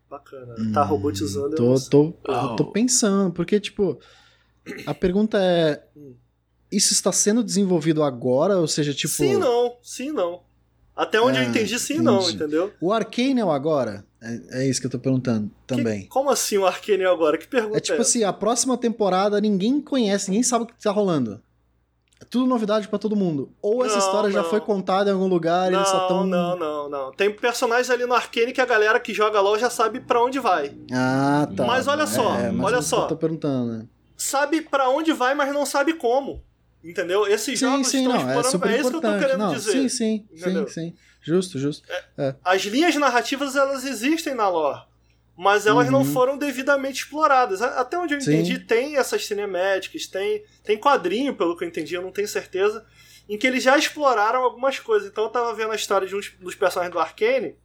[0.10, 0.56] Bacana.
[0.58, 1.56] Hum, tá robotizando.
[1.56, 2.56] Tô, tô, oh.
[2.56, 4.00] tô pensando, porque, tipo,
[4.86, 5.84] a pergunta é:
[6.72, 8.58] isso está sendo desenvolvido agora?
[8.58, 9.14] Ou seja, tipo.
[9.14, 9.78] Sim, não.
[9.82, 10.42] Sim, não.
[10.96, 12.06] Até onde é, eu entendi, sim, entendi.
[12.06, 12.74] não, entendeu?
[12.80, 14.06] O Arcane é o agora?
[14.22, 16.04] É, é, isso que eu tô perguntando também.
[16.04, 17.38] Que, como assim o Arcane é agora?
[17.38, 17.82] Que pergunta é?
[17.82, 21.42] tipo é assim, a próxima temporada ninguém conhece, ninguém sabe o que tá rolando.
[22.22, 23.52] É tudo novidade para todo mundo.
[23.62, 24.36] Ou essa não, história não.
[24.42, 26.26] já foi contada em algum lugar não, e eles só tão.
[26.26, 27.12] Não, não, não.
[27.12, 30.40] Tem personagens ali no Arcane que a galera que joga LOL já sabe para onde
[30.40, 30.74] vai.
[30.94, 31.66] Ah, tá.
[31.66, 33.04] Mas olha só, é, mas olha só.
[33.04, 33.86] Eu tô perguntando, né?
[34.18, 36.44] Sabe para onde vai, mas não sabe como.
[36.84, 37.28] Entendeu?
[37.28, 39.54] Esses sim, jogos sim, estão não, é, super é isso que eu tô querendo não,
[39.54, 39.72] dizer.
[39.72, 40.68] Sim, sim, entendeu?
[40.68, 40.96] sim, sim.
[41.22, 41.88] Justo, justo.
[41.92, 42.36] É, é.
[42.44, 44.84] As linhas narrativas, elas existem na lore
[45.38, 45.92] mas elas uhum.
[45.92, 47.62] não foram devidamente exploradas.
[47.62, 48.66] Até onde eu entendi, Sim.
[48.66, 52.86] tem essas cinemáticas, tem, tem quadrinho, pelo que eu entendi, eu não tenho certeza,
[53.28, 55.10] em que eles já exploraram algumas coisas.
[55.10, 57.56] Então eu tava vendo a história de um dos personagens do Arcane.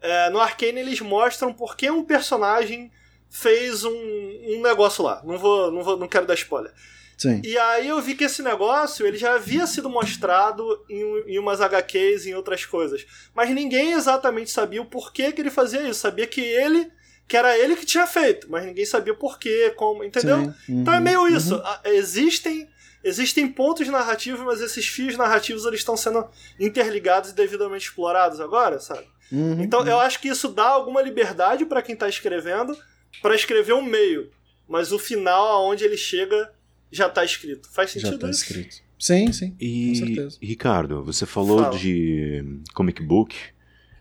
[0.00, 2.90] É, no Arcane eles mostram por que um personagem
[3.30, 5.20] fez um, um negócio lá.
[5.24, 6.72] Não vou, não vou, não quero dar spoiler.
[7.16, 7.42] Sim.
[7.44, 11.60] E aí eu vi que esse negócio ele já havia sido mostrado em, em umas
[11.60, 13.04] HQs e em outras coisas.
[13.34, 16.00] Mas ninguém exatamente sabia o porquê que ele fazia isso.
[16.00, 16.90] Sabia que ele.
[17.26, 20.38] Que era ele que tinha feito, mas ninguém sabia o porquê, como, entendeu?
[20.38, 20.54] Uhum.
[20.66, 21.56] Então é meio isso.
[21.56, 21.62] Uhum.
[21.84, 22.66] Existem
[23.04, 26.26] existem pontos narrativos, mas esses fios narrativos eles estão sendo
[26.58, 29.06] interligados e devidamente explorados agora, sabe?
[29.30, 32.76] Uhum, então eu acho que isso dá alguma liberdade para quem está escrevendo
[33.22, 34.30] para escrever um meio,
[34.68, 36.52] mas o final aonde ele chega
[36.90, 37.68] já tá escrito.
[37.70, 38.42] Faz sentido já tá isso?
[38.44, 38.88] escrito.
[38.98, 39.54] Sim, sim.
[39.60, 40.38] E, com certeza.
[40.42, 41.78] Ricardo, você falou Fala.
[41.78, 42.44] de
[42.74, 43.36] comic book,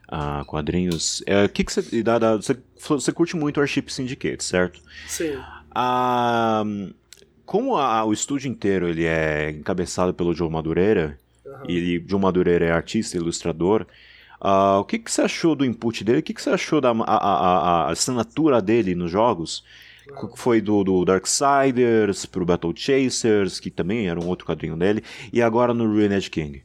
[0.07, 1.21] uh, quadrinhos.
[1.25, 4.81] É, que que você, dá, dá, você, você curte muito o Airship Syndicate, certo?
[5.07, 5.35] Sim.
[5.35, 6.93] Uh,
[7.45, 11.69] como a, o estúdio inteiro ele é encabeçado pelo Joe Madureira, uhum.
[11.69, 13.85] e Joe Madureira é artista, ilustrador,
[14.41, 16.19] uh, o que, que você achou do input dele?
[16.19, 19.64] O que, que você achou da a, a, a assinatura dele nos jogos?
[20.35, 25.03] Foi do, do Darksiders pro Battle Chasers, que também era um outro quadrinho dele,
[25.34, 26.64] e agora no Ruined King.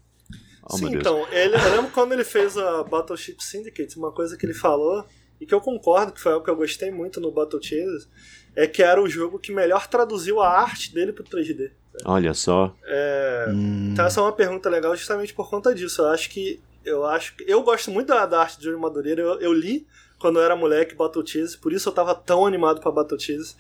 [0.63, 4.47] Oh, Sim, então, ele, eu lembro quando ele fez a Battleship Syndicate, uma coisa que
[4.47, 5.05] ele falou,
[5.41, 8.09] e que eu concordo, que foi algo que eu gostei muito no Battle Chasers,
[8.55, 11.73] é que era o jogo que melhor traduziu a arte dele pro 3D.
[12.05, 12.75] Olha só.
[12.85, 13.91] É, hum.
[13.93, 16.03] Então essa é uma pergunta legal justamente por conta disso.
[16.03, 16.61] Eu acho que.
[16.85, 17.45] Eu acho que.
[17.47, 19.23] Eu gosto muito da, da arte de Johnny Madureira.
[19.23, 19.87] Eu, eu li
[20.19, 23.57] quando eu era moleque, Battlechase, por isso eu tava tão animado pra Battlechase.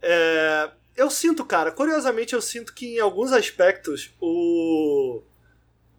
[0.00, 5.22] É, eu sinto, cara, curiosamente eu sinto que em alguns aspectos o.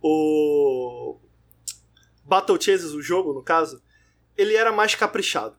[0.01, 1.17] O.
[2.23, 3.81] Battlechase, o jogo, no caso,
[4.37, 5.55] ele era mais caprichado.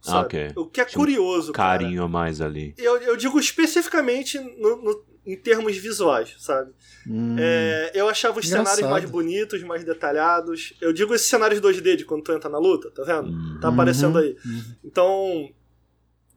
[0.00, 0.26] Sabe?
[0.26, 0.52] Ok.
[0.56, 1.80] O que é Tinha um curioso, cara.
[1.80, 2.74] Carinho a mais ali.
[2.76, 6.72] Eu, eu digo especificamente no- no- em termos visuais, sabe?
[7.06, 8.76] Hum, É, eu achava os Engraçado.
[8.76, 10.72] cenários mais bonitos, mais detalhados.
[10.80, 13.60] Eu digo esses cenários 2D de quando tu entra na luta, tá vendo?
[13.60, 14.36] Tá aparecendo Uhum, aí.
[14.44, 14.62] uhum.
[14.84, 15.50] Então,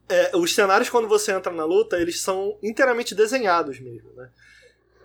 [0.10, 4.30] é, os cenários quando você entra na luta, eles são inteiramente desenhados mesmo, né?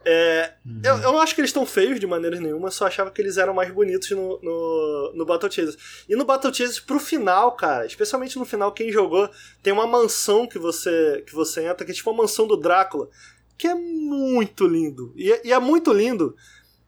[0.09, 0.53] É,
[0.85, 3.39] eu, eu não acho que eles estão feios de maneira nenhuma, só achava que eles
[3.39, 5.77] eram mais bonitos no, no, no Battle Chase.
[6.09, 9.29] E no Battle Chase, pro final, cara, especialmente no final, quem jogou,
[9.65, 13.09] tem uma mansão que você, que você entra, que é tipo a mansão do Drácula,
[13.57, 15.12] que é muito lindo.
[15.16, 16.37] E, é- e é muito lindo.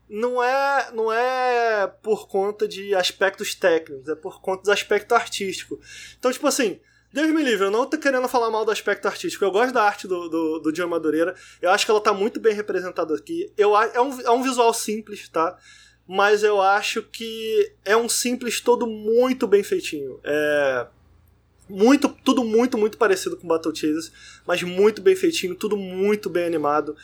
[0.09, 5.78] Não é, não é por conta de aspectos técnicos, é por conta do aspecto artístico.
[6.19, 6.81] Então, tipo assim,
[7.12, 9.45] Deus me livre, eu não tô querendo falar mal do aspecto artístico.
[9.45, 11.35] Eu gosto da arte do, do, do John Madureira.
[11.61, 13.53] Eu acho que ela tá muito bem representada aqui.
[13.57, 15.59] Eu, é, um, é um visual simples, tá?
[16.07, 20.19] Mas eu acho que é um simples todo muito bem feitinho.
[20.24, 20.86] É.
[21.69, 24.11] Muito, tudo muito, muito parecido com Battle Chasers,
[24.47, 26.97] mas muito bem feitinho, tudo muito bem animado.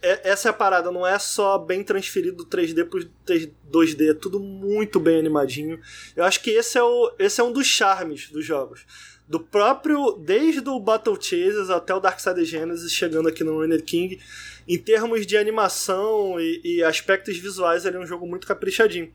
[0.00, 4.10] É- essa é a parada, não é só bem transferido do 3D pro 3- 2D,
[4.10, 5.80] é tudo muito bem animadinho.
[6.14, 8.86] Eu acho que esse é, o, esse é um dos charmes dos jogos.
[9.26, 14.20] Do próprio, desde o Battle Chasers até o Darkseid Genesis, chegando aqui no Ruiner King,
[14.66, 19.12] em termos de animação e, e aspectos visuais, ele é um jogo muito caprichadinho.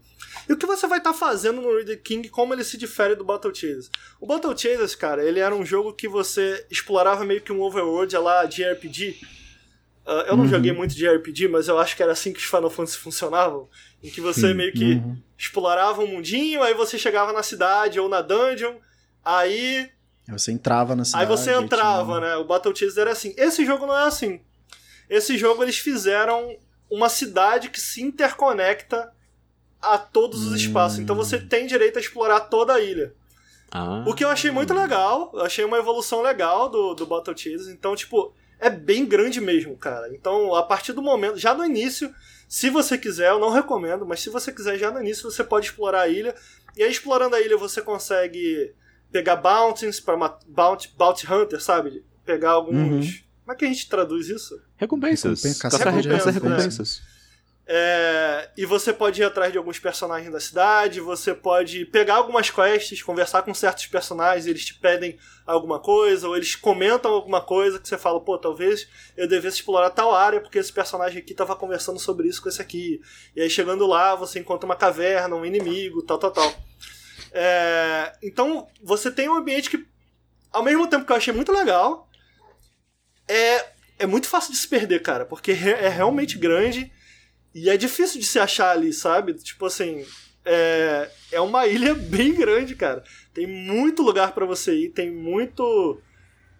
[0.48, 3.24] E o que você vai estar fazendo no Ruiner King, como ele se difere do
[3.24, 3.90] Battle Chasers?
[4.20, 8.16] O Battle Chasers, cara, ele era um jogo que você explorava meio que um overworld
[8.18, 9.18] lá de RPG.
[10.06, 10.50] Ah, eu não Uhum.
[10.50, 13.70] joguei muito de RPG, mas eu acho que era assim que os Final Fantasy funcionavam.
[14.04, 14.54] Em que você Sim.
[14.54, 15.18] meio que Uhum.
[15.38, 18.76] explorava um mundinho, aí você chegava na cidade ou na dungeon,
[19.24, 19.90] aí
[20.28, 21.24] Você entrava na cidade.
[21.24, 22.36] Aí você entrava, tinha- né?
[22.38, 23.34] O Battle Chasers era assim.
[23.36, 24.40] Esse jogo não é assim.
[25.10, 26.56] Esse jogo eles fizeram
[26.90, 29.11] uma cidade que se interconecta
[29.81, 30.56] a todos os Hum.
[30.56, 30.99] espaços.
[30.99, 33.14] Então você tem direito a explorar toda a ilha.
[33.72, 34.03] Ah.
[34.07, 37.68] O que eu achei muito legal, eu achei uma evolução legal do, do Battle Chasers.
[37.68, 40.10] Então, tipo, é bem grande mesmo, cara.
[40.14, 42.14] Então, a partir do momento, já no início,
[42.48, 45.68] se você quiser, eu não recomendo, mas se você quiser, já no início você pode
[45.68, 46.34] explorar a ilha.
[46.76, 48.73] E aí, explorando a ilha, você consegue
[49.11, 50.18] pegar bounties para
[50.48, 52.03] bounty, bounty hunter, sabe?
[52.26, 53.06] Pegar alguns.
[53.07, 53.29] Uhum.
[53.50, 54.62] Como é que a gente traduz isso?
[54.78, 55.42] Recompensas.
[55.42, 56.68] Recompen- Caça caçador de caça recompensas.
[56.68, 57.02] recompensas.
[57.66, 62.52] É, e você pode ir atrás de alguns personagens da cidade, você pode pegar algumas
[62.52, 65.18] quests, conversar com certos personagens, eles te pedem
[65.48, 69.90] alguma coisa, ou eles comentam alguma coisa que você fala, pô, talvez eu devesse explorar
[69.90, 73.02] tal área, porque esse personagem aqui tava conversando sobre isso com esse aqui.
[73.36, 76.54] E aí chegando lá, você encontra uma caverna, um inimigo, tal, tal, tal.
[77.32, 79.84] É, então, você tem um ambiente que,
[80.52, 82.08] ao mesmo tempo que eu achei muito legal,
[83.30, 83.66] é,
[84.00, 86.92] é muito fácil de se perder, cara, porque é realmente grande
[87.54, 89.34] e é difícil de se achar ali, sabe?
[89.36, 90.06] Tipo assim,
[90.44, 93.04] é, é uma ilha bem grande, cara.
[93.34, 96.02] Tem muito lugar pra você ir, tem muito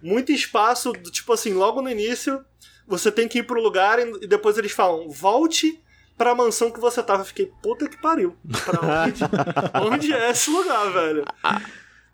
[0.02, 2.44] muito espaço, do tipo assim, logo no início,
[2.88, 5.82] você tem que ir pro lugar e, e depois eles falam, volte
[6.18, 7.22] pra mansão que você tava.
[7.22, 8.36] Eu fiquei, puta que pariu.
[8.66, 9.24] Pra onde,
[9.94, 11.26] onde é esse lugar, velho?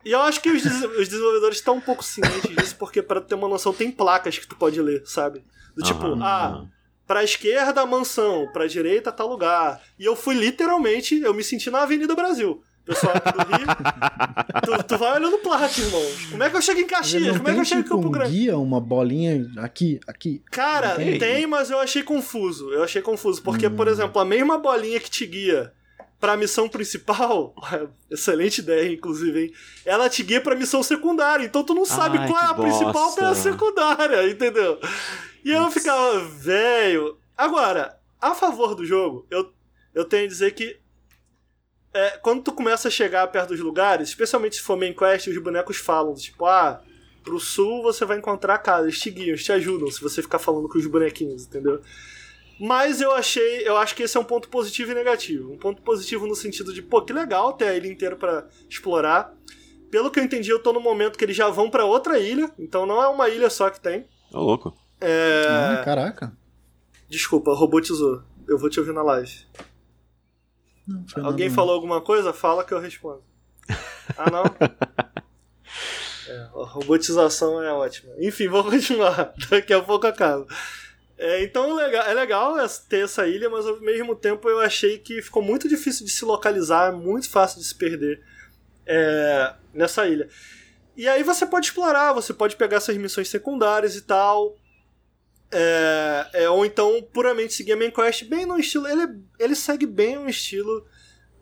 [0.05, 3.19] E eu acho que os, des- os desenvolvedores estão um pouco cientes disso, porque pra
[3.19, 5.43] ter uma noção, tem placas que tu pode ler, sabe?
[5.75, 6.19] Do tipo, Aham.
[6.23, 6.65] ah,
[7.07, 9.81] pra esquerda a mansão, pra direita tal lugar.
[9.97, 12.61] E eu fui literalmente, eu me senti na Avenida Brasil.
[12.85, 13.67] Pessoal aqui do Rio,
[14.63, 16.03] tu, tu vai olhando placa, irmão.
[16.29, 17.35] Como é que eu chego em Caxias?
[17.37, 18.31] Como é que eu chego em tipo, Campo um Grande?
[18.31, 20.43] guia, uma bolinha aqui, aqui.
[20.51, 21.17] Cara, Não tem.
[21.17, 21.47] tem?
[21.47, 22.71] mas eu achei confuso.
[22.71, 23.41] Eu achei confuso.
[23.41, 23.75] Porque, Hum.
[23.75, 25.73] por exemplo, a mesma bolinha que te guia
[26.25, 27.53] pra missão principal,
[28.09, 29.53] excelente ideia, inclusive, hein?
[29.85, 31.45] Ela te guia pra missão secundária.
[31.45, 33.21] Então tu não sabe Ai, qual é a principal bosta.
[33.21, 34.79] qual é a secundária, entendeu?
[35.43, 37.15] E eu ficava, velho.
[37.37, 39.53] Agora, a favor do jogo, eu,
[39.93, 40.79] eu tenho a dizer que.
[41.93, 45.37] é, quando tu começa a chegar perto dos lugares, especialmente se for main quest, os
[45.37, 46.81] bonecos falam, tipo, ah,
[47.23, 50.39] pro sul você vai encontrar casa, eles te guiam, eles te ajudam se você ficar
[50.39, 51.81] falando com os bonequinhos, entendeu?
[52.59, 55.51] Mas eu achei, eu acho que esse é um ponto positivo e negativo.
[55.51, 59.33] Um ponto positivo no sentido de, pô, que legal ter a ilha inteira pra explorar.
[59.91, 62.51] Pelo que eu entendi, eu tô no momento que eles já vão pra outra ilha,
[62.57, 64.05] então não é uma ilha só que tem.
[64.33, 64.75] Ô, louco.
[65.01, 65.45] É...
[65.47, 66.35] Ah, caraca.
[67.09, 68.23] Desculpa, robotizou.
[68.47, 69.45] Eu vou te ouvir na live.
[70.87, 72.31] Não, Alguém nada, falou alguma coisa?
[72.31, 73.23] Fala que eu respondo.
[74.17, 74.43] Ah, não?
[76.27, 78.13] É, a robotização é ótima.
[78.19, 79.33] Enfim, vou continuar.
[79.49, 80.45] Daqui a pouco acaba.
[81.17, 82.55] É, então é legal
[82.89, 86.25] ter essa ilha, mas ao mesmo tempo eu achei que ficou muito difícil de se
[86.25, 88.21] localizar, muito fácil de se perder.
[88.85, 90.29] é, nessa ilha.
[90.95, 94.55] E aí você pode explorar, você pode pegar essas missões secundárias e tal.
[95.51, 98.87] É, é, ou então puramente seguir a main quest bem no estilo.
[98.87, 100.85] Ele, ele segue bem um estilo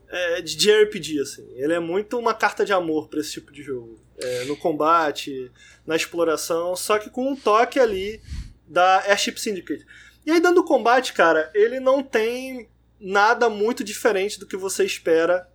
[0.09, 1.47] é, de JRPG, assim.
[1.55, 3.99] Ele é muito uma carta de amor para esse tipo de jogo.
[4.17, 5.51] É, no combate,
[5.85, 8.21] na exploração, só que com um toque ali
[8.73, 9.85] da Airship Syndicate.
[10.25, 12.67] E aí, dando combate, cara, ele não tem
[12.99, 15.47] nada muito diferente do que você espera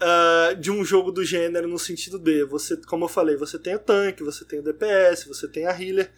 [0.00, 3.74] uh, de um jogo do gênero no sentido de você, como eu falei, você tem
[3.74, 6.10] o tanque, você tem o DPS, você tem a healer.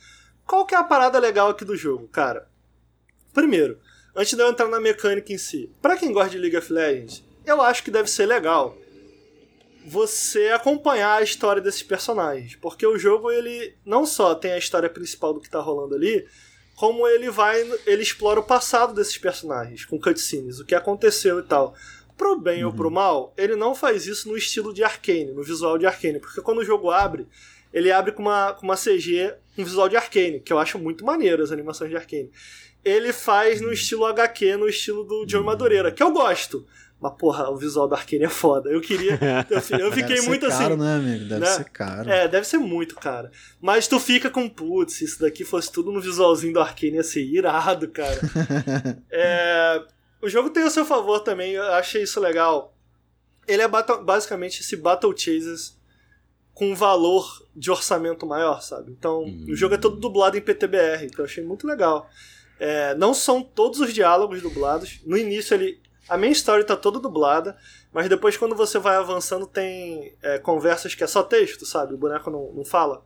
[0.46, 2.48] Qual que é a parada legal aqui do jogo, cara?
[3.32, 3.80] Primeiro,
[4.14, 7.24] antes de eu entrar na mecânica em si, para quem gosta de League of Legends,
[7.44, 8.78] eu acho que deve ser legal
[9.84, 14.88] você acompanhar a história desses personagens, porque o jogo ele não só tem a história
[14.88, 16.26] principal do que tá rolando ali,
[16.74, 21.42] como ele vai, ele explora o passado desses personagens com cutscenes, o que aconteceu e
[21.42, 21.74] tal.
[22.16, 22.70] Pro bem uhum.
[22.70, 26.18] ou pro mal, ele não faz isso no estilo de Arcane, no visual de Arcane,
[26.18, 27.26] porque quando o jogo abre,
[27.72, 31.04] ele abre com uma, com uma CG, um visual de Arcane, que eu acho muito
[31.04, 32.30] maneiro as animações de Arcane.
[32.84, 36.66] Ele faz no estilo HQ, no estilo do John Madureira, que eu gosto.
[37.00, 38.70] Mas, porra, o visual do Arcane é foda.
[38.70, 39.18] Eu queria.
[39.50, 40.62] Eu, eu fiquei deve muito ser assim.
[40.62, 41.24] Caro, né, amigo?
[41.26, 41.46] Deve né?
[41.46, 42.10] ser caro.
[42.10, 43.28] É, deve ser muito caro.
[43.60, 47.02] Mas tu fica com, putz, se isso daqui fosse tudo no visualzinho do Arcane, ia
[47.02, 48.20] ser irado, cara.
[49.10, 49.82] é,
[50.22, 52.74] o jogo tem o seu favor também, eu achei isso legal.
[53.46, 55.76] Ele é basicamente esse Battle Chasers
[56.54, 58.90] com valor de orçamento maior, sabe?
[58.92, 59.46] Então, uhum.
[59.50, 62.08] o jogo é todo dublado em PTBR, então eu achei muito legal.
[62.58, 65.00] É, não são todos os diálogos dublados.
[65.04, 67.56] No início ele a main story tá toda dublada,
[67.92, 71.94] mas depois quando você vai avançando tem é, conversas que é só texto, sabe?
[71.94, 73.02] O boneco não, não fala.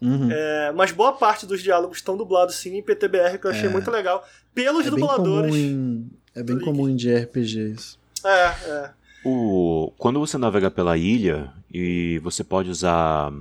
[0.00, 0.28] Uhum.
[0.30, 3.72] É, mas boa parte dos diálogos estão dublados sim em PTBR, que eu achei é.
[3.72, 4.26] muito legal.
[4.54, 5.54] Pelos é dubladores.
[5.54, 7.96] Em, é bem comum em JRPGs.
[8.24, 8.90] É, é.
[9.24, 13.32] O, quando você navega pela ilha e você pode usar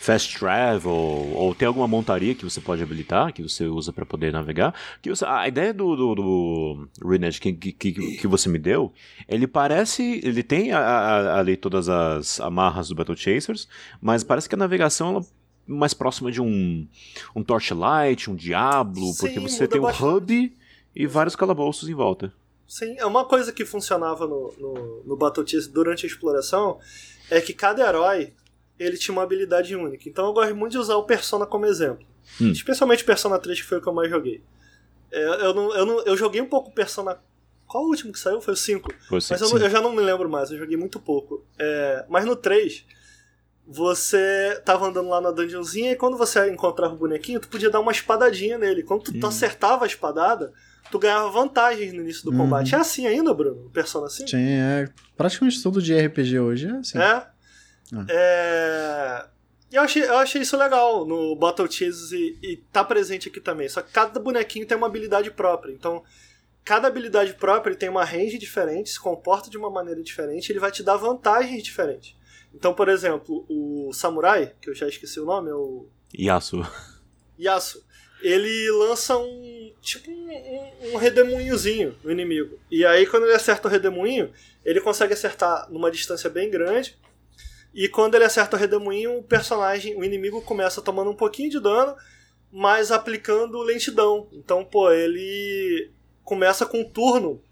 [0.00, 4.32] fast travel ou tem alguma montaria que você pode habilitar, que você usa para poder
[4.32, 4.74] navegar.
[5.02, 6.88] Que você, a ideia do, do, do
[7.38, 8.90] que, que, que, você me deu,
[9.28, 10.18] ele parece.
[10.24, 13.68] Ele tem ali todas as amarras do Battle Chasers,
[14.00, 15.26] mas parece que a navegação ela
[15.66, 16.88] mais próxima de um,
[17.36, 20.56] um Torchlight, um Diablo, Sim, porque você tem um hub
[20.96, 22.32] e vários calabouços em volta.
[22.66, 26.78] Sim, é uma coisa que funcionava no, no, no Battle Chase durante a exploração
[27.30, 28.32] é que cada herói
[28.80, 30.08] ele tinha uma habilidade única.
[30.08, 32.06] Então eu gosto muito de usar o Persona como exemplo.
[32.40, 32.50] Hum.
[32.50, 34.42] Especialmente Persona 3, que foi o que eu mais joguei.
[35.12, 37.18] É, eu, não, eu, não, eu joguei um pouco Persona.
[37.66, 38.40] Qual o último que saiu?
[38.40, 38.92] Foi o 5.
[39.08, 41.44] Foi mas eu, eu, já não me lembro mais, eu joguei muito pouco.
[41.58, 42.84] É, mas no 3,
[43.66, 47.80] você tava andando lá na dungeonzinha e quando você encontrava o bonequinho, tu podia dar
[47.80, 48.82] uma espadadinha nele.
[48.82, 49.20] Quando tu, hum.
[49.20, 50.52] tu acertava a espadada,
[50.90, 52.72] tu ganhava vantagens no início do combate.
[52.72, 52.78] Uhum.
[52.78, 53.70] É assim ainda, Bruno?
[53.70, 54.30] Persona 5?
[54.30, 54.88] Sim, é.
[55.16, 56.98] Praticamente tudo de RPG hoje é assim.
[56.98, 57.26] É.
[58.08, 59.26] É...
[59.70, 63.40] E eu achei, eu achei isso legal no Battle Chase e, e tá presente aqui
[63.40, 63.68] também.
[63.68, 65.72] Só que cada bonequinho tem uma habilidade própria.
[65.72, 66.02] Então,
[66.64, 70.72] cada habilidade própria tem uma range diferente, se comporta de uma maneira diferente, ele vai
[70.72, 72.16] te dar vantagens diferentes.
[72.52, 75.86] Então, por exemplo, o Samurai, que eu já esqueci o nome, é o.
[76.18, 76.66] Yasuo.
[77.38, 77.82] Yasuo.
[78.22, 79.72] Ele lança um.
[79.80, 82.58] Tipo um, um redemoinhozinho no inimigo.
[82.70, 84.32] E aí, quando ele acerta o redemoinho,
[84.64, 86.98] ele consegue acertar numa distância bem grande
[87.72, 91.60] e quando ele acerta o redemoinho, o personagem, o inimigo começa tomando um pouquinho de
[91.60, 91.94] dano,
[92.50, 94.28] mas aplicando lentidão.
[94.32, 95.90] Então, pô, ele
[96.24, 97.42] começa com um turno.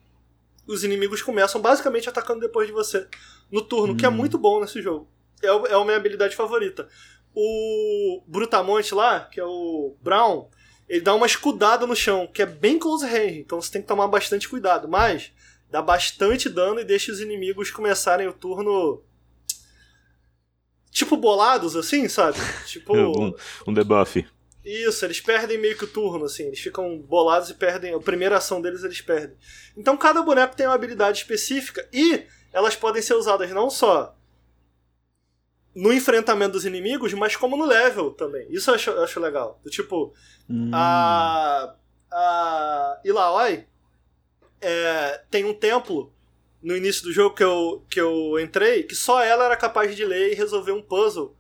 [0.67, 3.07] Os inimigos começam basicamente atacando depois de você
[3.51, 3.97] no turno, hum.
[3.97, 4.13] que é hum.
[4.13, 5.09] muito bom nesse jogo.
[5.43, 6.89] É, é a minha habilidade favorita.
[7.35, 10.49] O Brutamonte lá, que é o Brown,
[10.89, 13.89] ele dá uma escudada no chão, que é bem close range, então você tem que
[13.89, 14.89] tomar bastante cuidado.
[14.89, 15.33] Mas
[15.71, 19.03] dá bastante dano e deixa os inimigos começarem o turno
[20.99, 22.39] tipo bolados, assim, sabe?
[22.67, 22.97] Tipo.
[22.97, 23.35] um,
[23.67, 24.27] um debuff.
[24.65, 26.45] Isso, eles perdem meio que o turno, assim.
[26.45, 27.95] Eles ficam bolados e perdem.
[27.95, 29.37] A primeira ação deles eles perdem.
[29.77, 34.15] Então cada boneco tem uma habilidade específica e elas podem ser usadas não só
[35.75, 38.47] no enfrentamento dos inimigos, mas como no level também.
[38.51, 39.61] Isso eu acho, eu acho legal.
[39.63, 40.13] Do tipo,
[40.49, 40.71] hum.
[40.73, 41.75] a.
[42.11, 43.67] A Ilaoi
[44.63, 46.11] é, tem um templo
[46.63, 50.05] no início do jogo que eu, que eu entrei, que só ela era capaz de
[50.05, 51.37] ler e resolver um puzzle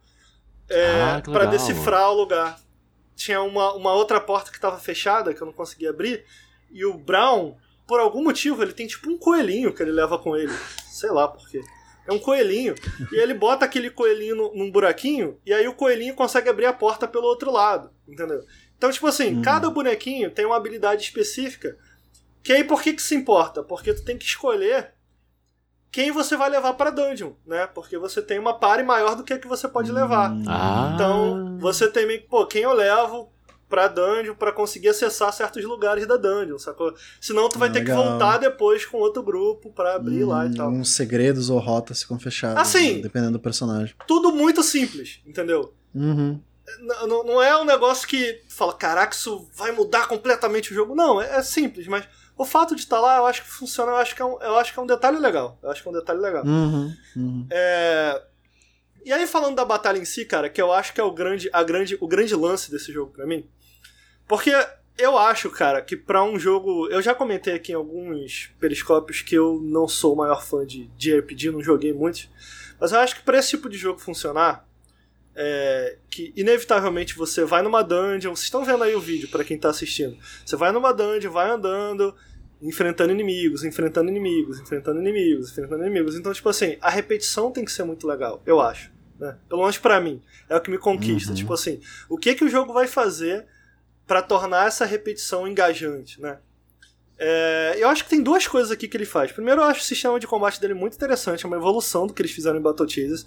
[0.68, 2.60] é, ah, para decifrar o lugar.
[3.16, 6.24] Tinha uma, uma outra porta que estava fechada, que eu não conseguia abrir,
[6.70, 10.36] e o Brown, por algum motivo, ele tem tipo um coelhinho que ele leva com
[10.36, 10.52] ele.
[10.86, 11.60] Sei lá por quê.
[12.06, 12.74] É um coelhinho.
[13.12, 16.72] e ele bota aquele coelhinho no, num buraquinho, e aí o coelhinho consegue abrir a
[16.72, 17.90] porta pelo outro lado.
[18.06, 18.40] Entendeu?
[18.76, 19.42] Então, tipo assim, hum.
[19.42, 21.76] cada bonequinho tem uma habilidade específica.
[22.42, 23.64] Que aí por que, que se importa?
[23.64, 24.94] Porque tu tem que escolher
[25.90, 27.66] quem você vai levar pra dungeon, né?
[27.66, 30.32] Porque você tem uma pare maior do que a que você pode levar.
[30.46, 30.92] Ah.
[30.94, 33.32] Então, você tem meio que, pô, quem eu levo
[33.68, 36.94] pra dungeon pra conseguir acessar certos lugares da dungeon, sacou?
[37.20, 40.48] Senão tu vai Ah, ter que voltar depois com outro grupo pra abrir lá e
[40.48, 40.70] Hum, tal.
[40.70, 42.58] Uns segredos ou rotas ficam fechadas.
[42.58, 42.96] Assim.
[42.96, 43.94] né, Dependendo do personagem.
[44.06, 45.74] Tudo muito simples, entendeu?
[45.94, 46.40] Uhum.
[46.80, 50.94] N- n- não é um negócio que fala, caraca, isso vai mudar completamente o jogo.
[50.94, 52.06] Não, é, é simples, mas
[52.38, 54.56] o fato de estar lá, eu acho que funciona, eu acho que é um, eu
[54.56, 55.58] acho que é um detalhe legal.
[55.62, 56.44] Eu acho que é um detalhe legal.
[56.46, 56.94] Uhum.
[57.16, 57.46] Uhum.
[57.50, 58.22] É,
[59.04, 61.50] E aí, falando da batalha em si, cara, que eu acho que é o grande,
[61.52, 63.44] a grande, o grande lance desse jogo pra mim.
[64.26, 64.52] Porque
[64.96, 66.88] eu acho, cara, que pra um jogo.
[66.88, 70.86] Eu já comentei aqui em alguns periscópios que eu não sou o maior fã de,
[70.96, 72.28] de RPG, não joguei muitos.
[72.80, 74.67] Mas eu acho que pra esse tipo de jogo funcionar,
[75.40, 78.34] é, que inevitavelmente você vai numa dungeon.
[78.34, 80.18] Vocês estão vendo aí o vídeo pra quem tá assistindo.
[80.44, 82.12] Você vai numa dungeon, vai andando,
[82.60, 86.16] enfrentando inimigos, enfrentando inimigos, enfrentando inimigos, enfrentando inimigos.
[86.16, 88.90] Então, tipo assim, a repetição tem que ser muito legal, eu acho.
[89.16, 89.36] Né?
[89.48, 90.20] Pelo menos pra mim.
[90.48, 91.30] É o que me conquista.
[91.30, 91.36] Uhum.
[91.36, 93.46] Tipo assim, o que que o jogo vai fazer
[94.08, 96.38] pra tornar essa repetição engajante, né?
[97.16, 99.30] É, eu acho que tem duas coisas aqui que ele faz.
[99.30, 102.22] Primeiro, eu acho o sistema de combate dele muito interessante, é uma evolução do que
[102.22, 103.24] eles fizeram em Battle Chasers.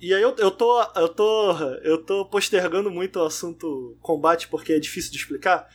[0.00, 1.52] E aí eu, eu tô eu tô
[1.82, 5.68] eu tô postergando muito o assunto combate porque é difícil de explicar.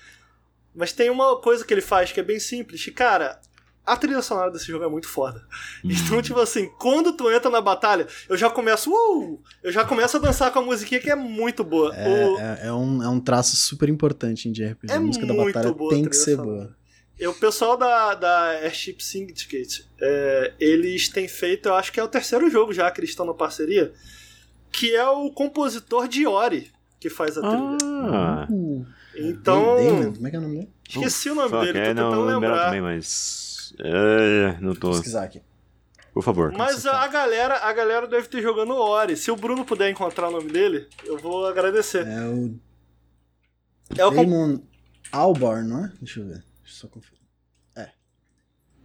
[0.76, 3.41] Mas tem uma coisa que ele faz que é bem simples, e cara,
[3.85, 5.45] a trilha sonora desse jogo é muito foda.
[5.84, 10.15] Então, tipo assim, quando tu entra na batalha, eu já começo, uh, eu já começo
[10.15, 11.93] a dançar com a musiquinha que é muito boa.
[11.93, 14.93] É, O- é, é um, é um traço super importante em JRPG.
[14.93, 16.76] É a música da batalha tem que ser boa.
[17.22, 22.03] E o pessoal da, da Airship Syndicate, é, eles têm feito, eu acho que é
[22.03, 23.93] o terceiro jogo já que eles estão na parceria,
[24.72, 27.77] que é o compositor de Ori que faz a trilha.
[27.84, 28.48] Ah.
[28.49, 28.85] Uh,
[29.15, 30.69] então, Damon, como é que é o nome dele?
[30.88, 33.73] esqueci o nome Fuck, dele, tô é, tentando não, lembrar também, mas.
[33.80, 34.91] É, não Vou tô.
[34.91, 35.41] pesquisar aqui.
[36.14, 36.52] Por favor.
[36.52, 39.15] Mas a, a galera, a galera deve ter jogando Ori.
[39.15, 42.06] Se o Bruno puder encontrar o nome dele, eu vou agradecer.
[42.06, 42.60] É o
[43.98, 44.60] É o Damon
[45.11, 45.91] Albarn, não é?
[46.02, 46.50] Deixa eu ver.
[46.81, 47.21] Só conferir.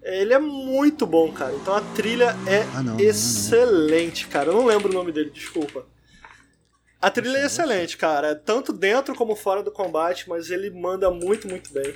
[0.02, 1.52] Ele é muito bom, cara.
[1.56, 3.00] Então a trilha é Ah, não, não, não.
[3.00, 4.50] excelente, cara.
[4.50, 5.84] Eu não lembro o nome dele, desculpa.
[7.00, 8.36] A trilha é excelente, cara.
[8.36, 11.92] Tanto dentro como fora do combate, mas ele manda muito, muito bem.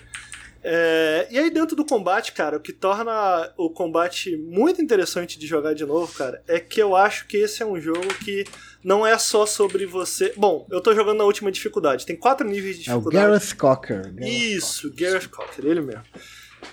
[0.64, 5.46] É, E aí, dentro do combate, cara, o que torna o combate muito interessante de
[5.46, 8.44] jogar de novo, cara, é que eu acho que esse é um jogo que
[8.82, 10.32] não é só sobre você.
[10.36, 12.06] Bom, eu tô jogando na última dificuldade.
[12.06, 13.26] Tem quatro níveis de É o dificuldade.
[13.26, 14.14] Gareth Cocker.
[14.14, 16.02] Gareth Isso, Gareth Cocker, ele mesmo.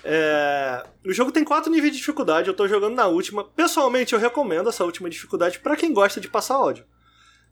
[0.04, 3.44] É, O jogo tem quatro níveis de dificuldade, eu tô jogando na última.
[3.44, 6.84] Pessoalmente, eu recomendo essa última dificuldade pra quem gosta de passar ódio.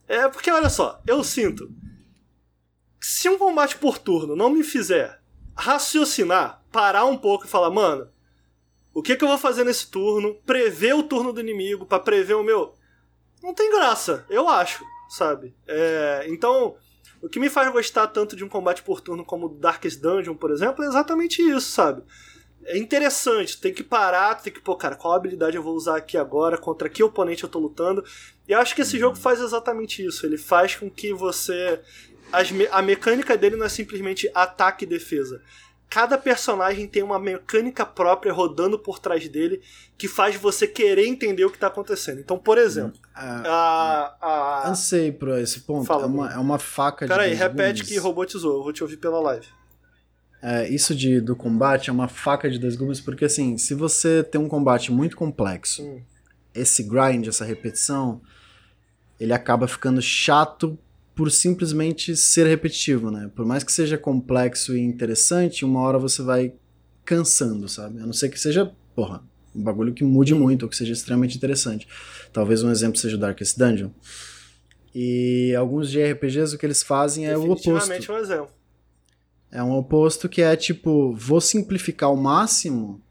[0.08, 1.68] É porque, olha só, eu sinto.
[3.00, 5.20] Se um combate por turno não me fizer
[5.56, 8.08] raciocinar, parar um pouco e falar, mano,
[8.94, 10.34] o que, que eu vou fazer nesse turno?
[10.46, 12.74] Prever o turno do inimigo pra prever o meu.
[13.46, 15.54] Não tem graça, eu acho, sabe?
[15.68, 16.74] É, então,
[17.22, 20.34] o que me faz gostar tanto de um combate por turno como o Darkest Dungeon,
[20.34, 22.02] por exemplo, é exatamente isso, sabe?
[22.64, 26.18] É interessante, tem que parar, tem que, pô, cara, qual habilidade eu vou usar aqui
[26.18, 28.04] agora, contra que oponente eu tô lutando.
[28.48, 30.26] E eu acho que esse jogo faz exatamente isso.
[30.26, 31.80] Ele faz com que você.
[32.32, 35.40] as a mecânica dele não é simplesmente ataque e defesa.
[35.88, 39.62] Cada personagem tem uma mecânica própria rodando por trás dele
[39.96, 42.18] que faz você querer entender o que tá acontecendo.
[42.20, 44.26] Então, por exemplo, Ah, a.
[44.66, 44.68] a...
[44.68, 47.80] Antes de ir pra esse ponto, Fala, é, uma, é uma faca de Peraí, repete
[47.82, 47.88] gumes.
[47.88, 49.46] que robotizou, eu vou te ouvir pela live.
[50.42, 54.22] É, isso de, do combate é uma faca de dois gumes, porque assim, se você
[54.22, 56.02] tem um combate muito complexo, Hum.
[56.54, 58.20] esse grind, essa repetição,
[59.18, 60.78] ele acaba ficando chato
[61.16, 63.30] por simplesmente ser repetitivo, né?
[63.34, 66.52] Por mais que seja complexo e interessante, uma hora você vai
[67.06, 68.00] cansando, sabe?
[68.00, 69.24] A não ser que seja, porra,
[69.54, 71.88] um bagulho que mude muito, ou que seja extremamente interessante.
[72.34, 73.88] Talvez um exemplo seja o Darkest Dungeon.
[74.94, 78.12] E alguns de RPGs o que eles fazem é o oposto.
[78.12, 78.48] Um exemplo.
[79.50, 83.02] É um oposto que é tipo, vou simplificar ao máximo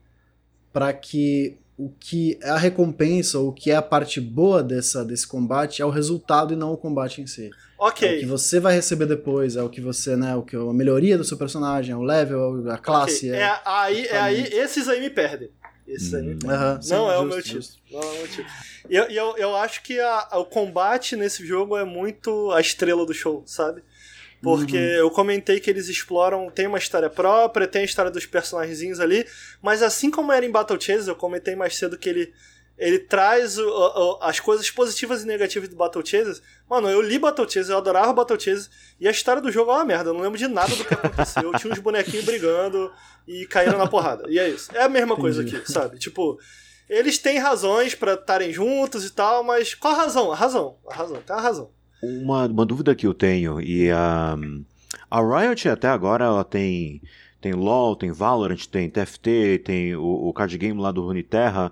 [0.72, 5.04] para que o que é a recompensa ou o que é a parte boa dessa,
[5.04, 7.46] desse combate é o resultado e não o combate em si.
[7.46, 8.26] É o que Ok.
[8.26, 11.38] você vai receber depois, é o que você, né, o que a melhoria do seu
[11.38, 13.40] personagem, é o level, a classe, ok.
[13.40, 13.44] é...
[13.44, 15.50] É, aí, é aí, esses aí me perdem.
[15.86, 16.40] Esses aí me Hum.
[16.40, 16.82] perdem.
[16.82, 17.56] Sim, Não é o meu tipo.
[17.56, 17.78] justo.
[17.92, 18.50] Não é o meu tipo.
[18.90, 23.06] E eu, eu, eu acho que a- o combate nesse jogo é muito a estrela
[23.06, 23.84] do show, sabe?
[24.46, 29.00] Porque eu comentei que eles exploram, tem uma história própria, tem a história dos personagens
[29.00, 29.26] ali,
[29.62, 32.34] mas assim como era em Battle Chase, eu comentei mais cedo que ele,
[32.78, 36.42] ele traz o- o- as coisas positivas e negativas do Battle Chase.
[36.70, 38.70] Mano, eu li Battle Chase, eu adorava Battle Chase,
[39.00, 40.94] e a história do jogo é uma merda, eu não lembro de nada do que
[40.94, 41.52] aconteceu.
[41.54, 42.92] Tinha uns bonequinhos brigando
[43.28, 44.26] e caíram na porrada.
[44.30, 44.70] E é isso.
[44.76, 45.58] É a mesma coisa Entendi.
[45.58, 45.98] aqui, sabe?
[45.98, 46.38] Tipo,
[46.88, 50.32] Eles têm razões para estarem juntos e tal, mas qual a razão?
[50.32, 51.72] A razão, a razão, tem a razão.
[52.22, 54.38] Uma, uma dúvida que eu tenho, e a,
[55.10, 57.02] a Riot até agora ela tem,
[57.42, 61.72] tem LoL, tem Valorant, tem TFT, tem o, o card game lá do Runeterra,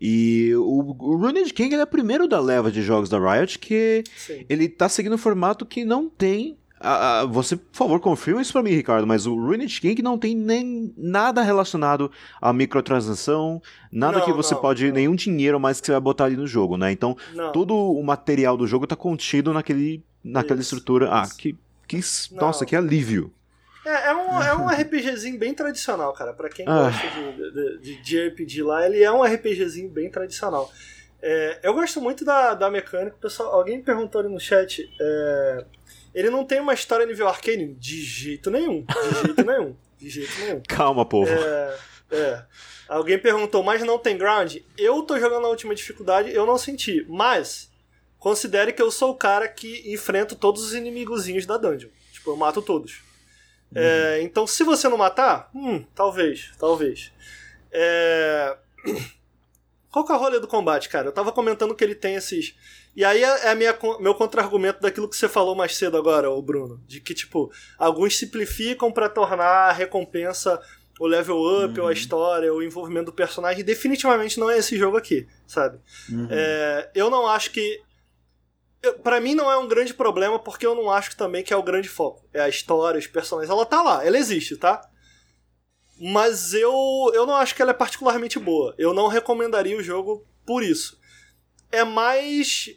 [0.00, 4.04] e o, o Runed King é o primeiro da leva de jogos da Riot que
[4.16, 4.44] Sim.
[4.48, 8.52] ele tá seguindo um formato que não tem ah, ah, você, por favor, confirma isso
[8.52, 14.18] para mim, Ricardo, mas o Ruined King não tem nem nada relacionado a microtransação, nada
[14.18, 14.94] não, que você não, pode, não.
[14.94, 16.92] nenhum dinheiro mais que você vai botar ali no jogo, né?
[16.92, 17.16] Então,
[17.52, 21.06] todo o material do jogo tá contido naquele, naquela isso, estrutura.
[21.06, 21.14] Isso.
[21.14, 21.56] Ah, que,
[21.88, 22.00] que
[22.32, 23.32] nossa, que alívio.
[23.84, 26.32] É, é, um, é um RPGzinho bem tradicional, cara.
[26.32, 26.90] Para quem ah.
[26.90, 30.70] gosta de, de, de, RPG lá, ele é um RPGzinho bem tradicional.
[31.22, 33.16] É, eu gosto muito da, da mecânica.
[33.20, 34.90] Pessoal, alguém perguntou ali no chat.
[35.00, 35.64] É,
[36.14, 38.84] ele não tem uma história nível arcane de jeito nenhum.
[38.84, 39.76] De jeito nenhum.
[39.98, 40.62] De jeito nenhum.
[40.68, 41.30] Calma, povo.
[41.30, 41.78] É,
[42.12, 42.44] é.
[42.88, 44.56] Alguém perguntou, mas não tem ground?
[44.78, 47.04] Eu tô jogando na última dificuldade, eu não senti.
[47.08, 47.70] Mas,
[48.18, 51.90] considere que eu sou o cara que enfrento todos os inimigozinhos da dungeon.
[52.12, 53.02] Tipo, eu mato todos.
[53.74, 53.82] Uhum.
[53.82, 57.10] É, então, se você não matar, hum, talvez, talvez.
[57.72, 58.56] É...
[59.90, 61.06] Qual que é o rolê do combate, cara?
[61.06, 62.54] Eu tava comentando que ele tem esses
[62.96, 66.40] e aí é, é minha, meu contra-argumento daquilo que você falou mais cedo agora, o
[66.40, 66.80] Bruno.
[66.86, 70.60] De que, tipo, alguns simplificam para tornar a recompensa
[71.00, 71.80] o level up, uhum.
[71.80, 71.92] ou a uhum.
[71.92, 73.64] história, o envolvimento do personagem.
[73.64, 75.80] Definitivamente não é esse jogo aqui, sabe?
[76.08, 76.28] Uhum.
[76.30, 77.82] É, eu não acho que.
[79.02, 81.62] para mim não é um grande problema, porque eu não acho também que é o
[81.62, 82.24] grande foco.
[82.32, 83.50] É a história, os personagens.
[83.50, 84.88] Ela tá lá, ela existe, tá?
[86.00, 86.72] Mas eu,
[87.12, 88.74] eu não acho que ela é particularmente boa.
[88.78, 90.98] Eu não recomendaria o jogo por isso.
[91.72, 92.76] É mais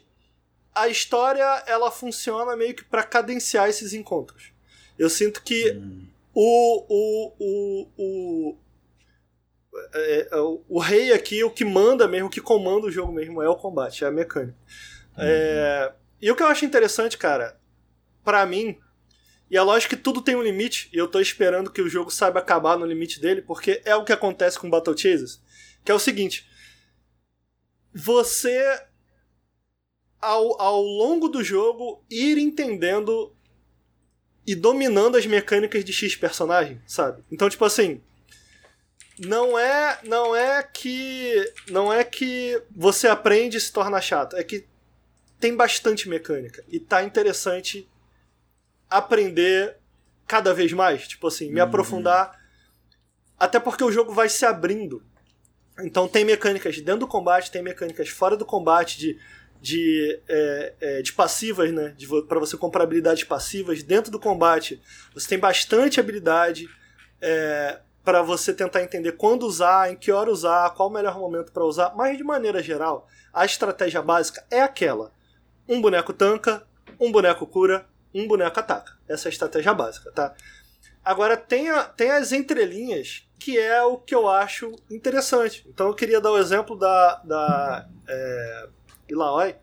[0.80, 4.52] a história ela funciona meio que para cadenciar esses encontros.
[4.98, 6.06] Eu sinto que hum.
[6.34, 8.58] o, o, o, o,
[9.94, 13.12] é, é, o, o, rei aqui, o que manda mesmo, o que comanda o jogo
[13.12, 14.58] mesmo é o combate, é a mecânica.
[15.16, 15.24] Uhum.
[15.24, 17.58] É, e o que eu acho interessante, cara,
[18.24, 18.78] para mim,
[19.50, 22.10] e é lógico que tudo tem um limite, e eu tô esperando que o jogo
[22.10, 25.40] saiba acabar no limite dele, porque é o que acontece com Battle Chasers,
[25.84, 26.48] que é o seguinte:
[27.94, 28.87] você
[30.20, 33.32] ao, ao longo do jogo, ir entendendo
[34.46, 37.22] e dominando as mecânicas de X personagem, sabe?
[37.30, 38.00] Então, tipo assim,
[39.18, 44.44] não é não é que não é que você aprende e se torna chato, é
[44.44, 44.66] que
[45.38, 47.88] tem bastante mecânica e tá interessante
[48.88, 49.76] aprender
[50.26, 51.66] cada vez mais, tipo assim, me uhum.
[51.66, 52.38] aprofundar
[53.38, 55.02] até porque o jogo vai se abrindo.
[55.80, 59.18] Então tem mecânicas dentro do combate, tem mecânicas fora do combate de
[59.60, 61.94] de, é, é, de passivas, né?
[62.28, 64.80] Para você comprar habilidades passivas dentro do combate.
[65.14, 66.68] Você tem bastante habilidade
[67.20, 71.52] é, para você tentar entender quando usar, em que hora usar, qual o melhor momento
[71.52, 71.94] para usar.
[71.96, 75.12] Mas de maneira geral, a estratégia básica é aquela:
[75.68, 76.66] um boneco tanca,
[76.98, 78.92] um boneco cura, um boneco ataca.
[79.08, 80.34] Essa é a estratégia básica, tá?
[81.04, 85.64] Agora tem, a, tem as entrelinhas que é o que eu acho interessante.
[85.68, 88.68] Então eu queria dar o exemplo da, da é,
[89.08, 89.56] Ilaoi,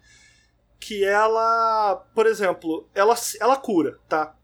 [0.80, 4.36] que ela, por exemplo, ela, ela cura, tá?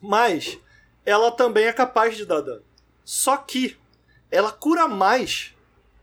[0.00, 0.58] Mas
[1.04, 2.62] ela também é capaz de dar dano.
[3.04, 3.76] Só que
[4.30, 5.54] ela cura mais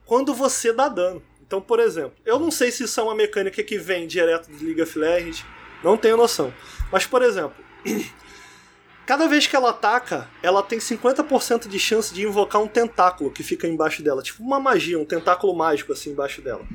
[0.05, 1.21] quando você dá dano.
[1.41, 4.63] Então, por exemplo, eu não sei se isso é uma mecânica que vem direto do
[4.63, 5.45] League of Legends,
[5.83, 6.53] não tenho noção.
[6.91, 7.63] Mas, por exemplo,
[9.05, 13.43] cada vez que ela ataca, ela tem 50% de chance de invocar um tentáculo que
[13.43, 14.21] fica embaixo dela.
[14.21, 16.65] Tipo uma magia, um tentáculo mágico assim embaixo dela.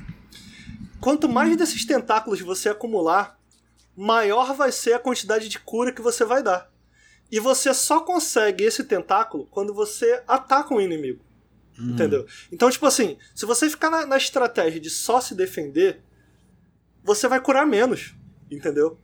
[1.07, 3.39] Quanto mais desses tentáculos você acumular,
[3.97, 6.69] maior vai ser a quantidade de cura que você vai dar.
[7.31, 11.25] E você só consegue esse tentáculo quando você ataca um inimigo.
[11.79, 11.91] Uhum.
[11.91, 12.27] Entendeu?
[12.51, 16.03] Então, tipo assim, se você ficar na, na, estratégia de só se defender,
[17.05, 18.17] você vai curar menos.
[18.51, 18.99] Entendeu?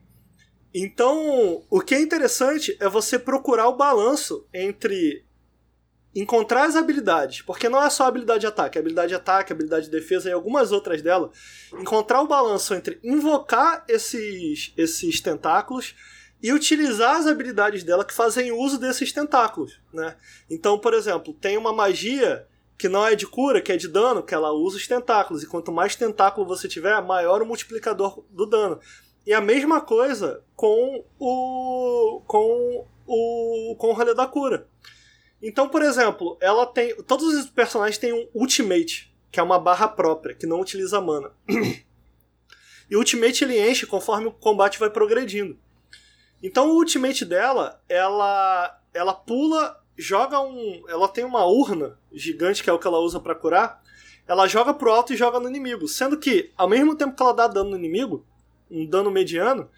[0.75, 5.25] Então, o que é interessante é você procurar o balanço entre
[6.15, 9.87] encontrar as habilidades, porque não é só habilidade de ataque, é habilidade de ataque, habilidade
[9.87, 11.31] de defesa e algumas outras dela,
[11.73, 15.95] encontrar o balanço entre invocar esses, esses tentáculos
[16.43, 20.17] e utilizar as habilidades dela que fazem uso desses tentáculos, né?
[20.51, 24.25] Então, por exemplo, tem uma magia que não é de cura, que é de dano,
[24.25, 28.45] que ela usa os tentáculos, e quanto mais tentáculo você tiver, maior o multiplicador do
[28.45, 28.81] dano.
[29.25, 34.67] E a mesma coisa com o com o com o rolê da cura.
[35.43, 36.95] Então, por exemplo, ela tem.
[37.03, 41.33] Todos os personagens têm um Ultimate, que é uma barra própria, que não utiliza mana.
[42.89, 45.59] e o Ultimate ele enche conforme o combate vai progredindo.
[46.41, 48.81] Então o Ultimate dela, ela.
[48.95, 50.85] ela pula, joga um.
[50.89, 53.83] Ela tem uma urna gigante, que é o que ela usa para curar.
[54.29, 55.89] ela joga pro alto e joga no inimigo.
[55.89, 58.25] Sendo que, ao mesmo tempo que ela dá dano no inimigo,
[58.71, 59.69] um dano mediano,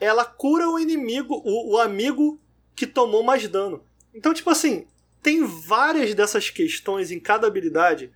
[0.00, 2.40] ela cura o inimigo, o, o amigo
[2.74, 3.84] que tomou mais dano.
[4.14, 4.86] Então, tipo assim,
[5.22, 8.10] tem várias dessas questões em cada habilidade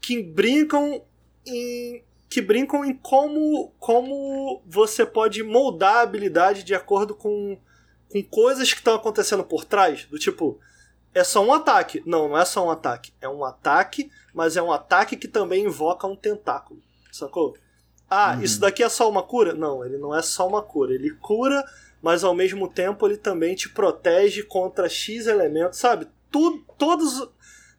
[0.00, 1.02] que brincam
[1.46, 7.58] em que brincam em como como você pode moldar a habilidade de acordo com,
[8.10, 10.58] com coisas que estão acontecendo por trás, do tipo,
[11.14, 12.02] é só um ataque.
[12.06, 13.12] Não, não é só um ataque.
[13.20, 16.80] É um ataque, mas é um ataque que também invoca um tentáculo.
[17.12, 17.54] Sacou?
[18.08, 18.42] Ah, uhum.
[18.42, 19.52] isso daqui é só uma cura?
[19.52, 20.94] Não, ele não é só uma cura.
[20.94, 21.62] Ele cura,
[22.00, 26.08] mas ao mesmo tempo ele também te protege contra X elementos, sabe?
[26.32, 27.28] Tudo, todos,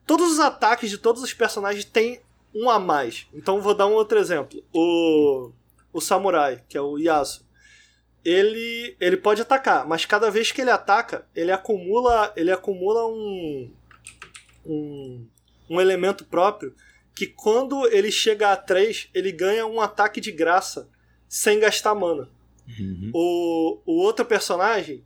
[0.05, 2.21] todos os ataques de todos os personagens têm
[2.55, 3.27] um a mais.
[3.34, 4.63] Então vou dar um outro exemplo.
[4.71, 5.51] O,
[5.91, 7.43] o samurai, que é o Yasuo
[8.23, 13.69] ele, ele pode atacar, mas cada vez que ele ataca, ele acumula, ele acumula um,
[14.65, 15.27] um,
[15.69, 16.73] um elemento próprio
[17.13, 20.89] que quando ele chega a 3, ele ganha um ataque de graça
[21.27, 22.30] sem gastar mana.
[22.80, 23.11] Uhum.
[23.13, 25.03] O, o outro personagem,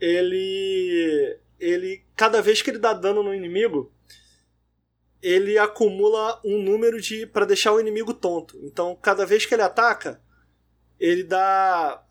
[0.00, 3.92] ele ele cada vez que ele dá dano no inimigo,
[5.22, 8.58] ele acumula um número de para deixar o inimigo tonto.
[8.62, 10.20] Então, cada vez que ele ataca,
[10.98, 12.02] ele dá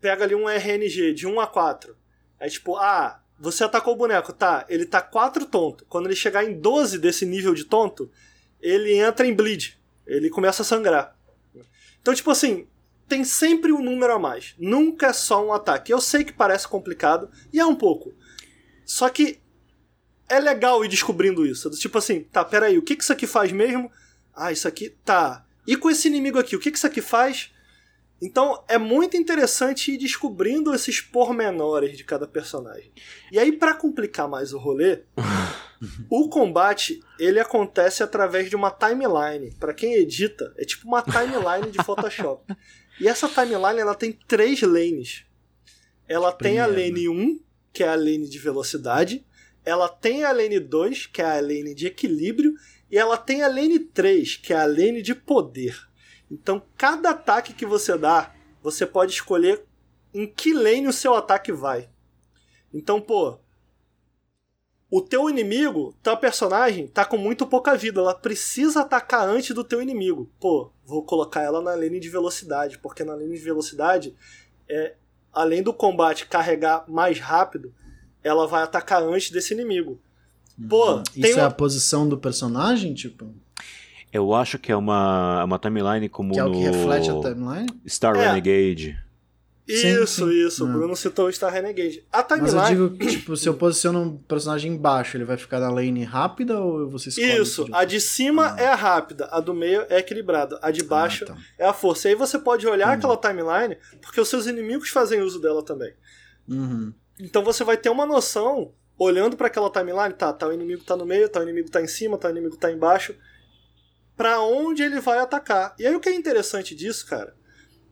[0.00, 1.96] pega ali um RNG de 1 a 4.
[2.40, 5.84] É tipo, ah, você atacou o boneco, tá, ele tá 4 tonto.
[5.88, 8.10] Quando ele chegar em 12 desse nível de tonto,
[8.60, 9.78] ele entra em bleed.
[10.06, 11.16] Ele começa a sangrar.
[12.00, 12.66] Então, tipo assim,
[13.08, 14.54] tem sempre um número a mais.
[14.58, 15.92] Nunca é só um ataque.
[15.92, 18.12] Eu sei que parece complicado, e é um pouco.
[18.84, 19.40] Só que
[20.28, 21.70] é legal ir descobrindo isso.
[21.70, 23.90] Tipo assim, tá, peraí, o que, que isso aqui faz mesmo?
[24.34, 25.44] Ah, isso aqui, tá.
[25.66, 27.52] E com esse inimigo aqui, o que, que isso aqui faz?
[28.20, 32.92] Então é muito interessante ir descobrindo esses pormenores de cada personagem.
[33.32, 35.02] E aí, para complicar mais o rolê,
[36.08, 39.52] o combate ele acontece através de uma timeline.
[39.58, 42.44] Para quem edita, é tipo uma timeline de Photoshop.
[43.00, 45.24] E essa timeline ela tem três lanes.
[46.06, 47.40] Ela tem a lane 1,
[47.72, 49.24] que é a lane de velocidade.
[49.64, 52.54] Ela tem a lane 2, que é a lane de equilíbrio.
[52.90, 55.76] E ela tem a lane 3, que é a lane de poder.
[56.30, 59.64] Então, cada ataque que você dá, você pode escolher
[60.12, 61.88] em que lane o seu ataque vai.
[62.72, 63.38] Então, pô,
[64.90, 68.00] o teu inimigo, tua personagem, tá com muito pouca vida.
[68.00, 70.30] Ela precisa atacar antes do teu inimigo.
[70.38, 74.14] Pô, vou colocar ela na lane de velocidade, porque na lane de velocidade,
[74.68, 74.94] é,
[75.32, 77.72] além do combate carregar mais rápido,
[78.22, 80.00] ela vai atacar antes desse inimigo.
[80.68, 81.02] Pô, uhum.
[81.16, 83.34] Isso é a posição do personagem, tipo?
[84.12, 87.66] Eu acho que é uma, uma timeline como que é o que reflete a timeline?
[87.88, 88.28] Star é.
[88.28, 88.98] Renegade.
[89.66, 90.46] Isso, sim, sim.
[90.46, 90.64] isso.
[90.64, 90.68] O.
[90.68, 92.04] Bruno citou o Star Renegade.
[92.12, 92.54] A timeline...
[92.56, 95.70] Mas eu digo que, tipo, se eu posiciono um personagem embaixo, ele vai ficar na
[95.70, 97.40] lane rápida ou você escolhe?
[97.40, 97.66] Isso.
[97.72, 98.60] A de cima ah.
[98.60, 101.36] é a rápida, a do meio é equilibrada, a de baixo ah, tá.
[101.58, 102.08] é a força.
[102.08, 105.92] E aí você pode olhar aquela timeline, porque os seus inimigos fazem uso dela também.
[106.48, 106.92] Uhum.
[107.20, 110.96] Então você vai ter uma noção, olhando para aquela timeline, tá, tá, o inimigo tá
[110.96, 113.14] no meio, tá, o inimigo tá em cima, tá, o inimigo tá embaixo
[114.16, 115.74] para onde ele vai atacar.
[115.78, 117.34] E aí o que é interessante disso, cara,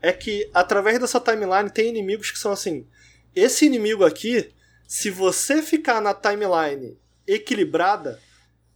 [0.01, 2.87] é que através dessa timeline tem inimigos que são assim:
[3.35, 4.53] esse inimigo aqui,
[4.87, 8.21] se você ficar na timeline equilibrada,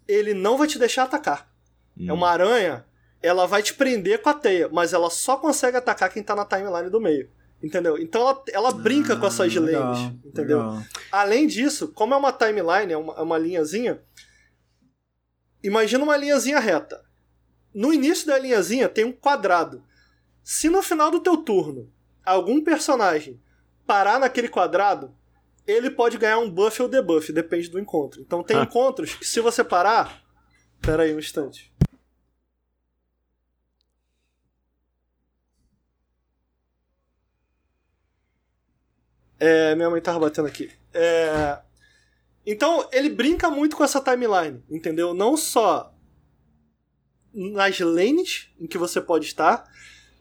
[0.07, 1.51] ele não vai te deixar atacar.
[1.99, 2.07] Hum.
[2.09, 2.85] É uma aranha,
[3.23, 6.45] ela vai te prender com a teia, mas ela só consegue atacar quem tá na
[6.45, 7.31] timeline do meio.
[7.63, 7.97] Entendeu?
[7.97, 10.59] Então ela, ela brinca ah, com essas legal, lanes, entendeu?
[10.59, 10.83] Legal.
[11.11, 14.03] Além disso, como é uma timeline, é uma, é uma linhazinha,
[15.63, 17.03] imagina uma linhazinha reta
[17.75, 19.83] no início da linhazinha tem um quadrado.
[20.45, 21.91] Se no final do teu turno
[22.23, 23.43] algum personagem
[23.87, 25.17] parar naquele quadrado,
[25.67, 28.21] ele pode ganhar um buff ou debuff, depende do encontro.
[28.21, 28.63] Então tem ah.
[28.63, 30.23] encontros que se você parar.
[30.83, 31.73] Pera aí um instante.
[39.41, 40.71] É, minha mãe tava batendo aqui.
[40.93, 41.59] É...
[42.47, 45.15] Então, ele brinca muito com essa timeline, entendeu?
[45.15, 45.95] Não só
[47.33, 49.65] nas lanes em que você pode estar,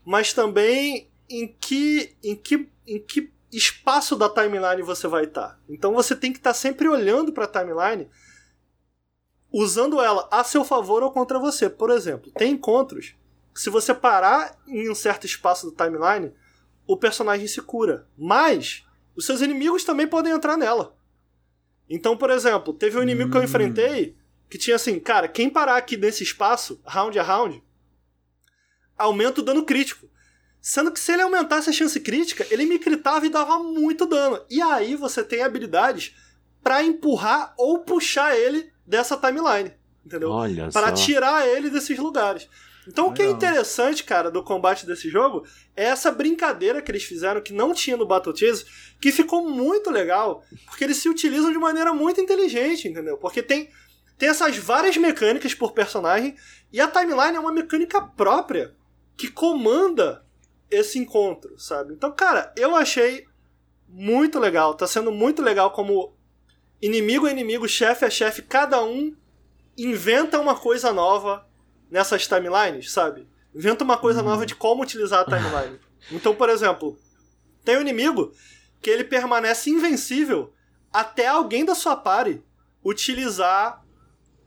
[0.05, 5.59] mas também em que, em que, em que espaço da timeline você vai estar.
[5.69, 8.09] Então você tem que estar sempre olhando para a timeline,
[9.51, 11.69] usando ela a seu favor ou contra você.
[11.69, 13.15] Por exemplo, tem encontros
[13.53, 16.33] se você parar em um certo espaço da timeline,
[16.87, 18.07] o personagem se cura.
[18.17, 18.85] Mas
[19.15, 20.95] os seus inimigos também podem entrar nela.
[21.89, 23.31] Então, por exemplo, teve um inimigo hum.
[23.31, 23.45] que eu hum.
[23.45, 24.15] enfrentei
[24.49, 27.63] que tinha assim, cara, quem parar aqui nesse espaço, round a round,
[28.97, 30.07] aumenta o dano crítico.
[30.61, 34.41] Sendo que se ele aumentasse a chance crítica, ele me critava e dava muito dano.
[34.49, 36.15] E aí você tem habilidades
[36.63, 39.73] para empurrar ou puxar ele dessa timeline.
[40.05, 40.29] entendeu?
[40.29, 42.47] Olha Para tirar ele desses lugares.
[42.87, 45.45] Então o que é interessante, cara, do combate desse jogo
[45.75, 48.65] é essa brincadeira que eles fizeram que não tinha no Battle Chase,
[48.99, 53.17] que ficou muito legal, porque eles se utilizam de maneira muito inteligente, entendeu?
[53.17, 53.69] Porque tem
[54.17, 56.35] tem essas várias mecânicas por personagem
[56.71, 58.73] e a timeline é uma mecânica própria
[59.15, 60.25] que comanda
[60.69, 61.93] esse encontro, sabe?
[61.93, 63.25] Então, cara, eu achei
[63.87, 66.15] muito legal, tá sendo muito legal como
[66.81, 69.15] inimigo é inimigo, chefe é chefe, cada um
[69.77, 71.47] inventa uma coisa nova
[71.89, 73.27] nessas timelines, sabe?
[73.53, 75.79] Inventa uma coisa nova de como utilizar a timeline.
[76.11, 76.99] Então, por exemplo,
[77.63, 78.33] tem um inimigo
[78.81, 80.53] que ele permanece invencível
[80.91, 82.43] até alguém da sua party
[82.83, 83.82] utilizar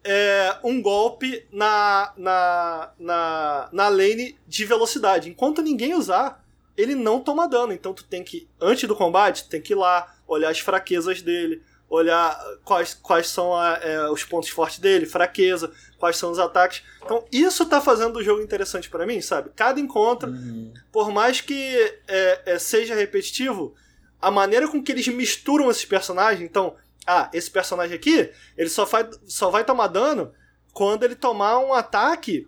[0.07, 5.29] é, um golpe na, na, na, na lane de velocidade.
[5.29, 6.45] Enquanto ninguém usar,
[6.77, 7.73] ele não toma dano.
[7.73, 11.61] Então tu tem que, antes do combate, tem que ir lá, olhar as fraquezas dele,
[11.89, 16.83] olhar quais, quais são a- é, os pontos fortes dele, fraqueza, quais são os ataques.
[17.05, 19.51] Então isso tá fazendo o jogo interessante pra mim, sabe?
[19.57, 20.73] Cada encontro, Uhum.
[20.93, 23.75] por mais que é, é, seja repetitivo,
[24.21, 26.75] a maneira com que eles misturam esses personagens, então,
[27.07, 30.33] ah, esse personagem aqui, ele só, vai só vai tomar dano
[30.73, 32.47] quando ele tomar um ataque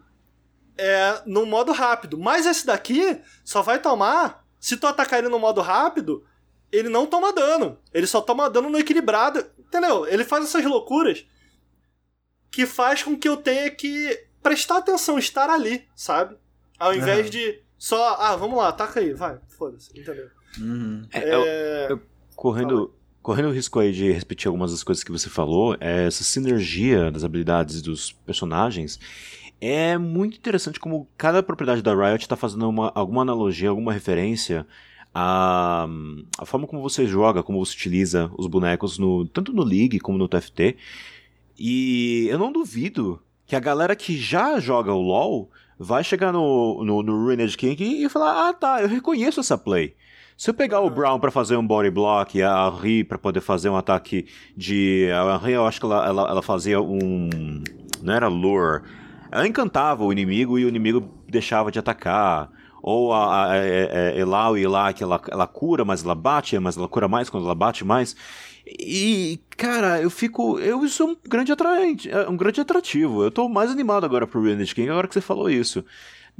[0.76, 2.18] é, no modo rápido.
[2.18, 6.24] Mas esse daqui só vai tomar se tu atacar ele no modo rápido,
[6.72, 7.78] ele não toma dano.
[7.94, 9.44] Ele só toma dano no equilibrado.
[9.58, 10.06] Entendeu?
[10.06, 11.24] Ele faz essas loucuras
[12.50, 16.36] que faz com que eu tenha que prestar atenção, estar ali, sabe?
[16.78, 17.30] Ao invés Aham.
[17.30, 20.28] de só, ah, vamos lá, ataca aí, vai, foda-se, entendeu?
[20.58, 21.06] Uhum.
[21.12, 21.98] É, eu- É,
[22.34, 22.94] correndo,
[23.28, 27.10] correndo o risco aí de repetir algumas das coisas que você falou, é, essa sinergia
[27.10, 28.98] das habilidades dos personagens
[29.60, 34.66] é muito interessante como cada propriedade da Riot está fazendo uma, alguma analogia, alguma referência
[35.14, 35.86] à,
[36.38, 40.16] à forma como você joga, como você utiliza os bonecos no, tanto no League como
[40.16, 40.78] no TFT.
[41.58, 46.82] E eu não duvido que a galera que já joga o LoL vai chegar no,
[46.82, 49.94] no, no Ruined King e falar: Ah, tá, eu reconheço essa play.
[50.38, 50.90] Se eu pegar o Uhum.
[50.90, 54.24] Brown pra fazer um body block e a Ri pra poder fazer um ataque
[54.56, 55.08] de.
[55.10, 57.28] A Ri, eu acho que ela, ela, ela fazia um.
[58.00, 58.82] Não era lure.
[59.32, 62.52] Ela encantava o inimigo e o inimigo deixava de atacar.
[62.80, 66.76] Ou a, a, a, a Elaui lá, que ela, ela cura, mas ela bate, mas
[66.76, 68.14] ela cura mais quando ela bate mais.
[68.64, 70.60] E, cara, eu fico.
[70.60, 73.24] Eu, isso é um grande atraente, é um grande atrativo.
[73.24, 75.84] Eu tô mais animado agora pro Ruined King agora que você falou isso.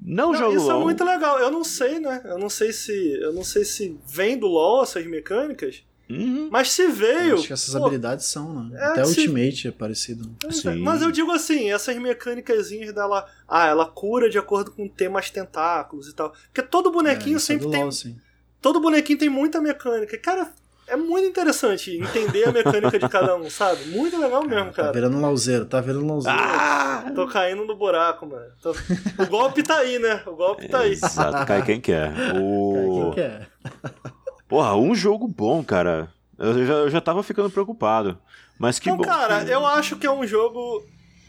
[0.02, 0.80] Não, não, jogo isso LOL.
[0.80, 1.38] é muito legal.
[1.38, 2.20] Eu não sei, né?
[2.24, 2.92] Eu não sei se.
[3.20, 5.82] Eu não sei se vem do LoL essas mecânicas.
[6.08, 6.48] Uhum.
[6.50, 7.34] Mas se Eu veio.
[7.34, 8.78] acho que essas pô, habilidades são, né?
[8.80, 10.30] É, Até se- Ultimate é parecido.
[10.46, 10.50] É.
[10.50, 10.76] Sim.
[10.76, 13.26] Mas eu digo assim, essas mecânicazinhas dela.
[13.46, 16.32] Ah, ela cura de acordo com ter mais tentáculos e tal.
[16.52, 17.82] Porque todo bonequinho é, é sempre do tem.
[17.82, 18.16] LoL, sim.
[18.62, 20.16] Todo bonequinho tem muita mecânica.
[20.16, 20.50] Cara,
[20.88, 23.84] é muito interessante entender a mecânica de cada um, sabe?
[23.86, 24.92] Muito legal mesmo, Tá cara.
[24.92, 26.38] virando um lauzeiro, tá virando um lauzeiro.
[26.40, 27.10] Ah!
[27.14, 28.46] Tô caindo no buraco, mano.
[28.62, 28.74] Tô-
[29.22, 30.22] O golpe tá aí, né?
[30.26, 30.92] O golpe tá aí.
[30.92, 32.12] Exato, cai quem quer.
[32.36, 32.72] O...
[33.06, 33.46] Quem que é?
[34.48, 36.08] Porra, um jogo bom, cara.
[36.38, 38.18] Eu já, eu já tava ficando preocupado.
[38.58, 39.04] Mas que Então, bom.
[39.04, 40.84] cara, que- eu acho que é um jogo.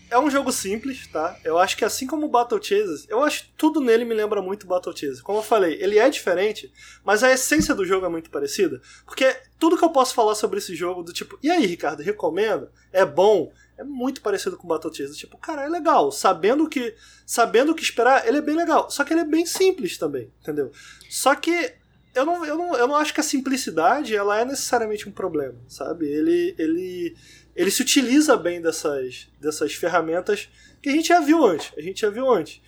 [0.09, 1.37] É um jogo simples, tá?
[1.43, 4.41] Eu acho que assim como o Battle Chase, eu acho que tudo nele me lembra
[4.41, 5.21] muito Battle Chase.
[5.21, 6.71] Como eu falei, ele é diferente,
[7.03, 8.81] mas a essência do jogo é muito parecida.
[9.05, 12.69] Porque tudo que eu posso falar sobre esse jogo, do tipo, e aí, Ricardo, recomendo?
[12.91, 13.51] É bom?
[13.77, 15.15] É muito parecido com Battle Chase.
[15.15, 16.11] Tipo, cara, é legal.
[16.11, 16.95] Sabendo que,
[17.25, 18.89] sabendo o que esperar, ele é bem legal.
[18.89, 20.71] Só que ele é bem simples também, entendeu?
[21.09, 21.73] Só que
[22.15, 25.55] eu não, eu não, eu não acho que a simplicidade ela é necessariamente um problema,
[25.67, 26.07] sabe?
[26.07, 27.15] Ele, ele,
[27.55, 30.49] ele se utiliza bem dessas, dessas ferramentas
[30.81, 31.71] que a gente já viu antes.
[31.77, 32.61] A gente já viu antes.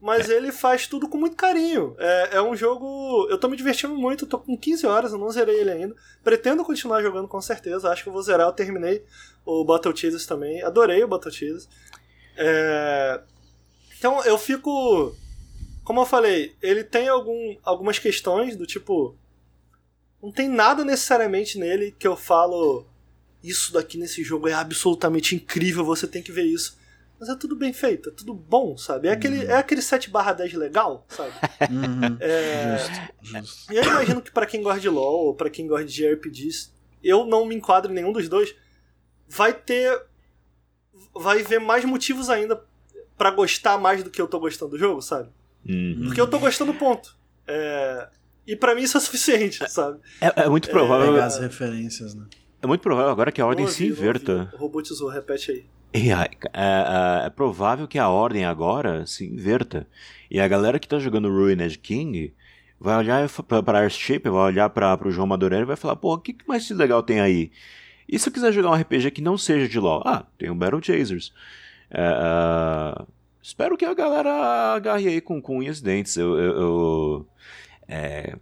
[0.00, 1.96] Mas ele faz tudo com muito carinho.
[1.98, 3.26] É, é um jogo.
[3.28, 5.96] Eu tô me divertindo muito, eu tô com 15 horas, eu não zerei ele ainda.
[6.22, 7.90] Pretendo continuar jogando com certeza.
[7.90, 8.46] Acho que eu vou zerar.
[8.46, 9.04] Eu terminei
[9.44, 10.62] o Battle Chases também.
[10.62, 11.68] Adorei o Battle Chases.
[12.36, 13.20] É,
[13.98, 15.16] Então eu fico.
[15.88, 19.16] Como eu falei, ele tem algum, algumas questões do tipo.
[20.22, 22.84] Não tem nada necessariamente nele que eu falo.
[23.42, 26.76] Isso daqui nesse jogo é absolutamente incrível, você tem que ver isso.
[27.18, 29.08] Mas é tudo bem feito, é tudo bom, sabe?
[29.08, 31.32] É aquele, é aquele 7 barra 10 legal, sabe?
[31.70, 32.18] Uhum.
[32.20, 33.72] É, Justo, justo.
[33.72, 36.70] e eu imagino que pra quem gosta de LoL ou pra quem gosta de RPGs,
[37.02, 38.54] eu não me enquadro em nenhum dos dois,
[39.26, 40.02] vai ter.
[41.14, 42.62] Vai ver mais motivos ainda
[43.16, 45.30] pra gostar mais do que eu tô gostando do jogo, sabe?
[45.66, 46.02] Uhum.
[46.06, 47.16] Porque eu tô gostando, ponto.
[47.46, 48.08] É,
[48.46, 49.98] E pra mim isso é suficiente, sabe?
[50.20, 51.12] É, é muito provável.
[51.12, 52.24] Pegar as referências, né?
[52.62, 54.52] É muito provável agora que a ordem se inverta.
[54.56, 55.64] robotizou, repete aí.
[55.94, 59.86] E a- é, é- é provável que a ordem agora se inverta.
[60.30, 62.34] E a galera que tá jogando Ruined King
[62.80, 66.14] vai olhar pra, pra Airship, vai olhar pra, pro João Madureira e vai falar, pô,
[66.14, 67.50] o que, que mais de legal tem aí?
[68.08, 70.02] E se eu quiser jogar um RPG que não seja de LoL?
[70.06, 71.32] Ah, tem o Battle Chasers.
[71.92, 73.06] uh,
[73.42, 76.16] espero que a galera agarre aí com, unhas e dentes.
[76.16, 77.26] Eu, eu, eu
[77.86, 78.36] é,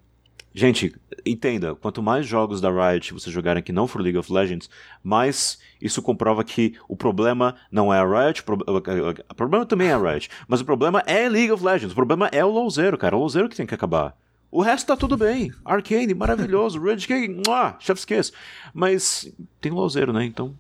[0.56, 0.96] Gente,
[1.26, 4.70] entenda, quanto mais jogos da Riot você jogarem que não for League of Legends,
[5.04, 9.98] mais isso comprova que o problema não é a Riot, o problema também é a
[9.98, 13.18] Riot, mas o problema é League of Legends, o problema é o LoLzero, cara, o
[13.18, 14.16] LoLzero que tem que acabar.
[14.50, 15.52] O resto tá tudo bem.
[15.62, 16.80] Arcane, maravilhoso.
[16.80, 17.42] Red King,
[17.78, 18.32] chef's kiss.
[18.72, 20.24] Mas tem LoLzero, né?
[20.24, 20.54] Então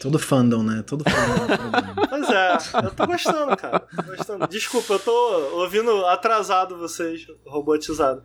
[0.00, 0.82] Todo fandom, né?
[0.86, 1.46] Todo fandom.
[2.08, 3.80] pois é, eu tô gostando, cara.
[3.80, 4.46] Tô gostando.
[4.48, 8.22] Desculpa, eu tô ouvindo atrasado vocês, robotizado.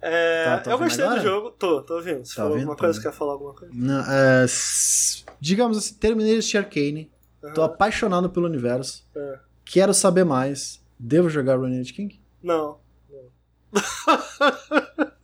[0.00, 1.20] É, tá, tá eu gostei agora?
[1.20, 2.24] do jogo, tô, tô ouvindo.
[2.24, 2.70] Se tá falou ouvindo?
[2.70, 3.74] alguma coisa, tá quer falar alguma coisa?
[3.74, 4.46] Não, é,
[5.40, 7.10] digamos assim, terminei este Arcane,
[7.42, 7.52] uhum.
[7.52, 9.38] tô apaixonado pelo universo, é.
[9.64, 10.84] quero saber mais.
[10.98, 12.20] Devo jogar Running King?
[12.42, 12.78] Não.
[13.10, 13.82] não.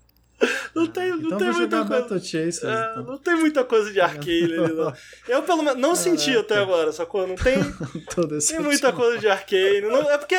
[0.75, 2.19] Não tem, não então tem muita coisa.
[2.19, 3.05] Chasers, é, então.
[3.05, 4.95] Não tem muita coisa de arcane ali, não.
[5.29, 5.97] Eu, pelo menos, não Caraca.
[5.97, 7.27] senti até agora, sacou?
[7.27, 7.59] Não tem,
[8.49, 9.83] tem muita coisa de arcane.
[9.83, 10.37] Não, é porque.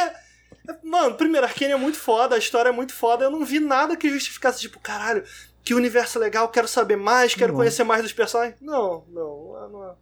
[0.82, 3.26] Mano, primeiro, Arcane é muito foda, a história é muito foda.
[3.26, 5.24] Eu não vi nada que justificasse, tipo, caralho,
[5.64, 8.58] que universo legal, quero saber mais, quero conhecer mais dos personagens.
[8.62, 9.96] Não, não, não é,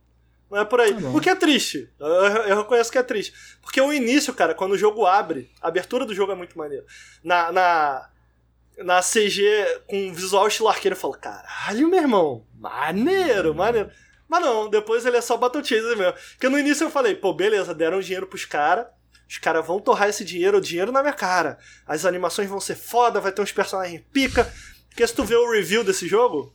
[0.52, 0.94] não é por aí.
[0.94, 1.90] Tá o que é triste.
[2.00, 3.34] Eu, eu reconheço que é triste.
[3.62, 6.86] Porque o início, cara, quando o jogo abre, a abertura do jogo é muito maneiro.
[7.24, 8.10] Na, na,
[8.78, 13.92] na CG com visual estilo arqueiro, eu falo, caralho, meu irmão, maneiro, maneiro.
[14.28, 16.14] Mas não, depois ele é só Battle Chaser mesmo.
[16.14, 18.88] Porque no início eu falei, pô, beleza, deram dinheiro pros caras,
[19.28, 21.58] os caras vão torrar esse dinheiro, o dinheiro na minha cara.
[21.86, 24.52] As animações vão ser foda, vai ter uns personagens pica.
[24.90, 26.54] Porque se tu vê o review desse jogo,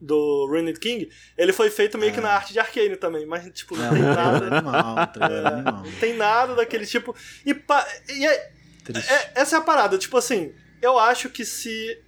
[0.00, 2.14] do Ruined King, ele foi feito meio é.
[2.14, 4.46] que na arte de Arcane também, mas tipo, não, é, tem nada.
[4.46, 4.96] Animal,
[5.30, 7.14] é, não tem nada daquele tipo.
[7.44, 8.52] E, pa, e é,
[8.92, 10.52] é, essa é a parada, tipo assim,
[10.84, 11.98] eu acho que se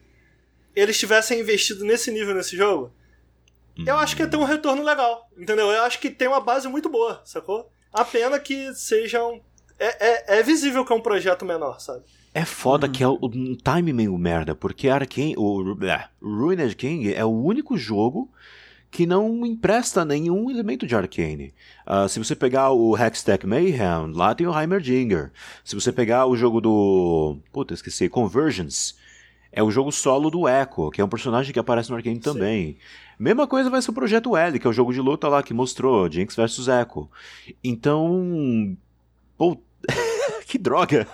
[0.74, 2.92] eles tivessem investido nesse nível nesse jogo,
[3.84, 5.70] eu acho que ia ter um retorno legal, entendeu?
[5.70, 7.70] Eu acho que tem uma base muito boa, sacou?
[7.92, 9.40] A pena que sejam.
[9.78, 12.04] É, é, é visível que é um projeto menor, sabe?
[12.32, 15.78] É foda que é um time meio merda, porque Arkane, o uh,
[16.22, 18.30] Ruined King é o único jogo
[18.96, 21.52] que não empresta nenhum elemento de Arcane.
[21.86, 25.32] Uh, se você pegar o Hextech Mayhem, lá tem o Heimerdinger.
[25.62, 27.36] Se você pegar o jogo do.
[27.52, 28.94] Puta, esqueci, Convergence.
[29.52, 32.68] É o jogo solo do Echo, que é um personagem que aparece no Arcane também.
[32.68, 32.76] Sim.
[33.18, 35.52] Mesma coisa vai ser o Projeto L, que é o jogo de luta lá que
[35.52, 37.10] mostrou, Jinx vs Echo.
[37.62, 38.74] Então.
[39.36, 39.58] Pô,
[40.48, 41.06] que droga!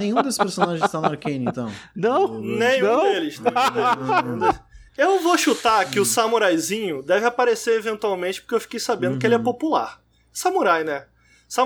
[0.00, 1.70] Nenhum dos personagens está no Arcane, então.
[1.94, 3.02] Não, nenhum não.
[3.02, 3.38] deles.
[3.40, 4.60] Nenhum deles.
[4.96, 6.02] Eu vou chutar que hum.
[6.02, 9.18] o samuraizinho deve aparecer eventualmente, porque eu fiquei sabendo uhum.
[9.18, 9.44] que ele é uhum.
[9.44, 10.00] popular.
[10.32, 11.06] Samurai, né?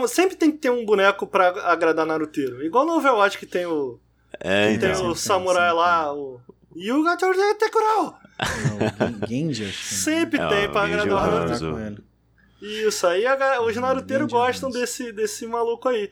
[0.08, 2.62] Sempre tem que ter um boneco pra agradar Naruteiro.
[2.64, 3.98] Igual no Overwatch que tem o.
[4.38, 6.40] É, que então, tem o samurai sim, lá, o.
[6.76, 8.18] Yuga Tekurao!
[8.38, 9.94] O Genji, acho que...
[9.94, 12.04] Sempre é, tem pra agradar o Naruto.
[12.60, 16.10] Isso, aí a, os Naruteiros gostam desse, desse maluco aí.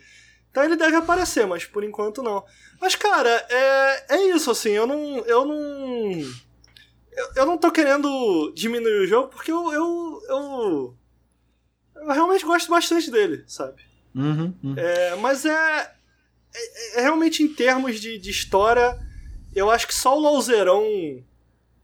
[0.51, 2.43] Então ele deve aparecer, mas por enquanto não.
[2.81, 5.19] Mas, cara, é, é isso, assim, eu não.
[5.27, 6.23] Eu não
[7.17, 10.97] eu, eu não tô querendo diminuir o jogo porque eu, eu, eu,
[11.97, 13.83] eu realmente gosto bastante dele, sabe?
[14.15, 14.75] Uhum, uhum.
[14.77, 15.93] É, mas é,
[16.55, 18.99] é, é, realmente em termos de, de história,
[19.55, 20.85] eu acho que só o Lauzeirão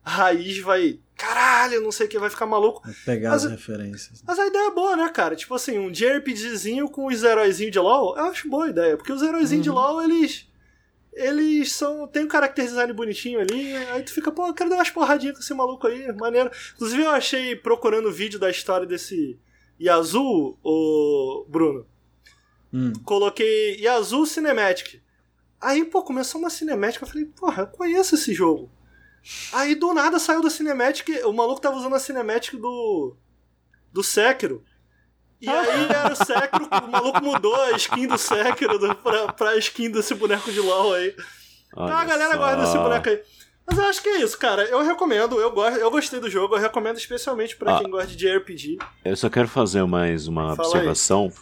[0.04, 0.98] raiz vai.
[1.16, 2.82] Caralho, não sei o que, vai ficar maluco.
[2.84, 4.22] Vai pegar mas, as referências.
[4.26, 5.36] Mas a ideia é boa, né, cara?
[5.36, 8.96] Tipo assim, um JRPGzinho com os heróizinhos de LoL, eu acho boa a ideia.
[8.96, 9.72] Porque os heróizinhos uhum.
[9.72, 10.48] de LoL, eles
[11.12, 12.06] eles são.
[12.06, 15.36] Tem um character design bonitinho ali, aí tu fica, pô, eu quero dar umas porradinhas
[15.36, 16.50] com esse maluco aí, maneiro.
[16.74, 19.38] Inclusive eu achei, procurando o vídeo da história desse
[19.80, 21.86] Yazoo, o Bruno.
[22.72, 22.92] Hum.
[23.04, 25.00] Coloquei Yazoo Cinematic.
[25.60, 28.70] Aí, pô, começou uma cinemática, eu falei, porra, eu conheço esse jogo.
[29.52, 33.14] Aí do nada saiu da Cinematic, o maluco tava usando a Cinematic do.
[33.92, 34.64] do Sekiro.
[35.42, 39.90] E aí era o Sekiro, o maluco mudou a skin do Sekiro pra, pra skin
[39.90, 41.14] desse boneco de LOL aí.
[41.74, 42.38] Olha então a galera só.
[42.38, 43.20] gosta desse boneco aí.
[43.66, 44.62] Mas eu acho que é isso, cara.
[44.64, 48.06] Eu recomendo, eu, gosto, eu gostei do jogo, eu recomendo especialmente para ah, quem gosta
[48.06, 48.78] de JRPG.
[49.04, 51.32] Eu só quero fazer mais uma Fala observação.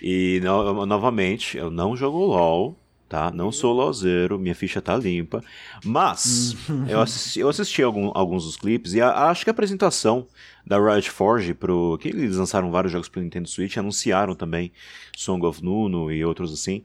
[0.00, 0.38] Aí.
[0.38, 3.30] E no, novamente, eu não jogo LOL, tá?
[3.30, 5.42] Não sou LOLzeiro, minha ficha tá limpa.
[5.84, 6.56] Mas
[6.88, 10.26] eu assisti, eu assisti algum, alguns dos clipes e a, acho que a apresentação
[10.66, 14.72] da Riot Forge pro que eles lançaram vários jogos pro Nintendo Switch, anunciaram também
[15.16, 16.82] Song of Nuno e outros assim.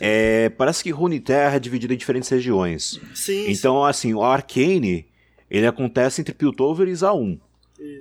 [0.00, 3.00] É, parece que Runeterra é dividido em diferentes regiões.
[3.14, 3.50] Sim.
[3.50, 3.88] Então, sim.
[3.88, 5.06] assim, o Arcane,
[5.48, 7.38] ele acontece entre Piltover e Zaun.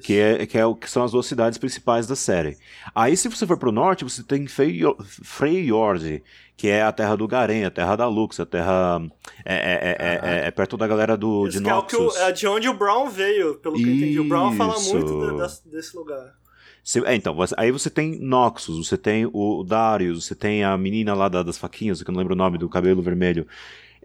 [0.01, 2.57] Que, é, que, é, que são as duas cidades principais da série.
[2.93, 6.23] Aí, se você for pro norte, você tem Freyjord,
[6.57, 9.01] que é a terra do Garen, a terra da Lux, a terra.
[9.43, 12.15] É, é, é, é perto da galera do, de Noxus.
[12.17, 13.89] É, o, é de onde o Brown veio, pelo que Isso.
[13.89, 14.19] eu entendi.
[14.19, 16.35] O Brown fala muito de, de, desse lugar.
[16.83, 21.13] Você, é, então, aí você tem Noxus, você tem o Darius, você tem a menina
[21.13, 23.47] lá das faquinhas, que eu não lembro o nome, do cabelo vermelho.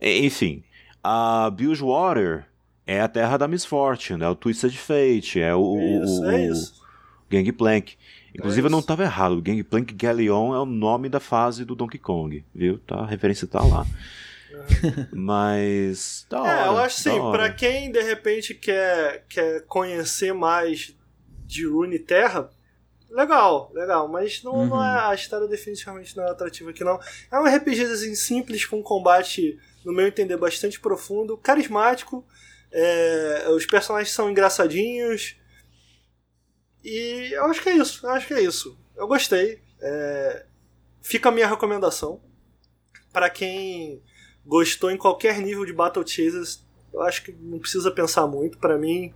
[0.01, 0.62] Enfim,
[1.03, 2.47] a Bilgewater
[2.86, 6.82] é a terra da Misfortune, é o Twisted Fate, é o, isso, o, é isso.
[7.28, 7.96] Gangplank.
[8.34, 9.32] Inclusive, é eu não estava errado.
[9.32, 12.78] O Gangplank Galleon é o nome da fase do Donkey Kong, viu?
[12.78, 13.84] Tá, a referência tá lá.
[14.52, 15.06] É.
[15.12, 16.26] Mas.
[16.30, 20.94] Da hora, é, eu acho assim, pra quem de repente quer, quer conhecer mais
[21.44, 22.50] de Rune Terra,
[23.10, 24.06] legal, legal.
[24.06, 24.66] Mas não, uhum.
[24.66, 27.00] não é, a história definitivamente não é atrativa aqui, não.
[27.32, 32.24] É um RPGzinho simples, com combate, no meu entender, bastante profundo, carismático.
[32.78, 35.35] É, os personagens são engraçadinhos.
[36.85, 38.07] E eu acho que é isso.
[38.07, 38.78] Eu acho que é isso.
[38.94, 39.62] Eu gostei.
[39.81, 40.44] É,
[41.03, 42.20] fica a minha recomendação.
[43.12, 44.03] para quem
[44.44, 48.59] gostou em qualquer nível de Battle Chasers, eu acho que não precisa pensar muito.
[48.59, 49.15] para mim,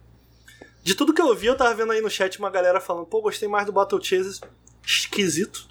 [0.82, 3.20] de tudo que eu vi, eu tava vendo aí no chat uma galera falando: pô,
[3.20, 4.41] gostei mais do Battle Chasers.
[4.82, 5.69] Esquisito.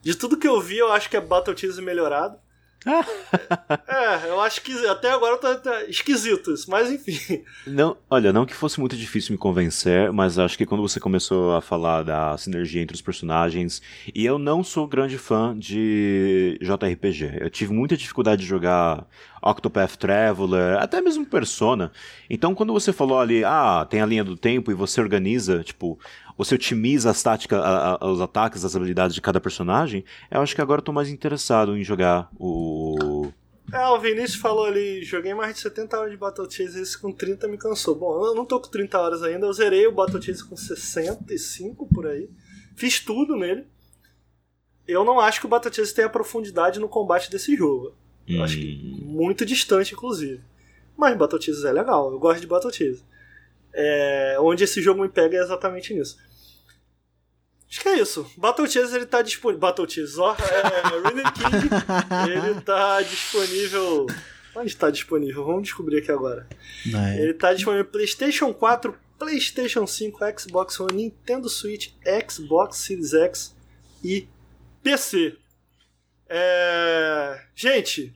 [0.00, 2.38] De tudo que eu vi, eu acho que é Battle Chasers melhorado.
[3.88, 7.42] é, eu acho que até agora tá, tá, esquisito isso, mas enfim.
[7.66, 11.54] Não, olha, não que fosse muito difícil me convencer, mas acho que quando você começou
[11.54, 13.80] a falar da sinergia entre os personagens,
[14.14, 17.38] e eu não sou grande fã de JRPG.
[17.40, 19.06] Eu tive muita dificuldade de jogar
[19.42, 21.92] Octopath Traveler, até mesmo Persona.
[22.30, 25.98] Então, quando você falou ali, ah, tem a linha do tempo e você organiza, tipo,
[26.36, 30.54] você otimiza as táticas, a, a, os ataques, as habilidades de cada personagem, eu acho
[30.54, 33.30] que agora eu tô mais interessado em jogar o.
[33.72, 37.10] É, o Vinícius falou ali, joguei mais de 70 horas de Battle Chase, esse com
[37.10, 37.94] 30 me cansou.
[37.94, 41.86] Bom, eu não tô com 30 horas ainda, eu zerei o Battle Chase com 65
[41.86, 42.28] por aí.
[42.76, 43.66] Fiz tudo nele.
[44.86, 47.94] Eu não acho que o Battle Chase tenha profundidade no combate desse jogo.
[48.28, 48.44] Eu hum.
[48.44, 49.06] acho que hum.
[49.06, 50.42] muito distante, inclusive.
[50.96, 53.02] Mas Battle Chase é legal, eu gosto de Battle Chase.
[53.74, 56.16] É, onde esse jogo me pega é exatamente nisso.
[57.68, 58.30] Acho que é isso.
[58.36, 59.60] Battle Chase ele tá disponível.
[59.60, 60.32] Battle Chase, ó.
[60.34, 61.68] É, Running King
[62.30, 64.06] ele tá disponível.
[64.54, 65.44] Onde está disponível?
[65.44, 66.46] Vamos descobrir aqui agora.
[66.86, 67.20] É.
[67.20, 71.90] Ele tá disponível PlayStation 4, PlayStation 5, Xbox One, Nintendo Switch,
[72.30, 73.56] Xbox Series X
[74.04, 74.28] e
[74.80, 75.36] PC.
[76.28, 77.40] É...
[77.56, 78.14] Gente,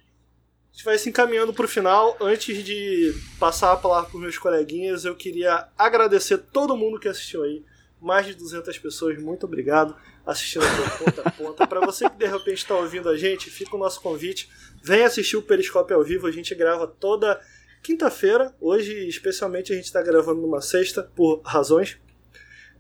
[0.79, 2.17] gente vai se encaminhando para o final.
[2.21, 7.43] Antes de passar a palavra para meus coleguinhas, eu queria agradecer todo mundo que assistiu
[7.43, 7.65] aí
[8.01, 11.67] mais de 200 pessoas, muito obrigado assistindo de ponta a ponta.
[11.67, 14.49] Para você que de repente está ouvindo a gente, fica o nosso convite.
[14.81, 17.41] Vem assistir o Periscópio ao vivo, a gente grava toda
[17.83, 18.55] quinta-feira.
[18.61, 21.99] Hoje, especialmente, a gente está gravando numa sexta, por razões.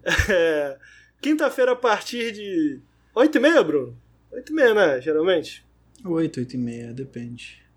[0.30, 0.78] É...
[1.20, 2.80] Quinta-feira a partir de
[3.14, 4.00] 8h30, Bruno?
[4.32, 5.00] 8h30, né?
[5.00, 5.66] Geralmente?
[6.04, 7.67] 8, 8h30, depende.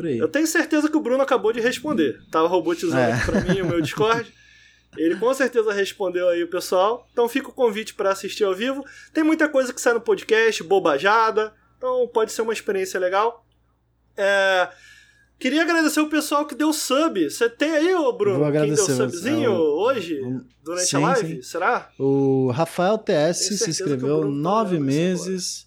[0.00, 0.16] Por aí.
[0.16, 2.18] Eu tenho certeza que o Bruno acabou de responder.
[2.30, 3.20] Tava robotizando é.
[3.22, 4.32] para mim o meu Discord.
[4.96, 7.06] Ele com certeza respondeu aí o pessoal.
[7.12, 8.82] Então fica o convite para assistir ao vivo.
[9.12, 11.52] Tem muita coisa que sai no podcast, bobajada.
[11.76, 13.44] Então pode ser uma experiência legal.
[14.16, 14.70] É...
[15.38, 17.28] Queria agradecer o pessoal que deu sub.
[17.28, 20.18] Você tem aí, ô Bruno, Vou quem deu subzinho hoje,
[20.64, 21.36] durante sim, a live?
[21.36, 21.42] Sim.
[21.42, 21.90] Será?
[21.98, 25.66] O Rafael TS se inscreveu nove meses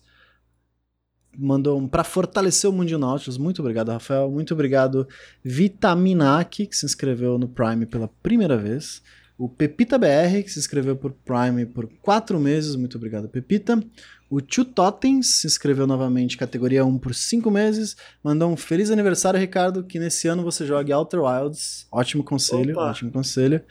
[1.37, 3.37] mandou um para fortalecer o Mundinho Nautilus.
[3.37, 4.29] Muito obrigado, Rafael.
[4.29, 5.07] Muito obrigado,
[5.43, 9.01] Vitaminac, que se inscreveu no Prime pela primeira vez.
[9.37, 12.75] O Pepita BR, que se inscreveu por Prime por quatro meses.
[12.75, 13.83] Muito obrigado, Pepita.
[14.29, 17.95] O Tio Totens se inscreveu novamente, categoria 1 por 5 meses.
[18.23, 21.87] Mandou um feliz aniversário, Ricardo, que nesse ano você jogue Outer Wilds.
[21.91, 22.89] Ótimo conselho, Opa.
[22.89, 23.61] ótimo conselho.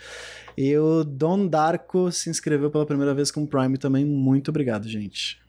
[0.57, 4.05] E o Don Darko se inscreveu pela primeira vez com Prime também.
[4.05, 5.42] Muito obrigado, gente.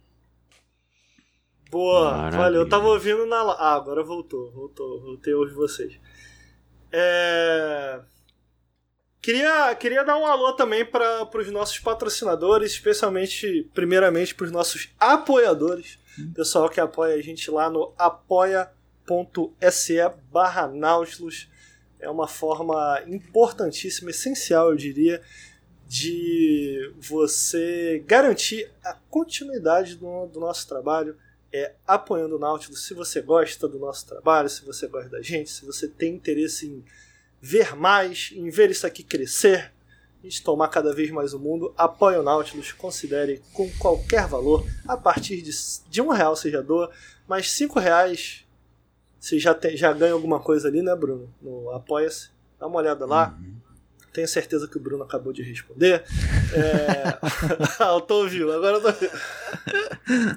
[1.74, 2.38] Boa, Maravilha.
[2.38, 2.62] valeu.
[2.62, 3.38] Eu tava ouvindo na.
[3.38, 5.02] Ah, agora voltou, voltou.
[5.02, 6.00] Voltei a ouvir vocês.
[6.92, 8.00] É...
[9.20, 14.94] Queria, queria dar um alô também para os nossos patrocinadores, especialmente, primeiramente, para os nossos
[15.00, 15.98] apoiadores.
[16.20, 16.32] Hum.
[16.36, 19.98] Pessoal que apoia a gente lá no apoia.se
[20.32, 21.50] barra Nautilus.
[22.00, 25.24] É uma forma importantíssima, essencial, eu diria,
[25.88, 31.18] de você garantir a continuidade do, do nosso trabalho
[31.54, 32.86] é, apoiando o Nautilus.
[32.86, 36.68] Se você gosta do nosso trabalho, se você gosta da gente, se você tem interesse
[36.68, 36.84] em
[37.40, 39.72] ver mais, em ver isso aqui crescer,
[40.24, 44.96] gente tomar cada vez mais o mundo, apoie o Nautilus, considere com qualquer valor, a
[44.96, 45.52] partir de,
[45.90, 46.90] de um real você já doa,
[47.28, 48.46] mas cinco reais
[49.20, 51.34] você já, tem, já ganha alguma coisa ali, né, Bruno?
[51.42, 52.30] No Apoia-se.
[52.60, 53.38] Dá uma olhada lá.
[53.40, 53.56] Uhum.
[54.14, 56.04] Tenho certeza que o Bruno acabou de responder.
[56.54, 57.18] É...
[57.80, 59.12] ah, eu tô ouvindo, agora eu tô ouvindo.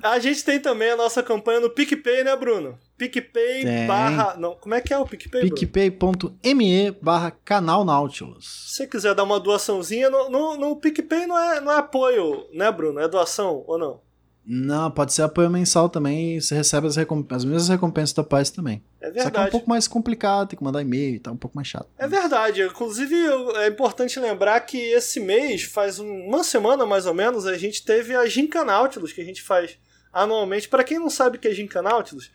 [0.02, 2.78] A gente tem também a nossa campanha no PicPay, né, Bruno?
[2.96, 3.86] PicPay Tem.
[3.86, 4.34] barra.
[4.38, 8.64] Não, como é que é o PicPay, picpay.me barra canal Nautilus.
[8.68, 12.46] Se você quiser dar uma doaçãozinha, no, no, no PicPay não é, não é apoio,
[12.54, 12.98] né, Bruno?
[12.98, 14.05] É doação ou não?
[14.48, 18.48] Não, pode ser apoio mensal também e você recebe as, as mesmas recompensas da Paz
[18.48, 18.80] também.
[19.00, 19.50] É Só que é um verdade.
[19.50, 21.88] pouco mais complicado, tem que mandar e-mail e tá um pouco mais chato.
[21.98, 22.62] É verdade.
[22.62, 23.14] Inclusive,
[23.56, 27.84] é importante lembrar que esse mês, faz um- uma semana mais ou menos, a gente
[27.84, 29.76] teve a Ginca Nautilus, que a gente faz
[30.12, 30.68] anualmente.
[30.68, 32.30] Para quem não sabe o que é Ginca Nautilus,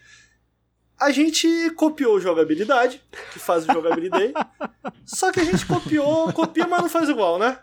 [0.99, 4.33] a gente copiou jogabilidade, que faz o jogabilidade,
[5.05, 7.57] só que a gente copiou, copia, mas não faz igual, né?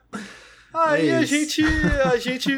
[0.75, 1.63] Aí É a gente,
[2.05, 2.51] a gente,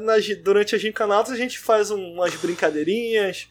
[0.00, 3.48] na- durante a Ginca Nautilus, a gente faz um- umas brincadeirinhas.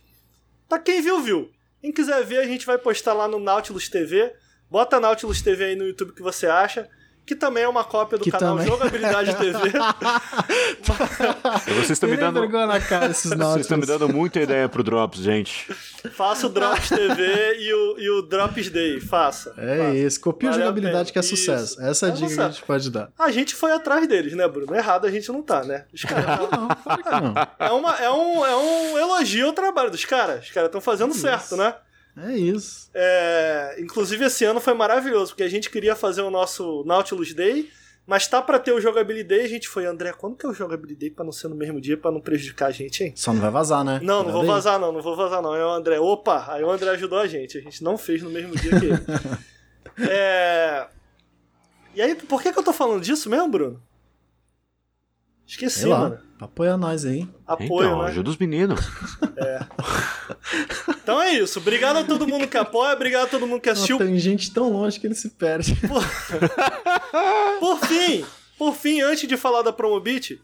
[0.69, 1.51] Pra quem viu, viu.
[1.81, 4.33] Quem quiser ver, a gente vai postar lá no Nautilus TV.
[4.71, 6.89] Bota Nautilus TV aí no YouTube que você acha.
[7.25, 8.67] Que também é uma cópia do Que canal também.
[8.67, 9.71] Jogabilidade TV.
[11.65, 12.47] Vocês estão me Ele dando.
[12.67, 15.73] na cara esses Vocês estão me dando muita ideia pro Drops, gente.
[16.11, 18.99] Faça o Drops TV e o, e o Drops Day.
[18.99, 19.53] Faça.
[19.57, 19.95] É faça.
[19.97, 21.73] isso, copia a Vale a jogabilidade que é sucesso.
[21.73, 21.81] Isso.
[21.81, 23.09] Essa é É dica que a gente pode dar.
[23.17, 24.75] A gente foi atrás deles, né, Bruno?
[24.75, 25.85] Errado a gente não tá, né?
[25.91, 27.33] Os caras Não, claro que não.
[27.59, 30.45] é, uma, é, um, é um elogio ao trabalho dos caras.
[30.45, 31.73] Os caras estão fazendo certo, né?
[32.17, 32.89] É isso.
[32.93, 37.69] É, inclusive esse ano foi maravilhoso, porque a gente queria fazer o nosso Nautilus Day,
[38.07, 40.53] mas tá pra ter o Jogability Day, a gente foi, André, quando que é o
[40.53, 43.13] Jogability Day pra não ser no mesmo dia, pra não prejudicar a gente, hein?
[43.15, 43.99] Só não vai vazar, né?
[44.01, 45.53] Não, não vou vazar não, não vou vazar não.
[45.53, 48.29] Aí o André, opa, aí o André ajudou a gente, a gente não fez no
[48.29, 49.01] mesmo dia que ele.
[50.09, 50.87] é...
[51.95, 53.81] E aí, por que que eu tô falando disso mesmo, Bruno?
[55.47, 56.19] Esqueci, Sei lá, mano.
[56.39, 57.27] apoia nós aí.
[57.45, 58.07] Apoio, então, né?
[58.07, 58.79] ajuda os meninos.
[61.03, 61.59] Então é isso.
[61.59, 63.99] Obrigado a todo mundo que apoia, obrigado a todo mundo que assistiu.
[63.99, 65.75] Tem gente tão longe que ele se perde.
[67.59, 68.25] Por fim,
[68.57, 70.41] por fim, antes de falar da Promobit,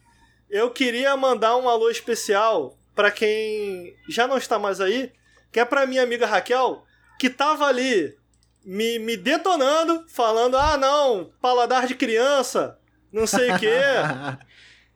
[0.49, 5.11] eu queria mandar um alô especial pra quem já não está mais aí,
[5.51, 6.83] que é pra minha amiga Raquel,
[7.17, 8.15] que tava ali
[8.63, 12.77] me, me detonando, falando: ah, não, paladar de criança,
[13.11, 13.80] não sei o quê.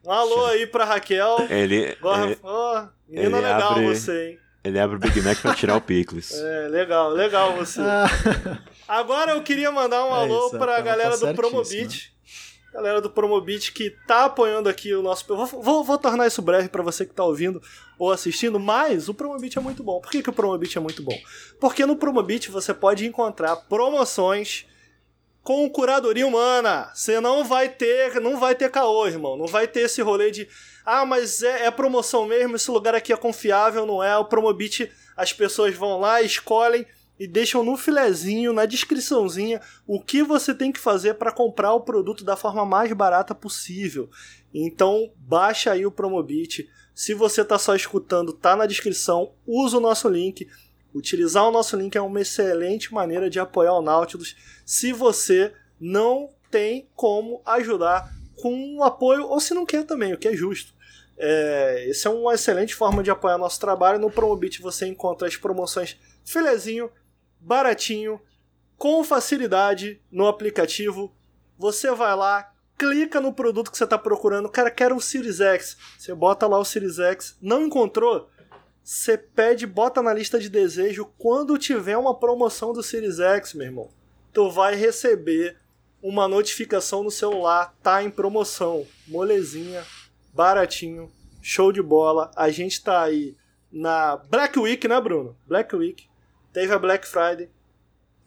[0.06, 1.36] Um alô aí pra Raquel.
[1.50, 4.38] Ele, Agora, ele, ó, menina ele legal abre- você, hein?
[4.64, 6.32] ele abre o Big Mac pra tirar o picles.
[6.38, 7.80] É, legal, legal você.
[7.80, 8.06] Ah,
[8.88, 11.34] Agora eu queria mandar um É alô isso, pra ela tá galera do.
[11.34, 12.12] Promobit.
[12.72, 15.24] Galera do Promobit que tá apoiando aqui o nosso.
[15.26, 17.60] Vou, vou, vou tornar isso breve pra você que tá ouvindo
[17.98, 19.98] ou assistindo, mas o Promobit é muito bom.
[20.00, 21.18] Por que, que o Promobit é muito bom?
[21.58, 24.66] Porque no Promobit você pode encontrar promoções
[25.46, 26.90] com curadoria humana.
[26.92, 29.36] Você não vai ter, não vai ter caô, irmão.
[29.36, 30.48] Não vai ter esse rolê de
[30.84, 34.16] ah, mas é, é promoção mesmo, esse lugar aqui é confiável, não é?
[34.18, 36.84] O Promobit, as pessoas vão lá, escolhem
[37.16, 41.80] e deixam no filezinho, na descriçãozinha, o que você tem que fazer para comprar o
[41.80, 44.10] produto da forma mais barata possível.
[44.52, 46.68] Então, baixa aí o Promobit.
[46.92, 50.48] Se você tá só escutando, tá na descrição, usa o nosso link.
[50.96, 54.34] Utilizar o nosso link é uma excelente maneira de apoiar o Nautilus
[54.64, 60.18] se você não tem como ajudar com um apoio, ou se não quer também, o
[60.18, 60.72] que é justo.
[61.18, 63.98] É, essa é uma excelente forma de apoiar nosso trabalho.
[63.98, 66.90] No Promobit você encontra as promoções filezinho,
[67.38, 68.18] baratinho,
[68.78, 71.14] com facilidade no aplicativo.
[71.58, 74.48] Você vai lá, clica no produto que você está procurando.
[74.48, 75.76] Cara, quero o Series X.
[75.98, 77.36] Você bota lá o Series X.
[77.40, 78.30] Não encontrou?
[78.86, 81.10] Você pede, bota na lista de desejo.
[81.18, 83.90] Quando tiver uma promoção do Series X, meu irmão,
[84.32, 85.56] tu vai receber
[86.00, 87.74] uma notificação no celular.
[87.82, 88.86] Tá em promoção.
[89.08, 89.82] Molezinha,
[90.32, 91.10] baratinho,
[91.42, 92.30] show de bola.
[92.36, 93.34] A gente tá aí
[93.72, 95.36] na Black Week, né, Bruno?
[95.48, 96.06] Black Week.
[96.52, 97.50] Teve a Black Friday.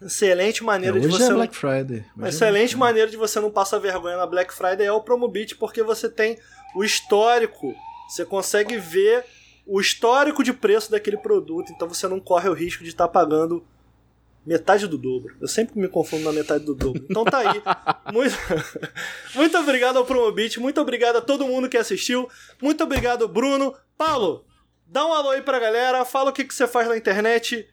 [0.02, 1.24] Excelente maneira de hoje você.
[1.24, 2.00] é não- Black Friday.
[2.18, 5.00] Hoje é excelente Black maneira de você não passar vergonha na Black Friday é o
[5.00, 6.38] Promobit, porque você tem
[6.76, 7.74] o histórico.
[8.10, 9.24] Você consegue ver
[9.70, 13.64] o histórico de preço daquele produto, então você não corre o risco de estar pagando
[14.44, 15.36] metade do dobro.
[15.40, 17.06] Eu sempre me confundo na metade do dobro.
[17.08, 17.62] Então tá aí.
[18.12, 18.36] Muito,
[19.36, 22.28] muito obrigado ao Promobit, muito obrigado a todo mundo que assistiu.
[22.60, 23.76] Muito obrigado, Bruno.
[23.96, 24.44] Paulo,
[24.88, 27.68] dá um alô aí pra galera, fala o que, que você faz na internet.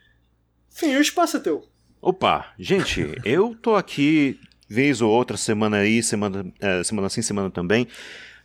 [0.71, 1.67] Enfim, o espaço é teu.
[2.03, 7.51] Opa, gente, eu tô aqui vez ou outra, semana aí, semana, é, semana sim, semana
[7.51, 7.89] também.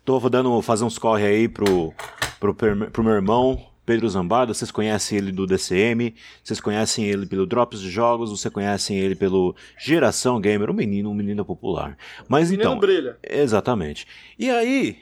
[0.03, 1.93] Tô dando, fazer uns corre aí pro,
[2.39, 4.53] pro, pro meu irmão, Pedro Zambada.
[4.53, 9.15] Vocês conhecem ele do DCM, vocês conhecem ele pelo Drops de Jogos, vocês conhecem ele
[9.15, 11.95] pelo Geração Gamer, um menino, um menino popular.
[12.27, 13.17] Mas Menino então, brilha.
[13.23, 14.07] Exatamente.
[14.39, 14.97] E aí,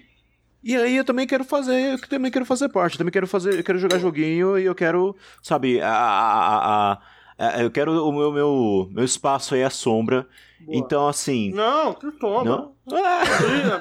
[0.62, 3.58] e aí eu também quero fazer, eu também quero fazer parte, eu também quero fazer,
[3.58, 7.00] eu quero jogar joguinho e eu quero, sabe, a, a- a-
[7.38, 10.28] a- eu quero o meu, meu, meu espaço aí à sombra
[10.62, 10.78] Boa.
[10.78, 11.52] Então, assim.
[11.52, 12.44] Não, tu toma.
[12.44, 12.72] Não?
[12.86, 13.80] Brilha.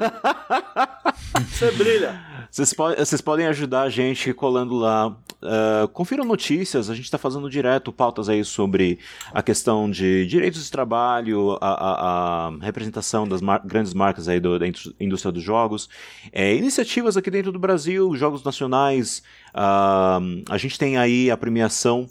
[1.49, 2.29] Você brilha.
[2.51, 5.09] Vocês, vocês podem ajudar a gente colando lá.
[5.09, 8.99] Uh, confiram notícias, a gente está fazendo direto pautas aí sobre
[9.33, 14.41] a questão de direitos de trabalho, a, a, a representação das mar grandes marcas aí
[14.41, 14.67] do, da
[14.99, 15.91] indústria dos jogos,
[16.33, 19.23] é, iniciativas aqui dentro do Brasil, jogos nacionais.
[19.51, 22.09] Uh, a gente tem aí a premiação.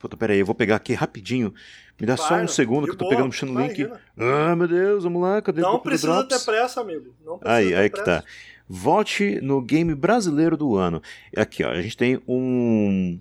[0.00, 1.54] Puta, peraí, eu vou pegar aqui rapidinho
[2.02, 3.88] me dá só um segundo que eu tô boa, pegando puxando o link.
[4.18, 7.14] Ah, meu Deus, vamos lá, cadê Não o precisa ter pressa, amigo.
[7.24, 8.24] Não precisa aí, aí que tá.
[8.68, 11.00] Vote no game brasileiro do ano.
[11.36, 13.20] Aqui, ó, a gente tem um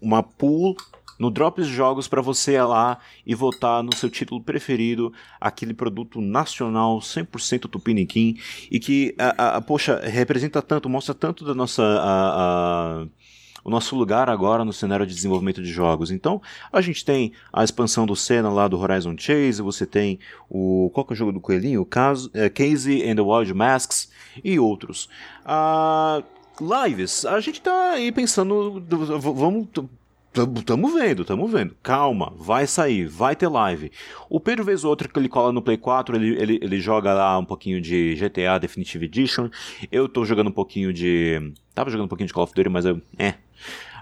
[0.00, 0.76] uma pool
[1.18, 6.20] no Drops Jogos para você ir lá e votar no seu título preferido, aquele produto
[6.20, 8.38] nacional 100% tupiniquim
[8.70, 13.04] e que, a, a, poxa, representa tanto, mostra tanto da nossa a,
[13.64, 16.10] o nosso lugar agora no cenário de desenvolvimento de jogos.
[16.10, 16.40] Então,
[16.72, 20.90] a gente tem a expansão do Senna lá do Horizon Chase, você tem o.
[20.92, 21.82] Qual que é o jogo do Coelhinho?
[21.82, 21.88] O
[22.34, 24.10] é, Casey and the Wild Masks
[24.42, 25.08] e outros.
[26.60, 28.82] Lives, a gente tá aí pensando.
[29.18, 29.68] Vamos.
[30.64, 31.74] Tamo vendo, tamo vendo.
[31.82, 33.90] Calma, vai sair, vai ter live.
[34.28, 37.12] O Pedro, vez ou outra, que ele cola no Play 4, ele, ele, ele joga
[37.12, 39.50] lá um pouquinho de GTA Definitive Edition.
[39.90, 41.52] Eu tô jogando um pouquinho de.
[41.74, 43.02] Tava jogando um pouquinho de Call of Duty, mas eu.
[43.18, 43.34] É,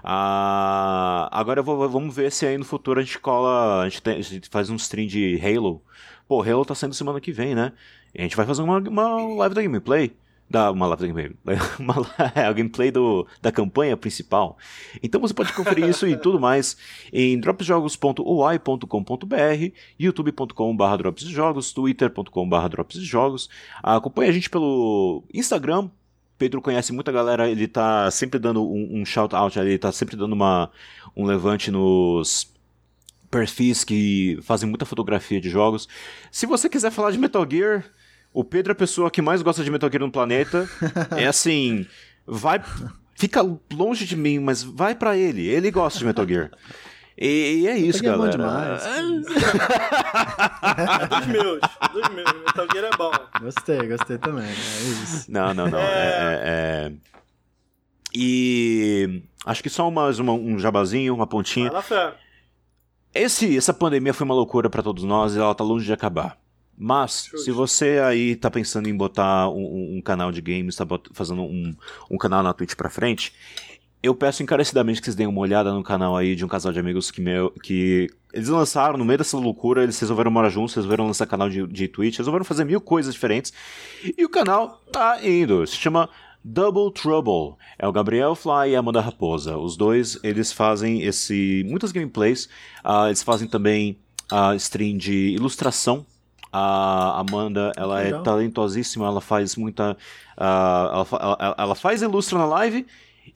[0.03, 3.83] ah, agora vou, vamos ver se aí no futuro a gente cola.
[3.83, 5.81] A gente, tem, a gente, faz um stream de Halo.
[6.27, 7.73] Pô, Halo tá saindo semana que vem, né?
[8.13, 10.13] E a gente vai fazer uma, uma live da gameplay.
[10.49, 11.57] Da, uma live da gameplay.
[11.77, 11.93] Uma,
[12.33, 14.57] é, a gameplay do, da campanha principal.
[15.03, 16.75] Então você pode conferir isso e tudo mais
[17.13, 23.47] em dropsjogos.uai.com.br, youtube.com.br dropsjogos, twitter.com.br dropsjogos.
[23.83, 25.91] Acompanhe a gente pelo Instagram,
[26.39, 30.33] Pedro conhece muita galera, ele tá sempre dando um, um shout-out, ele tá sempre dando
[30.33, 30.71] uma,
[31.15, 32.51] um levante nos
[33.29, 35.87] perfis que fazem muita fotografia de jogos.
[36.31, 37.83] Se você quiser falar de Metal Gear,
[38.33, 40.67] o Pedro é a pessoa que mais gosta de Metal Gear no planeta.
[41.17, 41.85] é assim,
[42.25, 42.63] vai
[43.15, 43.41] fica
[43.73, 45.45] longe de mim, mas vai para ele.
[45.45, 46.51] Ele gosta de Metal Gear.
[47.21, 48.33] E, e é isso, Metal galera.
[48.33, 49.25] É bom demais.
[51.09, 51.59] dos meus,
[51.91, 52.33] dos meus.
[52.45, 53.11] Metal Gear é bom.
[53.41, 54.47] Gostei, gostei também.
[54.47, 55.29] É isso.
[55.29, 55.79] Não, não, não.
[55.79, 55.83] É...
[55.83, 56.91] É, é, é...
[58.15, 61.69] E acho que só mais uma, um jabazinho, uma pontinha.
[63.13, 66.37] Esse, essa pandemia foi uma loucura para todos nós e ela tá longe de acabar.
[66.77, 67.39] Mas, Justo.
[67.39, 71.75] se você aí tá pensando em botar um, um canal de games, tá fazendo um,
[72.09, 73.33] um canal na Twitch pra frente,
[74.01, 76.79] eu peço encarecidamente que vocês deem uma olhada no canal aí de um casal de
[76.79, 81.05] amigos que, meu, que eles lançaram, no meio dessa loucura, eles resolveram morar juntos, resolveram
[81.07, 83.51] lançar canal de, de Twitch, resolveram fazer mil coisas diferentes.
[84.17, 86.09] E o canal tá indo, se chama
[86.43, 87.57] Double Trouble.
[87.77, 89.57] É o Gabriel Fly e a Amanda Raposa.
[89.57, 92.45] Os dois, eles fazem esse muitas gameplays,
[92.85, 93.99] uh, eles fazem também
[94.31, 96.05] a uh, stream de ilustração.
[96.51, 98.21] A Amanda, ela é Legal.
[98.21, 99.91] é talentosíssima, ela faz muita...
[100.35, 102.87] Uh, ela, ela, ela faz ilustra na live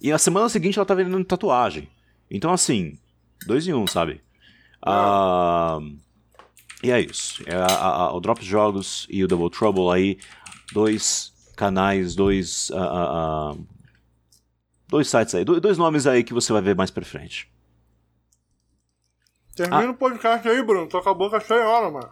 [0.03, 1.89] e a semana seguinte ela tá vendendo tatuagem.
[2.29, 2.99] Então, assim,
[3.47, 4.21] dois em um, sabe?
[4.85, 5.79] Ah.
[6.83, 7.41] E é isso.
[7.45, 10.19] É a, a, o Drop Jogos e o Double Trouble aí,
[10.73, 12.69] dois canais, dois.
[12.71, 13.67] Uh, uh,
[14.89, 17.49] dois sites aí, dois nomes aí que você vai ver mais pra frente.
[19.55, 19.91] Termina ah.
[19.91, 20.87] o podcast aí, Bruno.
[20.87, 22.09] Tô com a boca cheia hora, mano.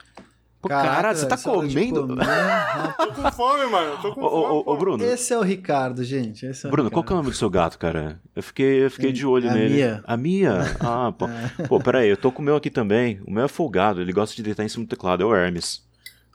[0.61, 2.15] Pô, Caraca, cara, você tá comendo?
[2.15, 3.97] tô com fome, mano.
[3.99, 4.53] Tô com ô, fome.
[4.53, 5.03] Ô, ô, Bruno.
[5.03, 6.45] Esse é o Ricardo, gente.
[6.45, 6.93] Esse é Bruno, Ricardo.
[6.93, 8.21] qual que é o nome do seu gato, cara?
[8.35, 9.73] Eu fiquei, eu fiquei de olho a nele.
[9.73, 10.03] Mia.
[10.05, 10.59] A Mia?
[10.79, 11.27] Ah, pô.
[11.27, 11.67] É.
[11.67, 13.19] Pô, peraí, eu tô com o meu aqui também.
[13.25, 15.23] O meu é folgado, ele gosta de deitar em cima do teclado.
[15.23, 15.83] É o Hermes.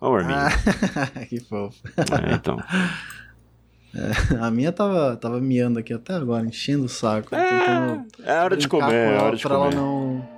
[0.01, 0.37] Ó o Hermes.
[0.37, 1.79] Ah, que fofo.
[1.97, 2.59] É, então.
[3.95, 7.33] É, a minha tava, tava miando aqui até agora, enchendo o saco.
[7.33, 9.73] É, é hora de comer, é hora de pra comer.
[9.73, 10.36] ela não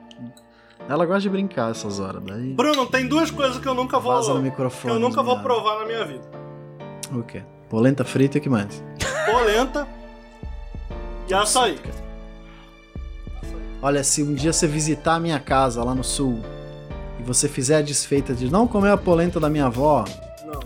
[0.88, 2.22] ela gosta de brincar essas horas.
[2.24, 2.54] Daí...
[2.54, 4.14] Bruno, tem duas coisas que eu nunca vou.
[4.14, 4.94] Vaza no microfone.
[4.94, 6.22] Que eu nunca vou provar na minha vida.
[7.12, 7.42] O quê?
[7.68, 8.82] Polenta frita e o que mais?
[9.26, 9.86] Polenta
[11.28, 11.78] e açaí.
[13.82, 16.42] Olha, se um dia você visitar a minha casa lá no sul
[17.20, 20.04] e você fizer a desfeita de não comer a polenta da minha avó.
[20.46, 20.60] Não.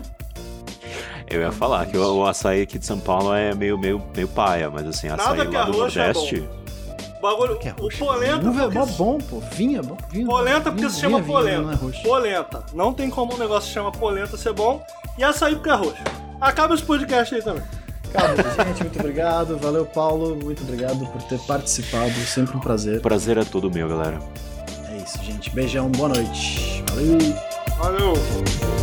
[1.29, 4.27] Eu ia falar que o, o açaí aqui de São Paulo é meio, meio, meio
[4.29, 6.47] paia, mas assim, açaí Nada lá do é Nordeste.
[6.59, 6.62] É
[7.23, 7.57] bagulho.
[7.63, 8.47] É o polenta.
[8.47, 9.39] Uva é mó bom, pô.
[9.39, 9.97] Vinho é bom.
[10.11, 11.61] Vinho, polenta porque vinho, se chama vinho, polenta.
[11.61, 12.63] Vinho, não é polenta.
[12.73, 14.85] Não tem como um negócio que chama polenta ser bom.
[15.17, 16.03] E açaí porque é roxo.
[16.39, 17.63] Acaba esse podcast aí também.
[18.13, 18.83] Acabou, gente.
[18.83, 19.57] Muito obrigado.
[19.57, 20.35] Valeu, Paulo.
[20.35, 22.13] Muito obrigado por ter participado.
[22.25, 23.01] Sempre um prazer.
[23.01, 24.19] Prazer é todo meu, galera.
[24.89, 25.49] É isso, gente.
[25.49, 25.89] Beijão.
[25.89, 26.83] Boa noite.
[26.89, 27.17] Valeu.
[27.79, 28.82] Valeu.